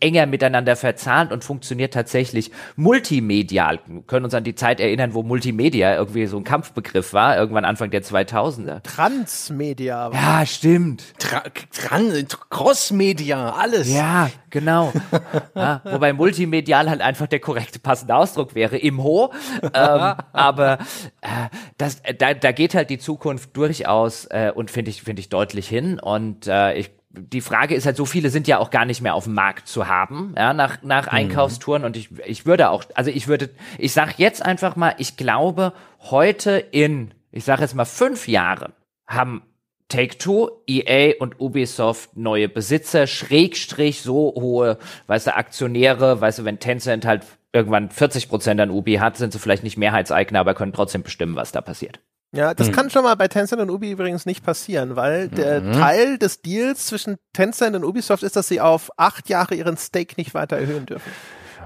enger 0.00 0.26
miteinander 0.26 0.76
verzahnt 0.76 1.32
und 1.32 1.44
funktioniert 1.44 1.94
tatsächlich 1.94 2.50
multimedial. 2.76 3.80
Wir 3.86 4.02
können 4.02 4.24
uns 4.24 4.34
an 4.34 4.44
die 4.44 4.54
Zeit 4.54 4.80
erinnern, 4.80 5.14
wo 5.14 5.22
Multimedia 5.22 5.94
irgendwie 5.96 6.26
so 6.26 6.36
ein 6.36 6.44
Kampfbegriff 6.44 7.12
war, 7.12 7.36
irgendwann 7.36 7.64
Anfang 7.64 7.90
der 7.90 8.02
2000er. 8.02 8.82
Transmedia. 8.82 10.10
Ja, 10.12 10.44
stimmt. 10.44 11.14
Tra 11.18 11.44
Tran 11.72 12.12
Crossmedia, 12.50 13.54
alles. 13.54 13.92
Ja, 13.92 14.30
genau. 14.50 14.92
ja, 15.54 15.80
wobei 15.84 16.12
multimedial 16.12 16.88
halt 16.90 17.00
einfach 17.00 17.26
der 17.26 17.40
korrekte 17.40 17.78
passende 17.78 18.14
Ausdruck 18.14 18.54
wäre, 18.54 18.76
im 18.76 19.02
Ho. 19.02 19.32
ähm, 19.62 19.70
aber 20.32 20.78
äh, 21.20 21.48
das, 21.78 22.02
da, 22.18 22.34
da 22.34 22.52
geht 22.52 22.74
halt 22.74 22.90
die 22.90 22.98
Zukunft 22.98 23.56
durchaus 23.56 24.26
äh, 24.26 24.52
und 24.54 24.70
finde 24.70 24.90
ich, 24.90 25.02
finde 25.02 25.20
ich 25.20 25.28
deutlich 25.28 25.68
hin. 25.68 25.98
Und 25.98 26.46
äh, 26.46 26.74
ich 26.74 26.90
die 27.18 27.40
Frage 27.40 27.74
ist 27.74 27.86
halt, 27.86 27.96
so 27.96 28.04
viele 28.04 28.30
sind 28.30 28.46
ja 28.46 28.58
auch 28.58 28.70
gar 28.70 28.84
nicht 28.84 29.00
mehr 29.00 29.14
auf 29.14 29.24
dem 29.24 29.34
Markt 29.34 29.68
zu 29.68 29.88
haben, 29.88 30.34
ja, 30.36 30.52
nach, 30.52 30.82
nach 30.82 31.06
mhm. 31.06 31.16
Einkaufstouren. 31.16 31.84
Und 31.84 31.96
ich, 31.96 32.10
ich 32.26 32.46
würde 32.46 32.70
auch, 32.70 32.84
also 32.94 33.10
ich 33.10 33.26
würde, 33.28 33.50
ich 33.78 33.92
sag 33.92 34.18
jetzt 34.18 34.44
einfach 34.44 34.76
mal, 34.76 34.94
ich 34.98 35.16
glaube, 35.16 35.72
heute 36.00 36.58
in, 36.58 37.14
ich 37.32 37.44
sage 37.44 37.62
jetzt 37.62 37.74
mal 37.74 37.84
fünf 37.84 38.28
Jahren, 38.28 38.72
haben 39.06 39.42
Take-Two, 39.88 40.50
EA 40.66 41.14
und 41.20 41.40
Ubisoft 41.40 42.16
neue 42.16 42.48
Besitzer, 42.48 43.06
Schrägstrich 43.06 44.02
so 44.02 44.34
hohe, 44.34 44.78
weißt 45.06 45.28
du, 45.28 45.36
Aktionäre, 45.36 46.20
weißt 46.20 46.40
du, 46.40 46.44
wenn 46.44 46.58
Tencent 46.58 47.06
halt 47.06 47.24
irgendwann 47.52 47.90
40 47.90 48.28
Prozent 48.28 48.60
an 48.60 48.70
Ubi 48.70 48.96
hat, 48.96 49.16
sind 49.16 49.32
sie 49.32 49.38
vielleicht 49.38 49.62
nicht 49.62 49.76
Mehrheitseigner, 49.76 50.40
aber 50.40 50.54
können 50.54 50.72
trotzdem 50.72 51.02
bestimmen, 51.02 51.36
was 51.36 51.52
da 51.52 51.60
passiert. 51.60 52.00
Ja, 52.32 52.52
das 52.52 52.66
hm. 52.66 52.74
kann 52.74 52.90
schon 52.90 53.04
mal 53.04 53.14
bei 53.14 53.28
Tencent 53.28 53.62
und 53.62 53.70
Ubi 53.70 53.92
übrigens 53.92 54.26
nicht 54.26 54.44
passieren, 54.44 54.96
weil 54.96 55.28
der 55.28 55.60
mhm. 55.60 55.72
Teil 55.72 56.18
des 56.18 56.42
Deals 56.42 56.86
zwischen 56.86 57.16
Tencent 57.32 57.76
und 57.76 57.84
Ubisoft 57.84 58.24
ist, 58.24 58.34
dass 58.34 58.48
sie 58.48 58.60
auf 58.60 58.90
acht 58.96 59.28
Jahre 59.28 59.54
ihren 59.54 59.76
Stake 59.76 60.14
nicht 60.16 60.34
weiter 60.34 60.56
erhöhen 60.56 60.84
dürfen. 60.84 61.10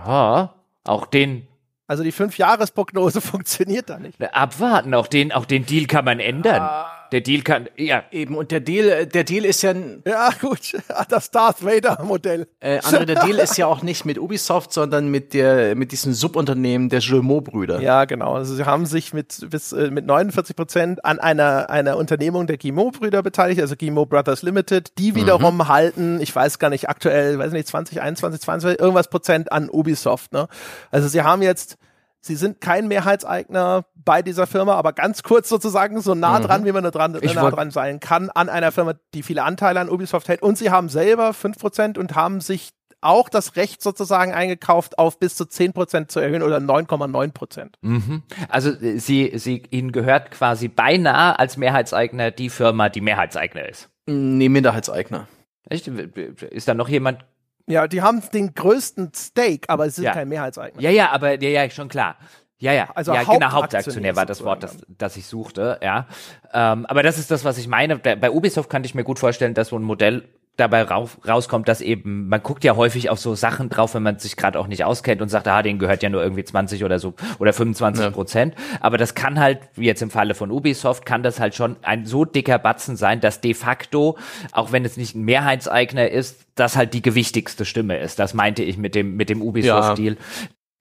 Ja, 0.07 0.55
auch 0.85 1.07
den. 1.07 1.49
Also 1.87 2.05
die 2.05 2.13
Fünf-Jahres-Prognose 2.13 3.21
funktioniert 3.23 3.89
da 3.89 3.99
nicht. 3.99 4.21
Abwarten, 4.33 4.95
auch 4.95 5.07
den, 5.07 5.33
auch 5.33 5.47
den 5.47 5.65
Deal 5.65 5.87
kann 5.87 6.05
man 6.05 6.21
ändern. 6.21 6.61
Ah 6.61 7.00
der 7.13 7.21
Deal 7.21 7.43
kann, 7.43 7.69
ja. 7.77 8.05
Eben, 8.11 8.37
und 8.37 8.51
der 8.51 8.61
Deal, 8.61 9.07
der 9.07 9.25
Deal 9.25 9.45
ist 9.45 9.63
ja, 9.63 9.75
Ja, 10.07 10.31
gut. 10.41 10.77
Das 11.09 11.31
Darth 11.31 11.65
Vader-Modell. 11.65 12.47
äh, 12.61 12.79
André, 12.81 13.05
der 13.05 13.25
Deal 13.25 13.39
ist 13.39 13.57
ja 13.57 13.67
auch 13.67 13.83
nicht 13.83 14.05
mit 14.05 14.19
Ubisoft, 14.19 14.73
sondern 14.73 15.09
mit 15.09 15.35
der, 15.35 15.75
mit 15.75 15.93
diesem 15.93 16.13
Subunternehmen 16.13 16.89
der 16.89 17.01
Guillemot-Brüder. 17.01 17.81
Ja, 17.81 18.05
genau. 18.05 18.35
Also 18.35 18.55
sie 18.55 18.65
haben 18.65 18.87
sich 18.87 19.13
mit 19.13 19.47
bis 19.51 19.73
äh, 19.73 19.91
mit 19.91 20.07
49 20.07 20.55
Prozent 20.55 21.05
an 21.05 21.19
einer 21.19 21.71
einer 21.71 21.97
Unternehmung 21.97 22.47
der 22.47 22.59
Guillemot-Brüder 22.59 23.23
beteiligt, 23.23 23.61
also 23.61 23.77
Guillemot 23.77 24.09
Brothers 24.09 24.43
Limited. 24.43 24.99
Die 24.99 25.15
wiederum 25.15 25.69
halten, 25.69 26.21
ich 26.21 26.35
weiß 26.35 26.59
gar 26.59 26.71
nicht 26.71 26.89
aktuell, 26.89 27.39
weiß 27.39 27.53
nicht 27.53 27.69
20, 27.69 28.01
21, 28.01 28.41
22 28.41 28.81
irgendwas 28.81 29.09
Prozent 29.09 29.53
an 29.53 29.69
Ubisoft. 29.71 30.33
Ne? 30.33 30.49
Also 30.91 31.09
sie 31.09 31.23
haben 31.23 31.43
jetzt 31.43 31.77
Sie 32.21 32.37
sind 32.37 32.61
kein 32.61 32.89
Mehrheitseigner 32.89 33.87
bei 33.95 34.23
dieser 34.23 34.47
Firma, 34.47 34.75
aber 34.75 34.93
ganz 34.93 35.23
kurz 35.23 35.49
sozusagen 35.49 36.01
so 36.01 36.15
nah 36.15 36.39
dran, 36.41 36.65
wie 36.65 36.73
man 36.73 36.83
nur 36.83 36.93
dran, 36.93 37.17
Ich 37.23 37.35
nah 37.35 37.51
dran 37.51 37.71
sein 37.71 37.99
kann, 37.99 38.29
an 38.31 38.49
einer 38.49 38.73
Firma, 38.73 38.95
die 39.15 39.23
viele 39.23 39.43
Anteile 39.43 39.81
an 39.81 39.89
Ubisoft 39.89 40.29
hält. 40.29 40.43
Und 40.43 40.59
sie 40.59 40.71
haben 40.71 40.89
selber 40.89 41.31
5% 41.31 41.99
und 41.99 42.15
haben 42.15 42.41
sich 42.41 42.73
auch 43.01 43.29
das 43.29 43.57
Recht 43.57 43.83
sozusagen 43.83 44.33
eingekauft, 44.33 44.99
auf 44.99 45.19
bis 45.19 45.35
zu 45.35 45.45
10% 45.45 46.09
zu 46.09 46.21
erhöhen 46.21 46.43
oder 46.43 46.59
9,9%. 46.59 47.71
Mhm. 47.81 48.23
Also 48.49 48.71
äh, 48.71 48.99
sie, 48.99 49.33
sie, 49.37 49.63
ihnen 49.71 49.93
gehört 49.93 50.31
quasi 50.31 50.69
beinahe 50.69 51.39
als 51.39 51.57
Mehrheitseigner 51.57 52.31
die 52.31 52.51
Firma, 52.51 52.89
die 52.89 53.01
Mehrheitseigner 53.01 53.69
ist. 53.69 53.89
Nee, 54.07 54.49
Minderheitseigner. 54.49 55.29
Echt? 55.69 55.89
Ist 55.89 56.69
da 56.69 56.75
noch 56.75 56.89
jemand? 56.89 57.25
Ja, 57.67 57.87
die 57.87 58.03
haben 58.03 58.23
den 58.33 58.55
größten 58.55 59.13
Stake, 59.15 59.69
aber 59.69 59.87
sie 59.87 59.97
sind 59.97 60.05
Ja. 60.05 60.13
kein 60.13 60.29
Mehrheitseigner. 60.29 60.81
Ja, 60.81 60.91
ja, 60.91 61.11
aber 61.11 61.41
ja, 61.41 61.49
ja, 61.65 61.71
schon 61.71 61.89
klar. 61.89 62.17
Ja, 62.59 62.73
ja, 62.75 62.91
Also 62.95 63.15
ja, 63.15 63.23
genau, 63.23 63.53
Hauptaktionär 63.53 64.17
war 64.17 64.27
das 64.27 64.45
Wort, 64.45 64.63
das, 64.63 64.77
das 64.87 65.17
ich 65.17 65.27
suchte, 65.27 65.79
ja. 65.83 66.07
Ähm, 66.53 66.85
aber 66.85 67.03
das 67.03 67.17
ist 67.19 67.31
das, 67.31 67.43
was 67.43 67.57
ich 67.57 67.69
meine. 67.69 67.97
Bei 67.97 68.31
Ubisoft 68.31 68.69
kann 68.69 68.85
ich 68.85 68.95
mir 68.95 69.03
gut 69.03 69.19
vorstellen, 69.19 69.55
dass 69.55 69.69
so 69.69 69.79
ein 69.79 69.83
Modell 69.83 70.29
dabei 70.57 70.83
rauf, 70.83 71.19
rauskommt, 71.27 71.69
dass 71.69 71.81
eben, 71.81 72.29
man 72.29 72.43
guckt 72.43 72.65
ja 72.65 72.77
häufig 72.77 73.11
auf 73.11 73.19
so 73.19 73.35
Sachen 73.35 73.69
drauf, 73.69 73.95
wenn 73.95 74.03
man 74.03 74.19
sich 74.19 74.37
gerade 74.37 74.59
auch 74.59 74.67
nicht 74.67 74.85
auskennt 74.85 75.23
und 75.23 75.29
sagt, 75.29 75.49
ah, 75.49 75.63
denen 75.63 75.79
gehört 75.79 76.03
ja 76.03 76.09
nur 76.09 76.23
irgendwie 76.23 76.45
20 76.45 76.85
oder 76.85 76.99
so 76.99 77.15
oder 77.39 77.53
25 77.53 78.13
Prozent. 78.13 78.55
Aber 78.81 78.99
das 78.99 79.15
kann 79.15 79.41
halt, 79.41 79.61
wie 79.75 79.87
jetzt 79.87 80.03
im 80.03 80.11
Falle 80.11 80.35
von 80.35 80.51
Ubisoft, 80.51 81.07
kann 81.07 81.23
das 81.23 81.41
halt 81.41 81.55
schon 81.55 81.77
ein 81.83 82.05
so 82.05 82.25
dicker 82.25 82.59
Batzen 82.59 82.97
sein, 82.97 83.21
dass 83.21 83.41
de 83.41 83.55
facto, 83.55 84.19
auch 84.53 84.73
wenn 84.73 84.85
es 84.85 84.97
nicht 84.97 85.15
ein 85.15 85.25
Mehrheitseigner 85.25 86.09
ist, 86.11 86.47
das 86.55 86.77
halt 86.77 86.95
die 86.95 87.03
gewichtigste 87.03 87.65
Stimme 87.65 87.99
ist. 87.99 88.19
Das 88.19 88.35
meinte 88.35 88.63
ich 88.63 88.77
mit 88.77 88.95
dem, 88.95 89.17
mit 89.17 89.31
dem 89.31 89.43
Ubisoft-Deal. 89.43 90.17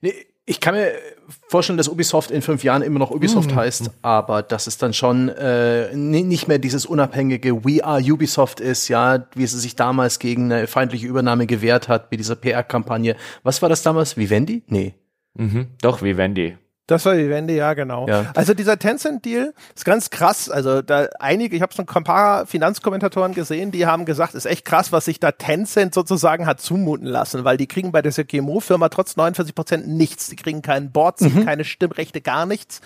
Nee, 0.02 0.14
Ich 0.50 0.60
kann 0.60 0.74
mir 0.74 0.94
vorstellen, 1.48 1.78
dass 1.78 1.88
Ubisoft 1.88 2.32
in 2.32 2.42
fünf 2.42 2.64
Jahren 2.64 2.82
immer 2.82 2.98
noch 2.98 3.12
Ubisoft 3.12 3.54
heißt, 3.56 3.92
aber 4.02 4.42
dass 4.42 4.66
es 4.66 4.80
dann 4.80 4.94
schon 4.94 5.30
äh, 5.30 5.96
ni- 5.96 6.24
nicht 6.24 6.48
mehr 6.48 6.58
dieses 6.58 6.88
unabhängige 6.88 7.64
We 7.64 7.84
are 7.84 8.02
Ubisoft 8.02 8.60
ist, 8.60 8.88
ja, 8.88 9.28
wie 9.36 9.44
es 9.44 9.52
sich 9.52 9.76
damals 9.76 10.18
gegen 10.18 10.52
eine 10.52 10.66
feindliche 10.66 11.06
Übernahme 11.06 11.46
gewehrt 11.46 11.88
hat 11.88 12.10
mit 12.10 12.20
dieser 12.20 12.36
PR-Kampagne. 12.36 13.16
Was 13.44 13.62
war 13.62 13.70
das 13.70 13.84
damals? 13.84 14.18
Vivendi? 14.18 14.64
Nee. 14.68 14.96
Mhm. 15.36 15.68
Doch, 15.84 16.02
wie 16.02 16.18
Wendy. 16.18 16.58
Das 16.90 17.06
war 17.06 17.16
die 17.16 17.30
Wende, 17.30 17.54
ja, 17.54 17.74
genau. 17.76 18.08
Ja. 18.08 18.32
Also 18.36 18.54
dieser 18.54 18.80
Tencent-Deal 18.80 19.54
ist 19.76 19.86
ganz 19.86 20.10
krass. 20.10 20.50
Also 20.50 20.82
da 20.82 21.08
einige, 21.20 21.56
ich 21.56 21.62
habe 21.62 21.72
schon 21.74 21.88
ein 21.88 22.04
paar 22.04 22.46
Finanzkommentatoren 22.48 23.34
gesehen, 23.34 23.72
die 23.72 23.86
haben 23.86 24.06
gesagt, 24.06 24.34
ist 24.34 24.46
echt 24.46 24.66
krass, 24.66 24.92
was 24.92 25.06
sich 25.06 25.20
da 25.20 25.32
Tencent 25.32 25.94
sozusagen 25.94 26.48
hat 26.48 26.62
zumuten 26.62 27.06
lassen, 27.06 27.44
weil 27.44 27.58
die 27.58 27.68
kriegen 27.68 27.92
bei 27.92 28.02
dieser 28.02 28.24
GMO-Firma 28.24 28.90
trotz 28.90 29.16
49 29.16 29.54
Prozent 29.54 29.88
nichts. 29.88 30.28
Die 30.30 30.36
kriegen 30.36 30.62
keinen 30.62 30.92
Board, 30.92 31.22
Mhm. 31.22 31.46
keine 31.46 31.64
Stimmrechte, 31.64 32.22
gar 32.22 32.46
nichts. 32.46 32.82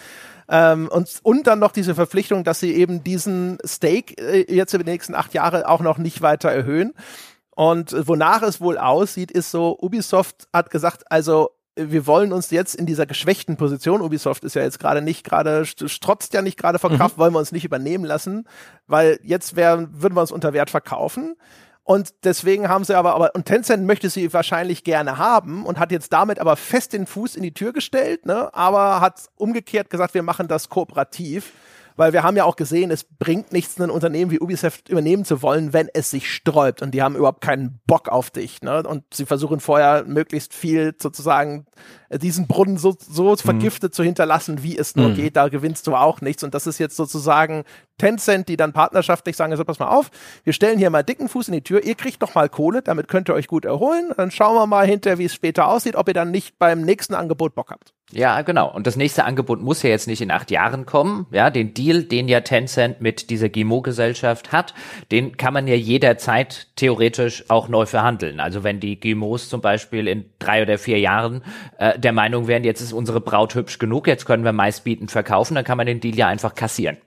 Ähm, 0.49 0.89
und, 0.89 1.09
und 1.23 1.47
dann 1.47 1.59
noch 1.59 1.71
diese 1.71 1.95
Verpflichtung, 1.95 2.43
dass 2.43 2.59
sie 2.59 2.73
eben 2.73 3.03
diesen 3.03 3.57
Stake 3.65 4.15
äh, 4.17 4.53
jetzt 4.53 4.73
über 4.73 4.83
die 4.83 4.91
nächsten 4.91 5.15
acht 5.15 5.33
Jahre 5.33 5.69
auch 5.69 5.79
noch 5.81 5.97
nicht 5.97 6.21
weiter 6.21 6.49
erhöhen. 6.51 6.93
Und 7.55 7.93
äh, 7.93 8.05
wonach 8.07 8.41
es 8.41 8.59
wohl 8.59 8.77
aussieht, 8.77 9.31
ist 9.31 9.51
so, 9.51 9.77
Ubisoft 9.79 10.47
hat 10.51 10.69
gesagt, 10.71 11.09
also 11.11 11.51
wir 11.75 12.05
wollen 12.05 12.31
uns 12.33 12.51
jetzt 12.51 12.75
in 12.75 12.85
dieser 12.85 13.05
geschwächten 13.05 13.57
Position, 13.57 14.01
Ubisoft 14.01 14.43
ist 14.43 14.55
ja 14.55 14.61
jetzt 14.61 14.79
gerade 14.79 15.01
nicht 15.01 15.23
gerade, 15.23 15.61
st- 15.63 15.89
strotzt 15.89 16.33
ja 16.33 16.41
nicht 16.41 16.57
gerade 16.57 16.79
vor 16.79 16.91
Kraft, 16.91 17.17
wollen 17.17 17.33
wir 17.33 17.39
uns 17.39 17.51
nicht 17.51 17.65
übernehmen 17.65 18.05
lassen, 18.05 18.45
weil 18.87 19.19
jetzt 19.23 19.55
wär, 19.55 19.87
würden 19.91 20.15
wir 20.15 20.21
uns 20.21 20.31
unter 20.31 20.53
Wert 20.53 20.69
verkaufen. 20.69 21.35
Und 21.85 22.13
deswegen 22.23 22.69
haben 22.69 22.85
sie 22.85 22.95
aber, 22.95 23.13
aber, 23.13 23.35
und 23.35 23.45
Tencent 23.45 23.85
möchte 23.85 24.09
sie 24.09 24.31
wahrscheinlich 24.31 24.85
gerne 24.85 25.17
haben 25.17 25.65
und 25.65 25.79
hat 25.79 25.91
jetzt 25.91 26.13
damit 26.13 26.39
aber 26.39 26.55
fest 26.55 26.93
den 26.93 27.05
Fuß 27.05 27.35
in 27.35 27.43
die 27.43 27.53
Tür 27.53 27.73
gestellt, 27.73 28.25
ne, 28.25 28.53
aber 28.53 29.01
hat 29.01 29.23
umgekehrt 29.35 29.89
gesagt, 29.89 30.13
wir 30.13 30.23
machen 30.23 30.47
das 30.47 30.69
kooperativ. 30.69 31.51
Weil 31.95 32.13
wir 32.13 32.23
haben 32.23 32.37
ja 32.37 32.45
auch 32.45 32.55
gesehen, 32.55 32.91
es 32.91 33.03
bringt 33.03 33.51
nichts, 33.51 33.79
ein 33.79 33.89
Unternehmen 33.89 34.31
wie 34.31 34.39
Ubisoft 34.39 34.89
übernehmen 34.89 35.25
zu 35.25 35.41
wollen, 35.41 35.73
wenn 35.73 35.89
es 35.93 36.09
sich 36.09 36.31
sträubt. 36.31 36.81
Und 36.81 36.91
die 36.91 37.01
haben 37.01 37.15
überhaupt 37.15 37.41
keinen 37.41 37.79
Bock 37.85 38.09
auf 38.09 38.31
dich. 38.31 38.61
Ne? 38.61 38.83
Und 38.83 39.03
sie 39.13 39.25
versuchen 39.25 39.59
vorher 39.59 40.03
möglichst 40.05 40.53
viel 40.53 40.95
sozusagen 40.99 41.65
äh, 42.09 42.19
diesen 42.19 42.47
Brunnen 42.47 42.77
so, 42.77 42.95
so 42.99 43.35
vergiftet 43.35 43.93
zu 43.93 44.03
hinterlassen, 44.03 44.63
wie 44.63 44.77
es 44.77 44.95
nur 44.95 45.11
geht. 45.11 45.35
Da 45.35 45.49
gewinnst 45.49 45.87
du 45.87 45.95
auch 45.95 46.21
nichts. 46.21 46.43
Und 46.43 46.53
das 46.53 46.67
ist 46.67 46.79
jetzt 46.79 46.95
sozusagen 46.95 47.63
Tencent, 47.97 48.49
die 48.49 48.57
dann 48.57 48.73
partnerschaftlich 48.73 49.35
sagen, 49.35 49.51
also 49.51 49.63
pass 49.65 49.79
mal 49.79 49.87
auf, 49.87 50.09
wir 50.43 50.53
stellen 50.53 50.77
hier 50.77 50.89
mal 50.89 51.03
dicken 51.03 51.29
Fuß 51.29 51.47
in 51.49 51.53
die 51.53 51.61
Tür, 51.61 51.83
ihr 51.83 51.95
kriegt 51.95 52.21
doch 52.21 52.33
mal 52.35 52.49
Kohle, 52.49 52.81
damit 52.81 53.07
könnt 53.07 53.29
ihr 53.29 53.35
euch 53.35 53.47
gut 53.47 53.65
erholen. 53.65 54.11
Dann 54.17 54.31
schauen 54.31 54.55
wir 54.55 54.65
mal 54.65 54.85
hinterher, 54.85 55.17
wie 55.19 55.25
es 55.25 55.33
später 55.33 55.67
aussieht, 55.67 55.95
ob 55.95 56.07
ihr 56.07 56.13
dann 56.13 56.31
nicht 56.31 56.57
beim 56.57 56.81
nächsten 56.81 57.13
Angebot 57.13 57.55
Bock 57.55 57.69
habt. 57.69 57.93
Ja, 58.15 58.41
genau. 58.43 58.71
Und 58.71 58.85
das 58.85 58.95
nächste 58.95 59.25
Angebot 59.25 59.61
muss 59.61 59.81
ja 59.81 59.89
jetzt 59.89 60.07
nicht 60.07 60.21
in 60.21 60.29
acht 60.31 60.51
Jahren 60.51 60.85
kommen. 60.85 61.25
Ja, 61.31 61.49
den 61.49 61.73
Deal, 61.73 62.03
den 62.03 62.27
ja 62.27 62.41
Tencent 62.41 63.01
mit 63.01 63.29
dieser 63.29 63.49
GIMO-Gesellschaft 63.49 64.51
hat, 64.51 64.73
den 65.11 65.35
kann 65.37 65.53
man 65.53 65.67
ja 65.67 65.75
jederzeit 65.75 66.67
theoretisch 66.75 67.45
auch 67.49 67.67
neu 67.69 67.85
verhandeln. 67.85 68.39
Also 68.39 68.63
wenn 68.63 68.79
die 68.79 68.99
GIMOs 68.99 69.49
zum 69.49 69.61
Beispiel 69.61 70.07
in 70.07 70.25
drei 70.39 70.61
oder 70.61 70.77
vier 70.77 70.99
Jahren 70.99 71.43
äh, 71.79 71.97
der 71.97 72.13
Meinung 72.13 72.47
wären, 72.47 72.63
jetzt 72.63 72.81
ist 72.81 72.93
unsere 72.93 73.19
Braut 73.19 73.55
hübsch 73.55 73.79
genug, 73.79 74.07
jetzt 74.07 74.25
können 74.25 74.43
wir 74.43 74.53
meistbietend 74.53 75.09
verkaufen, 75.11 75.55
dann 75.55 75.63
kann 75.65 75.77
man 75.77 75.87
den 75.87 75.99
Deal 75.99 76.15
ja 76.15 76.27
einfach 76.27 76.53
kassieren. 76.55 76.97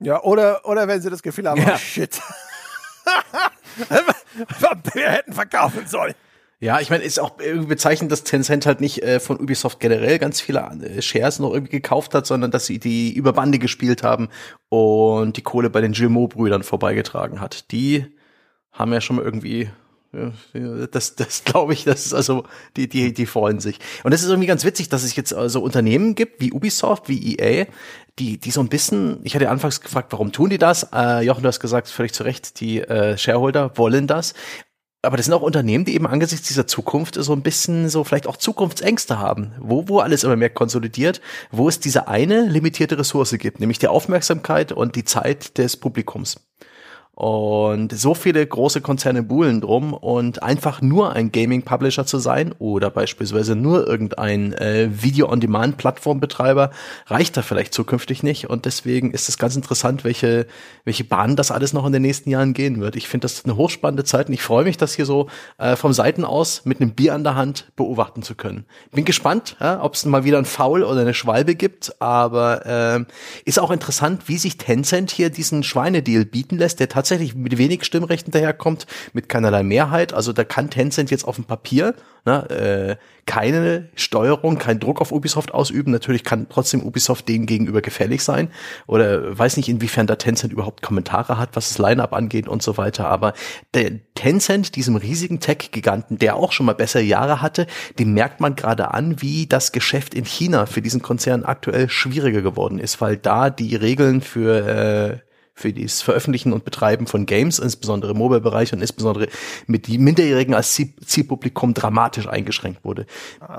Ja, 0.00 0.22
oder, 0.22 0.64
oder 0.64 0.88
wenn 0.88 1.00
sie 1.00 1.10
das 1.10 1.22
Gefühl 1.22 1.48
haben, 1.48 1.60
Ja. 1.60 1.74
oh 1.74 1.78
shit. 1.78 2.20
wir 4.94 5.10
hätten 5.10 5.32
verkaufen 5.32 5.86
sollen. 5.86 6.14
Ja, 6.60 6.80
ich 6.80 6.90
meine, 6.90 7.04
ist 7.04 7.20
auch 7.20 7.38
irgendwie 7.38 7.68
bezeichnend, 7.68 8.10
dass 8.10 8.24
Tencent 8.24 8.66
halt 8.66 8.80
nicht 8.80 9.02
äh, 9.04 9.20
von 9.20 9.38
Ubisoft 9.38 9.78
generell 9.78 10.18
ganz 10.18 10.40
viele 10.40 10.60
äh, 10.60 11.00
Shares 11.00 11.38
noch 11.38 11.52
irgendwie 11.52 11.76
gekauft 11.76 12.14
hat, 12.14 12.26
sondern 12.26 12.50
dass 12.50 12.66
sie 12.66 12.80
die 12.80 13.12
über 13.12 13.32
Bande 13.32 13.60
gespielt 13.60 14.02
haben 14.02 14.28
und 14.68 15.36
die 15.36 15.42
Kohle 15.42 15.70
bei 15.70 15.80
den 15.80 15.92
Gilmot-Brüdern 15.92 16.64
vorbeigetragen 16.64 17.40
hat. 17.40 17.70
Die 17.70 18.06
haben 18.72 18.92
ja 18.92 19.00
schon 19.00 19.16
mal 19.16 19.24
irgendwie 19.24 19.70
das, 20.90 21.16
das 21.16 21.44
glaube 21.44 21.72
ich, 21.72 21.84
das 21.84 22.06
ist 22.06 22.14
also, 22.14 22.44
die, 22.76 22.88
die, 22.88 23.12
die 23.12 23.26
freuen 23.26 23.60
sich. 23.60 23.78
Und 24.04 24.12
das 24.12 24.22
ist 24.22 24.30
irgendwie 24.30 24.46
ganz 24.46 24.64
witzig, 24.64 24.88
dass 24.88 25.02
es 25.02 25.14
jetzt 25.16 25.34
also 25.34 25.60
Unternehmen 25.60 26.14
gibt, 26.14 26.40
wie 26.40 26.52
Ubisoft, 26.52 27.08
wie 27.08 27.36
EA, 27.36 27.66
die, 28.18 28.38
die 28.38 28.50
so 28.50 28.60
ein 28.60 28.68
bisschen, 28.68 29.20
ich 29.22 29.34
hatte 29.34 29.48
anfangs 29.50 29.80
gefragt, 29.80 30.12
warum 30.12 30.32
tun 30.32 30.50
die 30.50 30.58
das? 30.58 30.88
Äh, 30.92 31.24
Jochen, 31.24 31.42
du 31.42 31.48
hast 31.48 31.60
gesagt, 31.60 31.88
völlig 31.88 32.12
zu 32.12 32.24
Recht, 32.24 32.60
die 32.60 32.80
äh, 32.80 33.16
Shareholder 33.16 33.76
wollen 33.76 34.06
das. 34.06 34.34
Aber 35.02 35.16
das 35.16 35.26
sind 35.26 35.34
auch 35.34 35.42
Unternehmen, 35.42 35.84
die 35.84 35.94
eben 35.94 36.08
angesichts 36.08 36.48
dieser 36.48 36.66
Zukunft 36.66 37.14
so 37.14 37.32
ein 37.32 37.42
bisschen 37.42 37.88
so 37.88 38.02
vielleicht 38.02 38.26
auch 38.26 38.36
Zukunftsängste 38.36 39.18
haben, 39.18 39.52
wo, 39.60 39.88
wo 39.88 40.00
alles 40.00 40.24
immer 40.24 40.34
mehr 40.34 40.50
konsolidiert, 40.50 41.20
wo 41.52 41.68
es 41.68 41.78
diese 41.78 42.08
eine 42.08 42.46
limitierte 42.46 42.98
Ressource 42.98 43.36
gibt, 43.38 43.60
nämlich 43.60 43.78
die 43.78 43.86
Aufmerksamkeit 43.86 44.72
und 44.72 44.96
die 44.96 45.04
Zeit 45.04 45.56
des 45.56 45.76
Publikums. 45.76 46.47
Und 47.18 47.90
so 47.90 48.14
viele 48.14 48.46
große 48.46 48.80
Konzerne 48.80 49.24
buhlen 49.24 49.60
drum 49.60 49.92
und 49.92 50.40
einfach 50.44 50.80
nur 50.80 51.14
ein 51.14 51.32
Gaming-Publisher 51.32 52.06
zu 52.06 52.18
sein 52.18 52.54
oder 52.60 52.90
beispielsweise 52.90 53.56
nur 53.56 53.88
irgendein 53.88 54.52
äh, 54.52 54.88
Video-on-Demand-Plattformbetreiber 55.02 56.70
reicht 57.08 57.36
da 57.36 57.42
vielleicht 57.42 57.74
zukünftig 57.74 58.22
nicht. 58.22 58.48
Und 58.48 58.66
deswegen 58.66 59.10
ist 59.10 59.28
es 59.28 59.36
ganz 59.36 59.56
interessant, 59.56 60.04
welche, 60.04 60.46
welche 60.84 61.02
Bahn 61.02 61.34
das 61.34 61.50
alles 61.50 61.72
noch 61.72 61.84
in 61.86 61.92
den 61.92 62.02
nächsten 62.02 62.30
Jahren 62.30 62.54
gehen 62.54 62.78
wird. 62.78 62.94
Ich 62.94 63.08
finde 63.08 63.24
das 63.24 63.44
eine 63.44 63.56
hochspannende 63.56 64.04
Zeit 64.04 64.28
und 64.28 64.34
ich 64.34 64.42
freue 64.44 64.62
mich, 64.62 64.76
das 64.76 64.94
hier 64.94 65.04
so 65.04 65.26
äh, 65.58 65.74
vom 65.74 65.92
Seiten 65.92 66.24
aus 66.24 66.66
mit 66.66 66.80
einem 66.80 66.92
Bier 66.92 67.14
an 67.14 67.24
der 67.24 67.34
Hand 67.34 67.72
beobachten 67.74 68.22
zu 68.22 68.36
können. 68.36 68.64
Bin 68.92 69.04
gespannt, 69.04 69.56
ja, 69.58 69.82
ob 69.82 69.94
es 69.94 70.06
mal 70.06 70.22
wieder 70.22 70.38
ein 70.38 70.44
Foul 70.44 70.84
oder 70.84 71.00
eine 71.00 71.14
Schwalbe 71.14 71.56
gibt, 71.56 72.00
aber 72.00 72.64
äh, 72.64 73.04
ist 73.44 73.58
auch 73.58 73.72
interessant, 73.72 74.28
wie 74.28 74.38
sich 74.38 74.56
Tencent 74.56 75.10
hier 75.10 75.30
diesen 75.30 75.64
Schweinedeal 75.64 76.24
bieten 76.24 76.58
lässt, 76.58 76.78
der 76.78 76.88
mit 77.34 77.58
wenig 77.58 77.84
Stimmrechten 77.84 78.32
daherkommt, 78.32 78.86
mit 79.12 79.28
keinerlei 79.28 79.62
Mehrheit. 79.62 80.12
Also 80.12 80.32
da 80.32 80.44
kann 80.44 80.70
Tencent 80.70 81.10
jetzt 81.10 81.24
auf 81.24 81.36
dem 81.36 81.44
Papier 81.44 81.94
ne, 82.24 82.50
äh, 82.50 82.96
keine 83.26 83.88
Steuerung, 83.94 84.58
keinen 84.58 84.80
Druck 84.80 85.00
auf 85.00 85.12
Ubisoft 85.12 85.52
ausüben. 85.52 85.92
Natürlich 85.92 86.24
kann 86.24 86.46
trotzdem 86.48 86.82
Ubisoft 86.82 87.28
denen 87.28 87.46
gegenüber 87.46 87.82
gefällig 87.82 88.22
sein. 88.22 88.50
Oder 88.86 89.38
weiß 89.38 89.56
nicht, 89.58 89.68
inwiefern 89.68 90.06
da 90.06 90.16
Tencent 90.16 90.52
überhaupt 90.52 90.82
Kommentare 90.82 91.36
hat, 91.36 91.50
was 91.54 91.68
das 91.68 91.78
Line-Up 91.78 92.14
angeht 92.14 92.48
und 92.48 92.62
so 92.62 92.76
weiter. 92.78 93.08
Aber 93.08 93.34
der 93.74 93.92
Tencent, 94.14 94.76
diesem 94.76 94.96
riesigen 94.96 95.40
Tech-Giganten, 95.40 96.18
der 96.18 96.36
auch 96.36 96.52
schon 96.52 96.66
mal 96.66 96.74
bessere 96.74 97.02
Jahre 97.02 97.42
hatte, 97.42 97.66
dem 97.98 98.14
merkt 98.14 98.40
man 98.40 98.56
gerade 98.56 98.92
an, 98.94 99.20
wie 99.20 99.46
das 99.46 99.72
Geschäft 99.72 100.14
in 100.14 100.24
China 100.24 100.66
für 100.66 100.80
diesen 100.80 101.02
Konzern 101.02 101.44
aktuell 101.44 101.88
schwieriger 101.88 102.42
geworden 102.42 102.78
ist, 102.78 103.00
weil 103.00 103.16
da 103.16 103.50
die 103.50 103.76
Regeln 103.76 104.22
für 104.22 104.66
äh, 104.66 105.27
für 105.58 105.72
das 105.72 106.02
Veröffentlichen 106.02 106.52
und 106.52 106.64
Betreiben 106.64 107.06
von 107.06 107.26
Games, 107.26 107.58
insbesondere 107.58 108.12
im 108.12 108.18
Mobile-Bereich 108.18 108.72
und 108.72 108.80
insbesondere 108.80 109.28
mit 109.66 109.86
die 109.88 109.98
Minderjährigen 109.98 110.54
als 110.54 110.74
Zielpublikum 110.74 111.74
dramatisch 111.74 112.28
eingeschränkt 112.28 112.84
wurde. 112.84 113.06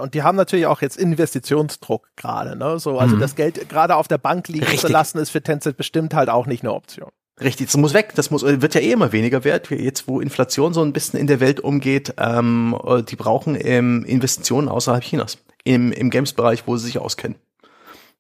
Und 0.02 0.14
die 0.14 0.24
haben 0.24 0.38
natürlich 0.38 0.66
auch 0.66 0.82
jetzt 0.82 0.98
Investitionsdruck 0.98 2.10
gerade, 2.16 2.56
ne? 2.56 2.80
So, 2.80 2.98
also 2.98 3.16
mhm. 3.16 3.20
das 3.20 3.36
Geld 3.36 3.68
gerade 3.70 3.96
auf 3.96 4.08
der 4.08 4.18
Bank 4.18 4.48
liegen 4.48 4.64
Richtig. 4.64 4.82
zu 4.82 4.88
lassen, 4.88 5.18
ist 5.20 5.30
für 5.30 5.42
Tencent 5.42 5.76
bestimmt 5.76 6.14
halt 6.14 6.30
auch 6.30 6.46
nicht 6.48 6.64
eine 6.64 6.74
Option. 6.74 7.10
Richtig, 7.42 7.68
das 7.68 7.78
muss 7.78 7.94
weg. 7.94 8.12
Das 8.16 8.32
muss 8.32 8.44
wird 8.44 8.76
ja 8.76 8.82
eh 8.82 8.92
immer 8.92 9.12
weniger 9.12 9.44
wert. 9.44 9.70
Jetzt, 9.70 10.08
wo 10.08 10.20
Inflation 10.20 10.74
so 10.74 10.82
ein 10.82 10.94
bisschen 10.94 11.20
in 11.20 11.28
der 11.28 11.40
Welt 11.40 11.60
umgeht, 11.60 12.14
ähm, 12.18 12.78
die 13.10 13.16
brauchen 13.16 13.58
ähm, 13.60 14.04
Investitionen 14.06 14.68
außerhalb 14.68 15.04
Chinas 15.04 15.38
im, 15.64 15.92
im 15.92 16.10
Games-Bereich, 16.10 16.64
wo 16.66 16.78
sie 16.78 16.88
sich 16.88 17.00
auskennen. 17.00 17.38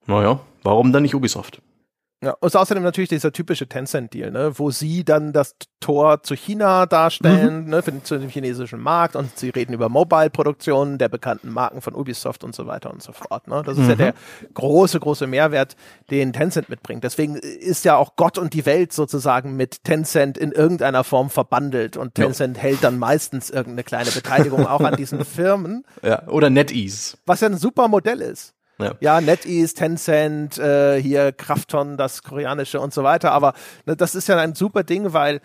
Naja, 0.05 0.39
warum 0.63 0.93
dann 0.93 1.03
nicht 1.03 1.15
Ubisoft? 1.15 1.61
Ja, 2.21 2.35
und 2.41 2.53
außerdem 2.53 2.83
natürlich 2.83 3.07
dieser 3.07 3.31
typische 3.31 3.67
Tencent-Deal, 3.67 4.31
ne, 4.31 4.51
wo 4.59 4.71
sie 4.71 5.05
dann 5.05 5.31
das 5.31 5.55
Tor 5.79 6.21
zu 6.21 6.35
China 6.35 6.85
darstellen, 6.85 7.63
mhm. 7.63 7.69
ne, 7.69 7.81
für 7.81 7.91
den, 7.93 8.03
zu 8.03 8.17
dem 8.19 8.27
chinesischen 8.27 8.81
Markt 8.81 9.15
und 9.15 9.37
sie 9.37 9.49
reden 9.49 9.71
über 9.71 9.87
Mobile-Produktionen 9.87 10.97
der 10.97 11.07
bekannten 11.07 11.49
Marken 11.49 11.81
von 11.81 11.95
Ubisoft 11.95 12.43
und 12.43 12.53
so 12.53 12.67
weiter 12.67 12.91
und 12.91 13.01
so 13.01 13.13
fort. 13.13 13.47
Ne. 13.47 13.63
Das 13.65 13.77
ist 13.77 13.85
mhm. 13.85 13.89
ja 13.91 13.95
der 13.95 14.13
große, 14.53 14.99
große 14.99 15.27
Mehrwert, 15.27 15.77
den 16.11 16.33
Tencent 16.33 16.67
mitbringt. 16.67 17.05
Deswegen 17.05 17.37
ist 17.37 17.85
ja 17.85 17.95
auch 17.95 18.17
Gott 18.17 18.37
und 18.37 18.53
die 18.53 18.65
Welt 18.65 18.91
sozusagen 18.91 19.55
mit 19.55 19.85
Tencent 19.85 20.37
in 20.37 20.51
irgendeiner 20.51 21.05
Form 21.05 21.29
verbandelt 21.29 21.95
und 21.95 22.15
Tencent 22.15 22.57
ja. 22.57 22.63
hält 22.63 22.83
dann 22.83 22.99
meistens 22.99 23.49
irgendeine 23.49 23.85
kleine 23.85 24.11
Beteiligung 24.11 24.67
auch 24.67 24.81
an 24.81 24.97
diesen 24.97 25.23
Firmen. 25.25 25.85
Ja, 26.03 26.27
oder 26.27 26.49
NetEase. 26.49 27.17
Was 27.25 27.39
ja 27.39 27.47
ein 27.47 27.57
super 27.57 27.87
Modell 27.87 28.19
ist. 28.19 28.55
Ja, 28.79 28.95
ja 28.99 29.21
NetEase, 29.21 29.73
Tencent, 29.73 30.57
äh, 30.57 31.01
hier 31.01 31.31
Krafton, 31.31 31.97
das 31.97 32.23
koreanische 32.23 32.79
und 32.79 32.93
so 32.93 33.03
weiter. 33.03 33.31
Aber 33.31 33.53
ne, 33.85 33.95
das 33.95 34.15
ist 34.15 34.27
ja 34.27 34.37
ein 34.37 34.55
super 34.55 34.83
Ding, 34.83 35.13
weil 35.13 35.41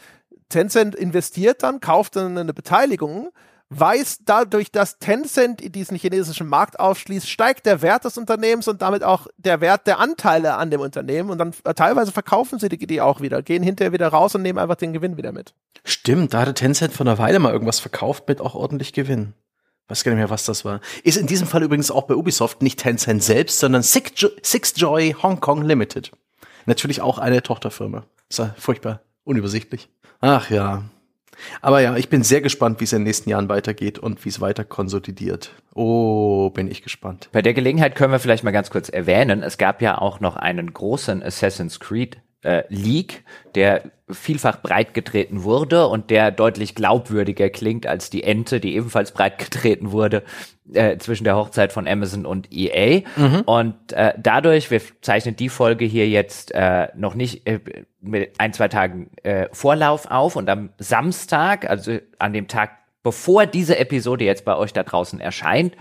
Tencent 0.48 0.94
investiert 0.94 1.62
dann, 1.62 1.80
kauft 1.80 2.16
dann 2.16 2.38
eine 2.38 2.54
Beteiligung, 2.54 3.30
weiß 3.70 4.18
dadurch, 4.24 4.70
dass 4.70 4.98
Tencent 4.98 5.74
diesen 5.74 5.96
chinesischen 5.96 6.48
Markt 6.48 6.78
aufschließt, 6.78 7.28
steigt 7.28 7.66
der 7.66 7.82
Wert 7.82 8.04
des 8.04 8.18
Unternehmens 8.18 8.68
und 8.68 8.82
damit 8.82 9.02
auch 9.02 9.26
der 9.36 9.60
Wert 9.60 9.86
der 9.86 9.98
Anteile 9.98 10.54
an 10.54 10.70
dem 10.70 10.80
Unternehmen 10.80 11.30
und 11.30 11.38
dann 11.38 11.52
äh, 11.64 11.74
teilweise 11.74 12.12
verkaufen 12.12 12.58
sie 12.58 12.68
die, 12.68 12.86
die 12.86 13.00
auch 13.00 13.20
wieder, 13.20 13.42
gehen 13.42 13.62
hinterher 13.62 13.92
wieder 13.92 14.08
raus 14.08 14.34
und 14.34 14.42
nehmen 14.42 14.58
einfach 14.58 14.76
den 14.76 14.92
Gewinn 14.92 15.16
wieder 15.16 15.32
mit. 15.32 15.54
Stimmt, 15.84 16.34
da 16.34 16.40
hatte 16.42 16.54
Tencent 16.54 16.92
vor 16.92 17.06
einer 17.06 17.18
Weile 17.18 17.38
mal 17.38 17.52
irgendwas 17.52 17.80
verkauft 17.80 18.28
mit 18.28 18.40
auch 18.40 18.54
ordentlich 18.54 18.92
Gewinn. 18.92 19.34
Weiß 19.88 20.02
gar 20.02 20.12
nicht 20.12 20.18
mehr, 20.18 20.30
was 20.30 20.44
das 20.46 20.64
war. 20.64 20.80
Ist 21.02 21.18
in 21.18 21.26
diesem 21.26 21.46
Fall 21.46 21.62
übrigens 21.62 21.90
auch 21.90 22.04
bei 22.04 22.14
Ubisoft 22.14 22.62
nicht 22.62 22.78
Tencent 22.80 23.22
selbst, 23.22 23.58
sondern 23.58 23.82
Six 23.82 24.74
Joy 24.76 25.14
Hong 25.22 25.40
Kong 25.40 25.62
Limited. 25.62 26.10
Natürlich 26.66 27.02
auch 27.02 27.18
eine 27.18 27.42
Tochterfirma. 27.42 28.04
Ist 28.30 28.38
ja 28.38 28.54
furchtbar 28.56 29.02
unübersichtlich. 29.24 29.88
Ach 30.20 30.48
ja. 30.48 30.84
Aber 31.60 31.80
ja, 31.80 31.96
ich 31.96 32.08
bin 32.08 32.22
sehr 32.22 32.40
gespannt, 32.40 32.80
wie 32.80 32.84
es 32.84 32.92
in 32.92 33.00
den 33.00 33.04
nächsten 33.04 33.28
Jahren 33.28 33.48
weitergeht 33.48 33.98
und 33.98 34.24
wie 34.24 34.28
es 34.28 34.40
weiter 34.40 34.64
konsolidiert. 34.64 35.50
Oh, 35.74 36.48
bin 36.50 36.70
ich 36.70 36.82
gespannt. 36.82 37.28
Bei 37.32 37.42
der 37.42 37.52
Gelegenheit 37.54 37.96
können 37.96 38.12
wir 38.12 38.20
vielleicht 38.20 38.44
mal 38.44 38.52
ganz 38.52 38.70
kurz 38.70 38.88
erwähnen, 38.88 39.42
es 39.42 39.58
gab 39.58 39.82
ja 39.82 39.98
auch 39.98 40.20
noch 40.20 40.36
einen 40.36 40.72
großen 40.72 41.22
Assassin's 41.22 41.80
Creed 41.80 42.18
äh, 42.44 42.64
Leak, 42.68 43.24
der 43.54 43.82
vielfach 44.10 44.60
breitgetreten 44.60 45.44
wurde 45.44 45.86
und 45.86 46.10
der 46.10 46.30
deutlich 46.30 46.74
glaubwürdiger 46.74 47.48
klingt 47.48 47.86
als 47.86 48.10
die 48.10 48.22
Ente, 48.22 48.60
die 48.60 48.74
ebenfalls 48.76 49.12
breitgetreten 49.12 49.92
wurde 49.92 50.22
äh, 50.72 50.98
zwischen 50.98 51.24
der 51.24 51.36
Hochzeit 51.36 51.72
von 51.72 51.88
Amazon 51.88 52.26
und 52.26 52.52
EA. 52.52 53.02
Mhm. 53.16 53.40
Und 53.46 53.92
äh, 53.92 54.12
dadurch, 54.18 54.70
wir 54.70 54.82
zeichnen 55.00 55.36
die 55.36 55.48
Folge 55.48 55.86
hier 55.86 56.08
jetzt 56.08 56.52
äh, 56.54 56.88
noch 56.94 57.14
nicht 57.14 57.46
äh, 57.46 57.60
mit 58.00 58.32
ein, 58.38 58.52
zwei 58.52 58.68
Tagen 58.68 59.10
äh, 59.22 59.48
Vorlauf 59.52 60.10
auf 60.10 60.36
und 60.36 60.50
am 60.50 60.70
Samstag, 60.78 61.68
also 61.68 61.98
an 62.18 62.34
dem 62.34 62.46
Tag, 62.46 62.72
bevor 63.02 63.46
diese 63.46 63.78
Episode 63.78 64.24
jetzt 64.24 64.44
bei 64.44 64.56
euch 64.56 64.72
da 64.72 64.82
draußen 64.82 65.20
erscheint, 65.20 65.74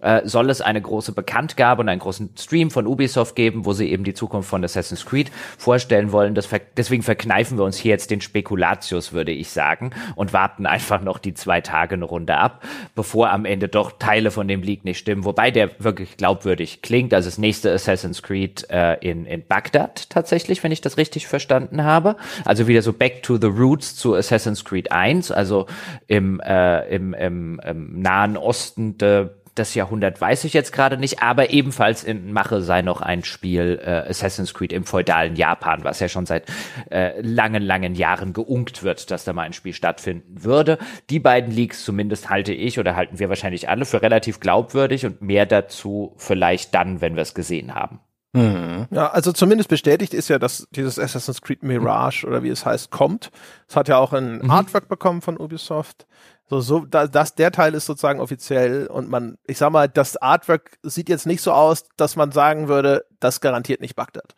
äh, 0.00 0.22
soll 0.24 0.50
es 0.50 0.60
eine 0.60 0.80
große 0.80 1.12
Bekanntgabe 1.12 1.82
und 1.82 1.88
einen 1.88 2.00
großen 2.00 2.30
Stream 2.38 2.70
von 2.70 2.86
Ubisoft 2.86 3.36
geben, 3.36 3.64
wo 3.64 3.72
sie 3.72 3.90
eben 3.90 4.04
die 4.04 4.14
Zukunft 4.14 4.48
von 4.48 4.64
Assassin's 4.64 5.04
Creed 5.04 5.30
vorstellen 5.58 6.12
wollen. 6.12 6.40
Ver 6.40 6.60
deswegen 6.76 7.02
verkneifen 7.02 7.58
wir 7.58 7.64
uns 7.64 7.76
hier 7.76 7.90
jetzt 7.90 8.10
den 8.10 8.20
Spekulatius, 8.20 9.12
würde 9.12 9.32
ich 9.32 9.50
sagen, 9.50 9.90
und 10.16 10.32
warten 10.32 10.66
einfach 10.66 11.02
noch 11.02 11.18
die 11.18 11.34
zwei 11.34 11.60
Tage 11.60 11.94
eine 11.94 12.04
Runde 12.04 12.36
ab, 12.36 12.64
bevor 12.94 13.30
am 13.30 13.44
Ende 13.44 13.68
doch 13.68 13.92
Teile 13.98 14.30
von 14.30 14.48
dem 14.48 14.62
Leak 14.62 14.84
nicht 14.84 14.98
stimmen. 14.98 15.24
Wobei 15.24 15.50
der 15.50 15.70
wirklich 15.78 16.16
glaubwürdig 16.16 16.82
klingt. 16.82 17.12
Also 17.14 17.28
das 17.28 17.38
nächste 17.38 17.72
Assassin's 17.72 18.22
Creed 18.22 18.68
äh, 18.70 18.94
in, 19.00 19.26
in 19.26 19.46
Bagdad 19.46 20.10
tatsächlich, 20.10 20.62
wenn 20.62 20.72
ich 20.72 20.80
das 20.80 20.96
richtig 20.96 21.26
verstanden 21.26 21.84
habe. 21.84 22.16
Also 22.44 22.66
wieder 22.68 22.82
so 22.82 22.92
Back 22.92 23.22
to 23.22 23.36
the 23.36 23.46
Roots 23.46 23.96
zu 23.96 24.14
Assassin's 24.14 24.64
Creed 24.64 24.92
1, 24.92 25.30
also 25.30 25.66
im, 26.06 26.40
äh, 26.40 26.88
im, 26.94 27.14
im, 27.14 27.60
im 27.64 28.00
Nahen 28.00 28.36
Osten 28.36 28.98
de, 28.98 29.28
das 29.54 29.74
Jahrhundert 29.74 30.20
weiß 30.20 30.44
ich 30.44 30.52
jetzt 30.52 30.72
gerade 30.72 30.96
nicht, 30.96 31.22
aber 31.22 31.50
ebenfalls 31.50 32.04
in 32.04 32.32
Mache 32.32 32.62
sei 32.62 32.82
noch 32.82 33.00
ein 33.00 33.24
Spiel 33.24 33.80
äh, 33.82 34.08
Assassin's 34.08 34.54
Creed 34.54 34.72
im 34.72 34.84
feudalen 34.84 35.36
Japan, 35.36 35.84
was 35.84 36.00
ja 36.00 36.08
schon 36.08 36.26
seit 36.26 36.44
äh, 36.90 37.20
langen, 37.20 37.62
langen 37.62 37.94
Jahren 37.94 38.32
geunkt 38.32 38.82
wird, 38.82 39.10
dass 39.10 39.24
da 39.24 39.32
mal 39.32 39.42
ein 39.42 39.52
Spiel 39.52 39.72
stattfinden 39.72 40.44
würde. 40.44 40.78
Die 41.10 41.18
beiden 41.18 41.52
Leaks 41.52 41.84
zumindest 41.84 42.30
halte 42.30 42.52
ich 42.52 42.78
oder 42.78 42.96
halten 42.96 43.18
wir 43.18 43.28
wahrscheinlich 43.28 43.68
alle 43.68 43.84
für 43.84 44.02
relativ 44.02 44.40
glaubwürdig 44.40 45.06
und 45.06 45.22
mehr 45.22 45.46
dazu 45.46 46.14
vielleicht 46.16 46.74
dann, 46.74 47.00
wenn 47.00 47.16
wir 47.16 47.22
es 47.22 47.34
gesehen 47.34 47.74
haben. 47.74 48.00
Mhm. 48.32 48.86
Ja, 48.90 49.10
also 49.10 49.32
zumindest 49.32 49.68
bestätigt 49.68 50.14
ist 50.14 50.28
ja, 50.28 50.38
dass 50.38 50.68
dieses 50.70 50.98
Assassin's 50.98 51.42
Creed 51.42 51.62
Mirage 51.62 52.24
oder 52.26 52.42
wie 52.42 52.48
es 52.48 52.64
heißt, 52.64 52.90
kommt. 52.90 53.30
Es 53.68 53.74
hat 53.74 53.88
ja 53.88 53.98
auch 53.98 54.12
ein 54.12 54.38
mhm. 54.38 54.50
Artwork 54.50 54.88
bekommen 54.88 55.20
von 55.20 55.36
Ubisoft. 55.36 56.06
So, 56.50 56.60
so, 56.60 56.80
da, 56.80 57.06
das, 57.06 57.36
der 57.36 57.52
Teil 57.52 57.74
ist 57.74 57.86
sozusagen 57.86 58.18
offiziell 58.18 58.88
und 58.88 59.08
man, 59.08 59.38
ich 59.46 59.56
sag 59.56 59.70
mal, 59.70 59.88
das 59.88 60.16
Artwork 60.16 60.78
sieht 60.82 61.08
jetzt 61.08 61.24
nicht 61.24 61.42
so 61.42 61.52
aus, 61.52 61.84
dass 61.96 62.16
man 62.16 62.32
sagen 62.32 62.66
würde, 62.66 63.06
das 63.20 63.40
garantiert 63.40 63.80
nicht 63.80 63.94
Bagdad. 63.94 64.34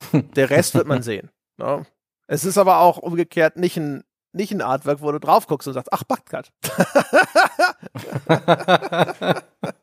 Der 0.12 0.48
Rest 0.48 0.74
wird 0.74 0.86
man 0.86 1.02
sehen. 1.02 1.30
Ne? 1.58 1.84
Es 2.26 2.46
ist 2.46 2.56
aber 2.56 2.78
auch 2.78 2.96
umgekehrt 2.96 3.58
nicht 3.58 3.76
ein, 3.76 4.02
nicht 4.32 4.50
ein 4.50 4.62
Artwork, 4.62 5.02
wo 5.02 5.12
du 5.12 5.20
drauf 5.20 5.46
guckst 5.46 5.68
und 5.68 5.74
sagst, 5.74 5.92
ach, 5.92 6.04
Bagdad. 6.04 6.50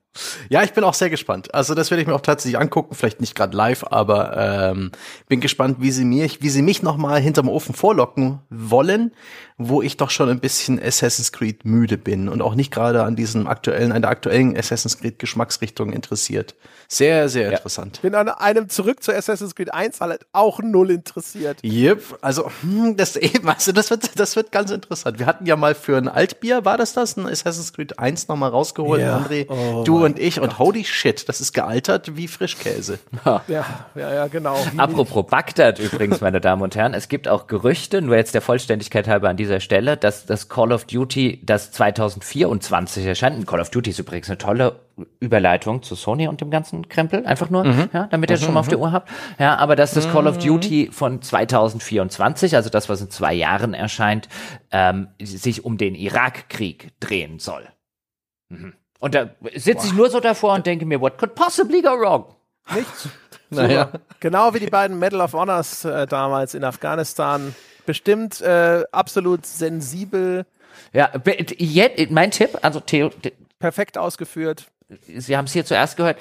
Ja, 0.49 0.63
ich 0.63 0.73
bin 0.73 0.83
auch 0.83 0.93
sehr 0.93 1.09
gespannt. 1.09 1.53
Also 1.53 1.75
das 1.75 1.91
werde 1.91 2.01
ich 2.01 2.07
mir 2.07 2.15
auch 2.15 2.21
tatsächlich 2.21 2.59
angucken, 2.59 2.95
vielleicht 2.95 3.21
nicht 3.21 3.35
gerade 3.35 3.55
live, 3.55 3.85
aber 3.89 4.71
ähm, 4.71 4.91
bin 5.27 5.39
gespannt, 5.39 5.77
wie 5.79 5.91
sie 5.91 6.05
mir, 6.05 6.29
wie 6.39 6.49
sie 6.49 6.61
mich 6.61 6.81
noch 6.81 6.97
mal 6.97 7.21
hinterm 7.21 7.47
Ofen 7.47 7.75
vorlocken 7.75 8.39
wollen, 8.49 9.13
wo 9.61 9.81
ich 9.81 9.97
doch 9.97 10.09
schon 10.09 10.29
ein 10.29 10.39
bisschen 10.39 10.81
Assassin's 10.81 11.33
Creed 11.33 11.65
müde 11.65 11.97
bin 11.97 12.29
und 12.29 12.41
auch 12.41 12.55
nicht 12.55 12.71
gerade 12.71 13.03
an 13.03 13.17
diesem 13.17 13.45
aktuellen, 13.45 13.91
an 13.91 14.01
der 14.01 14.09
aktuellen 14.09 14.57
Assassin's 14.57 14.97
Creed 14.97 15.19
Geschmacksrichtung 15.19 15.91
interessiert. 15.91 16.55
Sehr, 16.87 17.29
sehr 17.29 17.51
ja. 17.51 17.57
interessant. 17.57 18.01
Bin 18.01 18.15
an 18.15 18.29
einem 18.29 18.69
zurück 18.69 19.03
zu 19.03 19.13
Assassin's 19.13 19.53
Creed 19.53 19.73
1 19.73 19.99
halt 20.01 20.25
auch 20.31 20.59
null 20.59 20.89
interessiert. 20.91 21.59
Yep, 21.61 22.19
also 22.21 22.49
hm, 22.61 22.95
das 22.95 23.15
eben, 23.17 23.49
also 23.49 23.73
das 23.73 23.91
wird, 23.91 24.17
das 24.17 24.37
wird 24.37 24.51
ganz 24.51 24.71
interessant. 24.71 25.19
Wir 25.19 25.25
hatten 25.25 25.45
ja 25.45 25.57
mal 25.57 25.75
für 25.75 25.97
ein 25.97 26.07
Altbier, 26.07 26.63
war 26.63 26.77
das 26.77 26.93
das, 26.93 27.17
ein 27.17 27.27
Assassin's 27.27 27.73
Creed 27.73 27.99
1 27.99 28.29
nochmal 28.29 28.51
rausgeholt, 28.51 29.01
ja. 29.01 29.17
André, 29.17 29.45
oh 29.49 29.83
du 29.83 30.05
und 30.05 30.17
ich 30.17 30.39
und 30.39 30.57
holy 30.57 30.85
shit, 30.85 31.27
das 31.27 31.41
ist 31.41 31.51
gealtert 31.51 32.15
wie 32.15 32.29
Frischkäse. 32.29 32.99
Ja, 33.25 33.41
ja, 33.47 33.65
ja, 33.95 34.13
ja 34.13 34.27
genau. 34.27 34.57
Apropos 34.77 35.25
Bagdad 35.27 35.79
übrigens, 35.79 36.21
meine 36.21 36.39
Damen 36.39 36.61
und 36.61 36.77
Herren, 36.77 36.93
es 36.93 37.09
gibt 37.09 37.27
auch 37.27 37.47
Gerüchte, 37.47 38.01
nur 38.01 38.15
jetzt 38.15 38.33
der 38.33 38.41
Vollständigkeit 38.41 39.07
halber 39.07 39.27
an 39.27 39.35
dieser 39.35 39.48
dieser 39.49 39.59
Stelle, 39.59 39.97
dass 39.97 40.27
das 40.27 40.47
Call 40.47 40.71
of 40.71 40.85
Duty, 40.85 41.41
das 41.43 41.71
2024 41.71 43.05
erscheint, 43.05 43.47
Call 43.47 43.59
of 43.59 43.71
Duty 43.71 43.89
ist 43.89 43.99
übrigens 43.99 44.29
eine 44.29 44.37
tolle 44.37 44.79
Überleitung 45.19 45.81
zu 45.81 45.95
Sony 45.95 46.27
und 46.27 46.39
dem 46.41 46.51
ganzen 46.51 46.87
Krempel, 46.87 47.25
einfach 47.25 47.49
nur, 47.49 47.63
mhm. 47.63 47.89
ja, 47.91 48.07
damit 48.11 48.29
ihr 48.29 48.35
es 48.35 48.41
mhm. 48.41 48.45
schon 48.45 48.53
mal 48.53 48.59
auf 48.59 48.67
der 48.67 48.79
Uhr 48.79 48.91
habt. 48.91 49.09
Ja, 49.39 49.55
aber 49.55 49.75
dass 49.75 49.93
das 49.93 50.11
Call 50.11 50.27
of 50.27 50.35
mhm. 50.35 50.41
Duty 50.41 50.89
von 50.91 51.21
2024, 51.21 52.55
also 52.55 52.69
das, 52.69 52.89
was 52.89 53.01
in 53.01 53.09
zwei 53.09 53.33
Jahren 53.33 53.73
erscheint, 53.73 54.29
ähm, 54.71 55.07
sich 55.19 55.65
um 55.65 55.77
den 55.77 55.95
Irakkrieg 55.95 56.91
drehen 56.99 57.39
soll. 57.39 57.67
Mhm. 58.49 58.73
Und 58.99 59.15
da 59.15 59.31
sitze 59.55 59.87
ich 59.87 59.93
nur 59.93 60.11
so 60.11 60.19
davor 60.19 60.53
und 60.53 60.67
denke 60.67 60.85
mir, 60.85 61.01
what 61.01 61.17
could 61.17 61.33
possibly 61.33 61.81
go 61.81 61.97
wrong? 61.97 62.35
Nichts. 62.75 63.09
naja. 63.49 63.89
Genau 64.19 64.53
wie 64.53 64.59
die 64.59 64.67
beiden 64.67 64.99
Medal 64.99 65.21
of 65.21 65.33
Honors 65.33 65.85
äh, 65.85 66.05
damals 66.05 66.53
in 66.53 66.63
Afghanistan 66.63 67.55
bestimmt 67.89 68.39
äh, 68.41 68.83
absolut 68.91 69.47
sensibel. 69.47 70.45
Ja, 70.93 71.11
jetzt, 71.57 72.11
mein 72.11 72.29
Tipp, 72.29 72.59
also 72.61 72.79
Theo, 72.79 73.09
perfekt 73.57 73.97
ausgeführt. 73.97 74.67
Sie 75.07 75.35
haben 75.35 75.45
es 75.45 75.53
hier 75.53 75.65
zuerst 75.65 75.97
gehört. 75.97 76.19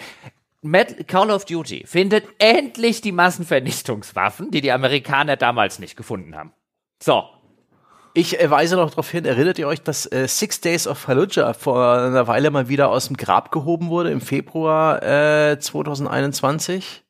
Call 1.06 1.30
of 1.30 1.44
Duty 1.44 1.84
findet 1.86 2.24
endlich 2.38 3.02
die 3.02 3.12
Massenvernichtungswaffen, 3.12 4.50
die 4.50 4.62
die 4.62 4.72
Amerikaner 4.72 5.36
damals 5.36 5.78
nicht 5.78 5.94
gefunden 5.94 6.34
haben. 6.34 6.54
So. 7.02 7.24
Ich 8.14 8.40
äh, 8.40 8.50
weise 8.50 8.76
noch 8.76 8.88
darauf 8.88 9.10
hin, 9.10 9.26
erinnert 9.26 9.58
ihr 9.58 9.68
euch, 9.68 9.82
dass 9.82 10.10
äh, 10.10 10.26
Six 10.26 10.62
Days 10.62 10.86
of 10.88 10.96
Fallujah 10.96 11.52
vor 11.52 11.98
einer 11.98 12.26
Weile 12.28 12.50
mal 12.50 12.70
wieder 12.70 12.88
aus 12.88 13.08
dem 13.08 13.18
Grab 13.18 13.52
gehoben 13.52 13.90
wurde 13.90 14.10
im 14.10 14.22
Februar 14.22 15.02
äh, 15.02 15.58
2021? 15.58 17.04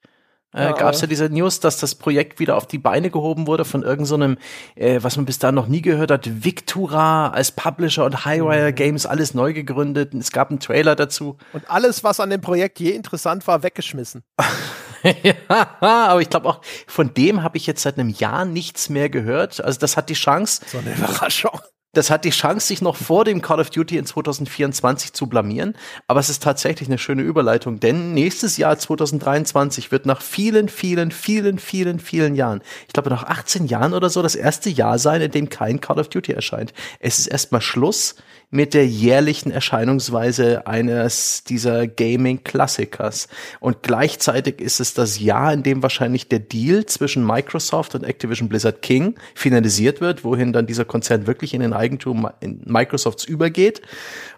Äh, 0.54 0.64
ja, 0.64 0.72
gab 0.72 0.94
es 0.94 1.00
ja 1.02 1.06
diese 1.06 1.28
News, 1.28 1.60
dass 1.60 1.76
das 1.76 1.94
Projekt 1.94 2.40
wieder 2.40 2.56
auf 2.56 2.66
die 2.66 2.78
Beine 2.78 3.10
gehoben 3.10 3.46
wurde 3.46 3.66
von 3.66 3.82
irgendeinem, 3.82 4.38
so 4.76 4.82
äh, 4.82 5.02
was 5.02 5.16
man 5.16 5.26
bis 5.26 5.38
dahin 5.38 5.54
noch 5.54 5.68
nie 5.68 5.82
gehört 5.82 6.10
hat, 6.10 6.44
Victura 6.44 7.28
als 7.28 7.52
Publisher 7.52 8.04
und 8.04 8.24
Highwire 8.24 8.70
mhm. 8.70 8.74
Games, 8.74 9.04
alles 9.04 9.34
neu 9.34 9.52
gegründet. 9.52 10.14
Es 10.14 10.32
gab 10.32 10.50
einen 10.50 10.60
Trailer 10.60 10.96
dazu. 10.96 11.36
Und 11.52 11.70
alles, 11.70 12.02
was 12.02 12.18
an 12.18 12.30
dem 12.30 12.40
Projekt 12.40 12.80
je 12.80 12.92
interessant 12.92 13.46
war, 13.46 13.62
weggeschmissen. 13.62 14.22
ja, 15.22 15.34
aber 15.80 16.20
ich 16.22 16.30
glaube 16.30 16.48
auch, 16.48 16.60
von 16.86 17.12
dem 17.12 17.42
habe 17.42 17.58
ich 17.58 17.66
jetzt 17.66 17.82
seit 17.82 17.98
einem 17.98 18.08
Jahr 18.08 18.46
nichts 18.46 18.88
mehr 18.88 19.10
gehört. 19.10 19.62
Also 19.62 19.78
das 19.78 19.96
hat 19.96 20.08
die 20.08 20.14
Chance. 20.14 20.62
So 20.66 20.78
eine 20.78 20.94
Überraschung 20.94 21.60
das 21.98 22.10
hat 22.10 22.24
die 22.24 22.30
Chance, 22.30 22.66
sich 22.68 22.80
noch 22.80 22.96
vor 22.96 23.24
dem 23.24 23.42
Call 23.42 23.60
of 23.60 23.70
Duty 23.70 23.98
in 23.98 24.06
2024 24.06 25.12
zu 25.12 25.26
blamieren. 25.26 25.74
Aber 26.06 26.20
es 26.20 26.28
ist 26.28 26.42
tatsächlich 26.42 26.88
eine 26.88 26.96
schöne 26.96 27.22
Überleitung, 27.22 27.80
denn 27.80 28.14
nächstes 28.14 28.56
Jahr 28.56 28.78
2023 28.78 29.90
wird 29.90 30.06
nach 30.06 30.22
vielen, 30.22 30.68
vielen, 30.68 31.10
vielen, 31.10 31.58
vielen, 31.58 31.98
vielen 31.98 32.34
Jahren, 32.36 32.62
ich 32.86 32.92
glaube 32.92 33.10
nach 33.10 33.24
18 33.24 33.66
Jahren 33.66 33.94
oder 33.94 34.10
so, 34.10 34.22
das 34.22 34.36
erste 34.36 34.70
Jahr 34.70 34.98
sein, 34.98 35.20
in 35.20 35.32
dem 35.32 35.48
kein 35.48 35.80
Call 35.80 35.98
of 35.98 36.08
Duty 36.08 36.32
erscheint. 36.32 36.72
Es 37.00 37.18
ist 37.18 37.26
erstmal 37.26 37.60
Schluss 37.60 38.14
mit 38.50 38.72
der 38.72 38.86
jährlichen 38.86 39.50
Erscheinungsweise 39.50 40.66
eines 40.66 41.44
dieser 41.44 41.86
Gaming-Klassikers. 41.86 43.28
Und 43.60 43.82
gleichzeitig 43.82 44.60
ist 44.60 44.80
es 44.80 44.94
das 44.94 45.20
Jahr, 45.20 45.52
in 45.52 45.62
dem 45.62 45.82
wahrscheinlich 45.82 46.28
der 46.28 46.38
Deal 46.38 46.86
zwischen 46.86 47.26
Microsoft 47.26 47.94
und 47.94 48.04
Activision 48.04 48.48
Blizzard 48.48 48.80
King 48.80 49.16
finalisiert 49.34 50.00
wird, 50.00 50.24
wohin 50.24 50.54
dann 50.54 50.66
dieser 50.66 50.86
Konzern 50.86 51.26
wirklich 51.26 51.52
in 51.52 51.60
den 51.60 51.74
Eigentum 51.74 52.28
in 52.40 52.62
Microsofts 52.64 53.24
übergeht. 53.24 53.82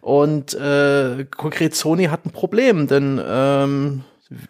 Und 0.01 0.55
äh, 0.55 1.25
konkret 1.37 1.77
Sony 1.77 2.07
hat 2.07 2.27
ein 2.27 2.33
Problem, 2.33 2.89
denn 2.89 3.21
ähm, 3.25 4.05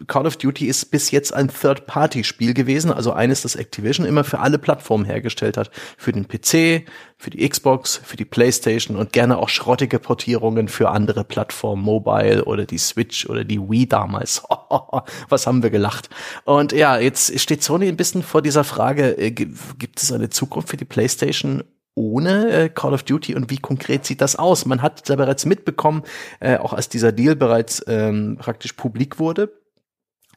Call 0.05 0.27
of 0.27 0.37
Duty 0.37 0.67
ist 0.67 0.91
bis 0.91 1.09
jetzt 1.09 1.33
ein 1.33 1.49
Third-Party-Spiel 1.49 2.53
gewesen, 2.53 2.91
also 2.91 3.13
eines, 3.13 3.41
das 3.41 3.55
Activision 3.55 4.05
immer 4.05 4.23
für 4.23 4.39
alle 4.39 4.59
Plattformen 4.59 5.05
hergestellt 5.05 5.57
hat. 5.57 5.71
Für 5.97 6.11
den 6.11 6.27
PC, 6.27 6.85
für 7.17 7.31
die 7.31 7.47
Xbox, 7.47 7.99
für 8.03 8.15
die 8.15 8.25
PlayStation 8.25 8.95
und 8.95 9.11
gerne 9.11 9.39
auch 9.39 9.49
schrottige 9.49 9.97
Portierungen 9.97 10.67
für 10.67 10.89
andere 10.89 11.23
Plattformen, 11.23 11.81
Mobile 11.81 12.45
oder 12.45 12.65
die 12.65 12.77
Switch 12.77 13.27
oder 13.27 13.43
die 13.43 13.59
Wii 13.59 13.87
damals. 13.87 14.43
Was 15.29 15.47
haben 15.47 15.63
wir 15.63 15.71
gelacht. 15.71 16.09
Und 16.45 16.73
ja, 16.73 16.99
jetzt 16.99 17.39
steht 17.39 17.63
Sony 17.63 17.87
ein 17.87 17.97
bisschen 17.97 18.21
vor 18.21 18.43
dieser 18.43 18.63
Frage, 18.63 19.17
äh, 19.17 19.31
gibt 19.31 20.01
es 20.01 20.11
eine 20.11 20.29
Zukunft 20.29 20.69
für 20.69 20.77
die 20.77 20.85
PlayStation 20.85 21.63
ohne 21.95 22.51
äh, 22.51 22.69
Call 22.69 22.93
of 22.93 23.03
Duty 23.03 23.35
und 23.35 23.49
wie 23.49 23.57
konkret 23.57 24.05
sieht 24.05 24.21
das 24.21 24.35
aus? 24.35 24.65
Man 24.65 24.81
hat 24.81 25.09
da 25.09 25.15
bereits 25.15 25.45
mitbekommen, 25.45 26.03
äh, 26.39 26.57
auch 26.57 26.73
als 26.73 26.87
dieser 26.87 27.11
Deal 27.11 27.35
bereits 27.35 27.83
ähm, 27.87 28.37
praktisch 28.39 28.73
publik 28.73 29.19
wurde, 29.19 29.51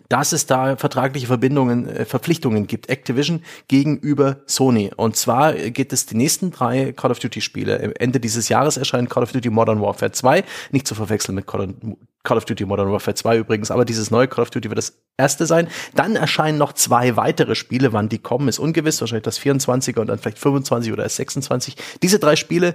dass 0.08 0.32
es 0.32 0.46
da 0.46 0.76
vertragliche 0.76 1.26
Verbindungen, 1.26 1.88
äh, 1.88 2.04
Verpflichtungen 2.04 2.66
gibt, 2.66 2.88
Activision 2.88 3.42
gegenüber 3.68 4.38
Sony. 4.46 4.90
Und 4.96 5.16
zwar 5.16 5.54
geht 5.54 5.92
es 5.92 6.06
die 6.06 6.16
nächsten 6.16 6.50
drei 6.50 6.92
Call 6.92 7.10
of 7.10 7.18
Duty 7.18 7.40
Spiele. 7.40 7.94
Ende 7.98 8.20
dieses 8.20 8.48
Jahres 8.48 8.76
erscheint 8.76 9.10
Call 9.10 9.22
of 9.22 9.32
Duty 9.32 9.50
Modern 9.50 9.80
Warfare 9.80 10.12
2, 10.12 10.44
nicht 10.72 10.86
zu 10.86 10.94
verwechseln 10.94 11.34
mit 11.34 11.46
Call 11.46 12.36
of 12.36 12.44
Duty 12.44 12.64
Modern 12.64 12.90
Warfare 12.90 13.14
2 13.14 13.38
übrigens, 13.38 13.70
aber 13.70 13.84
dieses 13.84 14.10
neue 14.10 14.28
Call 14.28 14.42
of 14.42 14.50
Duty 14.50 14.68
wird 14.68 14.78
das 14.78 14.98
erste 15.16 15.46
sein. 15.46 15.68
Dann 15.94 16.16
erscheinen 16.16 16.58
noch 16.58 16.72
zwei 16.72 17.16
weitere 17.16 17.54
Spiele, 17.54 17.92
wann 17.92 18.08
die 18.08 18.18
kommen, 18.18 18.48
ist 18.48 18.58
ungewiss, 18.58 19.00
wahrscheinlich 19.00 19.24
das 19.24 19.40
24er 19.40 20.00
und 20.00 20.08
dann 20.08 20.18
vielleicht 20.18 20.38
25 20.38 20.92
oder 20.92 21.04
erst 21.04 21.16
26. 21.16 21.76
Diese 22.02 22.18
drei 22.18 22.36
Spiele, 22.36 22.74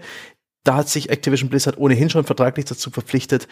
da 0.64 0.76
hat 0.76 0.90
sich 0.90 1.10
Activision 1.10 1.50
Blizzard 1.50 1.78
ohnehin 1.78 2.10
schon 2.10 2.26
vertraglich 2.26 2.66
dazu 2.66 2.92
verpflichtet 2.92 3.48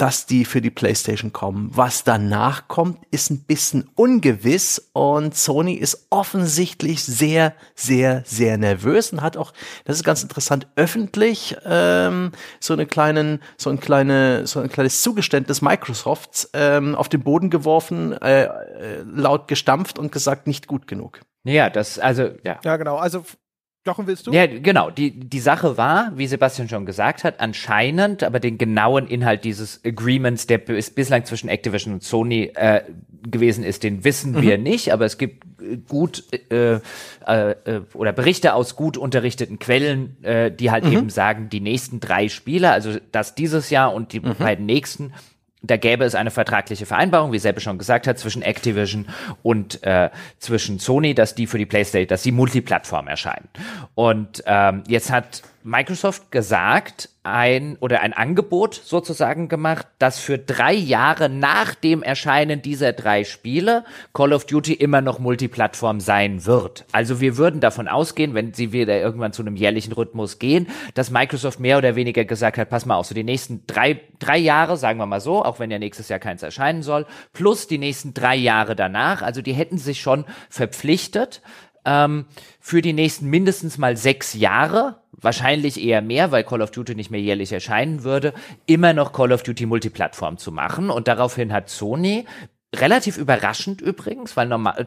dass 0.00 0.24
die 0.24 0.46
für 0.46 0.62
die 0.62 0.70
PlayStation 0.70 1.30
kommen. 1.30 1.70
Was 1.74 2.04
danach 2.04 2.68
kommt, 2.68 2.98
ist 3.10 3.30
ein 3.30 3.44
bisschen 3.44 3.90
ungewiss 3.96 4.90
und 4.94 5.36
Sony 5.36 5.74
ist 5.74 6.06
offensichtlich 6.08 7.04
sehr, 7.04 7.54
sehr, 7.74 8.22
sehr 8.24 8.56
nervös 8.56 9.12
und 9.12 9.20
hat 9.20 9.36
auch, 9.36 9.52
das 9.84 9.96
ist 9.96 10.04
ganz 10.04 10.22
interessant, 10.22 10.68
öffentlich 10.74 11.54
ähm, 11.66 12.32
so 12.60 12.72
eine 12.72 12.86
kleinen, 12.86 13.42
so 13.58 13.68
ein 13.68 13.78
kleine, 13.78 14.46
so 14.46 14.60
ein 14.60 14.70
kleines 14.70 15.02
Zugeständnis 15.02 15.60
Microsofts 15.60 16.48
ähm, 16.54 16.94
auf 16.94 17.10
den 17.10 17.22
Boden 17.22 17.50
geworfen, 17.50 18.12
äh, 18.22 18.44
äh 18.44 19.04
laut 19.04 19.48
gestampft 19.48 19.98
und 19.98 20.12
gesagt, 20.12 20.46
nicht 20.46 20.66
gut 20.66 20.86
genug. 20.86 21.20
Ja, 21.44 21.68
das, 21.68 21.98
also, 21.98 22.30
ja. 22.42 22.58
Ja, 22.64 22.76
genau. 22.78 22.96
Also 22.96 23.24
Jochen, 23.86 24.06
willst 24.06 24.26
du? 24.26 24.32
Ja, 24.32 24.46
genau. 24.46 24.90
Die, 24.90 25.10
die 25.10 25.40
Sache 25.40 25.78
war, 25.78 26.12
wie 26.14 26.26
Sebastian 26.26 26.68
schon 26.68 26.84
gesagt 26.84 27.24
hat, 27.24 27.40
anscheinend, 27.40 28.22
aber 28.22 28.38
den 28.38 28.58
genauen 28.58 29.06
Inhalt 29.06 29.44
dieses 29.44 29.80
Agreements, 29.86 30.46
der 30.46 30.58
bis, 30.58 30.90
bislang 30.90 31.24
zwischen 31.24 31.48
Activision 31.48 31.94
und 31.94 32.02
Sony 32.02 32.52
äh, 32.54 32.82
gewesen 33.22 33.64
ist, 33.64 33.82
den 33.82 34.04
wissen 34.04 34.32
mhm. 34.32 34.42
wir 34.42 34.58
nicht, 34.58 34.92
aber 34.92 35.06
es 35.06 35.16
gibt 35.16 35.62
äh, 35.62 35.78
gut 35.88 36.24
äh, 36.50 36.74
äh, 36.74 37.50
äh, 37.50 37.80
oder 37.94 38.12
Berichte 38.12 38.52
aus 38.52 38.76
gut 38.76 38.98
unterrichteten 38.98 39.58
Quellen, 39.58 40.22
äh, 40.24 40.52
die 40.52 40.70
halt 40.70 40.84
mhm. 40.84 40.92
eben 40.92 41.10
sagen, 41.10 41.48
die 41.48 41.60
nächsten 41.60 42.00
drei 42.00 42.28
Spiele, 42.28 42.72
also 42.72 42.98
das 43.12 43.34
dieses 43.34 43.70
Jahr 43.70 43.94
und 43.94 44.12
die 44.12 44.20
mhm. 44.20 44.34
beiden 44.34 44.66
nächsten, 44.66 45.14
da 45.62 45.76
gäbe 45.76 46.04
es 46.04 46.14
eine 46.14 46.30
vertragliche 46.30 46.86
Vereinbarung, 46.86 47.32
wie 47.32 47.38
Seppe 47.38 47.60
schon 47.60 47.78
gesagt 47.78 48.06
hat, 48.06 48.18
zwischen 48.18 48.42
Activision 48.42 49.08
und 49.42 49.82
äh, 49.82 50.10
zwischen 50.38 50.78
Sony, 50.78 51.14
dass 51.14 51.34
die 51.34 51.46
für 51.46 51.58
die 51.58 51.66
PlayStation, 51.66 52.08
dass 52.08 52.22
die 52.22 52.32
Multiplattform 52.32 53.08
erscheinen. 53.08 53.48
Und 53.94 54.42
ähm, 54.46 54.82
jetzt 54.86 55.10
hat 55.10 55.42
Microsoft 55.62 56.30
gesagt, 56.30 57.10
ein 57.22 57.76
oder 57.80 58.00
ein 58.00 58.14
Angebot 58.14 58.74
sozusagen 58.74 59.48
gemacht, 59.48 59.86
dass 59.98 60.18
für 60.18 60.38
drei 60.38 60.72
Jahre 60.72 61.28
nach 61.28 61.74
dem 61.74 62.02
Erscheinen 62.02 62.62
dieser 62.62 62.94
drei 62.94 63.24
Spiele 63.24 63.84
Call 64.14 64.32
of 64.32 64.46
Duty 64.46 64.72
immer 64.72 65.02
noch 65.02 65.18
Multiplattform 65.18 66.00
sein 66.00 66.46
wird. 66.46 66.86
Also 66.92 67.20
wir 67.20 67.36
würden 67.36 67.60
davon 67.60 67.88
ausgehen, 67.88 68.32
wenn 68.32 68.54
sie 68.54 68.72
wieder 68.72 68.98
irgendwann 68.98 69.34
zu 69.34 69.42
einem 69.42 69.56
jährlichen 69.56 69.92
Rhythmus 69.92 70.38
gehen, 70.38 70.66
dass 70.94 71.10
Microsoft 71.10 71.60
mehr 71.60 71.76
oder 71.76 71.94
weniger 71.94 72.24
gesagt 72.24 72.56
hat, 72.56 72.70
pass 72.70 72.86
mal 72.86 72.96
auf, 72.96 73.06
so 73.06 73.14
die 73.14 73.22
nächsten 73.24 73.66
drei, 73.66 74.00
drei 74.18 74.38
Jahre, 74.38 74.78
sagen 74.78 74.98
wir 74.98 75.06
mal 75.06 75.20
so, 75.20 75.44
auch 75.44 75.58
wenn 75.58 75.70
ja 75.70 75.78
nächstes 75.78 76.08
Jahr 76.08 76.20
keins 76.20 76.42
erscheinen 76.42 76.82
soll, 76.82 77.04
plus 77.34 77.66
die 77.66 77.78
nächsten 77.78 78.14
drei 78.14 78.36
Jahre 78.36 78.74
danach, 78.74 79.20
also 79.20 79.42
die 79.42 79.52
hätten 79.52 79.76
sich 79.76 80.00
schon 80.00 80.24
verpflichtet, 80.48 81.42
ähm, 81.84 82.26
für 82.60 82.82
die 82.82 82.92
nächsten 82.92 83.26
mindestens 83.26 83.78
mal 83.78 83.96
sechs 83.96 84.34
Jahre, 84.34 84.96
wahrscheinlich 85.12 85.82
eher 85.82 86.02
mehr, 86.02 86.32
weil 86.32 86.44
Call 86.44 86.62
of 86.62 86.70
Duty 86.70 86.94
nicht 86.94 87.10
mehr 87.10 87.20
jährlich 87.20 87.52
erscheinen 87.52 88.04
würde, 88.04 88.32
immer 88.66 88.92
noch 88.92 89.12
Call 89.12 89.32
of 89.32 89.42
Duty 89.42 89.66
Multiplattform 89.66 90.38
zu 90.38 90.52
machen. 90.52 90.90
Und 90.90 91.08
daraufhin 91.08 91.52
hat 91.52 91.68
Sony 91.68 92.26
relativ 92.74 93.18
überraschend 93.18 93.80
übrigens, 93.80 94.36
weil 94.36 94.46
normal, 94.46 94.86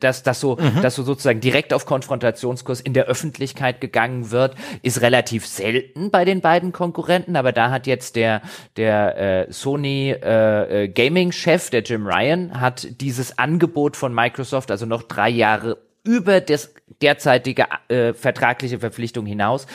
dass 0.00 0.22
das 0.22 0.40
so, 0.40 0.56
mhm. 0.56 0.80
dass 0.80 0.94
so 0.94 1.02
sozusagen 1.02 1.40
direkt 1.40 1.74
auf 1.74 1.84
Konfrontationskurs 1.84 2.80
in 2.80 2.94
der 2.94 3.04
Öffentlichkeit 3.04 3.80
gegangen 3.80 4.30
wird, 4.30 4.54
ist 4.82 5.02
relativ 5.02 5.46
selten 5.46 6.10
bei 6.10 6.24
den 6.24 6.40
beiden 6.40 6.72
Konkurrenten. 6.72 7.36
Aber 7.36 7.52
da 7.52 7.70
hat 7.70 7.86
jetzt 7.86 8.16
der 8.16 8.40
der 8.76 9.48
äh, 9.48 9.52
Sony 9.52 10.10
äh, 10.12 10.84
äh 10.84 10.88
Gaming-Chef, 10.88 11.68
der 11.68 11.82
Jim 11.82 12.06
Ryan, 12.06 12.58
hat 12.58 13.00
dieses 13.00 13.38
Angebot 13.38 13.96
von 13.96 14.14
Microsoft, 14.14 14.70
also 14.70 14.86
noch 14.86 15.02
drei 15.02 15.28
Jahre 15.28 15.76
über 16.04 16.40
das 16.40 16.74
derzeitige 17.02 17.66
äh, 17.88 18.12
vertragliche 18.12 18.78
Verpflichtung 18.78 19.26
hinaus 19.26 19.66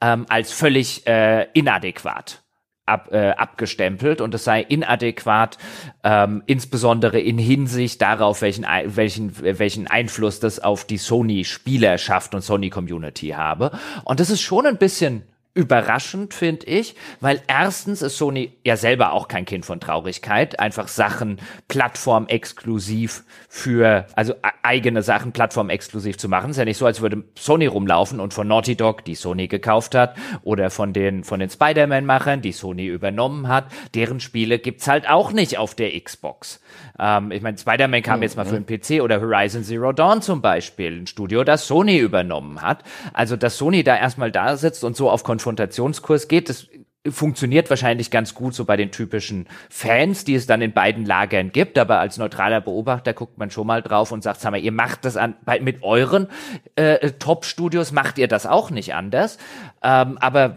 ähm, 0.00 0.26
als 0.28 0.52
völlig 0.52 1.06
äh, 1.06 1.46
inadäquat 1.52 2.44
ab, 2.86 3.08
äh, 3.12 3.30
abgestempelt 3.30 4.20
und 4.20 4.34
es 4.34 4.44
sei 4.44 4.60
inadäquat, 4.60 5.58
ähm, 6.02 6.42
insbesondere 6.46 7.20
in 7.20 7.38
Hinsicht 7.38 8.02
darauf, 8.02 8.42
welchen, 8.42 8.66
welchen, 8.84 9.58
welchen 9.58 9.86
Einfluss 9.86 10.40
das 10.40 10.60
auf 10.60 10.84
die 10.84 10.98
Sony-Spielerschaft 10.98 12.34
und 12.34 12.42
Sony-Community 12.42 13.28
habe. 13.28 13.72
Und 14.04 14.20
das 14.20 14.30
ist 14.30 14.42
schon 14.42 14.66
ein 14.66 14.76
bisschen 14.76 15.22
überraschend, 15.54 16.34
finde 16.34 16.66
ich, 16.66 16.96
weil 17.20 17.40
erstens 17.46 18.02
ist 18.02 18.18
Sony 18.18 18.56
ja 18.64 18.76
selber 18.76 19.12
auch 19.12 19.28
kein 19.28 19.44
Kind 19.44 19.64
von 19.64 19.78
Traurigkeit, 19.78 20.58
einfach 20.58 20.88
Sachen 20.88 21.40
plattformexklusiv 21.68 23.24
für, 23.48 24.06
also 24.16 24.34
eigene 24.62 25.02
Sachen 25.02 25.30
plattformexklusiv 25.32 26.18
zu 26.18 26.28
machen. 26.28 26.50
ist 26.50 26.56
ja 26.56 26.64
nicht 26.64 26.76
so, 26.76 26.86
als 26.86 27.00
würde 27.00 27.22
Sony 27.38 27.66
rumlaufen 27.66 28.18
und 28.18 28.34
von 28.34 28.48
Naughty 28.48 28.76
Dog, 28.76 29.04
die 29.04 29.14
Sony 29.14 29.46
gekauft 29.46 29.94
hat, 29.94 30.16
oder 30.42 30.70
von 30.70 30.92
den, 30.92 31.22
von 31.22 31.38
den 31.38 31.50
Spider-Man-Machern, 31.50 32.42
die 32.42 32.52
Sony 32.52 32.86
übernommen 32.86 33.46
hat, 33.46 33.66
deren 33.94 34.18
Spiele 34.18 34.58
gibt's 34.58 34.88
halt 34.88 35.08
auch 35.08 35.30
nicht 35.30 35.56
auf 35.58 35.76
der 35.76 35.98
Xbox. 36.00 36.60
Ähm, 36.98 37.30
ich 37.30 37.42
meine, 37.42 37.58
Spider-Man 37.58 38.02
kam 38.02 38.22
jetzt 38.22 38.36
mal 38.36 38.44
für 38.44 38.60
den 38.60 38.66
PC 38.66 39.02
oder 39.02 39.20
Horizon 39.20 39.62
Zero 39.62 39.92
Dawn 39.92 40.22
zum 40.22 40.42
Beispiel, 40.42 41.00
ein 41.02 41.06
Studio, 41.06 41.44
das 41.44 41.66
Sony 41.66 41.98
übernommen 41.98 42.62
hat. 42.62 42.82
Also, 43.12 43.36
dass 43.36 43.58
Sony 43.58 43.84
da 43.84 43.96
erstmal 43.96 44.32
da 44.32 44.56
sitzt 44.56 44.84
und 44.84 44.96
so 44.96 45.10
auf 45.10 45.22
Konf 45.22 45.44
Konfrontationskurs 45.44 46.28
geht. 46.28 46.48
Das 46.48 46.68
funktioniert 47.06 47.68
wahrscheinlich 47.68 48.10
ganz 48.10 48.34
gut 48.34 48.54
so 48.54 48.64
bei 48.64 48.76
den 48.76 48.90
typischen 48.90 49.46
Fans, 49.68 50.24
die 50.24 50.34
es 50.34 50.46
dann 50.46 50.62
in 50.62 50.72
beiden 50.72 51.04
Lagern 51.04 51.52
gibt, 51.52 51.76
aber 51.76 52.00
als 52.00 52.16
neutraler 52.16 52.62
Beobachter 52.62 53.12
guckt 53.12 53.36
man 53.36 53.50
schon 53.50 53.66
mal 53.66 53.82
drauf 53.82 54.10
und 54.10 54.22
sagt, 54.22 54.40
sag 54.40 54.52
mal, 54.52 54.60
ihr 54.60 54.72
macht 54.72 55.04
das 55.04 55.16
an, 55.16 55.34
bei, 55.44 55.60
mit 55.60 55.82
euren 55.82 56.28
äh, 56.76 57.10
Top-Studios 57.10 57.92
macht 57.92 58.16
ihr 58.16 58.28
das 58.28 58.46
auch 58.46 58.70
nicht 58.70 58.94
anders. 58.94 59.38
Ähm, 59.82 60.16
aber 60.18 60.56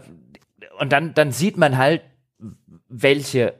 und 0.78 0.92
dann, 0.92 1.12
dann 1.12 1.32
sieht 1.32 1.58
man 1.58 1.76
halt, 1.76 2.02
welche 2.88 3.52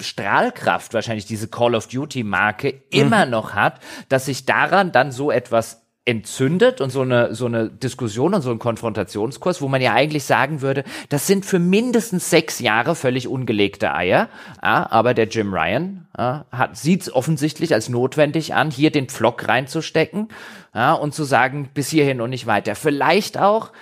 Strahlkraft 0.00 0.94
wahrscheinlich 0.94 1.26
diese 1.26 1.48
Call 1.48 1.74
of 1.74 1.88
Duty 1.88 2.22
Marke 2.22 2.82
immer 2.90 3.26
mhm. 3.26 3.32
noch 3.32 3.54
hat, 3.54 3.80
dass 4.08 4.26
sich 4.26 4.46
daran 4.46 4.92
dann 4.92 5.12
so 5.12 5.30
etwas 5.30 5.86
entzündet 6.06 6.80
und 6.80 6.90
so 6.90 7.02
eine, 7.02 7.34
so 7.34 7.46
eine 7.46 7.68
Diskussion 7.68 8.32
und 8.32 8.40
so 8.40 8.52
ein 8.52 8.60
Konfrontationskurs, 8.60 9.60
wo 9.60 9.66
man 9.66 9.82
ja 9.82 9.92
eigentlich 9.92 10.22
sagen 10.22 10.62
würde, 10.62 10.84
das 11.08 11.26
sind 11.26 11.44
für 11.44 11.58
mindestens 11.58 12.30
sechs 12.30 12.60
Jahre 12.60 12.94
völlig 12.94 13.26
ungelegte 13.26 13.92
Eier. 13.92 14.28
Ja, 14.62 14.86
aber 14.90 15.14
der 15.14 15.26
Jim 15.26 15.52
Ryan 15.52 16.06
ja, 16.16 16.46
hat, 16.52 16.76
sieht 16.76 17.02
es 17.02 17.12
offensichtlich 17.12 17.74
als 17.74 17.88
notwendig 17.88 18.54
an, 18.54 18.70
hier 18.70 18.92
den 18.92 19.08
Pflock 19.08 19.48
reinzustecken 19.48 20.28
ja, 20.72 20.92
und 20.92 21.12
zu 21.12 21.24
sagen, 21.24 21.70
bis 21.74 21.90
hierhin 21.90 22.20
und 22.20 22.30
nicht 22.30 22.46
weiter. 22.46 22.76
Vielleicht 22.76 23.36
auch 23.36 23.72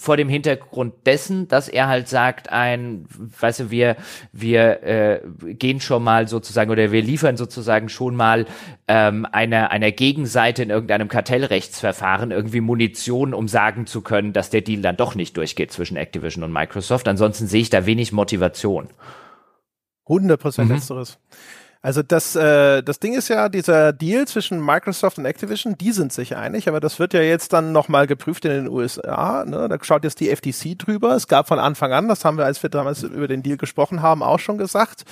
vor 0.00 0.16
dem 0.16 0.28
Hintergrund 0.28 0.94
dessen, 1.06 1.48
dass 1.48 1.68
er 1.68 1.88
halt 1.88 2.08
sagt, 2.08 2.52
ein, 2.52 3.06
weißt 3.40 3.60
du, 3.60 3.70
wir, 3.70 3.96
wir 4.32 4.82
äh, 4.84 5.20
gehen 5.54 5.80
schon 5.80 6.04
mal 6.04 6.28
sozusagen 6.28 6.70
oder 6.70 6.92
wir 6.92 7.02
liefern 7.02 7.36
sozusagen 7.36 7.88
schon 7.88 8.14
mal 8.14 8.46
ähm, 8.86 9.26
einer, 9.32 9.72
einer 9.72 9.90
Gegenseite 9.90 10.62
in 10.62 10.70
irgendeinem 10.70 11.08
Kartellrechtsverfahren 11.08 12.30
irgendwie 12.30 12.60
Munition, 12.60 13.34
um 13.34 13.48
sagen 13.48 13.86
zu 13.86 14.00
können, 14.00 14.32
dass 14.32 14.50
der 14.50 14.60
Deal 14.60 14.82
dann 14.82 14.96
doch 14.96 15.16
nicht 15.16 15.36
durchgeht 15.36 15.72
zwischen 15.72 15.96
Activision 15.96 16.44
und 16.44 16.52
Microsoft. 16.52 17.08
Ansonsten 17.08 17.48
sehe 17.48 17.62
ich 17.62 17.70
da 17.70 17.84
wenig 17.84 18.12
Motivation. 18.12 18.88
100 20.08 20.40
Prozent 20.40 20.68
mhm. 20.68 20.76
letzteres. 20.76 21.18
Also 21.80 22.02
das, 22.02 22.34
äh, 22.34 22.82
das 22.82 22.98
Ding 22.98 23.14
ist 23.14 23.28
ja, 23.28 23.48
dieser 23.48 23.92
Deal 23.92 24.26
zwischen 24.26 24.64
Microsoft 24.64 25.18
und 25.18 25.26
Activision, 25.26 25.78
die 25.78 25.92
sind 25.92 26.12
sich 26.12 26.34
einig, 26.34 26.68
aber 26.68 26.80
das 26.80 26.98
wird 26.98 27.14
ja 27.14 27.20
jetzt 27.20 27.52
dann 27.52 27.70
nochmal 27.70 28.08
geprüft 28.08 28.44
in 28.44 28.50
den 28.50 28.68
USA. 28.68 29.44
Ne? 29.44 29.68
Da 29.68 29.78
schaut 29.82 30.02
jetzt 30.02 30.18
die 30.18 30.34
FTC 30.34 30.76
drüber. 30.76 31.14
Es 31.14 31.28
gab 31.28 31.46
von 31.46 31.60
Anfang 31.60 31.92
an, 31.92 32.08
das 32.08 32.24
haben 32.24 32.36
wir, 32.36 32.44
als 32.44 32.62
wir 32.62 32.70
damals 32.70 33.04
über 33.04 33.28
den 33.28 33.44
Deal 33.44 33.56
gesprochen 33.56 34.02
haben, 34.02 34.24
auch 34.24 34.40
schon 34.40 34.58
gesagt, 34.58 35.04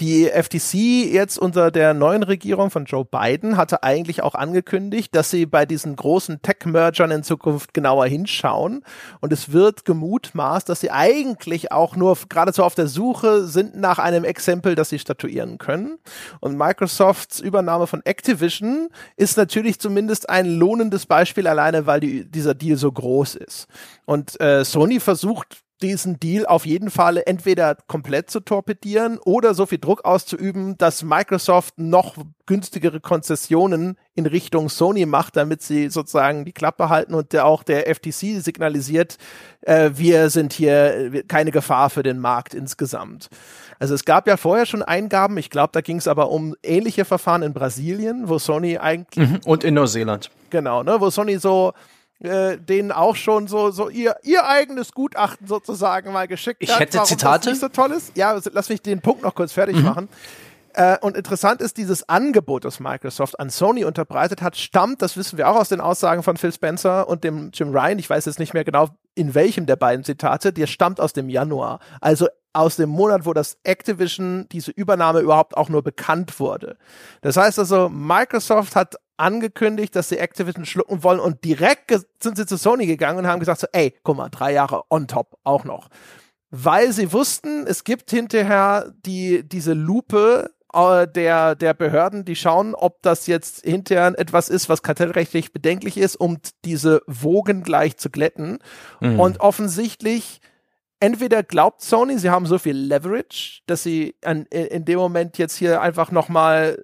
die 0.00 0.28
FTC 0.28 0.74
jetzt 1.12 1.38
unter 1.38 1.70
der 1.70 1.94
neuen 1.94 2.24
Regierung 2.24 2.70
von 2.70 2.84
Joe 2.84 3.04
Biden 3.04 3.56
hatte 3.56 3.84
eigentlich 3.84 4.24
auch 4.24 4.34
angekündigt, 4.34 5.14
dass 5.14 5.30
sie 5.30 5.46
bei 5.46 5.66
diesen 5.66 5.94
großen 5.94 6.42
Tech-Mergern 6.42 7.12
in 7.12 7.22
Zukunft 7.22 7.74
genauer 7.74 8.06
hinschauen. 8.06 8.82
Und 9.20 9.32
es 9.32 9.52
wird 9.52 9.84
gemutmaßt, 9.84 10.68
dass 10.68 10.80
sie 10.80 10.90
eigentlich 10.90 11.70
auch 11.70 11.94
nur 11.94 12.18
geradezu 12.28 12.64
auf 12.64 12.74
der 12.74 12.88
Suche 12.88 13.46
sind 13.46 13.76
nach 13.76 14.00
einem 14.00 14.24
Exempel, 14.24 14.74
das 14.74 14.88
sie 14.88 14.98
statuieren 14.98 15.58
können. 15.58 15.98
Und 16.40 16.58
Microsofts 16.58 17.38
Übernahme 17.38 17.86
von 17.86 18.04
Activision 18.04 18.88
ist 19.16 19.36
natürlich 19.36 19.78
zumindest 19.78 20.28
ein 20.28 20.46
lohnendes 20.46 21.06
Beispiel 21.06 21.46
alleine, 21.46 21.86
weil 21.86 22.00
die, 22.00 22.24
dieser 22.24 22.54
Deal 22.54 22.76
so 22.76 22.90
groß 22.90 23.36
ist. 23.36 23.68
Und 24.06 24.40
äh, 24.40 24.64
Sony 24.64 24.98
versucht 24.98 25.63
diesen 25.82 26.20
Deal 26.20 26.46
auf 26.46 26.66
jeden 26.66 26.90
Fall 26.90 27.22
entweder 27.24 27.76
komplett 27.86 28.30
zu 28.30 28.40
torpedieren 28.40 29.18
oder 29.18 29.54
so 29.54 29.66
viel 29.66 29.78
Druck 29.78 30.04
auszuüben, 30.04 30.78
dass 30.78 31.02
Microsoft 31.02 31.78
noch 31.78 32.16
günstigere 32.46 33.00
Konzessionen 33.00 33.98
in 34.14 34.26
Richtung 34.26 34.68
Sony 34.68 35.06
macht, 35.06 35.36
damit 35.36 35.62
sie 35.62 35.90
sozusagen 35.90 36.44
die 36.44 36.52
Klappe 36.52 36.88
halten 36.88 37.14
und 37.14 37.32
der, 37.32 37.46
auch 37.46 37.62
der 37.62 37.92
FTC 37.92 38.40
signalisiert, 38.40 39.16
äh, 39.62 39.90
wir 39.94 40.30
sind 40.30 40.52
hier 40.52 41.24
keine 41.26 41.50
Gefahr 41.50 41.90
für 41.90 42.02
den 42.02 42.18
Markt 42.18 42.54
insgesamt. 42.54 43.28
Also 43.78 43.94
es 43.94 44.04
gab 44.04 44.28
ja 44.28 44.36
vorher 44.36 44.66
schon 44.66 44.82
Eingaben, 44.82 45.36
ich 45.38 45.50
glaube, 45.50 45.70
da 45.72 45.80
ging 45.80 45.96
es 45.96 46.06
aber 46.06 46.30
um 46.30 46.54
ähnliche 46.62 47.04
Verfahren 47.04 47.42
in 47.42 47.52
Brasilien, 47.52 48.28
wo 48.28 48.38
Sony 48.38 48.78
eigentlich 48.78 49.28
mhm. 49.28 49.40
und 49.44 49.64
in 49.64 49.74
Neuseeland. 49.74 50.30
Genau, 50.50 50.82
ne, 50.82 51.00
wo 51.00 51.10
Sony 51.10 51.38
so 51.38 51.72
äh, 52.20 52.56
denen 52.58 52.92
auch 52.92 53.16
schon 53.16 53.48
so, 53.48 53.70
so 53.70 53.88
ihr, 53.88 54.16
ihr 54.22 54.46
eigenes 54.46 54.92
Gutachten 54.92 55.46
sozusagen 55.46 56.12
mal 56.12 56.28
geschickt 56.28 56.62
ich 56.62 56.70
hat. 56.70 56.76
Ich 56.76 56.80
hätte 56.80 57.02
Zitate. 57.04 57.50
Das 57.50 57.52
nicht 57.54 57.60
so 57.60 57.68
toll 57.68 57.92
ist. 57.92 58.16
Ja, 58.16 58.38
lass 58.52 58.68
mich 58.68 58.82
den 58.82 59.00
Punkt 59.00 59.22
noch 59.22 59.34
kurz 59.34 59.52
fertig 59.52 59.76
mhm. 59.76 59.82
machen. 59.84 60.08
Äh, 60.74 60.98
und 61.00 61.16
interessant 61.16 61.60
ist, 61.60 61.76
dieses 61.76 62.08
Angebot, 62.08 62.64
das 62.64 62.80
Microsoft 62.80 63.38
an 63.38 63.48
Sony 63.48 63.84
unterbreitet 63.84 64.42
hat, 64.42 64.56
stammt, 64.56 65.02
das 65.02 65.16
wissen 65.16 65.38
wir 65.38 65.48
auch 65.48 65.56
aus 65.56 65.68
den 65.68 65.80
Aussagen 65.80 66.24
von 66.24 66.36
Phil 66.36 66.52
Spencer 66.52 67.08
und 67.08 67.22
dem 67.22 67.50
Jim 67.54 67.70
Ryan, 67.70 67.98
ich 68.00 68.10
weiß 68.10 68.24
jetzt 68.24 68.40
nicht 68.40 68.54
mehr 68.54 68.64
genau, 68.64 68.88
in 69.14 69.34
welchem 69.34 69.66
der 69.66 69.76
beiden 69.76 70.04
Zitate, 70.04 70.52
der 70.52 70.66
stammt 70.66 71.00
aus 71.00 71.12
dem 71.12 71.28
Januar. 71.28 71.78
Also 72.00 72.26
aus 72.52 72.76
dem 72.76 72.88
Monat, 72.88 73.24
wo 73.24 73.32
das 73.32 73.58
Activision, 73.62 74.48
diese 74.50 74.72
Übernahme 74.72 75.20
überhaupt 75.20 75.56
auch 75.56 75.68
nur 75.68 75.82
bekannt 75.82 76.40
wurde. 76.40 76.76
Das 77.20 77.36
heißt 77.36 77.58
also, 77.60 77.88
Microsoft 77.88 78.74
hat 78.74 78.96
angekündigt, 79.16 79.94
dass 79.96 80.08
sie 80.08 80.18
Activision 80.18 80.66
schlucken 80.66 81.02
wollen 81.02 81.20
und 81.20 81.44
direkt 81.44 81.90
sind 82.20 82.36
sie 82.36 82.46
zu 82.46 82.56
Sony 82.56 82.86
gegangen 82.86 83.18
und 83.18 83.26
haben 83.26 83.40
gesagt 83.40 83.60
so, 83.60 83.66
ey, 83.72 83.94
guck 84.02 84.16
mal, 84.16 84.28
drei 84.28 84.52
Jahre 84.52 84.82
on 84.90 85.06
top 85.06 85.38
auch 85.44 85.64
noch. 85.64 85.88
Weil 86.50 86.92
sie 86.92 87.12
wussten, 87.12 87.66
es 87.66 87.84
gibt 87.84 88.10
hinterher 88.10 88.92
die, 89.04 89.48
diese 89.48 89.72
Lupe 89.72 90.50
äh, 90.72 91.06
der, 91.08 91.54
der 91.54 91.74
Behörden, 91.74 92.24
die 92.24 92.36
schauen, 92.36 92.74
ob 92.74 93.02
das 93.02 93.26
jetzt 93.26 93.64
hinterher 93.64 94.18
etwas 94.18 94.48
ist, 94.48 94.68
was 94.68 94.82
kartellrechtlich 94.82 95.52
bedenklich 95.52 95.96
ist, 95.96 96.16
um 96.16 96.38
diese 96.64 97.02
Wogen 97.06 97.62
gleich 97.62 97.96
zu 97.96 98.10
glätten. 98.10 98.58
Mhm. 99.00 99.20
Und 99.20 99.40
offensichtlich 99.40 100.40
entweder 101.00 101.42
glaubt 101.42 101.82
Sony, 101.82 102.18
sie 102.18 102.30
haben 102.30 102.46
so 102.46 102.58
viel 102.58 102.76
Leverage, 102.76 103.62
dass 103.66 103.82
sie 103.82 104.14
an, 104.24 104.46
in 104.46 104.84
dem 104.84 104.98
Moment 104.98 105.38
jetzt 105.38 105.56
hier 105.56 105.80
einfach 105.80 106.10
nochmal 106.10 106.82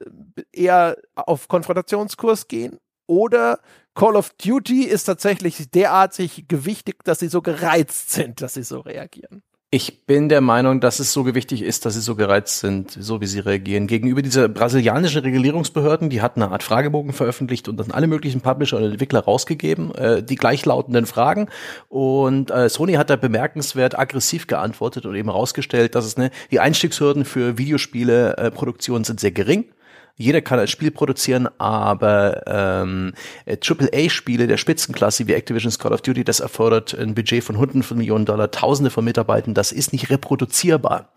eher 0.53 0.97
auf 1.15 1.49
Konfrontationskurs 1.49 2.49
gehen, 2.49 2.78
oder 3.11 3.61
Call 3.95 4.15
of 4.15 4.31
Duty 4.35 4.85
ist 4.85 5.05
tatsächlich 5.05 5.69
derartig 5.70 6.47
gewichtig, 6.47 7.03
dass 7.03 7.19
sie 7.19 7.27
so 7.27 7.43
gereizt 7.43 8.12
sind, 8.12 8.41
dass 8.41 8.55
sie 8.55 8.62
so 8.62 8.78
reagieren. 8.81 9.43
Ich 9.73 10.05
bin 10.05 10.29
der 10.29 10.41
Meinung, 10.41 10.81
dass 10.81 10.99
es 10.99 11.13
so 11.13 11.23
gewichtig 11.23 11.63
ist, 11.63 11.87
dass 11.87 11.95
sie 11.95 12.01
so 12.01 12.17
gereizt 12.17 12.59
sind, 12.59 12.91
so 12.91 13.21
wie 13.21 13.27
sie 13.27 13.39
reagieren. 13.39 13.87
Gegenüber 13.87 14.21
dieser 14.21 14.49
brasilianischen 14.49 15.21
Regulierungsbehörden, 15.23 16.11
die 16.11 16.23
hatten 16.23 16.43
eine 16.43 16.51
Art 16.51 16.65
Fragebogen 16.65 17.13
veröffentlicht 17.13 17.69
und 17.69 17.77
dann 17.77 17.93
alle 17.93 18.09
möglichen 18.09 18.41
Publisher 18.41 18.79
und 18.79 18.83
Entwickler 18.83 19.21
rausgegeben, 19.21 19.95
äh, 19.95 20.25
die 20.25 20.35
gleichlautenden 20.35 21.07
Fragen. 21.07 21.49
Und 21.89 22.51
äh, 22.51 22.69
Sony 22.69 22.95
hat 22.95 23.11
da 23.11 23.17
bemerkenswert 23.17 23.97
aggressiv 23.97 24.49
geantwortet 24.49 25.07
und 25.07 25.15
eben 25.15 25.29
herausgestellt, 25.29 25.95
dass 25.95 26.05
es 26.05 26.17
ne, 26.17 26.33
die 26.51 26.59
Einstiegshürden 26.59 27.25
für 27.25 27.57
Videospiele 27.57 28.39
äh, 28.39 29.05
sind 29.05 29.21
sehr 29.21 29.31
gering 29.31 29.67
jeder 30.16 30.43
kann 30.43 30.59
ein 30.59 30.69
Spiel 30.69 30.91
produzieren, 30.91 31.49
aber 31.59 32.43
ähm, 32.47 33.15
AAA-Spiele 33.47 34.47
der 34.47 34.57
Spitzenklasse 34.57 35.27
wie 35.27 35.35
Activision's 35.35 35.78
Call 35.78 35.93
of 35.93 36.03
Duty, 36.03 36.24
das 36.24 36.41
erfordert 36.41 36.95
ein 36.95 37.15
Budget 37.15 37.43
von 37.43 37.57
Hunderten 37.57 37.82
von 37.82 37.97
Millionen 37.97 38.27
Dollar, 38.27 38.51
Tausende 38.51 38.91
von 38.91 39.05
Mitarbeitern, 39.05 39.55
das 39.55 39.73
ist 39.73 39.93
nicht 39.93 40.11
reproduzierbar. 40.11 41.12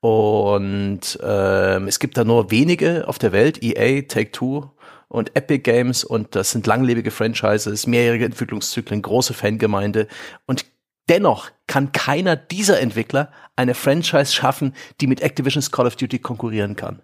Und 0.00 1.18
ähm, 1.22 1.88
es 1.88 1.98
gibt 1.98 2.16
da 2.16 2.24
nur 2.24 2.50
wenige 2.50 3.06
auf 3.08 3.18
der 3.18 3.32
Welt, 3.32 3.62
EA, 3.62 4.02
Take-Two 4.02 4.70
und 5.08 5.36
Epic 5.36 5.58
Games 5.58 6.04
und 6.04 6.34
das 6.34 6.50
sind 6.50 6.66
langlebige 6.66 7.10
Franchises, 7.10 7.86
mehrjährige 7.86 8.24
Entwicklungszyklen, 8.24 9.02
große 9.02 9.34
Fangemeinde 9.34 10.08
und 10.46 10.66
Dennoch 11.08 11.50
kann 11.68 11.92
keiner 11.92 12.34
dieser 12.34 12.80
Entwickler 12.80 13.30
eine 13.54 13.74
Franchise 13.74 14.32
schaffen, 14.32 14.74
die 15.00 15.06
mit 15.06 15.20
Activision's 15.20 15.70
Call 15.70 15.86
of 15.86 15.94
Duty 15.94 16.18
konkurrieren 16.18 16.74
kann 16.74 17.00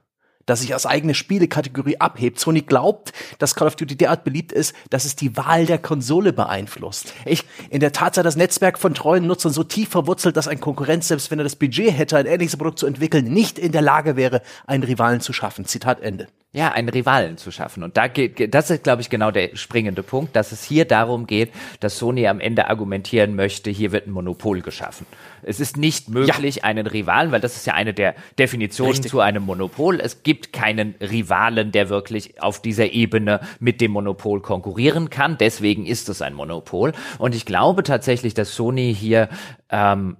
dass 0.46 0.60
sich 0.60 0.74
als 0.74 0.86
eigene 0.86 1.14
Spielekategorie 1.14 2.00
abhebt. 2.00 2.38
Sony 2.38 2.62
glaubt, 2.62 3.12
dass 3.38 3.54
Call 3.54 3.68
of 3.68 3.76
Duty 3.76 3.96
derart 3.96 4.24
beliebt 4.24 4.52
ist, 4.52 4.74
dass 4.90 5.04
es 5.04 5.16
die 5.16 5.36
Wahl 5.36 5.66
der 5.66 5.78
Konsole 5.78 6.32
beeinflusst. 6.32 7.14
Ich, 7.24 7.44
in 7.70 7.80
der 7.80 7.92
Tat 7.92 8.14
sei 8.14 8.22
das 8.22 8.36
Netzwerk 8.36 8.78
von 8.78 8.94
treuen 8.94 9.26
Nutzern 9.26 9.52
so 9.52 9.64
tief 9.64 9.88
verwurzelt, 9.88 10.36
dass 10.36 10.48
ein 10.48 10.60
Konkurrent, 10.60 11.04
selbst 11.04 11.30
wenn 11.30 11.38
er 11.38 11.44
das 11.44 11.56
Budget 11.56 11.96
hätte, 11.96 12.16
ein 12.16 12.26
ähnliches 12.26 12.56
Produkt 12.56 12.78
zu 12.78 12.86
entwickeln, 12.86 13.32
nicht 13.32 13.58
in 13.58 13.72
der 13.72 13.82
Lage 13.82 14.16
wäre, 14.16 14.42
einen 14.66 14.82
Rivalen 14.82 15.20
zu 15.20 15.32
schaffen. 15.32 15.64
Zitat 15.64 16.00
Ende 16.00 16.28
ja, 16.54 16.70
einen 16.70 16.90
Rivalen 16.90 17.38
zu 17.38 17.50
schaffen. 17.50 17.82
Und 17.82 17.96
da 17.96 18.08
geht, 18.08 18.54
das 18.54 18.70
ist, 18.70 18.84
glaube 18.84 19.00
ich, 19.00 19.08
genau 19.08 19.30
der 19.30 19.56
springende 19.56 20.02
Punkt, 20.02 20.36
dass 20.36 20.52
es 20.52 20.62
hier 20.62 20.84
darum 20.84 21.26
geht, 21.26 21.50
dass 21.80 21.98
Sony 21.98 22.26
am 22.28 22.40
Ende 22.40 22.68
argumentieren 22.68 23.34
möchte, 23.34 23.70
hier 23.70 23.90
wird 23.90 24.06
ein 24.06 24.10
Monopol 24.10 24.60
geschaffen. 24.60 25.06
Es 25.42 25.60
ist 25.60 25.78
nicht 25.78 26.10
möglich, 26.10 26.56
ja. 26.56 26.64
einen 26.64 26.86
Rivalen, 26.86 27.32
weil 27.32 27.40
das 27.40 27.56
ist 27.56 27.66
ja 27.66 27.72
eine 27.72 27.94
der 27.94 28.14
Definitionen 28.38 28.92
Richtig. 28.92 29.10
zu 29.10 29.20
einem 29.20 29.44
Monopol. 29.44 29.98
Es 29.98 30.22
gibt 30.22 30.52
keinen 30.52 30.94
Rivalen, 31.00 31.72
der 31.72 31.88
wirklich 31.88 32.40
auf 32.42 32.60
dieser 32.60 32.92
Ebene 32.92 33.40
mit 33.58 33.80
dem 33.80 33.92
Monopol 33.92 34.42
konkurrieren 34.42 35.08
kann. 35.08 35.38
Deswegen 35.38 35.86
ist 35.86 36.10
es 36.10 36.20
ein 36.20 36.34
Monopol. 36.34 36.92
Und 37.18 37.34
ich 37.34 37.46
glaube 37.46 37.82
tatsächlich, 37.82 38.34
dass 38.34 38.54
Sony 38.54 38.94
hier 38.94 39.30
ähm, 39.72 40.16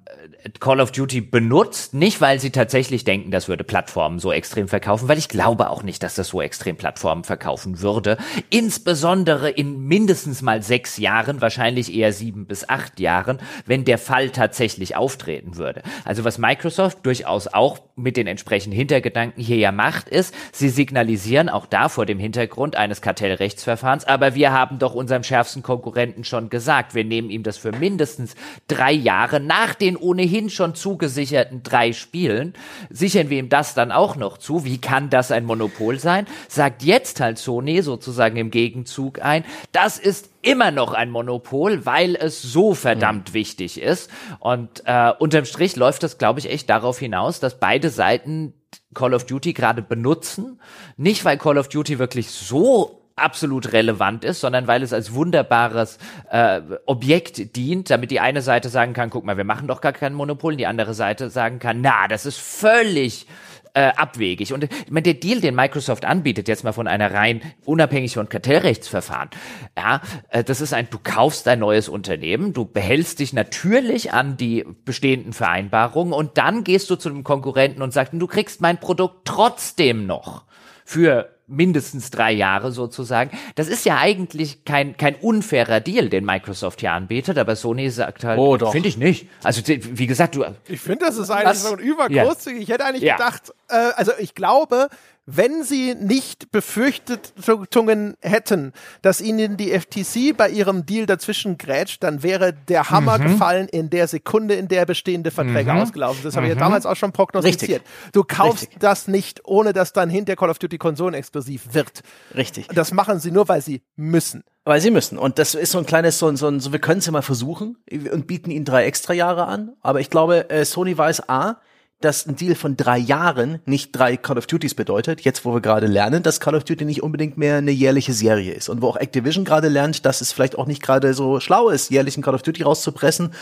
Call 0.59 0.81
of 0.81 0.91
Duty 0.91 1.20
benutzt, 1.20 1.95
nicht 1.95 2.20
weil 2.20 2.41
sie 2.41 2.51
tatsächlich 2.51 3.05
denken, 3.05 3.31
das 3.31 3.49
würde 3.49 3.62
Plattformen 3.62 4.19
so 4.19 4.33
extrem 4.33 4.66
verkaufen, 4.66 5.07
weil 5.09 5.19
ich 5.19 5.29
glaube 5.29 5.70
auch 5.70 5.83
nicht, 5.83 6.03
dass 6.03 6.16
das 6.16 6.29
so 6.29 6.43
extrem 6.43 6.77
Plattformen 6.77 7.23
verkaufen 7.23 7.81
würde. 7.81 8.16
Insbesondere 8.51 9.51
in 9.51 9.87
mindestens 9.87 10.43
mal 10.43 10.62
sechs 10.62 10.97
Jahren, 10.97 11.41
wahrscheinlich 11.41 11.95
eher 11.95 12.12
sieben 12.12 12.47
bis 12.47 12.69
acht 12.69 12.99
Jahren, 12.99 13.39
wenn 13.66 13.85
der 13.85 13.99
Fall 13.99 14.31
tatsächlich 14.31 14.97
auftreten 14.97 15.57
würde. 15.57 15.83
Also 16.05 16.24
was 16.24 16.39
Microsoft 16.39 17.07
durchaus 17.07 17.47
auch 17.47 17.81
mit 17.95 18.16
den 18.16 18.27
entsprechenden 18.27 18.77
Hintergedanken 18.77 19.43
hier 19.43 19.59
ja 19.59 19.70
macht, 19.70 20.09
ist, 20.09 20.35
sie 20.51 20.70
signalisieren 20.70 21.49
auch 21.49 21.66
da 21.66 21.89
vor 21.89 22.07
dem 22.07 22.19
Hintergrund 22.19 22.74
eines 22.74 23.01
Kartellrechtsverfahrens, 23.01 24.07
aber 24.07 24.35
wir 24.35 24.53
haben 24.53 24.79
doch 24.79 24.95
unserem 24.95 25.23
schärfsten 25.23 25.62
Konkurrenten 25.62 26.24
schon 26.24 26.51
gesagt, 26.51 26.95
wir 26.95 27.05
nehmen 27.05 27.31
ihm 27.31 27.43
das 27.43 27.59
für 27.59 27.70
mindestens 27.73 28.35
drei 28.66 28.93
Jahre 28.93 29.41
nach 29.47 29.74
den 29.74 29.97
ohnehin 29.97 30.51
schon 30.51 30.74
zugesicherten 30.74 31.62
drei 31.62 31.93
Spielen, 31.93 32.55
sichern 32.90 33.31
wir 33.31 33.39
ihm 33.39 33.48
das 33.48 33.74
dann 33.74 33.93
auch 33.93 34.16
noch 34.16 34.39
zu. 34.39 34.64
Wie 34.64 34.78
kann 34.78 35.10
das 35.10 35.31
ein 35.31 35.44
Monopol 35.44 35.98
sein? 35.98 36.27
Sagt 36.48 36.82
jetzt 36.82 37.20
halt 37.20 37.39
Sony 37.39 37.82
sozusagen 37.82 38.36
im 38.36 38.51
Gegenzug 38.51 39.23
ein, 39.23 39.44
das 39.73 39.98
ist 39.98 40.31
immer 40.43 40.70
noch 40.70 40.93
ein 40.93 41.10
Monopol, 41.10 41.86
weil 41.86 42.16
es 42.16 42.43
so 42.43 42.74
verdammt 42.74 43.31
mhm. 43.31 43.35
wichtig 43.35 43.81
ist. 43.81 44.10
Und 44.40 44.82
äh, 44.86 45.12
unterm 45.19 45.44
Strich 45.44 45.77
läuft 45.77 46.02
das, 46.02 46.19
glaube 46.19 46.40
ich, 46.40 46.51
echt 46.51 46.69
darauf 46.69 46.98
hinaus, 46.98 47.40
dass 47.40 47.59
beide 47.59 47.90
Seiten 47.90 48.55
Call 48.94 49.14
of 49.14 49.24
Duty 49.24 49.52
gerade 49.52 49.82
benutzen. 49.82 50.60
Nicht, 50.97 51.24
weil 51.24 51.39
Call 51.39 51.59
of 51.59 51.69
Duty 51.69 51.98
wirklich 51.98 52.31
so 52.31 53.02
absolut 53.16 53.72
relevant 53.72 54.24
ist, 54.24 54.40
sondern 54.40 54.66
weil 54.66 54.82
es 54.82 54.93
als 54.93 55.14
wunderbares 55.14 55.98
äh, 56.30 56.60
Objekt 56.86 57.56
dient, 57.56 57.90
damit 57.90 58.10
die 58.10 58.20
eine 58.20 58.43
Seite 58.43 58.68
sagen 58.68 58.93
kann, 58.93 59.10
guck 59.10 59.24
mal, 59.24 59.36
wir 59.36 59.44
machen 59.44 59.68
doch 59.68 59.80
gar 59.80 59.93
kein 59.93 60.14
Monopol, 60.14 60.55
und 60.55 60.59
die 60.59 60.66
andere 60.66 60.94
Seite 60.94 61.30
sagen 61.30 61.59
kann, 61.59 61.80
na, 61.80 62.09
das 62.09 62.26
ist 62.26 62.39
völlig 62.39 63.26
äh, 63.74 63.93
abwegig. 63.97 64.52
Und 64.52 64.64
ich 64.64 64.90
meine, 64.90 65.02
der 65.02 65.14
Deal, 65.14 65.40
den 65.40 65.55
Microsoft 65.55 66.05
anbietet, 66.05 66.48
jetzt 66.48 66.64
mal 66.64 66.72
von 66.72 66.86
einer 66.86 67.12
rein 67.12 67.40
unabhängig 67.64 68.14
von 68.14 68.28
Kartellrechtsverfahren, 68.28 69.30
ja, 69.76 70.01
äh, 70.28 70.44
das 70.44 70.60
ist 70.60 70.74
ein, 70.74 70.89
du 70.90 70.98
kaufst 71.02 71.48
ein 71.48 71.60
neues 71.60 71.89
Unternehmen, 71.89 72.52
du 72.52 72.64
behältst 72.64 73.18
dich 73.20 73.32
natürlich 73.32 74.12
an 74.12 74.36
die 74.36 74.64
bestehenden 74.84 75.32
Vereinbarungen 75.32 76.12
und 76.12 76.39
dann 76.39 76.64
gehst 76.64 76.90
du 76.90 76.97
zu 76.97 77.09
einem 77.09 77.24
Konkurrenten 77.24 77.82
und 77.82 77.93
sagst, 77.93 78.12
du 78.14 78.26
kriegst 78.26 78.60
mein 78.60 78.78
Produkt 78.78 79.26
trotzdem 79.26 80.06
noch 80.06 80.44
für 80.84 81.30
mindestens 81.53 82.11
drei 82.11 82.33
Jahre 82.33 82.73
sozusagen. 82.73 83.31
Das 83.55 83.69
ist 83.69 83.85
ja 83.85 83.99
eigentlich 83.99 84.65
kein, 84.65 84.97
kein 84.97 85.15
unfairer 85.15 85.81
Deal, 85.81 86.09
den 86.09 86.24
Microsoft 86.24 86.81
hier 86.81 86.93
anbietet, 86.93 87.39
aber 87.39 87.55
Sony 87.55 87.91
sagt 87.91 88.24
halt, 88.24 88.39
oh, 88.39 88.59
finde 88.70 88.89
ich 88.89 88.97
nicht. 88.97 89.29
Also 89.43 89.62
wie 89.66 90.07
gesagt, 90.07 90.35
du. 90.35 90.45
Ich 90.66 90.81
finde, 90.81 91.07
das 91.07 91.19
ist 91.19 91.31
eigentlich 91.31 91.49
was? 91.49 91.62
so 91.62 91.74
ein 91.74 91.79
übergroßzügig. 91.79 92.59
Ja. 92.59 92.62
Ich 92.62 92.69
hätte 92.70 92.85
eigentlich 92.85 93.03
ja. 93.03 93.16
gedacht, 93.16 93.53
äh, 93.69 93.74
also 93.74 94.12
ich 94.19 94.35
glaube, 94.35 94.89
wenn 95.24 95.62
sie 95.62 95.94
nicht 95.94 96.51
Befürchtungen 96.51 98.16
hätten, 98.20 98.73
dass 99.03 99.20
ihnen 99.20 99.57
die 99.57 99.70
FTC 99.70 100.36
bei 100.36 100.51
ihrem 100.51 100.85
Deal 100.85 101.07
dazwischen 101.07 101.59
grätscht, 101.59 102.03
dann 102.03 102.24
wäre 102.24 102.53
der 102.53 102.90
Hammer 102.90 103.19
mhm. 103.19 103.23
gefallen 103.24 103.69
in 103.69 103.89
der 103.89 104.09
Sekunde, 104.09 104.55
in 104.55 104.66
der 104.66 104.85
bestehende 104.85 105.31
Verträge 105.31 105.73
mhm. 105.73 105.81
ausgelaufen 105.81 106.23
sind. 106.23 106.27
Das 106.27 106.36
habe 106.36 106.47
ich 106.47 106.51
ja 106.51 106.57
mhm. 106.57 106.61
damals 106.61 106.86
auch 106.86 106.97
schon 106.97 107.12
prognostiziert. 107.12 107.82
Richtig. 107.82 108.12
Du 108.12 108.24
kaufst 108.24 108.62
Richtig. 108.62 108.81
das 108.81 109.07
nicht, 109.07 109.43
ohne 109.44 109.73
dass 109.73 109.93
dann 109.93 110.11
hinter 110.11 110.35
Call 110.35 110.51
of 110.51 110.59
Duty 110.59 110.78
Konsolen 110.78 111.15
exklusiv 111.15 111.73
wird. 111.73 112.03
Richtig. 112.35 112.66
Das 112.69 112.93
machen 112.93 113.20
sie 113.20 113.31
nur, 113.31 113.49
weil 113.49 113.62
sie 113.62 113.82
müssen. 113.94 114.43
Weil 114.65 114.81
sie 114.81 114.90
müssen. 114.90 115.19
Und 115.19 115.39
das 115.39 115.55
ist 115.55 115.70
so 115.70 115.78
ein 115.78 115.86
kleines, 115.86 116.19
so, 116.19 116.35
so, 116.35 116.59
so 116.59 116.73
wir 116.73 116.78
können 116.81 116.99
es 116.99 117.07
ja 117.07 117.12
mal 117.12 117.23
versuchen 117.23 117.78
und 117.90 118.27
bieten 118.27 118.51
ihnen 118.51 118.65
drei 118.65 118.86
extra 118.86 119.12
Jahre 119.12 119.47
an. 119.47 119.73
Aber 119.82 120.01
ich 120.01 120.11
glaube, 120.11 120.51
äh, 120.51 120.65
Sony 120.65 120.99
weiß 120.99 121.28
A, 121.28 121.61
dass 122.05 122.27
ein 122.27 122.37
Deal 122.37 122.55
von 122.55 122.77
drei 122.77 122.99
Jahren 122.99 123.61
nicht 123.65 123.93
drei 123.93 124.16
Call 124.16 124.39
of 124.39 124.47
Duties 124.47 124.74
bedeutet, 124.74 125.23
jetzt 125.23 125.45
wo 125.45 125.55
wir 125.55 125.61
gerade 125.61 125.87
lernen, 125.87 126.23
dass 126.23 126.41
Call 126.41 126.55
of 126.55 126.65
Duty 126.65 126.85
nicht 126.85 127.03
unbedingt 127.03 127.39
mehr 127.39 127.57
eine 127.57 127.70
jährliche 127.70 128.12
Serie 128.12 128.53
ist 128.53 128.69
und 128.69 128.83
wo 128.83 128.89
auch 128.89 128.97
Activision 128.97 129.45
gerade 129.45 129.69
lernt, 129.69 130.05
dass 130.05 130.20
es 130.20 130.33
vielleicht 130.33 130.59
auch 130.59 130.66
nicht 130.66 130.83
gerade 130.83 131.15
so 131.15 131.41
schlau 131.41 131.69
ist, 131.69 131.91
jährlich 131.91 132.16
ein 132.16 132.23
Call 132.23 132.35
of 132.35 132.43
Duty 132.43 132.62
rauszupressen 132.62 133.33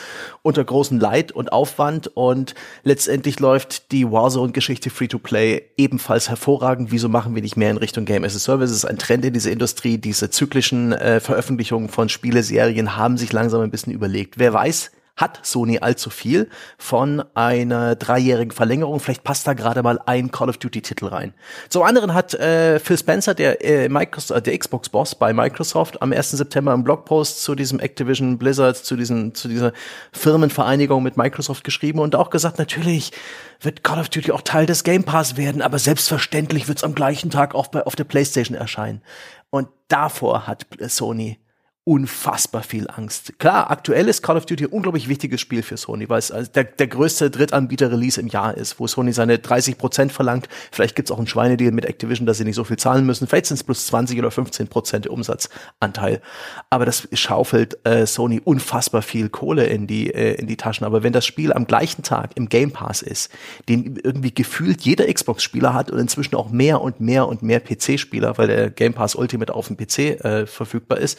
unter 0.42 0.64
großem 0.64 0.98
Leid 0.98 1.32
und 1.32 1.52
Aufwand 1.52 2.08
und 2.08 2.54
letztendlich 2.84 3.40
läuft 3.40 3.92
die 3.92 4.10
Warzone-Geschichte 4.10 4.90
Free-to-Play 4.90 5.62
ebenfalls 5.76 6.28
hervorragend. 6.28 6.92
Wieso 6.92 7.08
machen 7.08 7.34
wir 7.34 7.42
nicht 7.42 7.56
mehr 7.56 7.70
in 7.70 7.76
Richtung 7.76 8.04
Game 8.04 8.24
as 8.24 8.36
a 8.36 8.38
Service? 8.38 8.70
Es 8.70 8.76
ist 8.76 8.84
ein 8.84 8.98
Trend 8.98 9.24
in 9.24 9.32
dieser 9.32 9.50
Industrie. 9.50 9.98
Diese 9.98 10.30
zyklischen 10.30 10.92
äh, 10.92 11.20
Veröffentlichungen 11.20 11.88
von 11.88 12.08
Spieleserien 12.08 12.96
haben 12.96 13.16
sich 13.16 13.32
langsam 13.32 13.60
ein 13.62 13.70
bisschen 13.70 13.92
überlegt. 13.92 14.38
Wer 14.38 14.52
weiß, 14.52 14.90
hat 15.20 15.40
Sony 15.42 15.78
allzu 15.78 16.10
viel 16.10 16.48
von 16.78 17.22
einer 17.34 17.94
dreijährigen 17.94 18.52
Verlängerung. 18.52 19.00
Vielleicht 19.00 19.24
passt 19.24 19.46
da 19.46 19.54
gerade 19.54 19.82
mal 19.82 20.00
ein 20.06 20.30
Call 20.30 20.48
of 20.48 20.58
Duty-Titel 20.58 21.06
rein. 21.06 21.34
Zum 21.68 21.82
anderen 21.82 22.14
hat 22.14 22.34
äh, 22.34 22.78
Phil 22.80 22.98
Spencer, 22.98 23.34
der, 23.34 23.64
äh, 23.64 23.88
Microsoft, 23.88 24.38
äh, 24.38 24.42
der 24.42 24.58
Xbox-Boss 24.58 25.14
bei 25.16 25.32
Microsoft, 25.32 26.00
am 26.00 26.12
1. 26.12 26.30
September 26.30 26.72
im 26.72 26.84
Blogpost 26.84 27.42
zu 27.42 27.54
diesem 27.54 27.80
Activision 27.80 28.38
Blizzard, 28.38 28.76
zu, 28.76 28.96
diesen, 28.96 29.34
zu 29.34 29.48
dieser 29.48 29.72
Firmenvereinigung 30.12 31.02
mit 31.02 31.16
Microsoft 31.16 31.64
geschrieben 31.64 31.98
und 31.98 32.16
auch 32.16 32.30
gesagt, 32.30 32.58
natürlich 32.58 33.12
wird 33.60 33.84
Call 33.84 34.00
of 34.00 34.08
Duty 34.08 34.32
auch 34.32 34.42
Teil 34.42 34.66
des 34.66 34.84
Game 34.84 35.04
Pass 35.04 35.36
werden, 35.36 35.60
aber 35.60 35.78
selbstverständlich 35.78 36.68
wird 36.68 36.78
es 36.78 36.84
am 36.84 36.94
gleichen 36.94 37.30
Tag 37.30 37.54
auch 37.54 37.66
bei, 37.68 37.84
auf 37.84 37.94
der 37.94 38.04
PlayStation 38.04 38.56
erscheinen. 38.56 39.02
Und 39.50 39.68
davor 39.88 40.46
hat 40.46 40.66
Sony 40.88 41.38
unfassbar 41.84 42.62
viel 42.62 42.88
Angst. 42.90 43.38
Klar, 43.38 43.70
aktuell 43.70 44.06
ist 44.06 44.22
Call 44.22 44.36
of 44.36 44.44
Duty 44.44 44.64
ein 44.64 44.70
unglaublich 44.70 45.08
wichtiges 45.08 45.40
Spiel 45.40 45.62
für 45.62 45.78
Sony, 45.78 46.08
weil 46.10 46.18
es 46.18 46.30
der, 46.52 46.64
der 46.64 46.86
größte 46.86 47.30
Drittanbieter-Release 47.30 48.20
im 48.20 48.28
Jahr 48.28 48.54
ist, 48.54 48.78
wo 48.78 48.86
Sony 48.86 49.12
seine 49.12 49.38
30 49.38 49.78
Prozent 49.78 50.12
verlangt. 50.12 50.48
Vielleicht 50.70 50.94
gibt's 50.94 51.10
auch 51.10 51.16
einen 51.16 51.26
Schweinedeal 51.26 51.72
mit 51.72 51.86
Activision, 51.86 52.26
dass 52.26 52.36
sie 52.36 52.44
nicht 52.44 52.56
so 52.56 52.64
viel 52.64 52.76
zahlen 52.76 53.06
müssen. 53.06 53.26
Vielleicht 53.26 53.46
sind 53.46 53.56
es 53.56 53.64
plus 53.64 53.86
20 53.86 54.18
oder 54.18 54.30
15 54.30 54.68
Prozent 54.68 55.06
Umsatzanteil. 55.06 56.20
Aber 56.68 56.84
das 56.84 57.08
schaufelt 57.14 57.78
äh, 57.86 58.06
Sony 58.06 58.42
unfassbar 58.44 59.00
viel 59.00 59.30
Kohle 59.30 59.64
in 59.66 59.86
die, 59.86 60.12
äh, 60.12 60.34
in 60.34 60.46
die 60.46 60.58
Taschen. 60.58 60.84
Aber 60.84 61.02
wenn 61.02 61.14
das 61.14 61.24
Spiel 61.24 61.50
am 61.50 61.66
gleichen 61.66 62.02
Tag 62.02 62.36
im 62.36 62.50
Game 62.50 62.72
Pass 62.72 63.00
ist, 63.00 63.32
den 63.70 63.98
irgendwie 64.04 64.34
gefühlt 64.34 64.82
jeder 64.82 65.12
Xbox-Spieler 65.12 65.72
hat 65.72 65.90
und 65.90 65.98
inzwischen 65.98 66.34
auch 66.34 66.50
mehr 66.50 66.82
und 66.82 67.00
mehr 67.00 67.26
und 67.26 67.42
mehr 67.42 67.60
PC-Spieler, 67.60 68.36
weil 68.36 68.48
der 68.48 68.70
Game 68.70 68.92
Pass 68.92 69.14
Ultimate 69.14 69.54
auf 69.54 69.68
dem 69.68 69.78
PC 69.78 70.24
äh, 70.24 70.46
verfügbar 70.46 70.98
ist, 70.98 71.18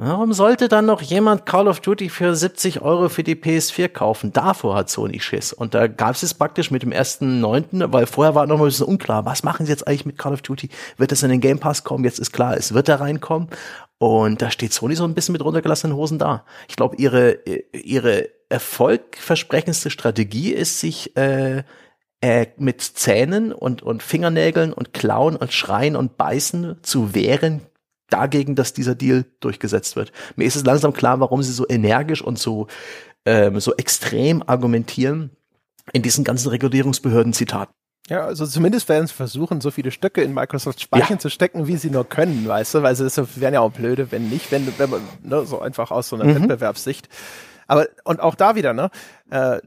Warum 0.00 0.32
sollte 0.32 0.68
dann 0.68 0.86
noch 0.86 1.02
jemand 1.02 1.44
Call 1.44 1.66
of 1.66 1.80
Duty 1.80 2.08
für 2.08 2.32
70 2.32 2.82
Euro 2.82 3.08
für 3.08 3.24
die 3.24 3.34
PS4 3.34 3.88
kaufen? 3.88 4.32
Davor 4.32 4.76
hat 4.76 4.88
Sony 4.88 5.18
Schiss. 5.18 5.52
Und 5.52 5.74
da 5.74 5.88
gab 5.88 6.14
es 6.14 6.34
praktisch 6.34 6.70
mit 6.70 6.84
dem 6.84 6.92
ersten 6.92 7.40
Neunten, 7.40 7.82
weil 7.92 8.06
vorher 8.06 8.36
war 8.36 8.46
noch 8.46 8.58
mal 8.58 8.66
ein 8.66 8.68
bisschen 8.68 8.86
unklar, 8.86 9.24
was 9.24 9.42
machen 9.42 9.66
sie 9.66 9.72
jetzt 9.72 9.88
eigentlich 9.88 10.06
mit 10.06 10.16
Call 10.16 10.34
of 10.34 10.42
Duty? 10.42 10.68
Wird 10.98 11.10
es 11.10 11.24
in 11.24 11.30
den 11.30 11.40
Game 11.40 11.58
Pass 11.58 11.82
kommen? 11.82 12.04
Jetzt 12.04 12.20
ist 12.20 12.32
klar, 12.32 12.56
es 12.56 12.74
wird 12.74 12.88
da 12.88 12.94
reinkommen. 12.94 13.48
Und 13.98 14.40
da 14.40 14.52
steht 14.52 14.72
Sony 14.72 14.94
so 14.94 15.02
ein 15.02 15.14
bisschen 15.14 15.32
mit 15.32 15.44
runtergelassenen 15.44 15.96
Hosen 15.96 16.20
da. 16.20 16.44
Ich 16.68 16.76
glaube, 16.76 16.94
ihre, 16.94 17.40
ihre 17.72 18.28
erfolgversprechendste 18.50 19.90
Strategie 19.90 20.52
ist, 20.52 20.78
sich 20.78 21.16
äh, 21.16 21.64
äh, 22.20 22.46
mit 22.56 22.82
Zähnen 22.82 23.52
und, 23.52 23.82
und 23.82 24.04
Fingernägeln 24.04 24.72
und 24.72 24.94
Klauen 24.94 25.34
und 25.34 25.52
Schreien 25.52 25.96
und 25.96 26.16
Beißen 26.16 26.76
zu 26.84 27.16
wehren 27.16 27.62
dagegen, 28.10 28.54
dass 28.54 28.72
dieser 28.72 28.94
Deal 28.94 29.24
durchgesetzt 29.40 29.96
wird. 29.96 30.12
Mir 30.36 30.44
ist 30.44 30.56
es 30.56 30.64
langsam 30.64 30.92
klar, 30.92 31.20
warum 31.20 31.42
sie 31.42 31.52
so 31.52 31.66
energisch 31.68 32.22
und 32.22 32.38
so, 32.38 32.66
ähm, 33.24 33.60
so 33.60 33.74
extrem 33.76 34.42
argumentieren 34.46 35.30
in 35.92 36.02
diesen 36.02 36.24
ganzen 36.24 36.48
Regulierungsbehörden-Zitaten. 36.48 37.72
Ja, 38.08 38.24
also 38.24 38.46
zumindest 38.46 38.88
werden 38.88 39.06
sie 39.06 39.12
versuchen, 39.12 39.60
so 39.60 39.70
viele 39.70 39.90
Stöcke 39.90 40.22
in 40.22 40.32
Microsoft 40.32 40.80
Speichern 40.80 41.16
ja. 41.16 41.18
zu 41.18 41.28
stecken, 41.28 41.66
wie 41.66 41.76
sie 41.76 41.90
nur 41.90 42.08
können, 42.08 42.48
weißt 42.48 42.74
du, 42.74 42.82
weil 42.82 42.96
sie 42.96 43.06
wären 43.36 43.52
ja 43.52 43.60
auch 43.60 43.72
blöde, 43.72 44.10
wenn 44.10 44.30
nicht, 44.30 44.50
wenn, 44.50 44.66
wenn 44.78 44.88
man 44.88 45.02
ne, 45.22 45.44
so 45.44 45.60
einfach 45.60 45.90
aus 45.90 46.08
so 46.08 46.16
einer 46.16 46.24
mhm. 46.24 46.42
Wettbewerbssicht. 46.42 47.08
Aber 47.66 47.86
und 48.04 48.20
auch 48.20 48.34
da 48.34 48.54
wieder, 48.54 48.72
ne, 48.72 48.90
äh, 49.30 49.60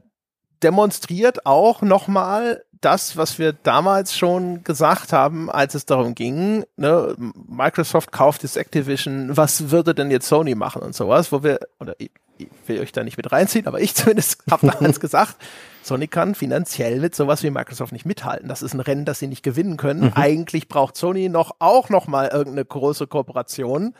demonstriert 0.62 1.46
auch 1.46 1.82
nochmal 1.82 2.64
das, 2.82 3.16
was 3.16 3.38
wir 3.38 3.52
damals 3.52 4.16
schon 4.16 4.64
gesagt 4.64 5.12
haben, 5.12 5.50
als 5.50 5.74
es 5.74 5.86
darum 5.86 6.14
ging, 6.14 6.64
ne, 6.76 7.14
Microsoft 7.48 8.12
kauft 8.12 8.42
jetzt 8.42 8.56
Activision, 8.56 9.36
was 9.36 9.70
würde 9.70 9.94
denn 9.94 10.10
jetzt 10.10 10.28
Sony 10.28 10.54
machen 10.54 10.82
und 10.82 10.94
sowas, 10.94 11.32
wo 11.32 11.42
wir, 11.42 11.60
oder 11.80 11.94
ich, 11.98 12.10
ich 12.38 12.48
will 12.66 12.80
euch 12.80 12.92
da 12.92 13.04
nicht 13.04 13.16
mit 13.16 13.32
reinziehen, 13.32 13.66
aber 13.66 13.80
ich 13.80 13.94
zumindest 13.94 14.42
habe 14.50 14.66
damals 14.66 15.00
gesagt, 15.00 15.36
Sony 15.82 16.06
kann 16.06 16.34
finanziell 16.34 17.00
mit 17.00 17.14
sowas 17.14 17.42
wie 17.42 17.50
Microsoft 17.50 17.92
nicht 17.92 18.06
mithalten. 18.06 18.48
Das 18.48 18.62
ist 18.62 18.72
ein 18.74 18.80
Rennen, 18.80 19.04
das 19.04 19.18
sie 19.18 19.26
nicht 19.26 19.42
gewinnen 19.42 19.76
können. 19.76 20.06
Mhm. 20.06 20.12
Eigentlich 20.14 20.68
braucht 20.68 20.96
Sony 20.96 21.28
noch 21.28 21.56
auch 21.58 21.88
noch 21.88 22.06
mal 22.06 22.28
irgendeine 22.28 22.64
große 22.64 23.06
Kooperation, 23.06 23.94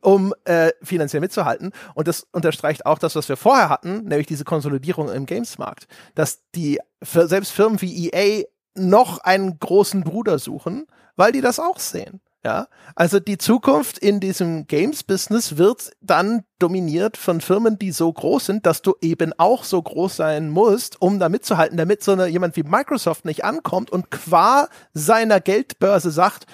um 0.00 0.34
äh, 0.44 0.70
finanziell 0.82 1.20
mitzuhalten. 1.20 1.72
Und 1.94 2.08
das 2.08 2.26
unterstreicht 2.32 2.86
auch 2.86 2.98
das, 2.98 3.16
was 3.16 3.28
wir 3.28 3.36
vorher 3.36 3.68
hatten, 3.68 4.04
nämlich 4.04 4.26
diese 4.26 4.44
Konsolidierung 4.44 5.10
im 5.10 5.26
Gamesmarkt. 5.26 5.86
Dass 6.14 6.42
die 6.54 6.78
selbst 7.00 7.52
Firmen 7.52 7.80
wie 7.80 8.08
EA 8.08 8.44
noch 8.74 9.18
einen 9.18 9.58
großen 9.58 10.04
Bruder 10.04 10.38
suchen, 10.38 10.86
weil 11.16 11.32
die 11.32 11.40
das 11.40 11.58
auch 11.58 11.78
sehen. 11.78 12.20
Ja, 12.44 12.68
also 12.94 13.18
die 13.18 13.36
Zukunft 13.36 13.98
in 13.98 14.20
diesem 14.20 14.68
Games-Business 14.68 15.56
wird 15.56 15.90
dann 16.00 16.44
dominiert 16.60 17.16
von 17.16 17.40
Firmen, 17.40 17.80
die 17.80 17.90
so 17.90 18.12
groß 18.12 18.46
sind, 18.46 18.64
dass 18.64 18.80
du 18.80 18.94
eben 19.00 19.32
auch 19.38 19.64
so 19.64 19.82
groß 19.82 20.16
sein 20.16 20.48
musst, 20.48 21.02
um 21.02 21.18
da 21.18 21.28
mitzuhalten, 21.28 21.76
damit 21.76 22.04
so 22.04 22.12
eine, 22.12 22.28
jemand 22.28 22.54
wie 22.56 22.62
Microsoft 22.62 23.24
nicht 23.24 23.44
ankommt 23.44 23.90
und 23.90 24.12
qua 24.12 24.68
seiner 24.94 25.40
Geldbörse 25.40 26.12
sagt, 26.12 26.46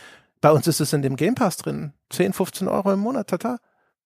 bei 0.44 0.52
uns 0.52 0.66
ist 0.66 0.78
es 0.78 0.92
in 0.92 1.00
dem 1.00 1.16
Game 1.16 1.34
Pass 1.34 1.56
drin. 1.56 1.94
10, 2.10 2.34
15 2.34 2.68
Euro 2.68 2.92
im 2.92 2.98
Monat, 2.98 3.30
tata. 3.30 3.60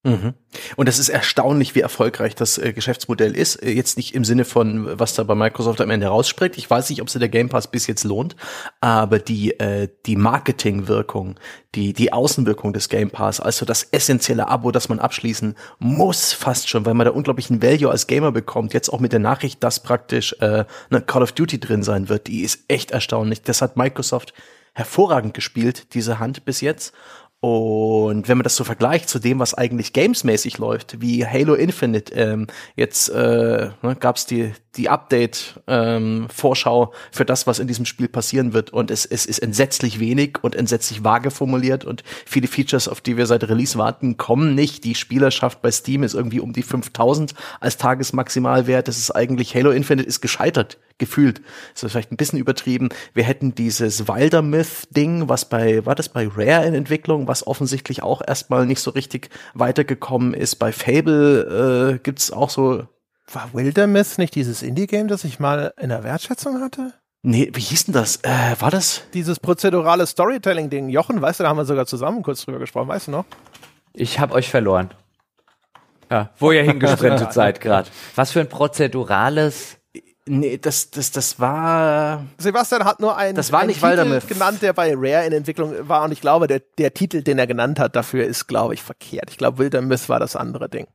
Mhm. 0.05 0.35
Und 0.77 0.89
es 0.89 1.01
ist 1.01 1.09
erstaunlich, 1.09 1.75
wie 1.75 1.81
erfolgreich 1.81 2.37
das 2.37 2.59
äh, 2.59 2.73
Geschäftsmodell 2.73 3.35
ist. 3.35 3.57
Äh, 3.57 3.73
jetzt 3.73 3.97
nicht 3.97 4.15
im 4.15 4.25
Sinne 4.25 4.45
von, 4.45 4.87
was 5.01 5.15
da 5.15 5.25
bei 5.25 5.35
Microsoft 5.35 5.81
am 5.81 5.91
Ende 5.91 6.07
rausspricht. 6.07 6.57
Ich 6.57 6.71
weiß 6.71 6.91
nicht, 6.91 7.03
ob 7.03 7.11
sich 7.11 7.19
der 7.19 7.29
Game 7.29 7.49
Pass 7.49 7.69
bis 7.73 7.89
jetzt 7.89 8.05
lohnt, 8.05 8.37
aber 8.81 9.19
die, 9.19 9.59
äh, 9.59 9.89
die 10.07 10.15
Marketingwirkung, 10.15 11.41
die, 11.75 11.93
die 11.93 12.13
Außenwirkung 12.13 12.73
des 12.73 12.89
Game 12.89 13.11
Pass, 13.11 13.41
also 13.41 13.67
das 13.67 13.83
essentielle 13.83 14.47
Abo, 14.47 14.71
das 14.71 14.89
man 14.89 15.01
abschließen 15.01 15.57
muss 15.81 16.35
fast 16.35 16.69
schon, 16.69 16.87
weil 16.87 16.95
man 16.95 17.07
da 17.07 17.11
unglaublichen 17.11 17.65
Value 17.65 17.91
als 17.91 18.07
Gamer 18.07 18.31
bekommt, 18.31 18.75
jetzt 18.75 18.91
auch 18.91 19.01
mit 19.01 19.11
der 19.11 19.19
Nachricht, 19.19 19.65
dass 19.65 19.83
praktisch 19.83 20.37
äh, 20.39 20.67
eine 20.89 21.01
Call 21.01 21.25
of 21.25 21.33
Duty 21.33 21.59
drin 21.59 21.83
sein 21.83 22.09
wird, 22.09 22.29
die 22.29 22.43
ist 22.43 22.61
echt 22.69 22.93
erstaunlich. 22.93 23.43
Das 23.43 23.61
hat 23.61 23.77
Microsoft 23.77 24.35
hervorragend 24.79 25.35
gespielt, 25.35 25.93
diese 25.95 26.21
Hand 26.21 26.45
bis 26.45 26.61
jetzt. 26.61 26.95
Und 27.41 28.29
wenn 28.29 28.39
man 28.39 28.45
das 28.45 28.57
so 28.57 28.65
vergleicht 28.65 29.09
zu 29.09 29.19
dem, 29.19 29.39
was 29.39 29.55
eigentlich 29.55 29.93
gamesmäßig 29.93 30.59
läuft, 30.59 31.01
wie 31.01 31.27
Halo 31.27 31.55
Infinite, 31.55 32.13
ähm, 32.15 32.47
jetzt 32.75 33.09
äh, 33.11 33.71
ne, 33.83 33.97
gab 33.99 34.17
es 34.17 34.27
die, 34.27 34.55
die 34.77 34.89
Update-Vorschau 34.89 36.83
ähm, 36.85 36.91
für 37.11 37.25
das, 37.25 37.47
was 37.47 37.59
in 37.59 37.67
diesem 37.67 37.85
Spiel 37.85 38.09
passieren 38.09 38.53
wird. 38.53 38.71
Und 38.71 38.91
es, 38.91 39.07
es 39.07 39.27
ist 39.27 39.39
entsetzlich 39.39 39.99
wenig 39.99 40.39
und 40.43 40.55
entsetzlich 40.55 41.03
vage 41.05 41.31
formuliert 41.31 41.85
und 41.85 42.05
viele 42.27 42.49
Features, 42.49 42.89
auf 42.89 43.01
die 43.01 43.17
wir 43.17 43.27
seit 43.27 43.45
Release 43.49 43.79
warten, 43.79 44.17
kommen 44.17 44.55
nicht. 44.55 44.85
Die 44.85 44.95
Spielerschaft 44.95 45.63
bei 45.63 45.71
Steam 45.71 46.03
ist 46.03 46.15
irgendwie 46.15 46.41
um 46.41 46.53
die 46.53 46.63
5000 46.63 47.35
als 47.61 47.77
Tagesmaximalwert. 47.79 48.89
Das 48.89 48.99
ist 48.99 49.11
eigentlich, 49.11 49.55
Halo 49.55 49.71
Infinite 49.71 50.07
ist 50.07 50.21
gescheitert 50.21 50.79
gefühlt. 50.99 51.41
Das 51.73 51.85
ist 51.85 51.93
vielleicht 51.93 52.13
ein 52.13 52.17
bisschen 52.17 52.39
übertrieben. 52.39 52.89
Wir 53.15 53.25
hätten 53.25 53.55
dieses 53.55 54.09
Wildermyth-Ding, 54.09 55.29
was 55.29 55.49
bei, 55.49 55.87
war 55.87 55.95
das 55.95 56.09
bei 56.09 56.29
Rare 56.29 56.67
in 56.67 56.75
Entwicklung, 56.75 57.29
was 57.29 57.47
offensichtlich 57.47 58.03
auch 58.03 58.21
erstmal 58.27 58.67
nicht 58.67 58.81
so 58.81 58.91
richtig 58.91 59.31
weitergekommen 59.55 60.35
ist. 60.35 60.57
Bei 60.57 60.73
Fable 60.73 61.95
äh, 61.95 61.99
gibt's 62.03 62.31
auch 62.31 62.51
so. 62.51 62.87
War 63.33 63.51
Wildermyth 63.53 64.19
nicht 64.19 64.35
dieses 64.35 64.63
Indie-Game, 64.63 65.09
das 65.09 65.25
ich 65.25 65.39
mal 65.39 65.75
in 65.79 65.91
der 65.91 66.03
Wertschätzung 66.03 66.61
hatte? 66.61 66.95
Nee, 67.23 67.51
wie 67.53 67.61
hieß 67.61 67.87
denn 67.87 67.95
das? 67.95 68.17
Äh, 68.23 68.57
war 68.61 68.71
das? 68.71 69.03
Dieses 69.13 69.41
prozedurale 69.41 70.07
Storytelling-Ding. 70.07 70.89
Jochen, 70.89 71.21
weißt 71.21 71.41
du, 71.41 71.45
da 71.45 71.51
haben 71.51 71.57
wir 71.57 71.65
sogar 71.65 71.87
zusammen 71.87 72.23
kurz 72.23 72.45
drüber 72.45 72.59
gesprochen, 72.59 72.89
weißt 72.89 73.09
du 73.09 73.11
noch? 73.11 73.25
Ich 73.93 74.19
hab 74.21 74.33
euch 74.33 74.49
verloren. 74.49 74.91
Ja, 76.11 76.31
wo 76.39 76.53
ihr 76.53 76.63
hingesprintet 76.63 77.33
seid 77.35 77.61
gerade. 77.61 77.91
Was 78.15 78.31
für 78.31 78.41
ein 78.41 78.49
prozedurales 78.49 79.79
Nee, 80.29 80.59
das, 80.59 80.91
das, 80.91 81.11
das 81.11 81.41
war. 81.41 82.25
Sebastian 82.37 82.85
hat 82.85 83.01
nur 83.01 83.17
einen, 83.17 83.35
das 83.35 83.51
war 83.51 83.61
einen 83.61 83.69
nicht 83.69 83.83
Titel 83.83 84.21
genannt, 84.27 84.61
der 84.61 84.75
bei 84.75 84.93
Rare 84.95 85.27
in 85.27 85.33
Entwicklung 85.33 85.89
war. 85.89 86.05
Und 86.05 86.13
ich 86.13 86.21
glaube, 86.21 86.47
der, 86.47 86.61
der 86.77 86.93
Titel, 86.93 87.23
den 87.23 87.39
er 87.39 87.47
genannt 87.47 87.81
hat, 87.81 87.97
dafür 87.97 88.27
ist, 88.27 88.47
glaube 88.47 88.75
ich, 88.75 88.83
verkehrt. 88.83 89.31
Ich 89.31 89.39
glaube, 89.39 89.59
Wildermyth 89.59 90.09
war 90.09 90.21
das 90.21 90.37
andere 90.37 90.69
Ding. 90.69 90.87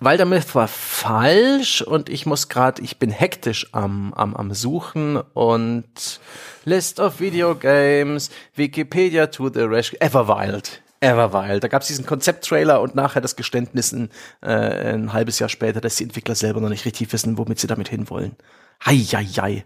Wildermyth 0.00 0.54
war 0.54 0.66
falsch 0.66 1.82
und 1.82 2.08
ich 2.08 2.24
muss 2.24 2.48
gerade, 2.48 2.80
ich 2.80 2.98
bin 2.98 3.10
hektisch 3.10 3.68
am, 3.72 4.14
am, 4.14 4.34
am 4.34 4.54
Suchen 4.54 5.18
und 5.34 6.20
List 6.64 7.00
of 7.00 7.20
Video 7.20 7.54
Games, 7.54 8.30
Wikipedia 8.54 9.26
to 9.26 9.50
the 9.52 9.60
Rescue, 9.60 10.00
Everwild. 10.00 10.82
Everwild. 11.00 11.62
Da 11.62 11.68
gab 11.68 11.82
es 11.82 11.88
diesen 11.88 12.06
Konzepttrailer 12.06 12.80
und 12.80 12.94
nachher 12.94 13.20
das 13.20 13.36
Geständnis 13.36 13.92
ein, 13.92 14.10
äh, 14.42 14.94
ein 14.94 15.12
halbes 15.12 15.38
Jahr 15.38 15.48
später, 15.48 15.80
dass 15.82 15.96
die 15.96 16.04
Entwickler 16.04 16.34
selber 16.34 16.60
noch 16.60 16.70
nicht 16.70 16.84
richtig 16.86 17.12
wissen, 17.12 17.36
womit 17.36 17.58
sie 17.58 17.66
damit 17.66 17.88
hinwollen. 17.88 18.36
Heieiei. 18.84 19.64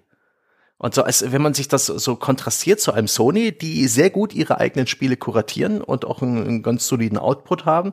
Und 0.79 0.95
so, 0.95 1.03
als 1.03 1.33
wenn 1.33 1.43
man 1.43 1.55
sich 1.55 1.69
das 1.69 1.87
so 1.87 2.17
kontrastiert 2.17 2.81
zu 2.81 2.93
einem 2.93 3.09
Sony, 3.09 3.53
die 3.57 3.87
sehr 3.87 4.11
gut 4.11 4.35
ihre 4.35 4.59
eigenen 4.59 4.87
Spiele 4.87 5.17
kuratieren 5.17 5.81
und 5.81 6.05
auch 6.05 6.23
einen, 6.23 6.45
einen 6.45 6.63
ganz 6.63 6.87
soliden 6.87 7.19
Output 7.19 7.65
haben, 7.65 7.93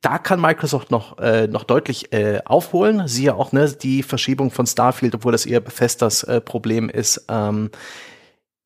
da 0.00 0.18
kann 0.18 0.40
Microsoft 0.40 0.90
noch, 0.90 1.18
äh, 1.18 1.46
noch 1.46 1.64
deutlich 1.64 2.12
äh, 2.12 2.40
aufholen. 2.44 3.06
Siehe 3.06 3.34
auch 3.34 3.52
ne, 3.52 3.70
die 3.70 4.02
Verschiebung 4.02 4.50
von 4.50 4.66
Starfield, 4.66 5.14
obwohl 5.14 5.32
das 5.32 5.46
eher 5.46 5.60
Bethesdas 5.60 6.22
äh, 6.22 6.40
Problem 6.40 6.88
ist. 6.88 7.26
Ähm, 7.28 7.70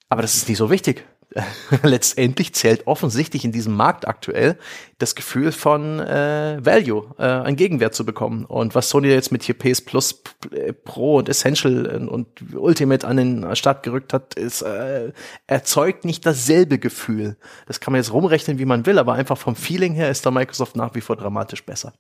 aber 0.09 0.23
das 0.23 0.37
ist 0.37 0.49
nicht 0.49 0.59
so 0.59 0.71
wichtig. 0.71 1.05
letztendlich 1.83 2.55
zählt 2.55 2.87
offensichtlich 2.87 3.45
in 3.45 3.53
diesem 3.53 3.75
Markt 3.75 4.07
aktuell 4.07 4.57
das 4.99 5.15
Gefühl 5.15 5.53
von 5.53 5.99
äh, 6.01 6.59
Value, 6.65 7.15
äh, 7.19 7.23
einen 7.23 7.57
Gegenwert 7.57 7.95
zu 7.95 8.05
bekommen. 8.05 8.45
Und 8.45 8.75
was 8.75 8.89
Sony 8.89 9.09
jetzt 9.09 9.33
mit 9.33 9.43
hier 9.43 9.59
PS 9.59 9.81
Plus 9.81 10.23
äh, 10.53 10.73
Pro 10.73 11.17
und 11.17 11.29
Essential 11.29 12.09
und 12.09 12.29
Ultimate 12.55 13.07
an 13.07 13.17
den 13.17 13.57
Start 13.57 13.83
gerückt 13.83 14.13
hat, 14.13 14.35
ist 14.35 14.63
äh, 14.63 15.13
erzeugt 15.47 16.05
nicht 16.05 16.25
dasselbe 16.25 16.79
Gefühl. 16.79 17.37
Das 17.67 17.81
kann 17.81 17.93
man 17.93 18.01
jetzt 18.01 18.13
rumrechnen, 18.13 18.59
wie 18.59 18.65
man 18.65 18.87
will, 18.87 18.99
aber 18.99 19.15
einfach 19.15 19.39
vom 19.39 19.57
Feeling 19.57 19.95
her 19.95 20.11
ist 20.11 20.25
da 20.25 20.31
Microsoft 20.31 20.77
nach 20.77 20.95
wie 20.95 21.01
vor 21.01 21.17
dramatisch 21.17 21.65
besser. 21.65 21.93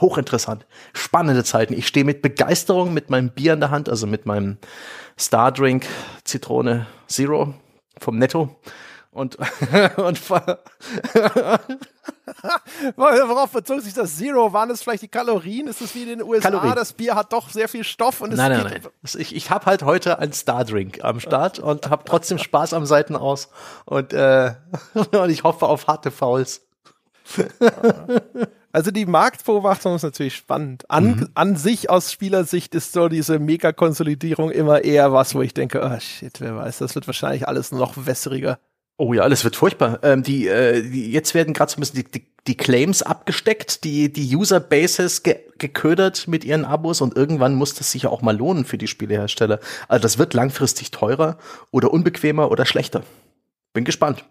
Hochinteressant. 0.00 0.66
Spannende 0.94 1.44
Zeiten. 1.44 1.74
Ich 1.74 1.86
stehe 1.86 2.04
mit 2.04 2.22
Begeisterung 2.22 2.94
mit 2.94 3.10
meinem 3.10 3.30
Bier 3.30 3.52
in 3.52 3.60
der 3.60 3.70
Hand, 3.70 3.88
also 3.88 4.06
mit 4.06 4.24
meinem 4.24 4.56
Star 5.18 5.52
Drink 5.52 5.86
Zitrone 6.24 6.86
Zero 7.06 7.54
vom 7.98 8.18
Netto. 8.18 8.56
Und, 9.12 9.36
und 9.96 10.30
worauf 12.96 13.50
bezog 13.50 13.80
sich 13.80 13.92
das 13.92 14.16
Zero? 14.16 14.52
Waren 14.52 14.70
es 14.70 14.82
vielleicht 14.82 15.02
die 15.02 15.08
Kalorien? 15.08 15.66
Ist 15.66 15.80
es 15.80 15.96
wie 15.96 16.02
in 16.02 16.08
den 16.10 16.22
USA? 16.22 16.50
Kalorien. 16.50 16.76
Das 16.76 16.92
Bier 16.92 17.16
hat 17.16 17.32
doch 17.32 17.50
sehr 17.50 17.68
viel 17.68 17.82
Stoff 17.82 18.20
und 18.20 18.30
es 18.32 18.36
Nein, 18.36 18.52
nein, 18.52 18.62
nein. 18.62 18.82
Ich, 19.18 19.34
ich 19.34 19.50
habe 19.50 19.66
halt 19.66 19.82
heute 19.82 20.20
einen 20.20 20.32
Stardrink 20.32 21.02
am 21.02 21.18
Start 21.18 21.58
und 21.58 21.90
habe 21.90 22.04
trotzdem 22.04 22.38
Spaß 22.38 22.72
am 22.72 22.86
Seiten 22.86 23.16
aus 23.16 23.48
und, 23.84 24.12
äh, 24.12 24.54
und 24.94 25.30
ich 25.30 25.42
hoffe 25.42 25.66
auf 25.66 25.88
harte 25.88 26.12
Fouls. 26.12 26.62
Also 28.72 28.92
die 28.92 29.06
Marktbeobachtung 29.06 29.96
ist 29.96 30.04
natürlich 30.04 30.36
spannend. 30.36 30.88
An, 30.88 31.16
mhm. 31.16 31.28
an 31.34 31.56
sich 31.56 31.90
aus 31.90 32.12
Spielersicht 32.12 32.74
ist 32.76 32.92
so 32.92 33.08
diese 33.08 33.40
Mega-Konsolidierung 33.40 34.52
immer 34.52 34.84
eher 34.84 35.12
was, 35.12 35.34
wo 35.34 35.42
ich 35.42 35.54
denke, 35.54 35.82
oh 35.82 35.98
shit, 35.98 36.40
wer 36.40 36.56
weiß, 36.56 36.78
das 36.78 36.94
wird 36.94 37.08
wahrscheinlich 37.08 37.48
alles 37.48 37.72
noch 37.72 38.06
wässriger. 38.06 38.60
Oh 38.96 39.12
ja, 39.12 39.22
alles 39.22 39.42
wird 39.44 39.56
furchtbar. 39.56 39.98
Ähm, 40.02 40.22
die, 40.22 40.46
äh, 40.46 40.82
die, 40.82 41.10
jetzt 41.10 41.34
werden 41.34 41.54
gerade 41.54 41.72
so 41.72 41.78
ein 41.78 41.80
bisschen 41.80 42.04
die, 42.04 42.20
die, 42.20 42.26
die 42.46 42.56
Claims 42.56 43.02
abgesteckt, 43.02 43.82
die, 43.82 44.12
die 44.12 44.36
User-Bases 44.36 45.22
ge 45.22 45.38
geködert 45.58 46.26
mit 46.26 46.44
ihren 46.44 46.64
Abos 46.64 47.02
und 47.02 47.16
irgendwann 47.16 47.54
muss 47.54 47.74
das 47.74 47.92
sich 47.92 48.04
ja 48.04 48.10
auch 48.10 48.22
mal 48.22 48.34
lohnen 48.34 48.64
für 48.64 48.78
die 48.78 48.86
Spielehersteller. 48.86 49.60
Also 49.88 50.02
das 50.02 50.16
wird 50.16 50.32
langfristig 50.32 50.90
teurer 50.90 51.36
oder 51.70 51.92
unbequemer 51.92 52.50
oder 52.50 52.64
schlechter. 52.64 53.02
Bin 53.74 53.84
gespannt. 53.84 54.24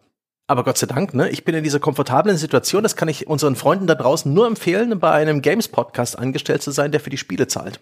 Aber 0.49 0.63
Gott 0.63 0.79
sei 0.79 0.87
Dank, 0.87 1.13
ne, 1.13 1.29
ich 1.29 1.45
bin 1.45 1.53
in 1.53 1.63
dieser 1.63 1.79
komfortablen 1.79 2.35
Situation, 2.35 2.81
das 2.81 2.95
kann 2.95 3.07
ich 3.07 3.27
unseren 3.27 3.55
Freunden 3.55 3.85
da 3.85 3.93
draußen 3.93 4.33
nur 4.33 4.47
empfehlen, 4.47 4.99
bei 4.99 5.11
einem 5.11 5.43
Games-Podcast 5.43 6.17
angestellt 6.17 6.63
zu 6.63 6.71
sein, 6.71 6.91
der 6.91 6.99
für 6.99 7.11
die 7.11 7.19
Spiele 7.19 7.47
zahlt. 7.47 7.79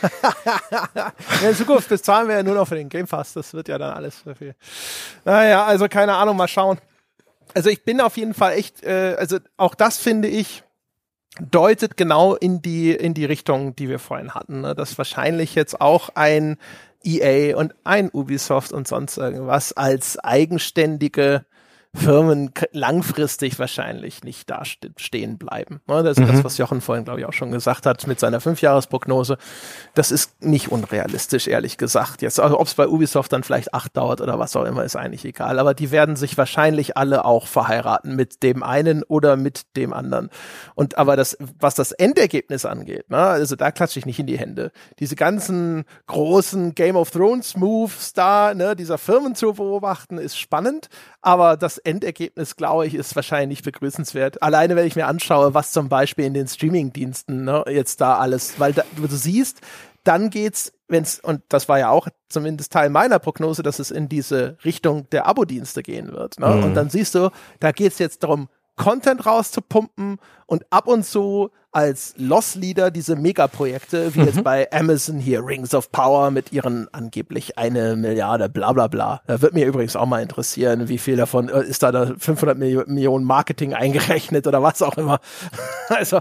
in 1.46 1.54
Zukunft 1.54 1.90
bezahlen 1.90 2.28
wir 2.28 2.36
ja 2.36 2.42
nur 2.42 2.54
noch 2.54 2.66
für 2.68 2.76
den 2.76 2.88
Game 2.88 3.06
Pass, 3.06 3.34
das 3.34 3.52
wird 3.52 3.68
ja 3.68 3.76
dann 3.76 3.92
alles 3.92 4.16
für 4.16 4.34
viel. 4.34 4.54
Naja, 5.26 5.66
also 5.66 5.88
keine 5.88 6.14
Ahnung, 6.14 6.38
mal 6.38 6.48
schauen. 6.48 6.78
Also 7.52 7.68
ich 7.68 7.84
bin 7.84 8.00
auf 8.00 8.16
jeden 8.16 8.32
Fall 8.32 8.54
echt, 8.54 8.82
äh, 8.82 9.14
also 9.18 9.36
auch 9.58 9.74
das 9.74 9.98
finde 9.98 10.28
ich, 10.28 10.62
deutet 11.38 11.98
genau 11.98 12.34
in 12.34 12.62
die, 12.62 12.92
in 12.92 13.12
die 13.12 13.26
Richtung, 13.26 13.76
die 13.76 13.90
wir 13.90 13.98
vorhin 13.98 14.34
hatten, 14.34 14.62
ne? 14.62 14.74
dass 14.74 14.96
wahrscheinlich 14.96 15.54
jetzt 15.54 15.82
auch 15.82 16.08
ein 16.14 16.56
EA 17.04 17.58
und 17.58 17.74
ein 17.84 18.08
Ubisoft 18.10 18.72
und 18.72 18.88
sonst 18.88 19.18
irgendwas 19.18 19.74
als 19.74 20.18
eigenständige 20.18 21.44
Firmen 21.96 22.52
langfristig 22.72 23.58
wahrscheinlich 23.58 24.22
nicht 24.22 24.50
da 24.50 24.62
stehen 24.64 25.38
bleiben. 25.38 25.80
Ne, 25.86 26.02
das 26.02 26.18
ist 26.18 26.24
mhm. 26.24 26.32
das, 26.32 26.44
was 26.44 26.58
Jochen 26.58 26.80
vorhin, 26.80 27.04
glaube 27.04 27.20
ich, 27.20 27.26
auch 27.26 27.32
schon 27.32 27.50
gesagt 27.50 27.86
hat 27.86 28.06
mit 28.06 28.20
seiner 28.20 28.40
Fünfjahresprognose. 28.40 29.38
Das 29.94 30.10
ist 30.10 30.42
nicht 30.42 30.70
unrealistisch, 30.70 31.48
ehrlich 31.48 31.78
gesagt. 31.78 32.22
Jetzt, 32.22 32.38
also, 32.38 32.60
ob 32.60 32.66
es 32.66 32.74
bei 32.74 32.86
Ubisoft 32.86 33.32
dann 33.32 33.42
vielleicht 33.42 33.74
acht 33.74 33.96
dauert 33.96 34.20
oder 34.20 34.38
was 34.38 34.54
auch 34.56 34.64
immer, 34.64 34.84
ist 34.84 34.96
eigentlich 34.96 35.24
egal. 35.24 35.58
Aber 35.58 35.74
die 35.74 35.90
werden 35.90 36.16
sich 36.16 36.36
wahrscheinlich 36.38 36.96
alle 36.96 37.24
auch 37.24 37.46
verheiraten 37.46 38.14
mit 38.14 38.42
dem 38.42 38.62
einen 38.62 39.02
oder 39.02 39.36
mit 39.36 39.76
dem 39.76 39.92
anderen. 39.92 40.30
Und 40.74 40.98
aber 40.98 41.16
das, 41.16 41.36
was 41.58 41.74
das 41.74 41.92
Endergebnis 41.92 42.64
angeht, 42.64 43.10
ne, 43.10 43.18
also 43.18 43.56
da 43.56 43.70
klatsche 43.70 43.98
ich 43.98 44.06
nicht 44.06 44.18
in 44.18 44.26
die 44.26 44.38
Hände. 44.38 44.70
Diese 44.98 45.16
ganzen 45.16 45.84
großen 46.06 46.74
Game 46.74 46.96
of 46.96 47.10
Thrones 47.10 47.56
Moves 47.56 48.12
da, 48.12 48.54
ne, 48.54 48.76
dieser 48.76 48.98
Firmen 48.98 49.34
zu 49.34 49.54
beobachten, 49.54 50.18
ist 50.18 50.38
spannend. 50.38 50.88
Aber 51.22 51.56
das 51.56 51.78
Endergebnis, 51.86 52.56
glaube 52.56 52.86
ich, 52.86 52.94
ist 52.94 53.16
wahrscheinlich 53.16 53.62
begrüßenswert. 53.62 54.42
Alleine, 54.42 54.76
wenn 54.76 54.86
ich 54.86 54.96
mir 54.96 55.06
anschaue, 55.06 55.54
was 55.54 55.72
zum 55.72 55.88
Beispiel 55.88 56.24
in 56.24 56.34
den 56.34 56.48
Streaming-Diensten 56.48 57.44
ne, 57.44 57.64
jetzt 57.68 58.00
da 58.00 58.18
alles, 58.18 58.58
weil 58.58 58.72
da, 58.72 58.84
du 58.96 59.06
siehst, 59.06 59.60
dann 60.04 60.30
geht's, 60.30 60.72
wenn's, 60.88 61.18
und 61.20 61.42
das 61.48 61.68
war 61.68 61.78
ja 61.78 61.90
auch 61.90 62.08
zumindest 62.28 62.72
Teil 62.72 62.90
meiner 62.90 63.18
Prognose, 63.18 63.62
dass 63.62 63.78
es 63.78 63.90
in 63.90 64.08
diese 64.08 64.56
Richtung 64.64 65.08
der 65.10 65.26
Abo-Dienste 65.26 65.82
gehen 65.82 66.12
wird. 66.12 66.38
Ne? 66.38 66.48
Mhm. 66.48 66.64
Und 66.64 66.74
dann 66.74 66.90
siehst 66.90 67.14
du, 67.14 67.30
da 67.60 67.72
geht's 67.72 67.98
jetzt 67.98 68.22
darum, 68.22 68.48
Content 68.76 69.24
rauszupumpen 69.24 70.18
und 70.46 70.66
ab 70.70 70.86
und 70.86 71.04
zu 71.04 71.50
als 71.76 72.14
Loss-Leader 72.16 72.90
diese 72.90 73.16
Megaprojekte, 73.16 74.14
wie 74.14 74.20
mhm. 74.20 74.26
jetzt 74.26 74.42
bei 74.42 74.66
Amazon 74.72 75.18
hier 75.18 75.44
Rings 75.44 75.74
of 75.74 75.92
Power 75.92 76.30
mit 76.30 76.50
ihren 76.50 76.88
angeblich 76.94 77.58
eine 77.58 77.96
Milliarde, 77.96 78.48
bla 78.48 78.72
bla 78.72 78.86
bla. 78.86 79.20
Da 79.26 79.42
wird 79.42 79.52
mir 79.52 79.66
übrigens 79.66 79.94
auch 79.94 80.06
mal 80.06 80.22
interessieren, 80.22 80.88
wie 80.88 80.96
viel 80.96 81.16
davon 81.16 81.50
äh, 81.50 81.64
ist 81.64 81.82
da, 81.82 81.92
da 81.92 82.14
500 82.16 82.56
Millionen 82.56 83.26
Marketing 83.26 83.74
eingerechnet 83.74 84.46
oder 84.46 84.62
was 84.62 84.80
auch 84.80 84.96
immer. 84.96 85.20
also, 85.90 86.20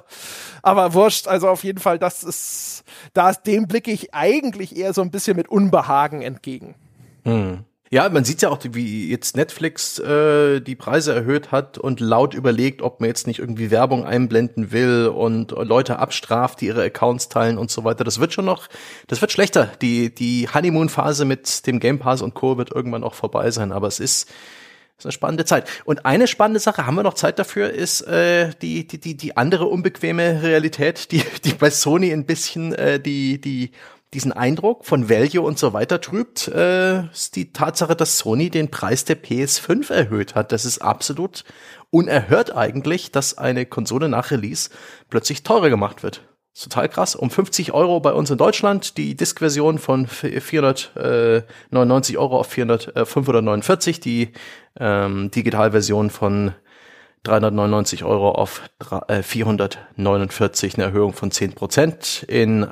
aber 0.61 0.94
wurscht, 0.94 1.30
also 1.30 1.48
auf 1.48 1.64
jeden 1.64 1.80
Fall, 1.80 1.99
das 1.99 2.26
ist, 2.26 2.84
da 3.14 3.32
dem 3.32 3.69
blicke 3.69 3.91
ich 3.91 4.14
eigentlich 4.14 4.76
eher 4.76 4.94
so 4.94 5.03
ein 5.03 5.10
bisschen 5.10 5.38
mit 5.38 5.48
Unbehagen 5.48 6.22
entgegen. 6.22 6.76
Hm. 7.23 7.64
Ja, 7.91 8.10
man 8.10 8.26
sieht 8.26 8.41
ja 8.41 8.49
auch, 8.49 8.60
wie 8.64 9.12
jetzt 9.12 9.38
Netflix 9.38 9.99
äh, 9.99 10.60
die 10.60 10.76
Preise 10.76 11.14
erhöht 11.14 11.52
hat 11.52 11.78
und 11.78 11.99
laut 11.99 12.34
überlegt, 12.34 12.82
ob 12.82 12.99
man 12.99 13.10
jetzt 13.10 13.28
nicht 13.28 13.38
irgendwie 13.38 13.70
Werbung 13.70 14.06
einblenden 14.06 14.72
will 14.72 15.07
und 15.07 15.52
Leute 15.52 15.99
abstraft, 15.99 16.62
die 16.62 16.66
ihre 16.68 16.84
Accounts 16.84 17.30
teilen 17.30 17.60
und 17.60 17.70
so 17.70 17.84
weiter. 17.84 18.03
Das 18.03 18.20
wird 18.20 18.34
schon 18.34 18.45
noch, 18.45 18.70
das 19.06 19.22
wird 19.22 19.32
schlechter. 19.32 19.70
Die, 19.84 20.14
die 20.14 20.49
Honeymoon-Phase 20.52 21.26
mit 21.26 21.68
dem 21.68 21.80
Game 21.80 21.99
Pass 21.99 22.24
und 22.24 22.34
Co. 22.34 22.57
wird 22.57 22.72
irgendwann 22.72 23.03
auch 23.03 23.14
vorbei 23.14 23.52
sein, 23.52 23.72
aber 23.72 23.88
es 23.88 23.99
ist, 23.99 24.32
ist 24.98 25.06
eine 25.06 25.12
spannende 25.12 25.45
Zeit. 25.45 25.70
Und 25.86 26.07
eine 26.07 26.26
spannende 26.26 26.60
Sache, 26.60 26.88
haben 26.88 26.95
wir 26.95 27.03
noch 27.03 27.14
Zeit 27.14 27.38
dafür, 27.38 27.70
ist 27.70 28.02
äh, 28.02 28.49
die, 28.64 28.88
die, 28.88 28.99
die, 28.99 29.16
die 29.16 29.38
andere 29.38 29.68
unbequeme 29.68 30.41
Realität, 30.41 31.12
die, 31.12 31.22
die 31.44 31.53
bei 31.53 31.70
Sony 31.70 32.12
ein 32.12 32.26
bisschen 32.26 32.74
äh, 32.74 32.99
die, 32.99 33.40
die 33.40 33.72
diesen 34.14 34.32
Eindruck 34.32 34.86
von 34.86 35.10
Value 35.10 35.41
und 35.41 35.60
so 35.60 35.73
weiter 35.73 35.99
trübt, 35.99 36.48
äh, 36.48 37.06
ist 37.07 37.36
die 37.36 37.52
Tatsache, 37.52 37.95
dass 37.95 38.18
Sony 38.18 38.49
den 38.49 38.72
Preis 38.72 39.06
der 39.06 39.22
PS5 39.22 39.91
erhöht 39.91 40.36
hat. 40.36 40.52
Das 40.52 40.65
ist 40.65 40.80
absolut 40.80 41.44
unerhört 41.90 42.56
eigentlich, 42.56 43.11
dass 43.11 43.38
eine 43.38 43.65
Konsole 43.65 44.10
nach 44.10 44.32
Release 44.32 44.69
plötzlich 45.10 45.44
teurer 45.44 45.69
gemacht 45.69 46.03
wird. 46.03 46.22
total 46.53 46.88
krass. 46.88 47.15
Um 47.15 47.30
50 47.30 47.73
Euro 47.73 47.99
bei 47.99 48.14
uns 48.14 48.30
in 48.30 48.38
Deutschland, 48.38 48.98
die 48.98 49.15
Disk-Version 49.15 49.77
von 49.77 50.07
499 50.07 52.18
Euro 52.18 52.40
auf 52.40 52.48
400, 52.48 52.95
äh, 52.95 53.06
549, 53.06 53.99
die 53.99 54.32
ähm, 54.80 55.32
Digitalversion 55.32 56.10
von 56.10 56.53
399 57.26 58.03
Euro 58.03 58.31
auf 58.31 58.61
449, 59.22 60.73
äh, 60.73 60.76
eine 60.76 60.85
Erhöhung 60.85 61.14
von 61.14 61.31
10 61.31 61.53
Prozent. 61.53 62.26
In 62.27 62.68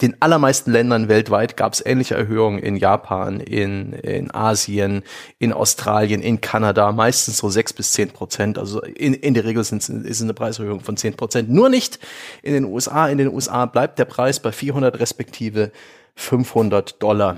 den 0.00 0.20
allermeisten 0.20 0.72
Ländern 0.72 1.08
weltweit 1.08 1.56
gab 1.56 1.74
es 1.74 1.84
ähnliche 1.84 2.14
Erhöhungen 2.14 2.58
in 2.58 2.76
Japan, 2.76 3.40
in, 3.40 3.92
in 3.92 4.34
Asien, 4.34 5.02
in 5.38 5.52
Australien, 5.52 6.22
in 6.22 6.40
Kanada, 6.40 6.90
meistens 6.92 7.38
so 7.38 7.48
6 7.48 7.74
bis 7.74 7.92
10 7.92 8.10
Prozent. 8.10 8.58
Also 8.58 8.82
in, 8.82 9.14
in 9.14 9.34
der 9.34 9.44
Regel 9.44 9.62
sind, 9.62 9.82
ist 9.82 9.88
es 9.88 10.22
eine 10.22 10.34
Preiserhöhung 10.34 10.80
von 10.80 10.96
10 10.96 11.14
Prozent. 11.14 11.50
Nur 11.50 11.68
nicht 11.68 11.98
in 12.42 12.54
den 12.54 12.64
USA. 12.64 13.08
In 13.08 13.18
den 13.18 13.28
USA 13.28 13.66
bleibt 13.66 13.98
der 13.98 14.06
Preis 14.06 14.40
bei 14.40 14.52
400 14.52 14.98
respektive 14.98 15.70
500 16.16 17.02
Dollar. 17.02 17.36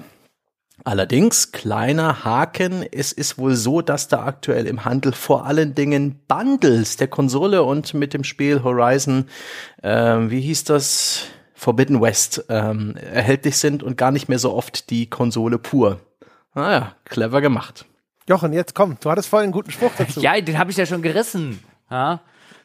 Allerdings, 0.83 1.53
kleiner 1.53 2.25
Haken, 2.25 2.85
es 2.91 3.13
ist 3.13 3.39
wohl 3.39 3.55
so, 3.55 3.81
dass 3.81 4.09
da 4.09 4.25
aktuell 4.25 4.67
im 4.67 4.85
Handel 4.85 5.13
vor 5.13 5.47
allen 5.47 5.75
Dingen 5.75 6.21
Bundles 6.27 6.97
der 6.97 7.07
Konsole 7.07 7.63
und 7.63 7.95
mit 7.95 8.13
dem 8.13 8.25
Spiel 8.25 8.65
Horizon, 8.65 9.29
ähm, 9.83 10.31
wie 10.31 10.41
hieß 10.41 10.65
das, 10.65 11.27
Forbidden 11.55 12.03
West, 12.03 12.45
ähm, 12.49 12.97
erhältlich 12.97 13.57
sind 13.57 13.83
und 13.83 13.97
gar 13.97 14.11
nicht 14.11 14.29
mehr 14.29 14.41
so 14.41 14.53
oft 14.53 14.91
die 14.91 15.09
Konsole 15.09 15.59
pur. 15.59 16.01
Naja, 16.55 16.97
clever 17.05 17.41
gemacht. 17.41 17.87
Jochen, 18.29 18.53
jetzt 18.53 18.75
komm, 18.75 18.99
du 19.01 19.11
hattest 19.11 19.29
vorhin 19.29 19.45
einen 19.45 19.53
guten 19.53 19.71
Spruch 19.71 19.93
dazu. 19.97 20.21
Ja, 20.23 20.39
den 20.41 20.59
habe 20.59 20.73
ich 20.73 20.77
ja 20.77 20.87
schon 20.87 21.03
gerissen. 21.03 21.63
Ja? 21.89 22.21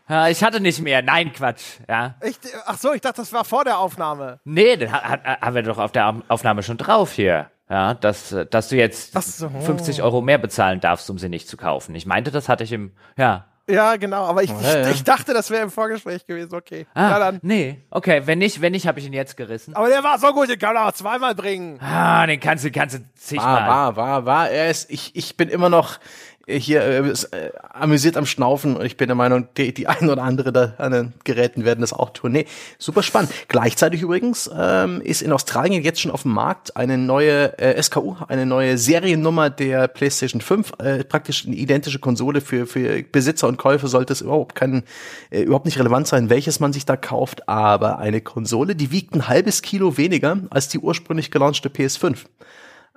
Ja, 0.10 0.27
ich 0.27 0.44
hatte 0.44 0.60
nicht 0.60 0.81
mehr. 0.81 1.03
Nein, 1.03 1.31
Quatsch. 1.31 1.80
Ja. 1.88 2.15
Ich, 2.23 2.38
ach 2.65 2.80
so, 2.80 2.91
ich 2.91 3.02
dachte, 3.02 3.22
das 3.22 3.31
war 3.31 3.45
vor 3.45 3.64
der 3.64 3.77
Aufnahme. 3.77 4.40
Nee, 4.44 4.76
den 4.76 4.91
haben 4.91 5.56
wir 5.56 5.61
doch 5.61 5.77
auf 5.77 5.91
der 5.91 6.23
Aufnahme 6.27 6.64
schon 6.64 6.77
drauf 6.77 7.14
hier 7.14 7.52
ja, 7.69 7.93
dass, 7.93 8.35
dass 8.49 8.69
du 8.69 8.75
jetzt 8.75 9.13
so. 9.13 9.49
50 9.49 10.01
Euro 10.01 10.21
mehr 10.21 10.39
bezahlen 10.39 10.79
darfst, 10.79 11.09
um 11.09 11.17
sie 11.19 11.29
nicht 11.29 11.47
zu 11.47 11.55
kaufen. 11.55 11.93
Ich 11.95 12.05
meinte, 12.05 12.31
das 12.31 12.49
hatte 12.49 12.63
ich 12.63 12.71
im, 12.71 12.91
ja. 13.17 13.45
Ja, 13.69 13.97
genau, 13.97 14.25
aber 14.25 14.41
ich, 14.41 14.49
ja, 14.49 14.79
ja. 14.79 14.89
ich 14.89 15.03
dachte, 15.03 15.31
das 15.31 15.51
wäre 15.51 15.61
im 15.61 15.69
Vorgespräch 15.69 16.25
gewesen, 16.25 16.55
okay. 16.55 16.87
Ah, 16.95 17.09
ja, 17.11 17.19
dann. 17.19 17.39
Nee, 17.43 17.83
okay, 17.91 18.23
wenn 18.25 18.39
nicht, 18.39 18.61
wenn 18.61 18.71
nicht, 18.71 18.87
habe 18.87 18.99
ich 18.99 19.05
ihn 19.05 19.13
jetzt 19.13 19.37
gerissen. 19.37 19.75
Aber 19.75 19.89
der 19.89 20.03
war 20.03 20.17
so 20.17 20.33
gut, 20.33 20.49
den 20.49 20.57
kann 20.57 20.73
man 20.73 20.87
auch 20.87 20.91
zweimal 20.91 21.35
bringen. 21.35 21.79
Ah, 21.79 22.25
den 22.25 22.39
kannst 22.39 22.65
du, 22.65 22.71
kannst 22.71 22.95
du 22.95 23.03
zigmal. 23.13 23.67
War, 23.67 23.95
war, 23.95 23.95
war, 23.95 24.25
war. 24.25 24.49
Er 24.49 24.71
ist, 24.71 24.89
ich, 24.89 25.15
ich 25.15 25.37
bin 25.37 25.49
immer 25.49 25.69
noch, 25.69 25.99
hier 26.57 26.81
äh, 26.81 26.97
äh, 26.97 27.51
amüsiert 27.73 28.17
am 28.17 28.26
Schnaufen 28.26 28.76
und 28.76 28.85
ich 28.85 28.97
bin 28.97 29.07
der 29.07 29.15
Meinung, 29.15 29.47
die, 29.57 29.73
die 29.73 29.88
ein 29.88 30.09
oder 30.09 30.23
andere 30.23 30.51
da 30.51 30.73
an 30.77 30.91
den 30.91 31.13
Geräten 31.23 31.65
werden 31.65 31.81
das 31.81 31.93
auch 31.93 32.11
tun. 32.11 32.31
Nee, 32.31 32.45
super 32.77 33.03
spannend. 33.03 33.31
Gleichzeitig 33.47 34.01
übrigens 34.01 34.49
ähm, 34.55 35.01
ist 35.01 35.21
in 35.21 35.31
Australien 35.31 35.84
jetzt 35.84 36.01
schon 36.01 36.11
auf 36.11 36.23
dem 36.23 36.34
Markt 36.34 36.76
eine 36.76 36.97
neue 36.97 37.57
äh, 37.59 37.81
SKU, 37.81 38.15
eine 38.27 38.45
neue 38.45 38.77
Seriennummer 38.77 39.49
der 39.49 39.88
PlayStation 39.88 40.41
5, 40.41 40.73
äh, 40.80 41.03
praktisch 41.03 41.45
eine 41.45 41.55
identische 41.55 41.99
Konsole 41.99 42.41
für, 42.41 42.65
für 42.65 43.03
Besitzer 43.03 43.47
und 43.47 43.57
Käufer 43.57 43.88
sollte 43.88 44.13
es 44.13 44.21
überhaupt 44.21 44.55
kein, 44.55 44.84
äh, 45.30 45.41
überhaupt 45.41 45.65
nicht 45.65 45.80
relevant 45.80 46.07
sein, 46.07 46.30
welches 46.30 46.59
man 46.59 46.73
sich 46.73 46.85
da 46.85 46.97
kauft, 46.97 47.47
aber 47.47 47.99
eine 47.99 48.21
Konsole, 48.21 48.76
die 48.76 48.91
wiegt 48.91 49.13
ein 49.13 49.27
halbes 49.27 49.61
Kilo 49.61 49.97
weniger 49.97 50.38
als 50.49 50.69
die 50.69 50.80
ursprünglich 50.80 51.31
gelaunchte 51.31 51.69
PS5. 51.69 52.26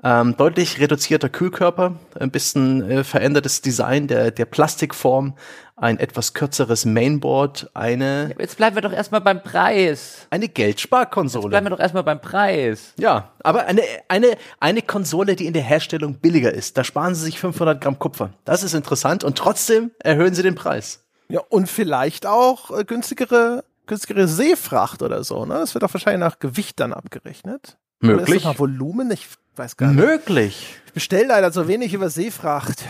Ähm, 0.05 0.37
deutlich 0.37 0.81
reduzierter 0.81 1.29
Kühlkörper, 1.29 1.95
ein 2.19 2.33
bisschen 2.33 2.91
äh, 2.91 3.05
verändertes 3.05 3.63
Design 3.63 4.09
der, 4.09 4.33
der 4.33 4.47
Plastikform, 4.47 5.37
ein 5.77 5.99
etwas 5.99 6.35
kürzeres 6.35 6.85
Mainboard, 6.85 7.71
eine. 7.75 8.35
Jetzt 8.37 8.57
bleiben 8.57 8.77
wir 8.77 8.83
doch 8.83 8.93
erstmal 8.93 9.21
beim 9.21 9.43
Preis. 9.43 10.27
Eine 10.31 10.49
Geldsparkonsole. 10.49 11.45
Jetzt 11.45 11.51
bleiben 11.51 11.67
wir 11.67 11.71
doch 11.71 11.79
erstmal 11.79 12.03
beim 12.03 12.21
Preis. 12.21 12.95
Ja, 12.99 13.31
aber 13.45 13.67
eine, 13.67 13.83
eine, 14.09 14.37
eine 14.59 14.83
Konsole, 14.83 15.37
die 15.37 15.47
in 15.47 15.53
der 15.53 15.63
Herstellung 15.63 16.15
billiger 16.15 16.53
ist. 16.53 16.77
Da 16.77 16.83
sparen 16.83 17.15
sie 17.15 17.25
sich 17.25 17.39
500 17.39 17.81
Gramm 17.81 18.01
Kupfer. 18.01 18.31
Das 18.45 18.65
ist 18.65 18.75
interessant 18.75 19.23
und 19.23 19.39
trotzdem 19.39 19.93
erhöhen 20.01 20.35
sie 20.35 20.43
den 20.43 20.57
Preis. 20.57 21.05
Ja, 21.29 21.41
und 21.49 21.69
vielleicht 21.69 22.27
auch 22.27 22.77
äh, 22.77 22.85
günstigere, 22.85 23.65
günstigere 23.87 24.27
Seefracht 24.27 25.01
oder 25.01 25.23
so, 25.23 25.47
ne? 25.47 25.55
Das 25.55 25.75
wird 25.75 25.85
doch 25.85 25.95
wahrscheinlich 25.95 26.21
nach 26.21 26.41
Gewicht 26.41 26.81
dann 26.81 26.93
abgerechnet. 26.93 27.79
Möglich. 28.03 28.39
Ist 28.39 28.45
nach 28.45 28.59
Volumen? 28.59 29.11
Ich 29.11 29.29
weiß 29.57 29.77
gar 29.77 29.93
nicht. 29.93 30.05
Möglich. 30.05 30.77
Ich 30.87 30.93
bestelle 30.93 31.27
leider 31.29 31.53
so 31.53 31.69
wenig 31.69 31.95
über 31.95 32.11
Seefracht. 32.11 32.85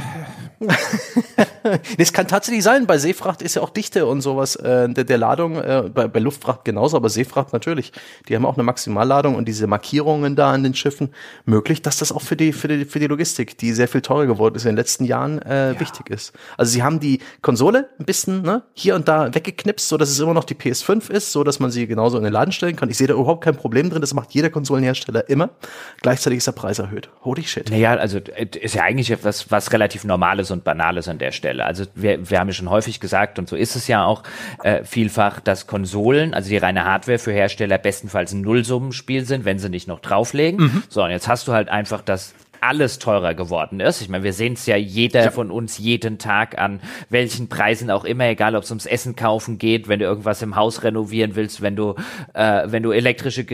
Es 1.99 2.13
kann 2.13 2.27
tatsächlich 2.27 2.65
sein, 2.65 2.87
bei 2.87 2.99
Seefracht 2.99 3.43
ist 3.43 3.55
ja 3.55 3.63
auch 3.63 3.71
Dichte 3.71 4.07
und 4.07 4.21
sowas 4.21 4.57
äh, 4.57 4.89
der, 4.89 5.05
der 5.05 5.19
Ladung, 5.19 5.57
äh, 5.57 5.91
bei, 5.93 6.09
bei 6.09 6.21
Luftfracht 6.21 6.65
genauso, 6.65 6.97
aber 6.97 7.09
Seefracht 7.09 7.53
natürlich. 7.53 7.93
Die 8.29 8.35
haben 8.35 8.45
auch 8.45 8.55
eine 8.55 8.63
Maximalladung 8.63 9.37
und 9.37 9.47
diese 9.47 9.67
Markierungen 9.67 10.37
da 10.37 10.53
an 10.53 10.63
den 10.63 10.75
Schiffen 10.75 11.11
möglich, 11.45 11.83
dass 11.83 11.99
das 11.99 12.13
auch 12.13 12.23
für 12.23 12.37
die, 12.37 12.53
für 12.53 12.69
die, 12.69 12.85
für 12.85 12.99
die 12.99 13.07
Logistik, 13.07 13.59
die 13.59 13.73
sehr 13.73 13.89
viel 13.89 14.01
teurer 14.01 14.27
geworden 14.27 14.55
ist 14.55 14.65
in 14.65 14.71
den 14.71 14.77
letzten 14.77 15.05
Jahren, 15.05 15.41
äh, 15.43 15.73
ja. 15.73 15.81
wichtig 15.81 16.11
ist. 16.11 16.33
Also 16.57 16.73
sie 16.73 16.83
haben 16.83 17.01
die 17.01 17.21
Konsole 17.43 17.89
ein 17.99 18.05
bisschen 18.05 18.43
ne, 18.43 18.63
hier 18.75 18.95
und 18.95 19.09
da 19.09 19.35
weggeknipst, 19.35 19.89
so 19.89 19.97
dass 19.97 20.11
es 20.11 20.19
immer 20.19 20.35
noch 20.35 20.45
die 20.45 20.55
PS5 20.55 21.11
ist, 21.11 21.33
so 21.33 21.45
dass 21.45 21.61
man 21.61 21.71
sie 21.71 21.87
genauso 21.87 22.17
in 22.19 22.25
den 22.25 22.33
Laden 22.33 22.53
stellen 22.53 22.77
kann. 22.77 22.91
Ich 22.91 22.97
sehe 22.97 23.07
da 23.07 23.15
überhaupt 23.15 23.45
kein 23.45 23.57
Problem 23.57 23.91
drin, 23.91 24.01
das 24.01 24.15
macht 24.15 24.33
jeder 24.33 24.51
Konsolenhersteller 24.51 25.29
immer. 25.29 25.51
Gleichzeitig 26.01 26.39
ist 26.39 26.47
der 26.47 26.53
Preis 26.53 26.79
erhöht. 26.79 27.11
Holy 27.25 27.43
shit. 27.45 27.71
Naja, 27.71 27.95
also 27.95 28.19
äh, 28.19 28.47
ist 28.61 28.75
ja 28.75 28.83
eigentlich 28.83 29.11
etwas, 29.11 29.51
was 29.51 29.73
relativ 29.73 30.05
Normales 30.05 30.51
und 30.53 30.65
Banales 30.65 31.09
an 31.09 31.19
der 31.19 31.33
Stelle. 31.33 31.65
Also 31.65 31.85
wir, 31.95 32.31
wir 32.31 32.39
haben 32.39 32.49
ja 32.49 32.55
schon 32.55 32.71
häufig 32.71 33.01
gesagt, 33.01 33.39
und 33.39 33.49
so 33.49 33.57
ist 33.57 33.77
es 33.77 33.89
ja 33.89 34.05
auch 34.05 34.23
äh, 34.63 34.85
vielfach, 34.85 35.41
dass 35.41 35.67
Konsolen, 35.67 36.35
also 36.35 36.49
die 36.49 36.59
reine 36.59 36.85
Hardware 36.85 37.19
für 37.19 37.33
Hersteller 37.33 37.79
bestenfalls 37.79 38.33
ein 38.33 38.43
Nullsummenspiel 38.43 39.25
sind, 39.25 39.45
wenn 39.45 39.59
sie 39.59 39.69
nicht 39.69 39.89
noch 39.89 40.01
drauflegen. 40.01 40.61
Mhm. 40.61 40.83
So, 40.89 41.03
und 41.03 41.11
jetzt 41.11 41.29
hast 41.29 41.49
du 41.49 41.53
halt 41.53 41.69
einfach 41.69 42.03
das 42.03 42.35
alles 42.63 42.99
teurer 42.99 43.35
geworden 43.35 43.81
ist. 43.81 44.01
Ich 44.01 44.09
meine, 44.09 44.25
wir 44.25 44.33
sehen 44.33 44.53
es 44.53 44.67
ja 44.67 44.77
jeder 44.77 45.25
ja. 45.25 45.31
von 45.31 45.51
uns 45.51 45.79
jeden 45.79 46.19
Tag 46.19 46.59
an 46.59 46.81
welchen 47.11 47.49
Preisen 47.49 47.91
auch 47.91 48.05
immer, 48.05 48.27
egal 48.27 48.55
ob 48.55 48.63
es 48.63 48.71
ums 48.71 48.87
Essen 48.87 49.17
kaufen 49.17 49.59
geht, 49.59 49.89
wenn 49.89 49.99
du 49.99 50.05
irgendwas 50.05 50.43
im 50.43 50.55
Haus 50.55 50.85
renovieren 50.85 51.35
willst, 51.35 51.61
wenn 51.61 51.77
du 51.77 51.95
äh, 52.35 52.63
wenn 52.67 52.83
du 52.83 52.93
elektrische 52.93 53.45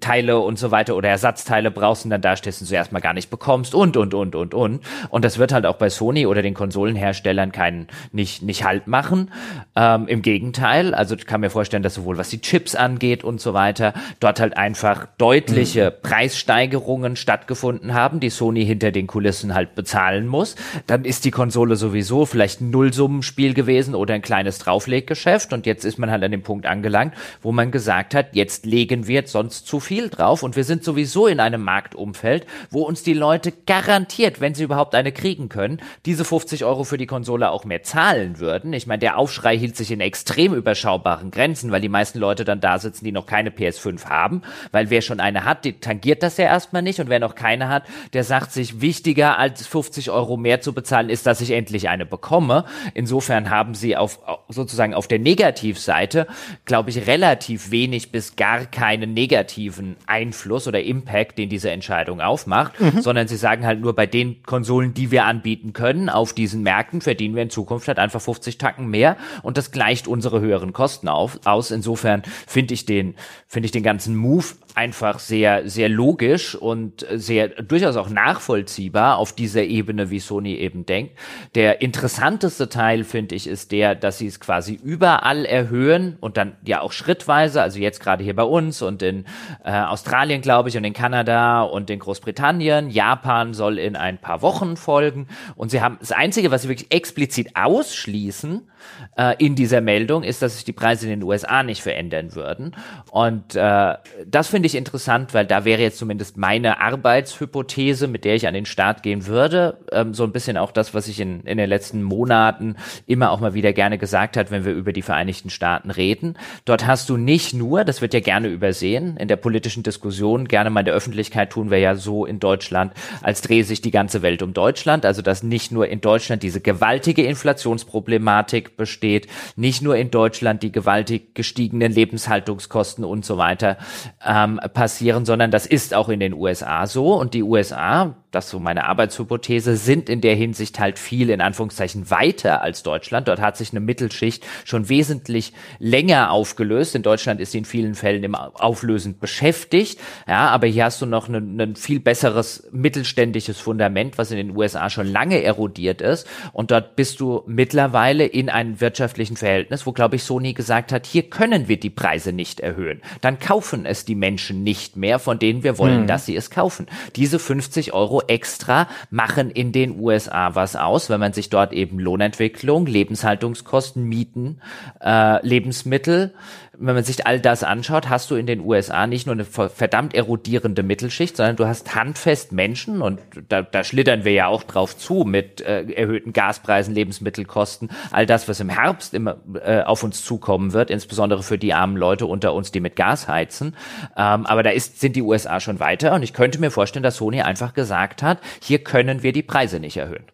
Teile 0.00 0.38
und 0.38 0.58
so 0.58 0.70
weiter 0.70 0.94
oder 0.94 1.08
Ersatzteile 1.08 1.70
brauchst 1.70 2.04
und 2.04 2.10
dann 2.10 2.22
da 2.22 2.36
stehst 2.36 2.60
und 2.60 2.70
du 2.70 2.74
erstmal 2.74 3.02
gar 3.02 3.12
nicht 3.12 3.28
bekommst 3.28 3.74
und 3.74 3.96
und 3.96 4.14
und 4.14 4.34
und 4.34 4.54
und 4.54 4.80
und 5.10 5.24
das 5.24 5.38
wird 5.38 5.52
halt 5.52 5.66
auch 5.66 5.76
bei 5.76 5.90
Sony 5.90 6.26
oder 6.26 6.42
den 6.42 6.54
Konsolenherstellern 6.54 7.50
keinen 7.50 7.88
nicht 8.12 8.42
nicht 8.42 8.64
halt 8.64 8.86
machen. 8.86 9.32
Ähm, 9.74 10.06
Im 10.06 10.22
Gegenteil, 10.22 10.94
also 10.94 11.16
ich 11.16 11.26
kann 11.26 11.40
mir 11.40 11.50
vorstellen, 11.50 11.82
dass 11.82 11.94
sowohl 11.94 12.18
was 12.18 12.28
die 12.28 12.40
Chips 12.40 12.76
angeht 12.76 13.24
und 13.24 13.40
so 13.40 13.52
weiter, 13.52 13.94
dort 14.20 14.38
halt 14.38 14.56
einfach 14.56 15.06
deutliche 15.18 15.90
mhm. 15.90 16.02
Preissteigerungen 16.08 17.16
stattgefunden 17.16 17.94
haben, 17.94 18.20
die 18.20 18.27
die 18.28 18.34
Sony 18.34 18.66
hinter 18.66 18.92
den 18.92 19.06
Kulissen 19.06 19.54
halt 19.54 19.74
bezahlen 19.74 20.26
muss. 20.26 20.54
Dann 20.86 21.06
ist 21.06 21.24
die 21.24 21.30
Konsole 21.30 21.76
sowieso 21.76 22.26
vielleicht 22.26 22.60
ein 22.60 22.68
Nullsummenspiel 22.70 23.54
gewesen 23.54 23.94
oder 23.94 24.12
ein 24.12 24.20
kleines 24.20 24.58
Draufleggeschäft 24.58 25.54
und 25.54 25.64
jetzt 25.64 25.86
ist 25.86 25.98
man 25.98 26.10
halt 26.10 26.22
an 26.22 26.30
dem 26.30 26.42
Punkt 26.42 26.66
angelangt, 26.66 27.14
wo 27.40 27.52
man 27.52 27.70
gesagt 27.70 28.14
hat, 28.14 28.34
jetzt 28.36 28.66
legen 28.66 29.06
wir 29.06 29.26
sonst 29.26 29.66
zu 29.66 29.80
viel 29.80 30.10
drauf 30.10 30.42
und 30.42 30.56
wir 30.56 30.64
sind 30.64 30.84
sowieso 30.84 31.26
in 31.26 31.40
einem 31.40 31.62
Marktumfeld, 31.62 32.46
wo 32.70 32.82
uns 32.82 33.02
die 33.02 33.14
Leute 33.14 33.50
garantiert, 33.66 34.42
wenn 34.42 34.54
sie 34.54 34.64
überhaupt 34.64 34.94
eine 34.94 35.10
kriegen 35.12 35.48
können, 35.48 35.80
diese 36.04 36.26
50 36.26 36.66
Euro 36.66 36.84
für 36.84 36.98
die 36.98 37.06
Konsole 37.06 37.50
auch 37.50 37.64
mehr 37.64 37.82
zahlen 37.82 38.40
würden. 38.40 38.74
Ich 38.74 38.86
meine, 38.86 38.98
der 38.98 39.16
Aufschrei 39.16 39.56
hielt 39.56 39.76
sich 39.76 39.90
in 39.90 40.00
extrem 40.00 40.52
überschaubaren 40.52 41.30
Grenzen, 41.30 41.72
weil 41.72 41.80
die 41.80 41.88
meisten 41.88 42.18
Leute 42.18 42.44
dann 42.44 42.60
da 42.60 42.78
sitzen, 42.78 43.06
die 43.06 43.12
noch 43.12 43.24
keine 43.24 43.48
PS5 43.48 44.04
haben, 44.04 44.42
weil 44.70 44.90
wer 44.90 45.00
schon 45.00 45.18
eine 45.18 45.46
hat, 45.46 45.64
die 45.64 45.80
tangiert 45.80 46.22
das 46.22 46.36
ja 46.36 46.44
erstmal 46.44 46.82
nicht 46.82 47.00
und 47.00 47.08
wer 47.08 47.20
noch 47.20 47.34
keine 47.34 47.68
hat, 47.70 47.84
der 48.12 48.17
sagt 48.24 48.52
sich, 48.52 48.80
wichtiger 48.80 49.38
als 49.38 49.66
50 49.66 50.10
Euro 50.10 50.36
mehr 50.36 50.60
zu 50.60 50.72
bezahlen 50.72 51.10
ist, 51.10 51.26
dass 51.26 51.40
ich 51.40 51.50
endlich 51.50 51.88
eine 51.88 52.06
bekomme. 52.06 52.64
Insofern 52.94 53.50
haben 53.50 53.74
sie 53.74 53.96
auf 53.96 54.20
sozusagen 54.48 54.94
auf 54.94 55.08
der 55.08 55.18
Negativseite, 55.18 56.26
glaube 56.64 56.90
ich, 56.90 57.06
relativ 57.06 57.70
wenig 57.70 58.12
bis 58.12 58.36
gar 58.36 58.66
keinen 58.66 59.14
negativen 59.14 59.96
Einfluss 60.06 60.66
oder 60.66 60.82
Impact, 60.82 61.38
den 61.38 61.48
diese 61.48 61.70
Entscheidung 61.70 62.20
aufmacht, 62.20 62.80
mhm. 62.80 63.00
sondern 63.00 63.28
sie 63.28 63.36
sagen 63.36 63.66
halt 63.66 63.80
nur 63.80 63.94
bei 63.94 64.06
den 64.06 64.42
Konsolen, 64.42 64.94
die 64.94 65.10
wir 65.10 65.24
anbieten 65.24 65.72
können, 65.72 66.08
auf 66.08 66.32
diesen 66.32 66.62
Märkten 66.62 67.00
verdienen 67.00 67.34
wir 67.34 67.42
in 67.42 67.50
Zukunft 67.50 67.88
halt 67.88 67.98
einfach 67.98 68.20
50 68.20 68.58
Tacken 68.58 68.88
mehr 68.88 69.16
und 69.42 69.56
das 69.56 69.70
gleicht 69.70 70.08
unsere 70.08 70.40
höheren 70.40 70.72
Kosten 70.72 71.08
auf, 71.08 71.40
aus. 71.44 71.70
Insofern 71.70 72.22
finde 72.46 72.74
ich 72.74 72.86
den, 72.86 73.14
finde 73.46 73.66
ich 73.66 73.72
den 73.72 73.82
ganzen 73.82 74.16
Move 74.16 74.46
einfach 74.74 75.18
sehr, 75.18 75.68
sehr 75.68 75.88
logisch 75.88 76.54
und 76.54 77.04
sehr 77.12 77.48
durchaus 77.48 77.96
auch 77.96 78.07
nachvollziehbar 78.10 79.16
auf 79.18 79.32
dieser 79.32 79.64
Ebene, 79.64 80.10
wie 80.10 80.20
Sony 80.20 80.54
eben 80.54 80.86
denkt. 80.86 81.18
Der 81.54 81.80
interessanteste 81.82 82.68
Teil, 82.68 83.04
finde 83.04 83.34
ich, 83.34 83.46
ist 83.46 83.72
der, 83.72 83.94
dass 83.94 84.18
sie 84.18 84.26
es 84.26 84.40
quasi 84.40 84.74
überall 84.74 85.44
erhöhen 85.44 86.16
und 86.20 86.36
dann 86.36 86.56
ja 86.64 86.80
auch 86.80 86.92
schrittweise, 86.92 87.62
also 87.62 87.78
jetzt 87.78 88.00
gerade 88.00 88.24
hier 88.24 88.34
bei 88.34 88.42
uns 88.42 88.82
und 88.82 89.02
in 89.02 89.24
äh, 89.64 89.72
Australien, 89.72 90.40
glaube 90.40 90.68
ich, 90.68 90.76
und 90.76 90.84
in 90.84 90.92
Kanada 90.92 91.62
und 91.62 91.90
in 91.90 91.98
Großbritannien. 91.98 92.90
Japan 92.90 93.54
soll 93.54 93.78
in 93.78 93.96
ein 93.96 94.18
paar 94.18 94.42
Wochen 94.42 94.76
folgen. 94.76 95.28
Und 95.56 95.70
sie 95.70 95.80
haben 95.80 95.98
das 96.00 96.12
Einzige, 96.12 96.50
was 96.50 96.62
sie 96.62 96.68
wirklich 96.68 96.92
explizit 96.92 97.54
ausschließen, 97.54 98.68
äh, 99.16 99.34
in 99.38 99.54
dieser 99.54 99.80
Meldung 99.80 100.22
ist, 100.22 100.42
dass 100.42 100.56
sich 100.56 100.64
die 100.64 100.72
Preise 100.72 101.06
in 101.06 101.20
den 101.20 101.22
USA 101.22 101.62
nicht 101.62 101.82
verändern 101.82 102.34
würden. 102.34 102.74
Und 103.10 103.54
äh, 103.54 103.94
das 104.26 104.48
finde 104.48 104.66
ich 104.66 104.74
interessant, 104.74 105.34
weil 105.34 105.46
da 105.46 105.64
wäre 105.64 105.82
jetzt 105.82 105.98
zumindest 105.98 106.36
meine 106.36 106.80
Arbeitshypothese, 106.80 108.08
mit 108.08 108.24
der 108.24 108.34
ich 108.34 108.46
an 108.46 108.54
den 108.54 108.66
Start 108.66 109.02
gehen 109.02 109.26
würde, 109.26 109.78
ähm, 109.92 110.14
so 110.14 110.24
ein 110.24 110.32
bisschen 110.32 110.56
auch 110.56 110.72
das, 110.72 110.94
was 110.94 111.08
ich 111.08 111.20
in, 111.20 111.40
in 111.42 111.58
den 111.58 111.68
letzten 111.68 112.02
Monaten 112.02 112.76
immer 113.06 113.30
auch 113.30 113.40
mal 113.40 113.54
wieder 113.54 113.72
gerne 113.72 113.98
gesagt 113.98 114.36
hat, 114.36 114.50
wenn 114.50 114.64
wir 114.64 114.72
über 114.72 114.92
die 114.92 115.02
Vereinigten 115.02 115.50
Staaten 115.50 115.90
reden. 115.90 116.36
Dort 116.64 116.86
hast 116.86 117.08
du 117.08 117.16
nicht 117.16 117.54
nur, 117.54 117.84
das 117.84 118.00
wird 118.02 118.14
ja 118.14 118.20
gerne 118.20 118.48
übersehen, 118.48 119.16
in 119.16 119.28
der 119.28 119.36
politischen 119.36 119.82
Diskussion, 119.82 120.48
gerne 120.48 120.70
mal 120.70 120.80
in 120.80 120.86
der 120.86 120.94
Öffentlichkeit 120.94 121.50
tun 121.50 121.70
wir 121.70 121.78
ja 121.78 121.94
so 121.94 122.26
in 122.26 122.40
Deutschland, 122.40 122.92
als 123.22 123.40
drehe 123.40 123.64
sich 123.64 123.80
die 123.80 123.90
ganze 123.90 124.22
Welt 124.22 124.42
um 124.42 124.52
Deutschland, 124.52 125.04
also 125.04 125.22
dass 125.22 125.42
nicht 125.42 125.72
nur 125.72 125.88
in 125.88 126.00
Deutschland 126.00 126.42
diese 126.42 126.60
gewaltige 126.60 127.22
Inflationsproblematik 127.24 128.67
besteht, 128.76 129.28
nicht 129.56 129.82
nur 129.82 129.96
in 129.96 130.10
Deutschland 130.10 130.62
die 130.62 130.72
gewaltig 130.72 131.34
gestiegenen 131.34 131.92
Lebenshaltungskosten 131.92 133.04
und 133.04 133.24
so 133.24 133.38
weiter 133.38 133.78
ähm, 134.24 134.60
passieren, 134.74 135.24
sondern 135.24 135.50
das 135.50 135.66
ist 135.66 135.94
auch 135.94 136.08
in 136.08 136.20
den 136.20 136.34
USA 136.34 136.86
so. 136.86 137.14
Und 137.14 137.34
die 137.34 137.42
USA, 137.42 138.16
das 138.30 138.46
ist 138.46 138.50
so 138.50 138.58
meine 138.58 138.84
Arbeitshypothese, 138.84 139.76
sind 139.76 140.10
in 140.10 140.20
der 140.20 140.34
Hinsicht 140.34 140.78
halt 140.78 140.98
viel 140.98 141.30
in 141.30 141.40
Anführungszeichen 141.40 142.10
weiter 142.10 142.60
als 142.60 142.82
Deutschland. 142.82 143.26
Dort 143.26 143.40
hat 143.40 143.56
sich 143.56 143.70
eine 143.70 143.80
Mittelschicht 143.80 144.44
schon 144.64 144.90
wesentlich 144.90 145.54
länger 145.78 146.30
aufgelöst. 146.30 146.94
In 146.94 147.02
Deutschland 147.02 147.40
ist 147.40 147.52
sie 147.52 147.58
in 147.58 147.64
vielen 147.64 147.94
Fällen 147.94 148.22
im 148.24 148.34
auflösend 148.34 149.18
beschäftigt. 149.20 149.98
Ja, 150.26 150.48
aber 150.48 150.66
hier 150.66 150.84
hast 150.84 151.00
du 151.00 151.06
noch 151.06 151.28
ein, 151.28 151.74
viel 151.76 152.00
besseres 152.00 152.68
mittelständisches 152.70 153.58
Fundament, 153.58 154.18
was 154.18 154.30
in 154.30 154.36
den 154.36 154.54
USA 154.56 154.90
schon 154.90 155.06
lange 155.06 155.42
erodiert 155.42 156.02
ist. 156.02 156.26
Und 156.52 156.70
dort 156.70 156.96
bist 156.96 157.20
du 157.20 157.42
mittlerweile 157.46 158.26
in 158.26 158.50
einem 158.50 158.80
wirtschaftlichen 158.80 159.36
Verhältnis, 159.36 159.86
wo, 159.86 159.92
glaube 159.92 160.16
ich, 160.16 160.22
Sony 160.22 160.52
gesagt 160.52 160.92
hat, 160.92 161.06
hier 161.06 161.22
können 161.30 161.68
wir 161.68 161.80
die 161.80 161.90
Preise 161.90 162.32
nicht 162.32 162.60
erhöhen. 162.60 163.00
Dann 163.22 163.38
kaufen 163.38 163.86
es 163.86 164.04
die 164.04 164.14
Menschen 164.14 164.62
nicht 164.64 164.96
mehr, 164.96 165.18
von 165.18 165.38
denen 165.38 165.62
wir 165.62 165.78
wollen, 165.78 166.02
mhm. 166.02 166.06
dass 166.06 166.26
sie 166.26 166.36
es 166.36 166.50
kaufen. 166.50 166.86
Diese 167.16 167.38
50 167.38 167.94
Euro 167.94 168.17
extra 168.26 168.88
machen 169.10 169.50
in 169.50 169.72
den 169.72 170.00
USA 170.00 170.54
was 170.54 170.76
aus, 170.76 171.10
wenn 171.10 171.20
man 171.20 171.32
sich 171.32 171.50
dort 171.50 171.72
eben 171.72 171.98
Lohnentwicklung, 171.98 172.86
Lebenshaltungskosten, 172.86 174.04
Mieten, 174.04 174.60
äh, 175.00 175.46
Lebensmittel, 175.46 176.34
wenn 176.80 176.94
man 176.94 177.04
sich 177.04 177.26
all 177.26 177.40
das 177.40 177.64
anschaut, 177.64 178.08
hast 178.08 178.30
du 178.30 178.36
in 178.36 178.46
den 178.46 178.60
USA 178.60 179.06
nicht 179.06 179.26
nur 179.26 179.34
eine 179.34 179.44
verdammt 179.44 180.14
erodierende 180.14 180.82
Mittelschicht, 180.82 181.36
sondern 181.36 181.56
du 181.56 181.66
hast 181.66 181.94
handfest 181.94 182.52
Menschen 182.52 183.02
und 183.02 183.20
da, 183.48 183.62
da 183.62 183.82
schlittern 183.82 184.24
wir 184.24 184.32
ja 184.32 184.46
auch 184.46 184.62
drauf 184.62 184.96
zu 184.96 185.24
mit 185.24 185.60
äh, 185.60 185.82
erhöhten 185.90 186.32
Gaspreisen, 186.32 186.94
Lebensmittelkosten, 186.94 187.90
all 188.12 188.26
das, 188.26 188.48
was 188.48 188.60
im 188.60 188.68
Herbst 188.68 189.14
immer 189.14 189.38
äh, 189.62 189.82
auf 189.82 190.04
uns 190.04 190.24
zukommen 190.24 190.72
wird, 190.72 190.90
insbesondere 190.90 191.42
für 191.42 191.58
die 191.58 191.74
armen 191.74 191.96
Leute 191.96 192.26
unter 192.26 192.54
uns, 192.54 192.70
die 192.70 192.80
mit 192.80 192.94
Gas 192.96 193.26
heizen. 193.26 193.74
Ähm, 194.16 194.46
aber 194.46 194.62
da 194.62 194.70
ist, 194.70 195.00
sind 195.00 195.16
die 195.16 195.22
USA 195.22 195.60
schon 195.60 195.80
weiter 195.80 196.14
und 196.14 196.22
ich 196.22 196.32
könnte 196.32 196.60
mir 196.60 196.70
vorstellen, 196.70 197.02
dass 197.02 197.16
Sony 197.16 197.42
einfach 197.42 197.74
gesagt 197.74 198.22
hat, 198.22 198.38
hier 198.62 198.78
können 198.84 199.22
wir 199.22 199.32
die 199.32 199.42
Preise 199.42 199.80
nicht 199.80 199.96
erhöhen 199.96 200.24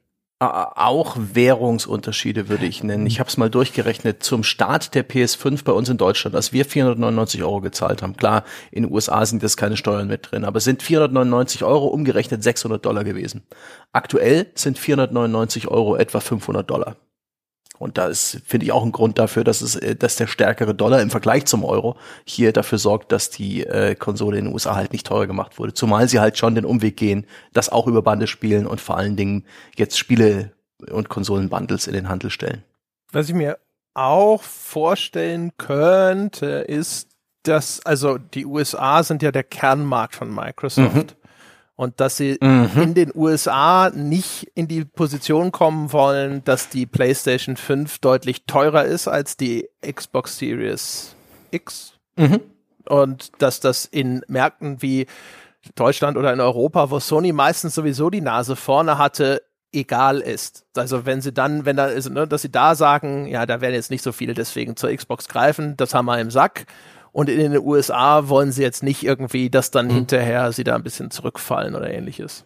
auch 0.44 1.16
Währungsunterschiede 1.18 2.48
würde 2.48 2.66
ich 2.66 2.82
nennen. 2.82 3.06
Ich 3.06 3.20
habe 3.20 3.28
es 3.28 3.36
mal 3.36 3.50
durchgerechnet 3.50 4.22
zum 4.22 4.42
Start 4.42 4.94
der 4.94 5.08
PS5 5.08 5.64
bei 5.64 5.72
uns 5.72 5.88
in 5.88 5.96
Deutschland, 5.96 6.36
als 6.36 6.52
wir 6.52 6.64
499 6.64 7.42
Euro 7.42 7.60
gezahlt 7.60 8.02
haben. 8.02 8.16
Klar, 8.16 8.44
in 8.70 8.84
den 8.84 8.92
USA 8.92 9.24
sind 9.26 9.42
jetzt 9.42 9.56
keine 9.56 9.76
Steuern 9.76 10.08
mit 10.08 10.30
drin, 10.30 10.44
aber 10.44 10.60
sind 10.60 10.82
499 10.82 11.64
Euro 11.64 11.86
umgerechnet 11.86 12.42
600 12.42 12.84
Dollar 12.84 13.04
gewesen. 13.04 13.42
Aktuell 13.92 14.46
sind 14.54 14.78
499 14.78 15.68
Euro 15.68 15.96
etwa 15.96 16.20
500 16.20 16.68
Dollar. 16.68 16.96
Und 17.78 17.98
da 17.98 18.06
ist, 18.06 18.40
finde 18.46 18.66
ich, 18.66 18.72
auch 18.72 18.84
ein 18.84 18.92
Grund 18.92 19.18
dafür, 19.18 19.42
dass 19.44 19.60
es, 19.60 19.76
äh, 19.76 19.96
dass 19.96 20.16
der 20.16 20.26
stärkere 20.26 20.74
Dollar 20.74 21.00
im 21.00 21.10
Vergleich 21.10 21.46
zum 21.46 21.64
Euro 21.64 21.96
hier 22.24 22.52
dafür 22.52 22.78
sorgt, 22.78 23.12
dass 23.12 23.30
die 23.30 23.66
äh, 23.66 23.94
Konsole 23.94 24.38
in 24.38 24.46
den 24.46 24.54
USA 24.54 24.76
halt 24.76 24.92
nicht 24.92 25.06
teurer 25.06 25.26
gemacht 25.26 25.58
wurde. 25.58 25.74
Zumal 25.74 26.08
sie 26.08 26.20
halt 26.20 26.38
schon 26.38 26.54
den 26.54 26.64
Umweg 26.64 26.96
gehen, 26.96 27.26
das 27.52 27.70
auch 27.70 27.86
über 27.86 28.02
Bande 28.02 28.26
spielen 28.26 28.66
und 28.66 28.80
vor 28.80 28.96
allen 28.96 29.16
Dingen 29.16 29.44
jetzt 29.76 29.98
Spiele 29.98 30.52
und 30.90 31.08
Konsolenbundles 31.08 31.86
in 31.86 31.94
den 31.94 32.08
Handel 32.08 32.30
stellen. 32.30 32.62
Was 33.12 33.28
ich 33.28 33.34
mir 33.34 33.58
auch 33.94 34.42
vorstellen 34.42 35.52
könnte, 35.56 36.46
ist, 36.46 37.08
dass, 37.42 37.84
also 37.84 38.18
die 38.18 38.46
USA 38.46 39.02
sind 39.02 39.22
ja 39.22 39.30
der 39.30 39.44
Kernmarkt 39.44 40.14
von 40.14 40.34
Microsoft. 40.34 40.94
Mhm 40.94 41.23
und 41.76 42.00
dass 42.00 42.16
sie 42.16 42.38
mhm. 42.40 42.70
in 42.76 42.94
den 42.94 43.12
USA 43.14 43.90
nicht 43.90 44.50
in 44.54 44.68
die 44.68 44.84
Position 44.84 45.52
kommen 45.52 45.92
wollen, 45.92 46.44
dass 46.44 46.68
die 46.68 46.86
PlayStation 46.86 47.56
5 47.56 47.98
deutlich 47.98 48.44
teurer 48.46 48.84
ist 48.84 49.08
als 49.08 49.36
die 49.36 49.68
Xbox 49.80 50.38
Series 50.38 51.16
X. 51.50 51.94
Mhm. 52.16 52.40
Und 52.86 53.32
dass 53.42 53.60
das 53.60 53.86
in 53.86 54.22
Märkten 54.28 54.82
wie 54.82 55.06
Deutschland 55.74 56.16
oder 56.16 56.32
in 56.32 56.40
Europa, 56.40 56.90
wo 56.90 57.00
Sony 57.00 57.32
meistens 57.32 57.74
sowieso 57.74 58.10
die 58.10 58.20
Nase 58.20 58.56
vorne 58.56 58.98
hatte, 58.98 59.42
egal 59.72 60.20
ist. 60.20 60.64
Also 60.76 61.06
wenn 61.06 61.20
sie 61.20 61.32
dann, 61.32 61.64
wenn 61.64 61.76
da 61.76 61.86
ist, 61.86 62.10
ne, 62.10 62.28
dass 62.28 62.42
sie 62.42 62.52
da 62.52 62.74
sagen, 62.74 63.26
ja, 63.26 63.46
da 63.46 63.60
werden 63.60 63.74
jetzt 63.74 63.90
nicht 63.90 64.02
so 64.02 64.12
viele 64.12 64.34
deswegen 64.34 64.76
zur 64.76 64.94
Xbox 64.94 65.28
greifen, 65.28 65.76
das 65.76 65.94
haben 65.94 66.06
wir 66.06 66.18
im 66.20 66.30
Sack. 66.30 66.66
Und 67.14 67.28
in 67.28 67.52
den 67.52 67.62
USA 67.64 68.28
wollen 68.28 68.50
sie 68.50 68.62
jetzt 68.62 68.82
nicht 68.82 69.04
irgendwie, 69.04 69.48
dass 69.48 69.70
dann 69.70 69.86
mhm. 69.86 69.92
hinterher 69.92 70.50
sie 70.50 70.64
da 70.64 70.74
ein 70.74 70.82
bisschen 70.82 71.12
zurückfallen 71.12 71.76
oder 71.76 71.88
ähnliches. 71.88 72.44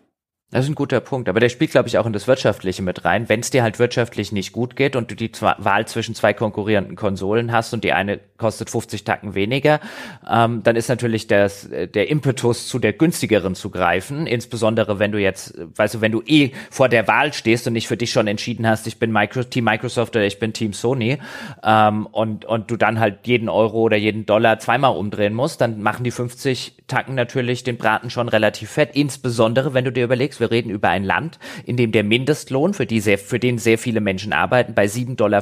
Das 0.50 0.64
ist 0.64 0.70
ein 0.70 0.76
guter 0.76 1.00
Punkt, 1.00 1.28
aber 1.28 1.40
der 1.40 1.50
spielt, 1.50 1.72
glaube 1.72 1.88
ich, 1.88 1.98
auch 1.98 2.06
in 2.06 2.14
das 2.14 2.26
Wirtschaftliche 2.26 2.80
mit 2.80 3.04
rein. 3.04 3.28
Wenn 3.28 3.40
es 3.40 3.50
dir 3.50 3.62
halt 3.62 3.78
wirtschaftlich 3.78 4.32
nicht 4.32 4.52
gut 4.52 4.76
geht 4.76 4.96
und 4.96 5.10
du 5.10 5.14
die 5.14 5.30
Wahl 5.42 5.86
zwischen 5.86 6.14
zwei 6.14 6.32
konkurrierenden 6.32 6.96
Konsolen 6.96 7.52
hast 7.52 7.74
und 7.74 7.84
die 7.84 7.92
eine 7.92 8.18
kostet 8.38 8.70
50 8.70 9.04
Tacken 9.04 9.34
weniger, 9.34 9.78
ähm, 10.26 10.62
dann 10.62 10.74
ist 10.74 10.88
natürlich 10.88 11.26
das, 11.26 11.68
der 11.68 12.08
Impetus, 12.08 12.66
zu 12.66 12.78
der 12.78 12.94
günstigeren 12.94 13.54
zu 13.54 13.68
greifen. 13.68 14.26
Insbesondere 14.26 14.98
wenn 14.98 15.12
du 15.12 15.18
jetzt, 15.18 15.52
weißt 15.76 15.96
du, 15.96 16.00
wenn 16.00 16.12
du 16.12 16.22
eh 16.24 16.52
vor 16.70 16.88
der 16.88 17.06
Wahl 17.06 17.34
stehst 17.34 17.66
und 17.66 17.74
nicht 17.74 17.86
für 17.86 17.98
dich 17.98 18.10
schon 18.10 18.26
entschieden 18.26 18.66
hast, 18.66 18.86
ich 18.86 18.98
bin 18.98 19.12
Micro 19.12 19.42
Team 19.42 19.64
Microsoft 19.64 20.16
oder 20.16 20.24
ich 20.24 20.38
bin 20.38 20.54
Team 20.54 20.72
Sony 20.72 21.18
ähm, 21.62 22.06
und, 22.06 22.46
und 22.46 22.70
du 22.70 22.78
dann 22.78 23.00
halt 23.00 23.26
jeden 23.26 23.50
Euro 23.50 23.82
oder 23.82 23.98
jeden 23.98 24.24
Dollar 24.24 24.58
zweimal 24.60 24.96
umdrehen 24.96 25.34
musst, 25.34 25.60
dann 25.60 25.82
machen 25.82 26.04
die 26.04 26.10
50 26.10 26.77
Tacken 26.88 27.14
natürlich 27.14 27.62
den 27.62 27.78
Braten 27.78 28.10
schon 28.10 28.28
relativ 28.28 28.70
fett. 28.70 28.96
Insbesondere, 28.96 29.74
wenn 29.74 29.84
du 29.84 29.92
dir 29.92 30.04
überlegst, 30.04 30.40
wir 30.40 30.50
reden 30.50 30.70
über 30.70 30.88
ein 30.88 31.04
Land, 31.04 31.38
in 31.64 31.76
dem 31.76 31.92
der 31.92 32.02
Mindestlohn, 32.02 32.74
für, 32.74 32.86
die 32.86 33.00
sehr, 33.00 33.18
für 33.18 33.38
den 33.38 33.58
sehr 33.58 33.78
viele 33.78 34.00
Menschen 34.00 34.32
arbeiten, 34.32 34.74
bei 34.74 34.86
7,25 34.86 35.14
Dollar 35.16 35.40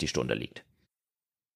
die 0.00 0.08
Stunde 0.08 0.34
liegt. 0.34 0.64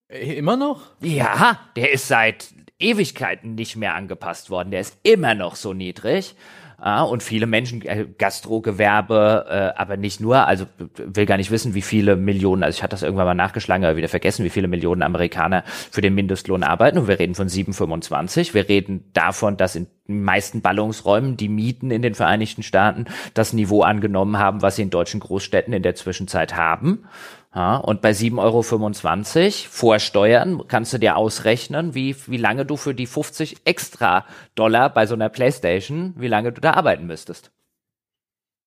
Immer 0.08 0.56
noch? 0.56 0.92
Ja, 1.00 1.58
der 1.74 1.92
ist 1.92 2.08
seit 2.08 2.54
Ewigkeiten 2.78 3.54
nicht 3.54 3.76
mehr 3.76 3.94
angepasst 3.94 4.50
worden. 4.50 4.70
Der 4.70 4.80
ist 4.80 4.98
immer 5.02 5.34
noch 5.34 5.56
so 5.56 5.72
niedrig. 5.72 6.34
Ja, 6.78 7.02
und 7.02 7.22
viele 7.22 7.46
Menschen, 7.46 7.80
äh, 7.86 8.06
Gastrogewerbe, 8.18 9.46
äh, 9.48 9.80
aber 9.80 9.96
nicht 9.96 10.20
nur, 10.20 10.46
also 10.46 10.66
will 10.96 11.24
gar 11.24 11.38
nicht 11.38 11.50
wissen, 11.50 11.74
wie 11.74 11.80
viele 11.80 12.16
Millionen, 12.16 12.62
also 12.62 12.76
ich 12.76 12.82
hatte 12.82 12.90
das 12.90 13.02
irgendwann 13.02 13.24
mal 13.24 13.34
nachgeschlagen, 13.34 13.84
aber 13.84 13.96
wieder 13.96 14.08
vergessen, 14.08 14.44
wie 14.44 14.50
viele 14.50 14.68
Millionen 14.68 15.02
Amerikaner 15.02 15.64
für 15.66 16.02
den 16.02 16.14
Mindestlohn 16.14 16.62
arbeiten. 16.62 16.98
Und 16.98 17.08
wir 17.08 17.18
reden 17.18 17.34
von 17.34 17.48
7,25. 17.48 18.52
Wir 18.52 18.68
reden 18.68 19.04
davon, 19.14 19.56
dass 19.56 19.74
in 19.74 19.86
den 20.06 20.22
meisten 20.22 20.60
Ballungsräumen 20.60 21.38
die 21.38 21.48
Mieten 21.48 21.90
in 21.90 22.02
den 22.02 22.14
Vereinigten 22.14 22.62
Staaten 22.62 23.06
das 23.32 23.54
Niveau 23.54 23.82
angenommen 23.82 24.38
haben, 24.38 24.60
was 24.60 24.76
sie 24.76 24.82
in 24.82 24.90
deutschen 24.90 25.20
Großstädten 25.20 25.72
in 25.72 25.82
der 25.82 25.94
Zwischenzeit 25.94 26.56
haben. 26.56 27.04
Ja, 27.56 27.78
und 27.78 28.02
bei 28.02 28.10
7,25 28.10 28.36
Euro 28.38 29.70
vor 29.70 29.98
Steuern 29.98 30.68
kannst 30.68 30.92
du 30.92 30.98
dir 30.98 31.16
ausrechnen, 31.16 31.94
wie, 31.94 32.14
wie 32.26 32.36
lange 32.36 32.66
du 32.66 32.76
für 32.76 32.94
die 32.94 33.06
50 33.06 33.62
extra 33.64 34.26
Dollar 34.54 34.92
bei 34.92 35.06
so 35.06 35.14
einer 35.14 35.30
Playstation, 35.30 36.12
wie 36.18 36.28
lange 36.28 36.52
du 36.52 36.60
da 36.60 36.74
arbeiten 36.74 37.06
müsstest. 37.06 37.50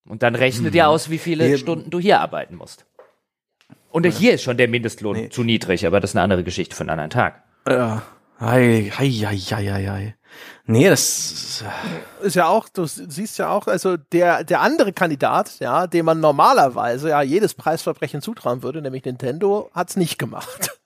Und 0.07 0.24
dann 0.24 0.34
rechne 0.34 0.66
hm. 0.66 0.72
dir 0.72 0.86
mhm. 0.86 0.90
aus, 0.90 1.11
wie 1.11 1.20
viele 1.20 1.48
nee. 1.48 1.57
Stunden 1.57 1.91
du 1.91 1.99
hier 1.99 2.20
arbeiten 2.20 2.56
musst. 2.56 2.88
Und 3.91 4.07
ja. 4.07 4.11
hier 4.11 4.34
ist 4.34 4.41
schon 4.41 4.57
der 4.57 4.68
Mindestlohn 4.68 5.16
nee. 5.16 5.30
zu 5.30 5.44
niedrig, 5.44 5.86
aber 5.86 5.99
das 5.99 6.11
ist 6.11 6.16
eine 6.16 6.24
andere 6.24 6.44
Geschichte 6.44 6.76
für 6.76 6.82
einen 6.82 6.90
anderen 6.90 7.11
Tag. 7.11 7.44
Ja. 7.68 8.02
Hei, 8.40 8.91
hei, 8.98 9.07
hei, 9.07 9.38
hei, 9.38 9.88
hei. 9.88 10.16
Nee, 10.71 10.87
das 10.87 11.63
ist 12.21 12.35
ja 12.35 12.45
auch, 12.45 12.69
du 12.69 12.85
siehst 12.85 13.39
ja 13.39 13.49
auch, 13.49 13.65
also 13.65 13.97
der, 13.97 14.43
der 14.43 14.61
andere 14.61 14.93
Kandidat, 14.93 15.59
ja, 15.59 15.87
dem 15.87 16.05
man 16.05 16.19
normalerweise 16.19 17.09
ja 17.09 17.23
jedes 17.23 17.55
Preisverbrechen 17.55 18.21
zutrauen 18.21 18.61
würde, 18.61 18.79
nämlich 18.79 19.03
Nintendo, 19.03 19.71
hat's 19.73 19.95
nicht 19.95 20.19
gemacht. 20.19 20.77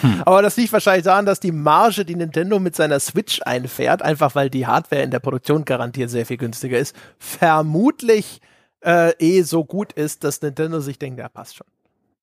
Hm. 0.00 0.22
Aber 0.24 0.42
das 0.42 0.56
liegt 0.56 0.72
wahrscheinlich 0.72 1.04
daran, 1.04 1.26
dass 1.26 1.40
die 1.40 1.50
Marge, 1.50 2.04
die 2.04 2.14
Nintendo 2.14 2.60
mit 2.60 2.76
seiner 2.76 3.00
Switch 3.00 3.42
einfährt, 3.42 4.00
einfach 4.00 4.34
weil 4.36 4.48
die 4.48 4.66
Hardware 4.66 5.02
in 5.02 5.10
der 5.10 5.18
Produktion 5.18 5.64
garantiert 5.64 6.08
sehr 6.08 6.24
viel 6.24 6.38
günstiger 6.38 6.78
ist, 6.78 6.94
vermutlich 7.18 8.40
äh, 8.80 9.12
eh 9.18 9.42
so 9.42 9.64
gut 9.64 9.92
ist, 9.92 10.22
dass 10.22 10.40
Nintendo 10.40 10.78
sich 10.78 11.00
denkt, 11.00 11.18
ja, 11.18 11.28
passt 11.28 11.56
schon. 11.56 11.66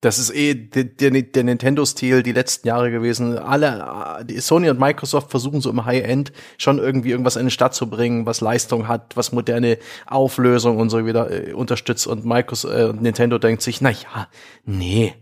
Das 0.03 0.19
ist 0.19 0.35
eh 0.35 0.53
der, 0.53 0.84
der, 0.84 1.11
der 1.11 1.43
Nintendo-Stil 1.45 2.23
die 2.23 2.34
letzten 2.34 2.67
Jahre 2.67 2.91
gewesen. 2.91 3.38
Alle, 3.38 4.25
die 4.25 4.38
Sony 4.41 4.69
und 4.69 4.77
Microsoft 4.77 5.31
versuchen 5.31 5.61
so 5.61 5.69
im 5.69 5.85
High-End 5.85 6.34
schon 6.57 6.77
irgendwie 6.77 7.11
irgendwas 7.11 7.38
in 7.38 7.45
die 7.45 7.51
Stadt 7.51 7.73
zu 7.73 7.89
bringen, 7.89 8.25
was 8.25 8.41
Leistung 8.41 8.89
hat, 8.89 9.15
was 9.15 9.31
moderne 9.31 9.77
Auflösung 10.05 10.77
und 10.77 10.89
so 10.89 11.05
wieder 11.05 11.31
äh, 11.31 11.53
unterstützt. 11.53 12.05
Und 12.05 12.25
Microsoft 12.25 12.75
äh, 12.75 12.91
Nintendo 12.91 13.38
denkt 13.38 13.61
sich, 13.61 13.80
na 13.80 13.91
ja, 13.91 14.27
nee, 14.65 15.13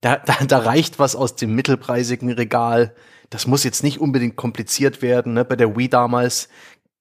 da, 0.00 0.16
da, 0.16 0.36
da 0.48 0.58
reicht 0.58 0.98
was 0.98 1.16
aus 1.16 1.36
dem 1.36 1.54
mittelpreisigen 1.54 2.32
Regal. 2.32 2.94
Das 3.28 3.46
muss 3.46 3.62
jetzt 3.62 3.82
nicht 3.82 4.00
unbedingt 4.00 4.36
kompliziert 4.36 5.02
werden. 5.02 5.34
Ne? 5.34 5.44
Bei 5.44 5.56
der 5.56 5.76
Wii 5.76 5.90
damals 5.90 6.48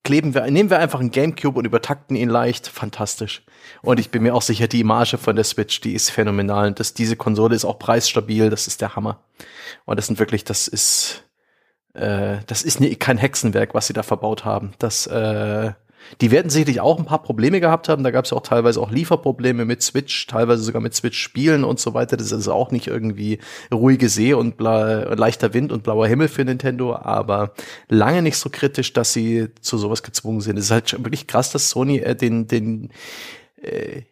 kleben 0.03 0.33
wir, 0.33 0.51
nehmen 0.51 0.69
wir 0.69 0.79
einfach 0.79 0.99
einen 0.99 1.11
Gamecube 1.11 1.59
und 1.59 1.65
übertakten 1.65 2.17
ihn 2.17 2.29
leicht. 2.29 2.67
Fantastisch. 2.67 3.45
Und 3.81 3.99
ich 3.99 4.11
bin 4.11 4.23
mir 4.23 4.33
auch 4.33 4.41
sicher, 4.41 4.67
die 4.67 4.83
Marge 4.83 5.17
von 5.17 5.35
der 5.35 5.45
Switch, 5.45 5.81
die 5.81 5.93
ist 5.93 6.09
phänomenal. 6.09 6.67
Und 6.67 6.79
das, 6.79 6.93
diese 6.93 7.15
Konsole 7.15 7.55
ist 7.55 7.65
auch 7.65 7.79
preisstabil. 7.79 8.49
Das 8.49 8.67
ist 8.67 8.81
der 8.81 8.95
Hammer. 8.95 9.19
Und 9.85 9.97
das 9.97 10.07
sind 10.07 10.19
wirklich, 10.19 10.43
das 10.43 10.67
ist, 10.67 11.23
äh, 11.93 12.37
das 12.47 12.63
ist 12.63 12.79
nie, 12.79 12.95
kein 12.95 13.17
Hexenwerk, 13.17 13.73
was 13.73 13.87
sie 13.87 13.93
da 13.93 14.03
verbaut 14.03 14.45
haben. 14.45 14.73
Das, 14.79 15.07
äh, 15.07 15.73
die 16.21 16.31
werden 16.31 16.49
sicherlich 16.49 16.81
auch 16.81 16.99
ein 16.99 17.05
paar 17.05 17.23
Probleme 17.23 17.59
gehabt 17.59 17.89
haben. 17.89 18.03
Da 18.03 18.11
gab 18.11 18.25
es 18.25 18.33
auch 18.33 18.41
teilweise 18.41 18.79
auch 18.81 18.91
Lieferprobleme 18.91 19.65
mit 19.65 19.81
Switch, 19.81 20.27
teilweise 20.27 20.63
sogar 20.63 20.81
mit 20.81 20.93
Switch-Spielen 20.93 21.63
und 21.63 21.79
so 21.79 21.93
weiter. 21.93 22.17
Das 22.17 22.31
ist 22.31 22.47
auch 22.47 22.71
nicht 22.71 22.87
irgendwie 22.87 23.39
ruhige 23.73 24.09
See 24.09 24.33
und 24.33 24.59
leichter 24.59 25.53
Wind 25.53 25.71
und 25.71 25.83
blauer 25.83 26.07
Himmel 26.07 26.27
für 26.27 26.45
Nintendo, 26.45 26.95
aber 26.95 27.53
lange 27.89 28.21
nicht 28.21 28.37
so 28.37 28.49
kritisch, 28.49 28.93
dass 28.93 29.13
sie 29.13 29.49
zu 29.61 29.77
sowas 29.77 30.03
gezwungen 30.03 30.41
sind. 30.41 30.57
Es 30.57 30.65
ist 30.65 30.71
halt 30.71 30.91
wirklich 31.03 31.27
krass, 31.27 31.51
dass 31.51 31.69
Sony 31.69 31.99
äh, 31.99 32.15
den, 32.15 32.47
den 32.47 32.89
äh, 33.63 34.03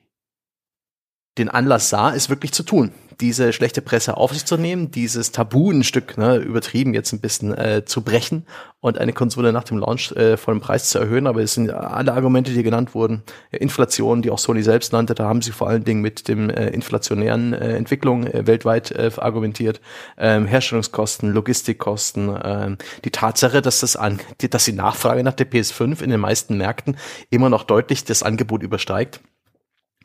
den 1.38 1.50
Anlass 1.50 1.90
sah, 1.90 2.14
es 2.14 2.30
wirklich 2.30 2.52
zu 2.52 2.64
tun 2.64 2.92
diese 3.22 3.54
schlechte 3.54 3.82
Presse 3.82 4.18
auf 4.18 4.34
sich 4.34 4.46
zu 4.46 4.58
nehmen, 4.58 4.92
dieses 4.92 5.32
Tabu 5.32 5.72
ein 5.72 5.84
Stück, 5.84 6.18
ne, 6.18 6.38
übertrieben 6.38 6.94
jetzt 6.94 7.14
ein 7.14 7.22
bisschen 7.22 7.56
äh, 7.56 7.86
zu 7.86 8.02
brechen 8.02 8.46
und 8.80 8.98
eine 8.98 9.14
Konsole 9.14 9.54
nach 9.54 9.64
dem 9.64 9.78
Launch 9.78 10.12
äh, 10.14 10.38
von 10.38 10.56
dem 10.56 10.62
Preis 10.62 10.90
zu 10.90 10.98
erhöhen. 10.98 11.28
Aber 11.28 11.42
es 11.42 11.54
sind 11.54 11.70
alle 11.72 12.14
Argumente, 12.14 12.52
die 12.52 12.64
genannt 12.64 12.96
wurden. 12.96 13.22
Inflation, 13.52 14.24
die 14.24 14.32
auch 14.32 14.40
Sony 14.40 14.64
selbst 14.64 14.92
nannte, 14.92 15.14
da 15.14 15.26
haben 15.26 15.42
sie 15.42 15.52
vor 15.52 15.70
allen 15.70 15.84
Dingen 15.84 16.02
mit 16.02 16.28
dem 16.28 16.50
äh, 16.50 16.70
inflationären 16.70 17.54
äh, 17.54 17.76
Entwicklung 17.76 18.26
äh, 18.26 18.48
weltweit 18.48 18.92
äh, 18.92 19.12
argumentiert. 19.18 19.80
Ähm, 20.18 20.48
Herstellungskosten, 20.48 21.32
Logistikkosten, 21.32 22.36
äh, 22.36 22.76
die 23.06 23.12
Tatsache, 23.12 23.62
dass 23.62 23.82
das 23.82 23.96
an, 23.96 24.20
dass 24.50 24.66
die 24.66 24.74
Nachfrage 24.74 25.24
nach 25.24 25.34
der 25.34 25.50
PS5 25.50 26.02
in 26.02 26.10
den 26.10 26.20
meisten 26.20 26.58
Märkten 26.58 26.98
immer 27.30 27.50
noch 27.50 27.64
deutlich 27.64 28.04
das 28.04 28.24
Angebot 28.24 28.64
übersteigt 28.64 29.22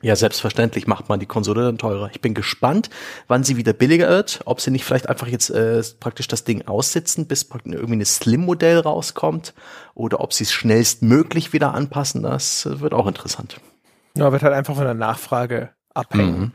ja, 0.06 0.14
selbstverständlich 0.14 0.86
macht 0.86 1.08
man 1.08 1.18
die 1.18 1.26
Konsole 1.26 1.64
dann 1.64 1.78
teurer. 1.78 2.08
Ich 2.12 2.20
bin 2.20 2.32
gespannt, 2.32 2.90
wann 3.26 3.42
sie 3.42 3.56
wieder 3.56 3.72
billiger 3.72 4.08
wird, 4.08 4.40
ob 4.44 4.60
sie 4.60 4.70
nicht 4.70 4.84
vielleicht 4.84 5.08
einfach 5.08 5.26
jetzt 5.26 5.50
äh, 5.50 5.82
praktisch 5.98 6.28
das 6.28 6.44
Ding 6.44 6.68
aussitzen, 6.68 7.26
bis 7.26 7.48
irgendwie 7.64 7.96
ein 7.96 8.04
Slim-Modell 8.04 8.78
rauskommt, 8.78 9.52
oder 9.94 10.20
ob 10.20 10.32
sie 10.32 10.44
es 10.44 10.52
schnellstmöglich 10.52 11.52
wieder 11.52 11.74
anpassen. 11.74 12.22
Das 12.22 12.68
wird 12.80 12.94
auch 12.94 13.08
interessant. 13.08 13.60
Ja, 14.16 14.30
wird 14.30 14.44
halt 14.44 14.54
einfach 14.54 14.76
von 14.76 14.84
der 14.84 14.94
Nachfrage 14.94 15.70
abhängen. 15.92 16.38
Mhm. 16.38 16.52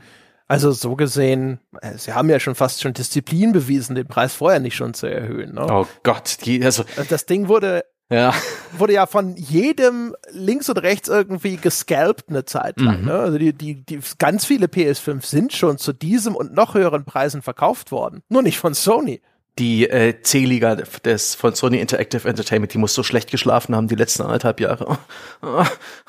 Also 0.47 0.71
so 0.71 0.95
gesehen, 0.95 1.59
äh, 1.81 1.97
sie 1.97 2.13
haben 2.13 2.29
ja 2.29 2.39
schon 2.39 2.55
fast 2.55 2.81
schon 2.81 2.93
Disziplin 2.93 3.51
bewiesen, 3.51 3.95
den 3.95 4.07
Preis 4.07 4.33
vorher 4.33 4.61
nicht 4.61 4.75
schon 4.77 4.93
zu 4.93 5.07
erhöhen. 5.07 5.55
Ne? 5.55 5.67
Oh 5.69 5.87
Gott, 6.03 6.37
die, 6.45 6.63
also, 6.63 6.85
also 6.95 7.09
das 7.09 7.25
Ding 7.25 7.49
wurde 7.49 7.83
ja. 8.11 8.33
Wurde 8.77 8.93
ja 8.93 9.05
von 9.05 9.35
jedem 9.35 10.15
links 10.31 10.69
und 10.69 10.77
rechts 10.77 11.07
irgendwie 11.07 11.57
gescalpt 11.57 12.29
eine 12.29 12.45
Zeit 12.45 12.79
lang. 12.79 13.01
Mhm. 13.01 13.07
Ne? 13.07 13.13
Also 13.13 13.37
die, 13.37 13.53
die, 13.53 13.83
die, 13.85 13.99
ganz 14.19 14.45
viele 14.45 14.67
PS5 14.67 15.25
sind 15.25 15.53
schon 15.53 15.77
zu 15.77 15.93
diesem 15.93 16.35
und 16.35 16.53
noch 16.53 16.73
höheren 16.73 17.05
Preisen 17.05 17.41
verkauft 17.41 17.91
worden. 17.91 18.21
Nur 18.29 18.43
nicht 18.43 18.59
von 18.59 18.73
Sony. 18.73 19.21
Die 19.59 19.89
äh, 19.89 20.21
C-Liga 20.21 20.75
des 20.75 21.35
von 21.35 21.55
Sony 21.55 21.79
Interactive 21.79 22.27
Entertainment, 22.27 22.73
die 22.73 22.77
muss 22.77 22.93
so 22.93 23.03
schlecht 23.03 23.31
geschlafen 23.31 23.75
haben 23.75 23.87
die 23.87 23.95
letzten 23.95 24.23
anderthalb 24.23 24.59
Jahre. 24.59 24.85
Oh, 24.87 24.97
oh, 25.41 25.65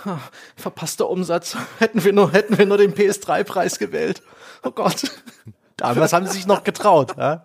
oh, 0.07 0.19
verpasster 0.57 1.09
Umsatz. 1.09 1.57
Hätten 1.79 2.05
wir 2.05 2.13
nur, 2.13 2.33
hätten 2.33 2.59
wir 2.59 2.67
nur 2.67 2.79
den 2.79 2.95
PS3-Preis 2.95 3.79
gewählt. 3.79 4.23
Oh 4.65 4.71
Gott. 4.71 5.11
Damals 5.77 6.13
haben 6.13 6.27
sie 6.27 6.35
sich 6.35 6.47
noch 6.47 6.65
getraut. 6.65 7.17
Ja? 7.17 7.45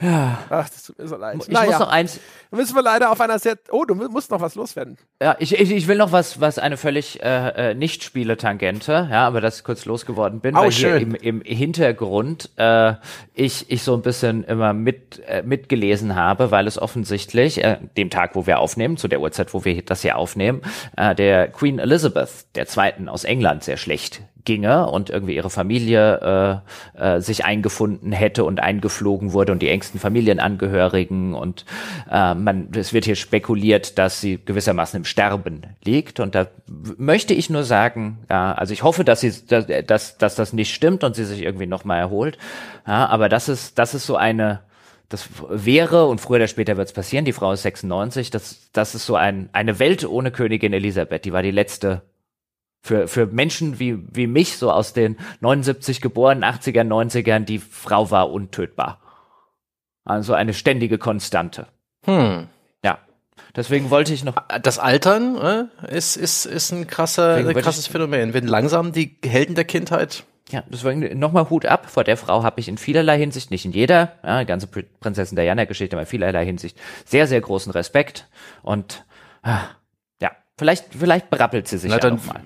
Ja. 0.00 0.38
Ach, 0.48 0.68
das 0.68 0.84
tut 0.84 0.98
mir 0.98 1.06
so 1.06 1.16
leid. 1.16 1.38
Ich 1.42 1.48
naja. 1.48 1.70
muss 1.70 1.78
noch 1.78 1.88
eins. 1.88 2.20
Müssen 2.50 2.74
wir 2.74 2.82
leider 2.82 3.10
auf 3.10 3.20
einer 3.20 3.38
sehr. 3.38 3.56
Oh, 3.70 3.84
du 3.84 3.94
musst 3.94 4.30
noch 4.30 4.40
was 4.40 4.54
loswerden. 4.54 4.96
Ja, 5.22 5.36
ich, 5.38 5.58
ich, 5.58 5.70
ich 5.70 5.88
will 5.88 5.98
noch 5.98 6.10
was, 6.10 6.40
was 6.40 6.58
eine 6.58 6.76
völlig 6.78 7.22
äh, 7.22 7.70
äh 7.70 7.74
nicht 7.74 8.02
Spiele-Tangente, 8.02 9.08
ja, 9.10 9.26
aber 9.26 9.40
das 9.40 9.58
ich 9.58 9.64
kurz 9.64 9.84
losgeworden 9.84 10.40
bin, 10.40 10.56
oh, 10.56 10.60
weil 10.62 10.72
schön. 10.72 10.98
hier 10.98 11.00
im, 11.00 11.14
im 11.14 11.42
Hintergrund 11.42 12.50
äh, 12.56 12.94
ich, 13.34 13.70
ich 13.70 13.82
so 13.82 13.94
ein 13.94 14.02
bisschen 14.02 14.44
immer 14.44 14.72
mit, 14.72 15.22
äh, 15.26 15.42
mitgelesen 15.42 16.16
habe, 16.16 16.50
weil 16.50 16.66
es 16.66 16.80
offensichtlich, 16.80 17.62
äh, 17.62 17.78
dem 17.96 18.08
Tag, 18.08 18.34
wo 18.34 18.46
wir 18.46 18.58
aufnehmen, 18.58 18.96
zu 18.96 19.06
der 19.06 19.20
Uhrzeit, 19.20 19.52
wo 19.52 19.64
wir 19.64 19.82
das 19.82 20.02
hier 20.02 20.16
aufnehmen, 20.16 20.62
äh, 20.96 21.14
der 21.14 21.48
Queen 21.48 21.78
Elizabeth 21.78 22.46
der 22.54 22.66
Zweiten 22.66 23.08
aus 23.08 23.24
England 23.24 23.64
sehr 23.64 23.76
schlecht 23.76 24.22
ginge 24.44 24.88
und 24.88 25.10
irgendwie 25.10 25.34
ihre 25.34 25.50
Familie 25.50 26.62
äh, 26.96 27.16
äh, 27.16 27.20
sich 27.20 27.44
eingefunden 27.44 28.12
hätte 28.12 28.44
und 28.44 28.60
eingeflogen 28.60 29.32
wurde 29.32 29.52
und 29.52 29.62
die 29.62 29.68
engsten 29.68 30.00
Familienangehörigen 30.00 31.34
und 31.34 31.64
äh, 32.10 32.34
man 32.34 32.68
es 32.74 32.92
wird 32.92 33.04
hier 33.04 33.16
spekuliert, 33.16 33.98
dass 33.98 34.20
sie 34.20 34.38
gewissermaßen 34.44 34.98
im 34.98 35.04
Sterben 35.04 35.62
liegt 35.84 36.20
und 36.20 36.34
da 36.34 36.46
möchte 36.96 37.34
ich 37.34 37.50
nur 37.50 37.64
sagen, 37.64 38.18
ja, 38.28 38.52
also 38.52 38.72
ich 38.72 38.82
hoffe, 38.82 39.04
dass 39.04 39.20
sie 39.20 39.32
dass, 39.46 39.66
dass, 39.86 40.18
dass 40.18 40.34
das 40.34 40.52
nicht 40.52 40.74
stimmt 40.74 41.04
und 41.04 41.16
sie 41.16 41.24
sich 41.24 41.42
irgendwie 41.42 41.66
noch 41.66 41.84
mal 41.84 41.98
erholt, 41.98 42.38
ja, 42.86 43.06
aber 43.06 43.28
das 43.28 43.48
ist 43.48 43.78
das 43.78 43.94
ist 43.94 44.06
so 44.06 44.16
eine 44.16 44.60
das 45.10 45.28
wäre, 45.48 46.06
und 46.06 46.20
früher 46.20 46.36
oder 46.36 46.46
später 46.46 46.76
wird 46.76 46.86
es 46.86 46.94
passieren, 46.94 47.24
die 47.24 47.32
Frau 47.32 47.52
ist 47.52 47.62
96, 47.62 48.30
das, 48.30 48.70
das 48.72 48.94
ist 48.94 49.06
so 49.06 49.16
ein, 49.16 49.48
eine 49.52 49.80
Welt 49.80 50.08
ohne 50.08 50.30
Königin 50.30 50.72
Elisabeth, 50.72 51.24
die 51.24 51.32
war 51.32 51.42
die 51.42 51.50
letzte 51.50 52.02
für, 52.82 53.08
für 53.08 53.26
Menschen 53.26 53.78
wie, 53.78 53.98
wie 54.10 54.26
mich, 54.26 54.56
so 54.56 54.70
aus 54.70 54.92
den 54.92 55.18
79 55.40 56.00
geboren, 56.00 56.44
80er, 56.44 56.82
90ern, 56.82 57.40
die 57.40 57.58
Frau 57.58 58.10
war 58.10 58.30
untötbar. 58.30 59.00
Also 60.04 60.34
eine 60.34 60.54
ständige 60.54 60.98
Konstante. 60.98 61.66
Hm. 62.06 62.48
Ja. 62.82 62.98
Deswegen 63.54 63.90
wollte 63.90 64.14
ich 64.14 64.24
noch. 64.24 64.36
Das 64.62 64.78
Altern 64.78 65.68
äh, 65.88 65.94
ist, 65.94 66.16
ist, 66.16 66.46
ist 66.46 66.72
ein 66.72 66.86
krasser, 66.86 67.34
ein 67.36 67.54
krasses 67.54 67.86
Phänomen. 67.86 68.32
Wenn 68.32 68.46
langsam 68.46 68.92
die 68.92 69.18
Helden 69.24 69.54
der 69.54 69.64
Kindheit. 69.64 70.24
Ja, 70.50 70.64
deswegen 70.68 71.16
nochmal 71.18 71.48
Hut 71.48 71.66
ab. 71.66 71.88
Vor 71.88 72.02
der 72.02 72.16
Frau 72.16 72.42
habe 72.42 72.58
ich 72.58 72.66
in 72.66 72.76
vielerlei 72.76 73.18
Hinsicht, 73.18 73.52
nicht 73.52 73.64
in 73.64 73.72
jeder, 73.72 74.14
ja, 74.24 74.40
die 74.40 74.46
ganze 74.46 74.66
Prinzessin 74.66 75.36
Diana-Geschichte, 75.36 75.94
aber 75.94 76.02
in 76.02 76.08
vielerlei 76.08 76.44
Hinsicht 76.44 76.76
sehr, 77.04 77.28
sehr 77.28 77.40
großen 77.40 77.70
Respekt. 77.70 78.26
Und 78.62 79.04
ah, 79.42 79.60
ja, 80.20 80.32
vielleicht, 80.58 80.86
vielleicht 80.98 81.30
berappelt 81.30 81.68
sie 81.68 81.78
sich 81.78 81.90
Na, 81.90 81.96
ja 81.96 82.00
dann, 82.00 82.20
mal 82.26 82.40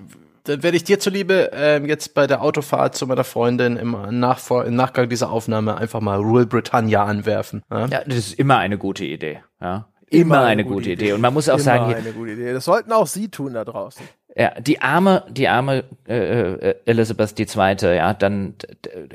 dann 0.45 0.63
werde 0.63 0.77
ich 0.77 0.83
dir 0.83 0.99
zuliebe 0.99 1.51
ähm, 1.53 1.85
jetzt 1.85 2.13
bei 2.13 2.27
der 2.27 2.41
Autofahrt 2.41 2.95
zu 2.95 3.07
meiner 3.07 3.23
Freundin 3.23 3.77
im, 3.77 3.91
Nachvor 4.19 4.65
im 4.65 4.75
Nachgang 4.75 5.09
dieser 5.09 5.29
Aufnahme 5.29 5.77
einfach 5.77 6.01
mal 6.01 6.17
Rule 6.17 6.45
Britannia 6.45 7.03
anwerfen. 7.03 7.63
Ja? 7.69 7.85
ja, 7.87 8.01
das 8.05 8.17
ist 8.17 8.39
immer 8.39 8.57
eine 8.57 8.77
gute 8.77 9.05
Idee. 9.05 9.41
Ja, 9.61 9.87
Immer, 10.07 10.43
eine, 10.43 10.63
gute 10.63 10.91
Idee. 10.91 11.13
Und 11.13 11.21
man 11.21 11.33
muss 11.33 11.49
auch 11.49 11.55
Immer 11.55 11.63
sagen, 11.63 11.87
hier, 11.87 11.97
eine 11.97 12.11
gute 12.11 12.31
Idee. 12.33 12.53
Das 12.53 12.65
sollten 12.65 12.91
auch 12.91 13.07
Sie 13.07 13.29
tun 13.29 13.53
da 13.53 13.65
draußen. 13.65 14.05
Ja, 14.37 14.51
die 14.59 14.81
arme, 14.81 15.23
die 15.29 15.47
arme 15.47 15.85
äh, 16.07 16.53
äh, 16.53 16.75
Elizabeth 16.85 17.39
II., 17.39 17.95
ja, 17.95 18.13
dann, 18.13 18.55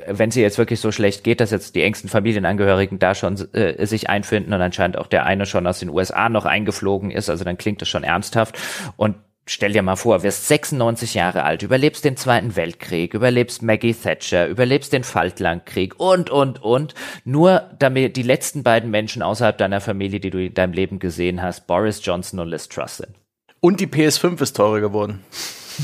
wenn 0.07 0.31
sie 0.31 0.41
jetzt 0.41 0.57
wirklich 0.57 0.79
so 0.79 0.91
schlecht 0.91 1.23
geht, 1.23 1.39
dass 1.39 1.51
jetzt 1.51 1.75
die 1.75 1.83
engsten 1.83 2.09
Familienangehörigen 2.09 2.97
da 2.97 3.13
schon 3.13 3.35
äh, 3.53 3.85
sich 3.85 4.09
einfinden 4.09 4.51
und 4.51 4.61
anscheinend 4.61 4.97
auch 4.97 5.07
der 5.07 5.25
eine 5.25 5.45
schon 5.45 5.67
aus 5.67 5.79
den 5.79 5.89
USA 5.89 6.27
noch 6.27 6.45
eingeflogen 6.45 7.11
ist, 7.11 7.29
also 7.29 7.43
dann 7.43 7.57
klingt 7.57 7.81
das 7.81 7.87
schon 7.87 8.03
ernsthaft. 8.03 8.57
Und 8.97 9.15
stell 9.45 9.73
dir 9.73 9.81
mal 9.81 9.95
vor, 9.95 10.23
wirst 10.23 10.47
96 10.47 11.13
Jahre 11.13 11.43
alt, 11.43 11.63
überlebst 11.63 12.05
den 12.05 12.15
Zweiten 12.17 12.55
Weltkrieg, 12.55 13.13
überlebst 13.13 13.61
Maggie 13.61 13.93
Thatcher, 13.93 14.47
überlebst 14.47 14.93
den 14.93 15.03
Falklandkrieg 15.03 15.99
und, 15.99 16.29
und, 16.29 16.61
und, 16.63 16.93
nur 17.25 17.69
damit 17.79 18.15
die 18.17 18.23
letzten 18.23 18.63
beiden 18.63 18.91
Menschen 18.91 19.21
außerhalb 19.21 19.57
deiner 19.57 19.81
Familie, 19.81 20.19
die 20.19 20.29
du 20.29 20.45
in 20.45 20.53
deinem 20.53 20.73
Leben 20.73 20.99
gesehen 20.99 21.41
hast, 21.41 21.67
Boris 21.67 21.99
Johnson 22.03 22.39
und 22.39 22.47
Liz 22.49 22.69
Truss 22.69 22.97
sind. 22.97 23.15
Und 23.59 23.79
die 23.79 23.87
PS5 23.87 24.41
ist 24.41 24.55
teurer 24.55 24.79
geworden. 24.79 25.23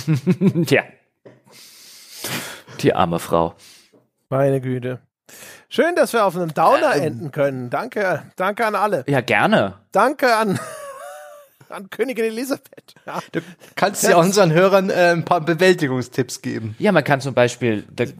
Tja. 0.65 0.83
Die 2.81 2.93
arme 2.93 3.19
Frau. 3.19 3.55
Meine 4.29 4.61
Güte. 4.61 4.99
Schön, 5.69 5.95
dass 5.95 6.13
wir 6.13 6.25
auf 6.25 6.35
einem 6.35 6.53
Downer 6.53 6.95
Ähm. 6.95 7.03
enden 7.03 7.31
können. 7.31 7.69
Danke, 7.69 8.23
danke 8.35 8.65
an 8.65 8.75
alle. 8.75 9.03
Ja, 9.07 9.21
gerne. 9.21 9.75
Danke 9.91 10.35
an, 10.35 10.59
an 11.69 11.89
Königin 11.89 12.25
Elisabeth. 12.25 12.95
Ja. 13.05 13.19
Du 13.31 13.41
kannst 13.75 14.03
ja 14.03 14.17
unseren 14.17 14.51
Hörern 14.51 14.89
äh, 14.89 15.11
ein 15.11 15.25
paar 15.25 15.41
Bewältigungstipps 15.41 16.41
geben. 16.41 16.75
Ja, 16.79 16.91
man 16.91 17.03
kann 17.03 17.21
zum 17.21 17.33
Beispiel 17.33 17.85
The, 17.97 18.13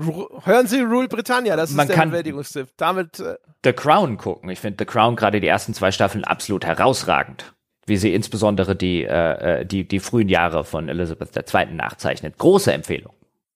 Hören 0.44 0.68
Sie 0.68 0.82
Rule 0.82 1.08
Britannia, 1.08 1.56
das 1.56 1.72
ist 1.72 1.78
der 1.78 1.88
kann- 1.88 2.10
Bewältigungstipp. 2.12 2.70
Damit 2.78 3.20
äh, 3.20 3.36
The 3.64 3.74
Crown 3.74 4.18
gucken. 4.18 4.50
Ich 4.50 4.60
finde 4.60 4.78
The 4.80 4.86
Crown 4.86 5.16
gerade 5.16 5.40
die 5.42 5.48
ersten 5.48 5.74
zwei 5.74 5.92
Staffeln 5.92 6.24
absolut 6.24 6.66
herausragend. 6.66 7.54
Wie 7.86 7.98
sie 7.98 8.14
insbesondere 8.14 8.76
die, 8.76 9.04
äh, 9.04 9.62
äh, 9.62 9.66
die, 9.66 9.88
die 9.88 10.00
frühen 10.00 10.28
Jahre 10.30 10.64
von 10.66 10.90
Elizabeth 10.90 11.30
II. 11.54 11.74
nachzeichnet. 11.74 12.38
Große 12.38 12.74
Empfehlung. 12.74 13.14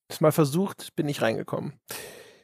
ist 0.09 0.21
mal 0.21 0.31
versucht, 0.31 0.95
bin 0.95 1.05
nicht 1.05 1.21
reingekommen. 1.21 1.73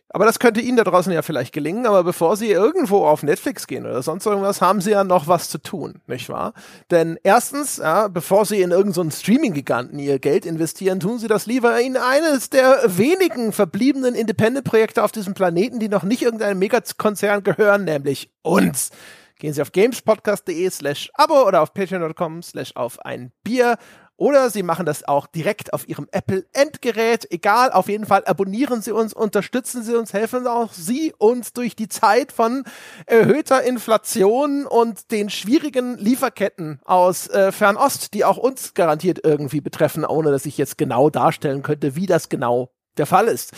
Aber 0.10 0.26
das 0.26 0.40
könnte 0.40 0.62
Ihnen 0.62 0.78
da 0.78 0.86
draußen 0.86 1.12
ja 1.12 1.22
vielleicht 1.22 1.54
gelingen, 1.54 1.86
aber 1.86 2.04
bevor 2.04 2.38
Sie 2.38 2.50
irgendwo 2.50 3.06
auf 3.06 3.24
Netflix 3.24 3.68
gehen 3.68 3.86
oder 3.86 4.02
sonst 4.02 4.26
irgendwas, 4.26 4.62
haben 4.62 4.80
Sie 4.80 4.92
ja 4.92 5.04
noch 5.04 5.28
was 5.28 5.50
zu 5.50 5.58
tun, 5.58 6.02
nicht 6.08 6.30
wahr? 6.30 6.54
Denn 6.92 7.20
erstens, 7.24 7.78
ja, 7.78 8.08
bevor 8.08 8.46
Sie 8.46 8.62
in 8.62 8.72
irgendeinen 8.72 9.12
Streaming-Giganten 9.12 10.00
Ihr 10.00 10.20
Geld 10.20 10.46
investieren, 10.46 11.02
tun 11.02 11.20
Sie 11.20 11.28
das 11.28 11.46
lieber 11.46 11.80
in 11.82 11.98
eines 11.98 12.50
der 12.50 12.84
wenigen 12.86 13.52
verbliebenen 13.52 14.16
Independent-Projekte 14.16 15.04
auf 15.04 15.12
diesem 15.12 15.34
Planeten, 15.34 15.80
die 15.80 15.90
noch 15.90 16.04
nicht 16.04 16.22
irgendeinem 16.22 16.60
Megakonzern 16.60 17.44
gehören, 17.44 17.84
nämlich 17.84 18.32
uns. 18.44 18.92
Gehen 19.40 19.54
Sie 19.54 19.62
auf 19.62 19.72
gamespodcast.de 19.72 20.70
slash 20.72 21.12
abo 21.14 21.46
oder 21.46 21.62
auf 21.62 21.74
patreon.com 21.74 22.42
slash 22.42 22.76
auf 22.76 23.00
ein 23.06 23.32
Bier 23.44 23.78
oder 24.18 24.50
Sie 24.50 24.64
machen 24.64 24.86
das 24.86 25.08
auch 25.08 25.28
direkt 25.28 25.74
auf 25.74 25.88
Ihrem 25.88 26.08
Apple-Endgerät. 26.12 27.32
Egal, 27.32 27.72
auf 27.72 27.88
jeden 27.88 28.06
Fall 28.06 28.26
abonnieren 28.26 28.82
Sie 28.82 28.92
uns, 28.92 29.14
unterstützen 29.14 29.84
Sie 29.84 29.96
uns, 29.96 30.12
helfen 30.14 30.48
auch 30.48 30.74
Sie 30.74 31.14
uns 31.18 31.54
durch 31.54 31.76
die 31.76 31.88
Zeit 31.88 32.32
von 32.32 32.64
erhöhter 33.06 33.62
Inflation 33.64 34.66
und 34.66 35.12
den 35.12 35.30
schwierigen 35.30 35.98
Lieferketten 35.98 36.82
aus 36.84 37.28
äh, 37.30 37.52
Fernost, 37.52 38.14
die 38.16 38.26
auch 38.26 38.38
uns 38.38 38.74
garantiert 38.74 39.20
irgendwie 39.24 39.62
betreffen, 39.62 40.04
ohne 40.04 40.32
dass 40.32 40.46
ich 40.46 40.58
jetzt 40.58 40.78
genau 40.78 41.10
darstellen 41.10 41.62
könnte, 41.62 41.96
wie 41.96 42.08
das 42.08 42.30
genau 42.30 42.72
der 42.98 43.06
Fall 43.06 43.28
ist. 43.28 43.54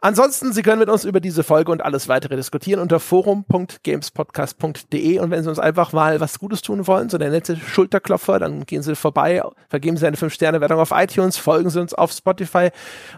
Ansonsten, 0.00 0.52
Sie 0.52 0.62
können 0.62 0.78
mit 0.78 0.88
uns 0.88 1.04
über 1.04 1.18
diese 1.18 1.42
Folge 1.42 1.72
und 1.72 1.82
alles 1.82 2.08
weitere 2.08 2.36
diskutieren 2.36 2.78
unter 2.78 3.00
forum.gamespodcast.de 3.00 5.18
und 5.18 5.32
wenn 5.32 5.42
Sie 5.42 5.48
uns 5.48 5.58
einfach 5.58 5.92
mal 5.92 6.20
was 6.20 6.38
Gutes 6.38 6.62
tun 6.62 6.86
wollen, 6.86 7.08
so 7.08 7.18
der 7.18 7.30
nette 7.30 7.56
Schulterklopfer, 7.56 8.38
dann 8.38 8.64
gehen 8.64 8.82
Sie 8.82 8.94
vorbei, 8.94 9.42
vergeben 9.68 9.96
Sie 9.96 10.06
eine 10.06 10.16
5-Sterne-Wertung 10.16 10.78
auf 10.78 10.92
iTunes, 10.92 11.36
folgen 11.36 11.70
Sie 11.70 11.80
uns 11.80 11.94
auf 11.94 12.12
Spotify 12.12 12.68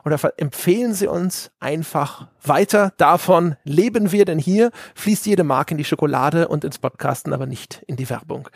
oder 0.06 0.18
empfehlen 0.38 0.94
Sie 0.94 1.06
uns 1.06 1.50
einfach 1.60 2.28
weiter. 2.42 2.94
Davon 2.96 3.56
leben 3.64 4.10
wir, 4.10 4.24
denn 4.24 4.38
hier 4.38 4.70
fließt 4.94 5.26
jede 5.26 5.44
Mark 5.44 5.70
in 5.70 5.76
die 5.76 5.84
Schokolade 5.84 6.48
und 6.48 6.64
ins 6.64 6.78
Podcasten, 6.78 7.34
aber 7.34 7.44
nicht 7.44 7.82
in 7.88 7.96
die 7.96 8.08
Werbung. 8.08 8.48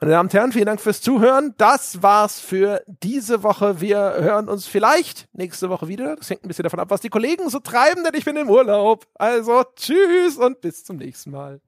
Meine 0.00 0.12
Damen 0.12 0.26
und 0.28 0.34
Herren, 0.34 0.52
vielen 0.52 0.66
Dank 0.66 0.80
fürs 0.80 1.00
Zuhören. 1.00 1.54
Das 1.56 2.02
war's 2.02 2.40
für 2.40 2.82
diese 2.86 3.42
Woche. 3.42 3.80
Wir 3.80 3.98
hören 3.98 4.48
uns 4.48 4.66
vielleicht 4.66 5.28
nächste 5.32 5.70
Woche 5.70 5.88
wieder. 5.88 6.16
Das 6.16 6.30
hängt 6.30 6.44
ein 6.44 6.48
bisschen 6.48 6.64
davon 6.64 6.80
ab, 6.80 6.90
was 6.90 7.00
die 7.00 7.08
Kollegen 7.08 7.48
so 7.48 7.60
treiben, 7.60 8.02
denn 8.04 8.14
ich 8.14 8.24
bin 8.24 8.36
im 8.36 8.50
Urlaub. 8.50 9.06
Also 9.14 9.64
tschüss 9.76 10.36
und 10.36 10.60
bis 10.60 10.84
zum 10.84 10.96
nächsten 10.96 11.30
Mal. 11.30 11.60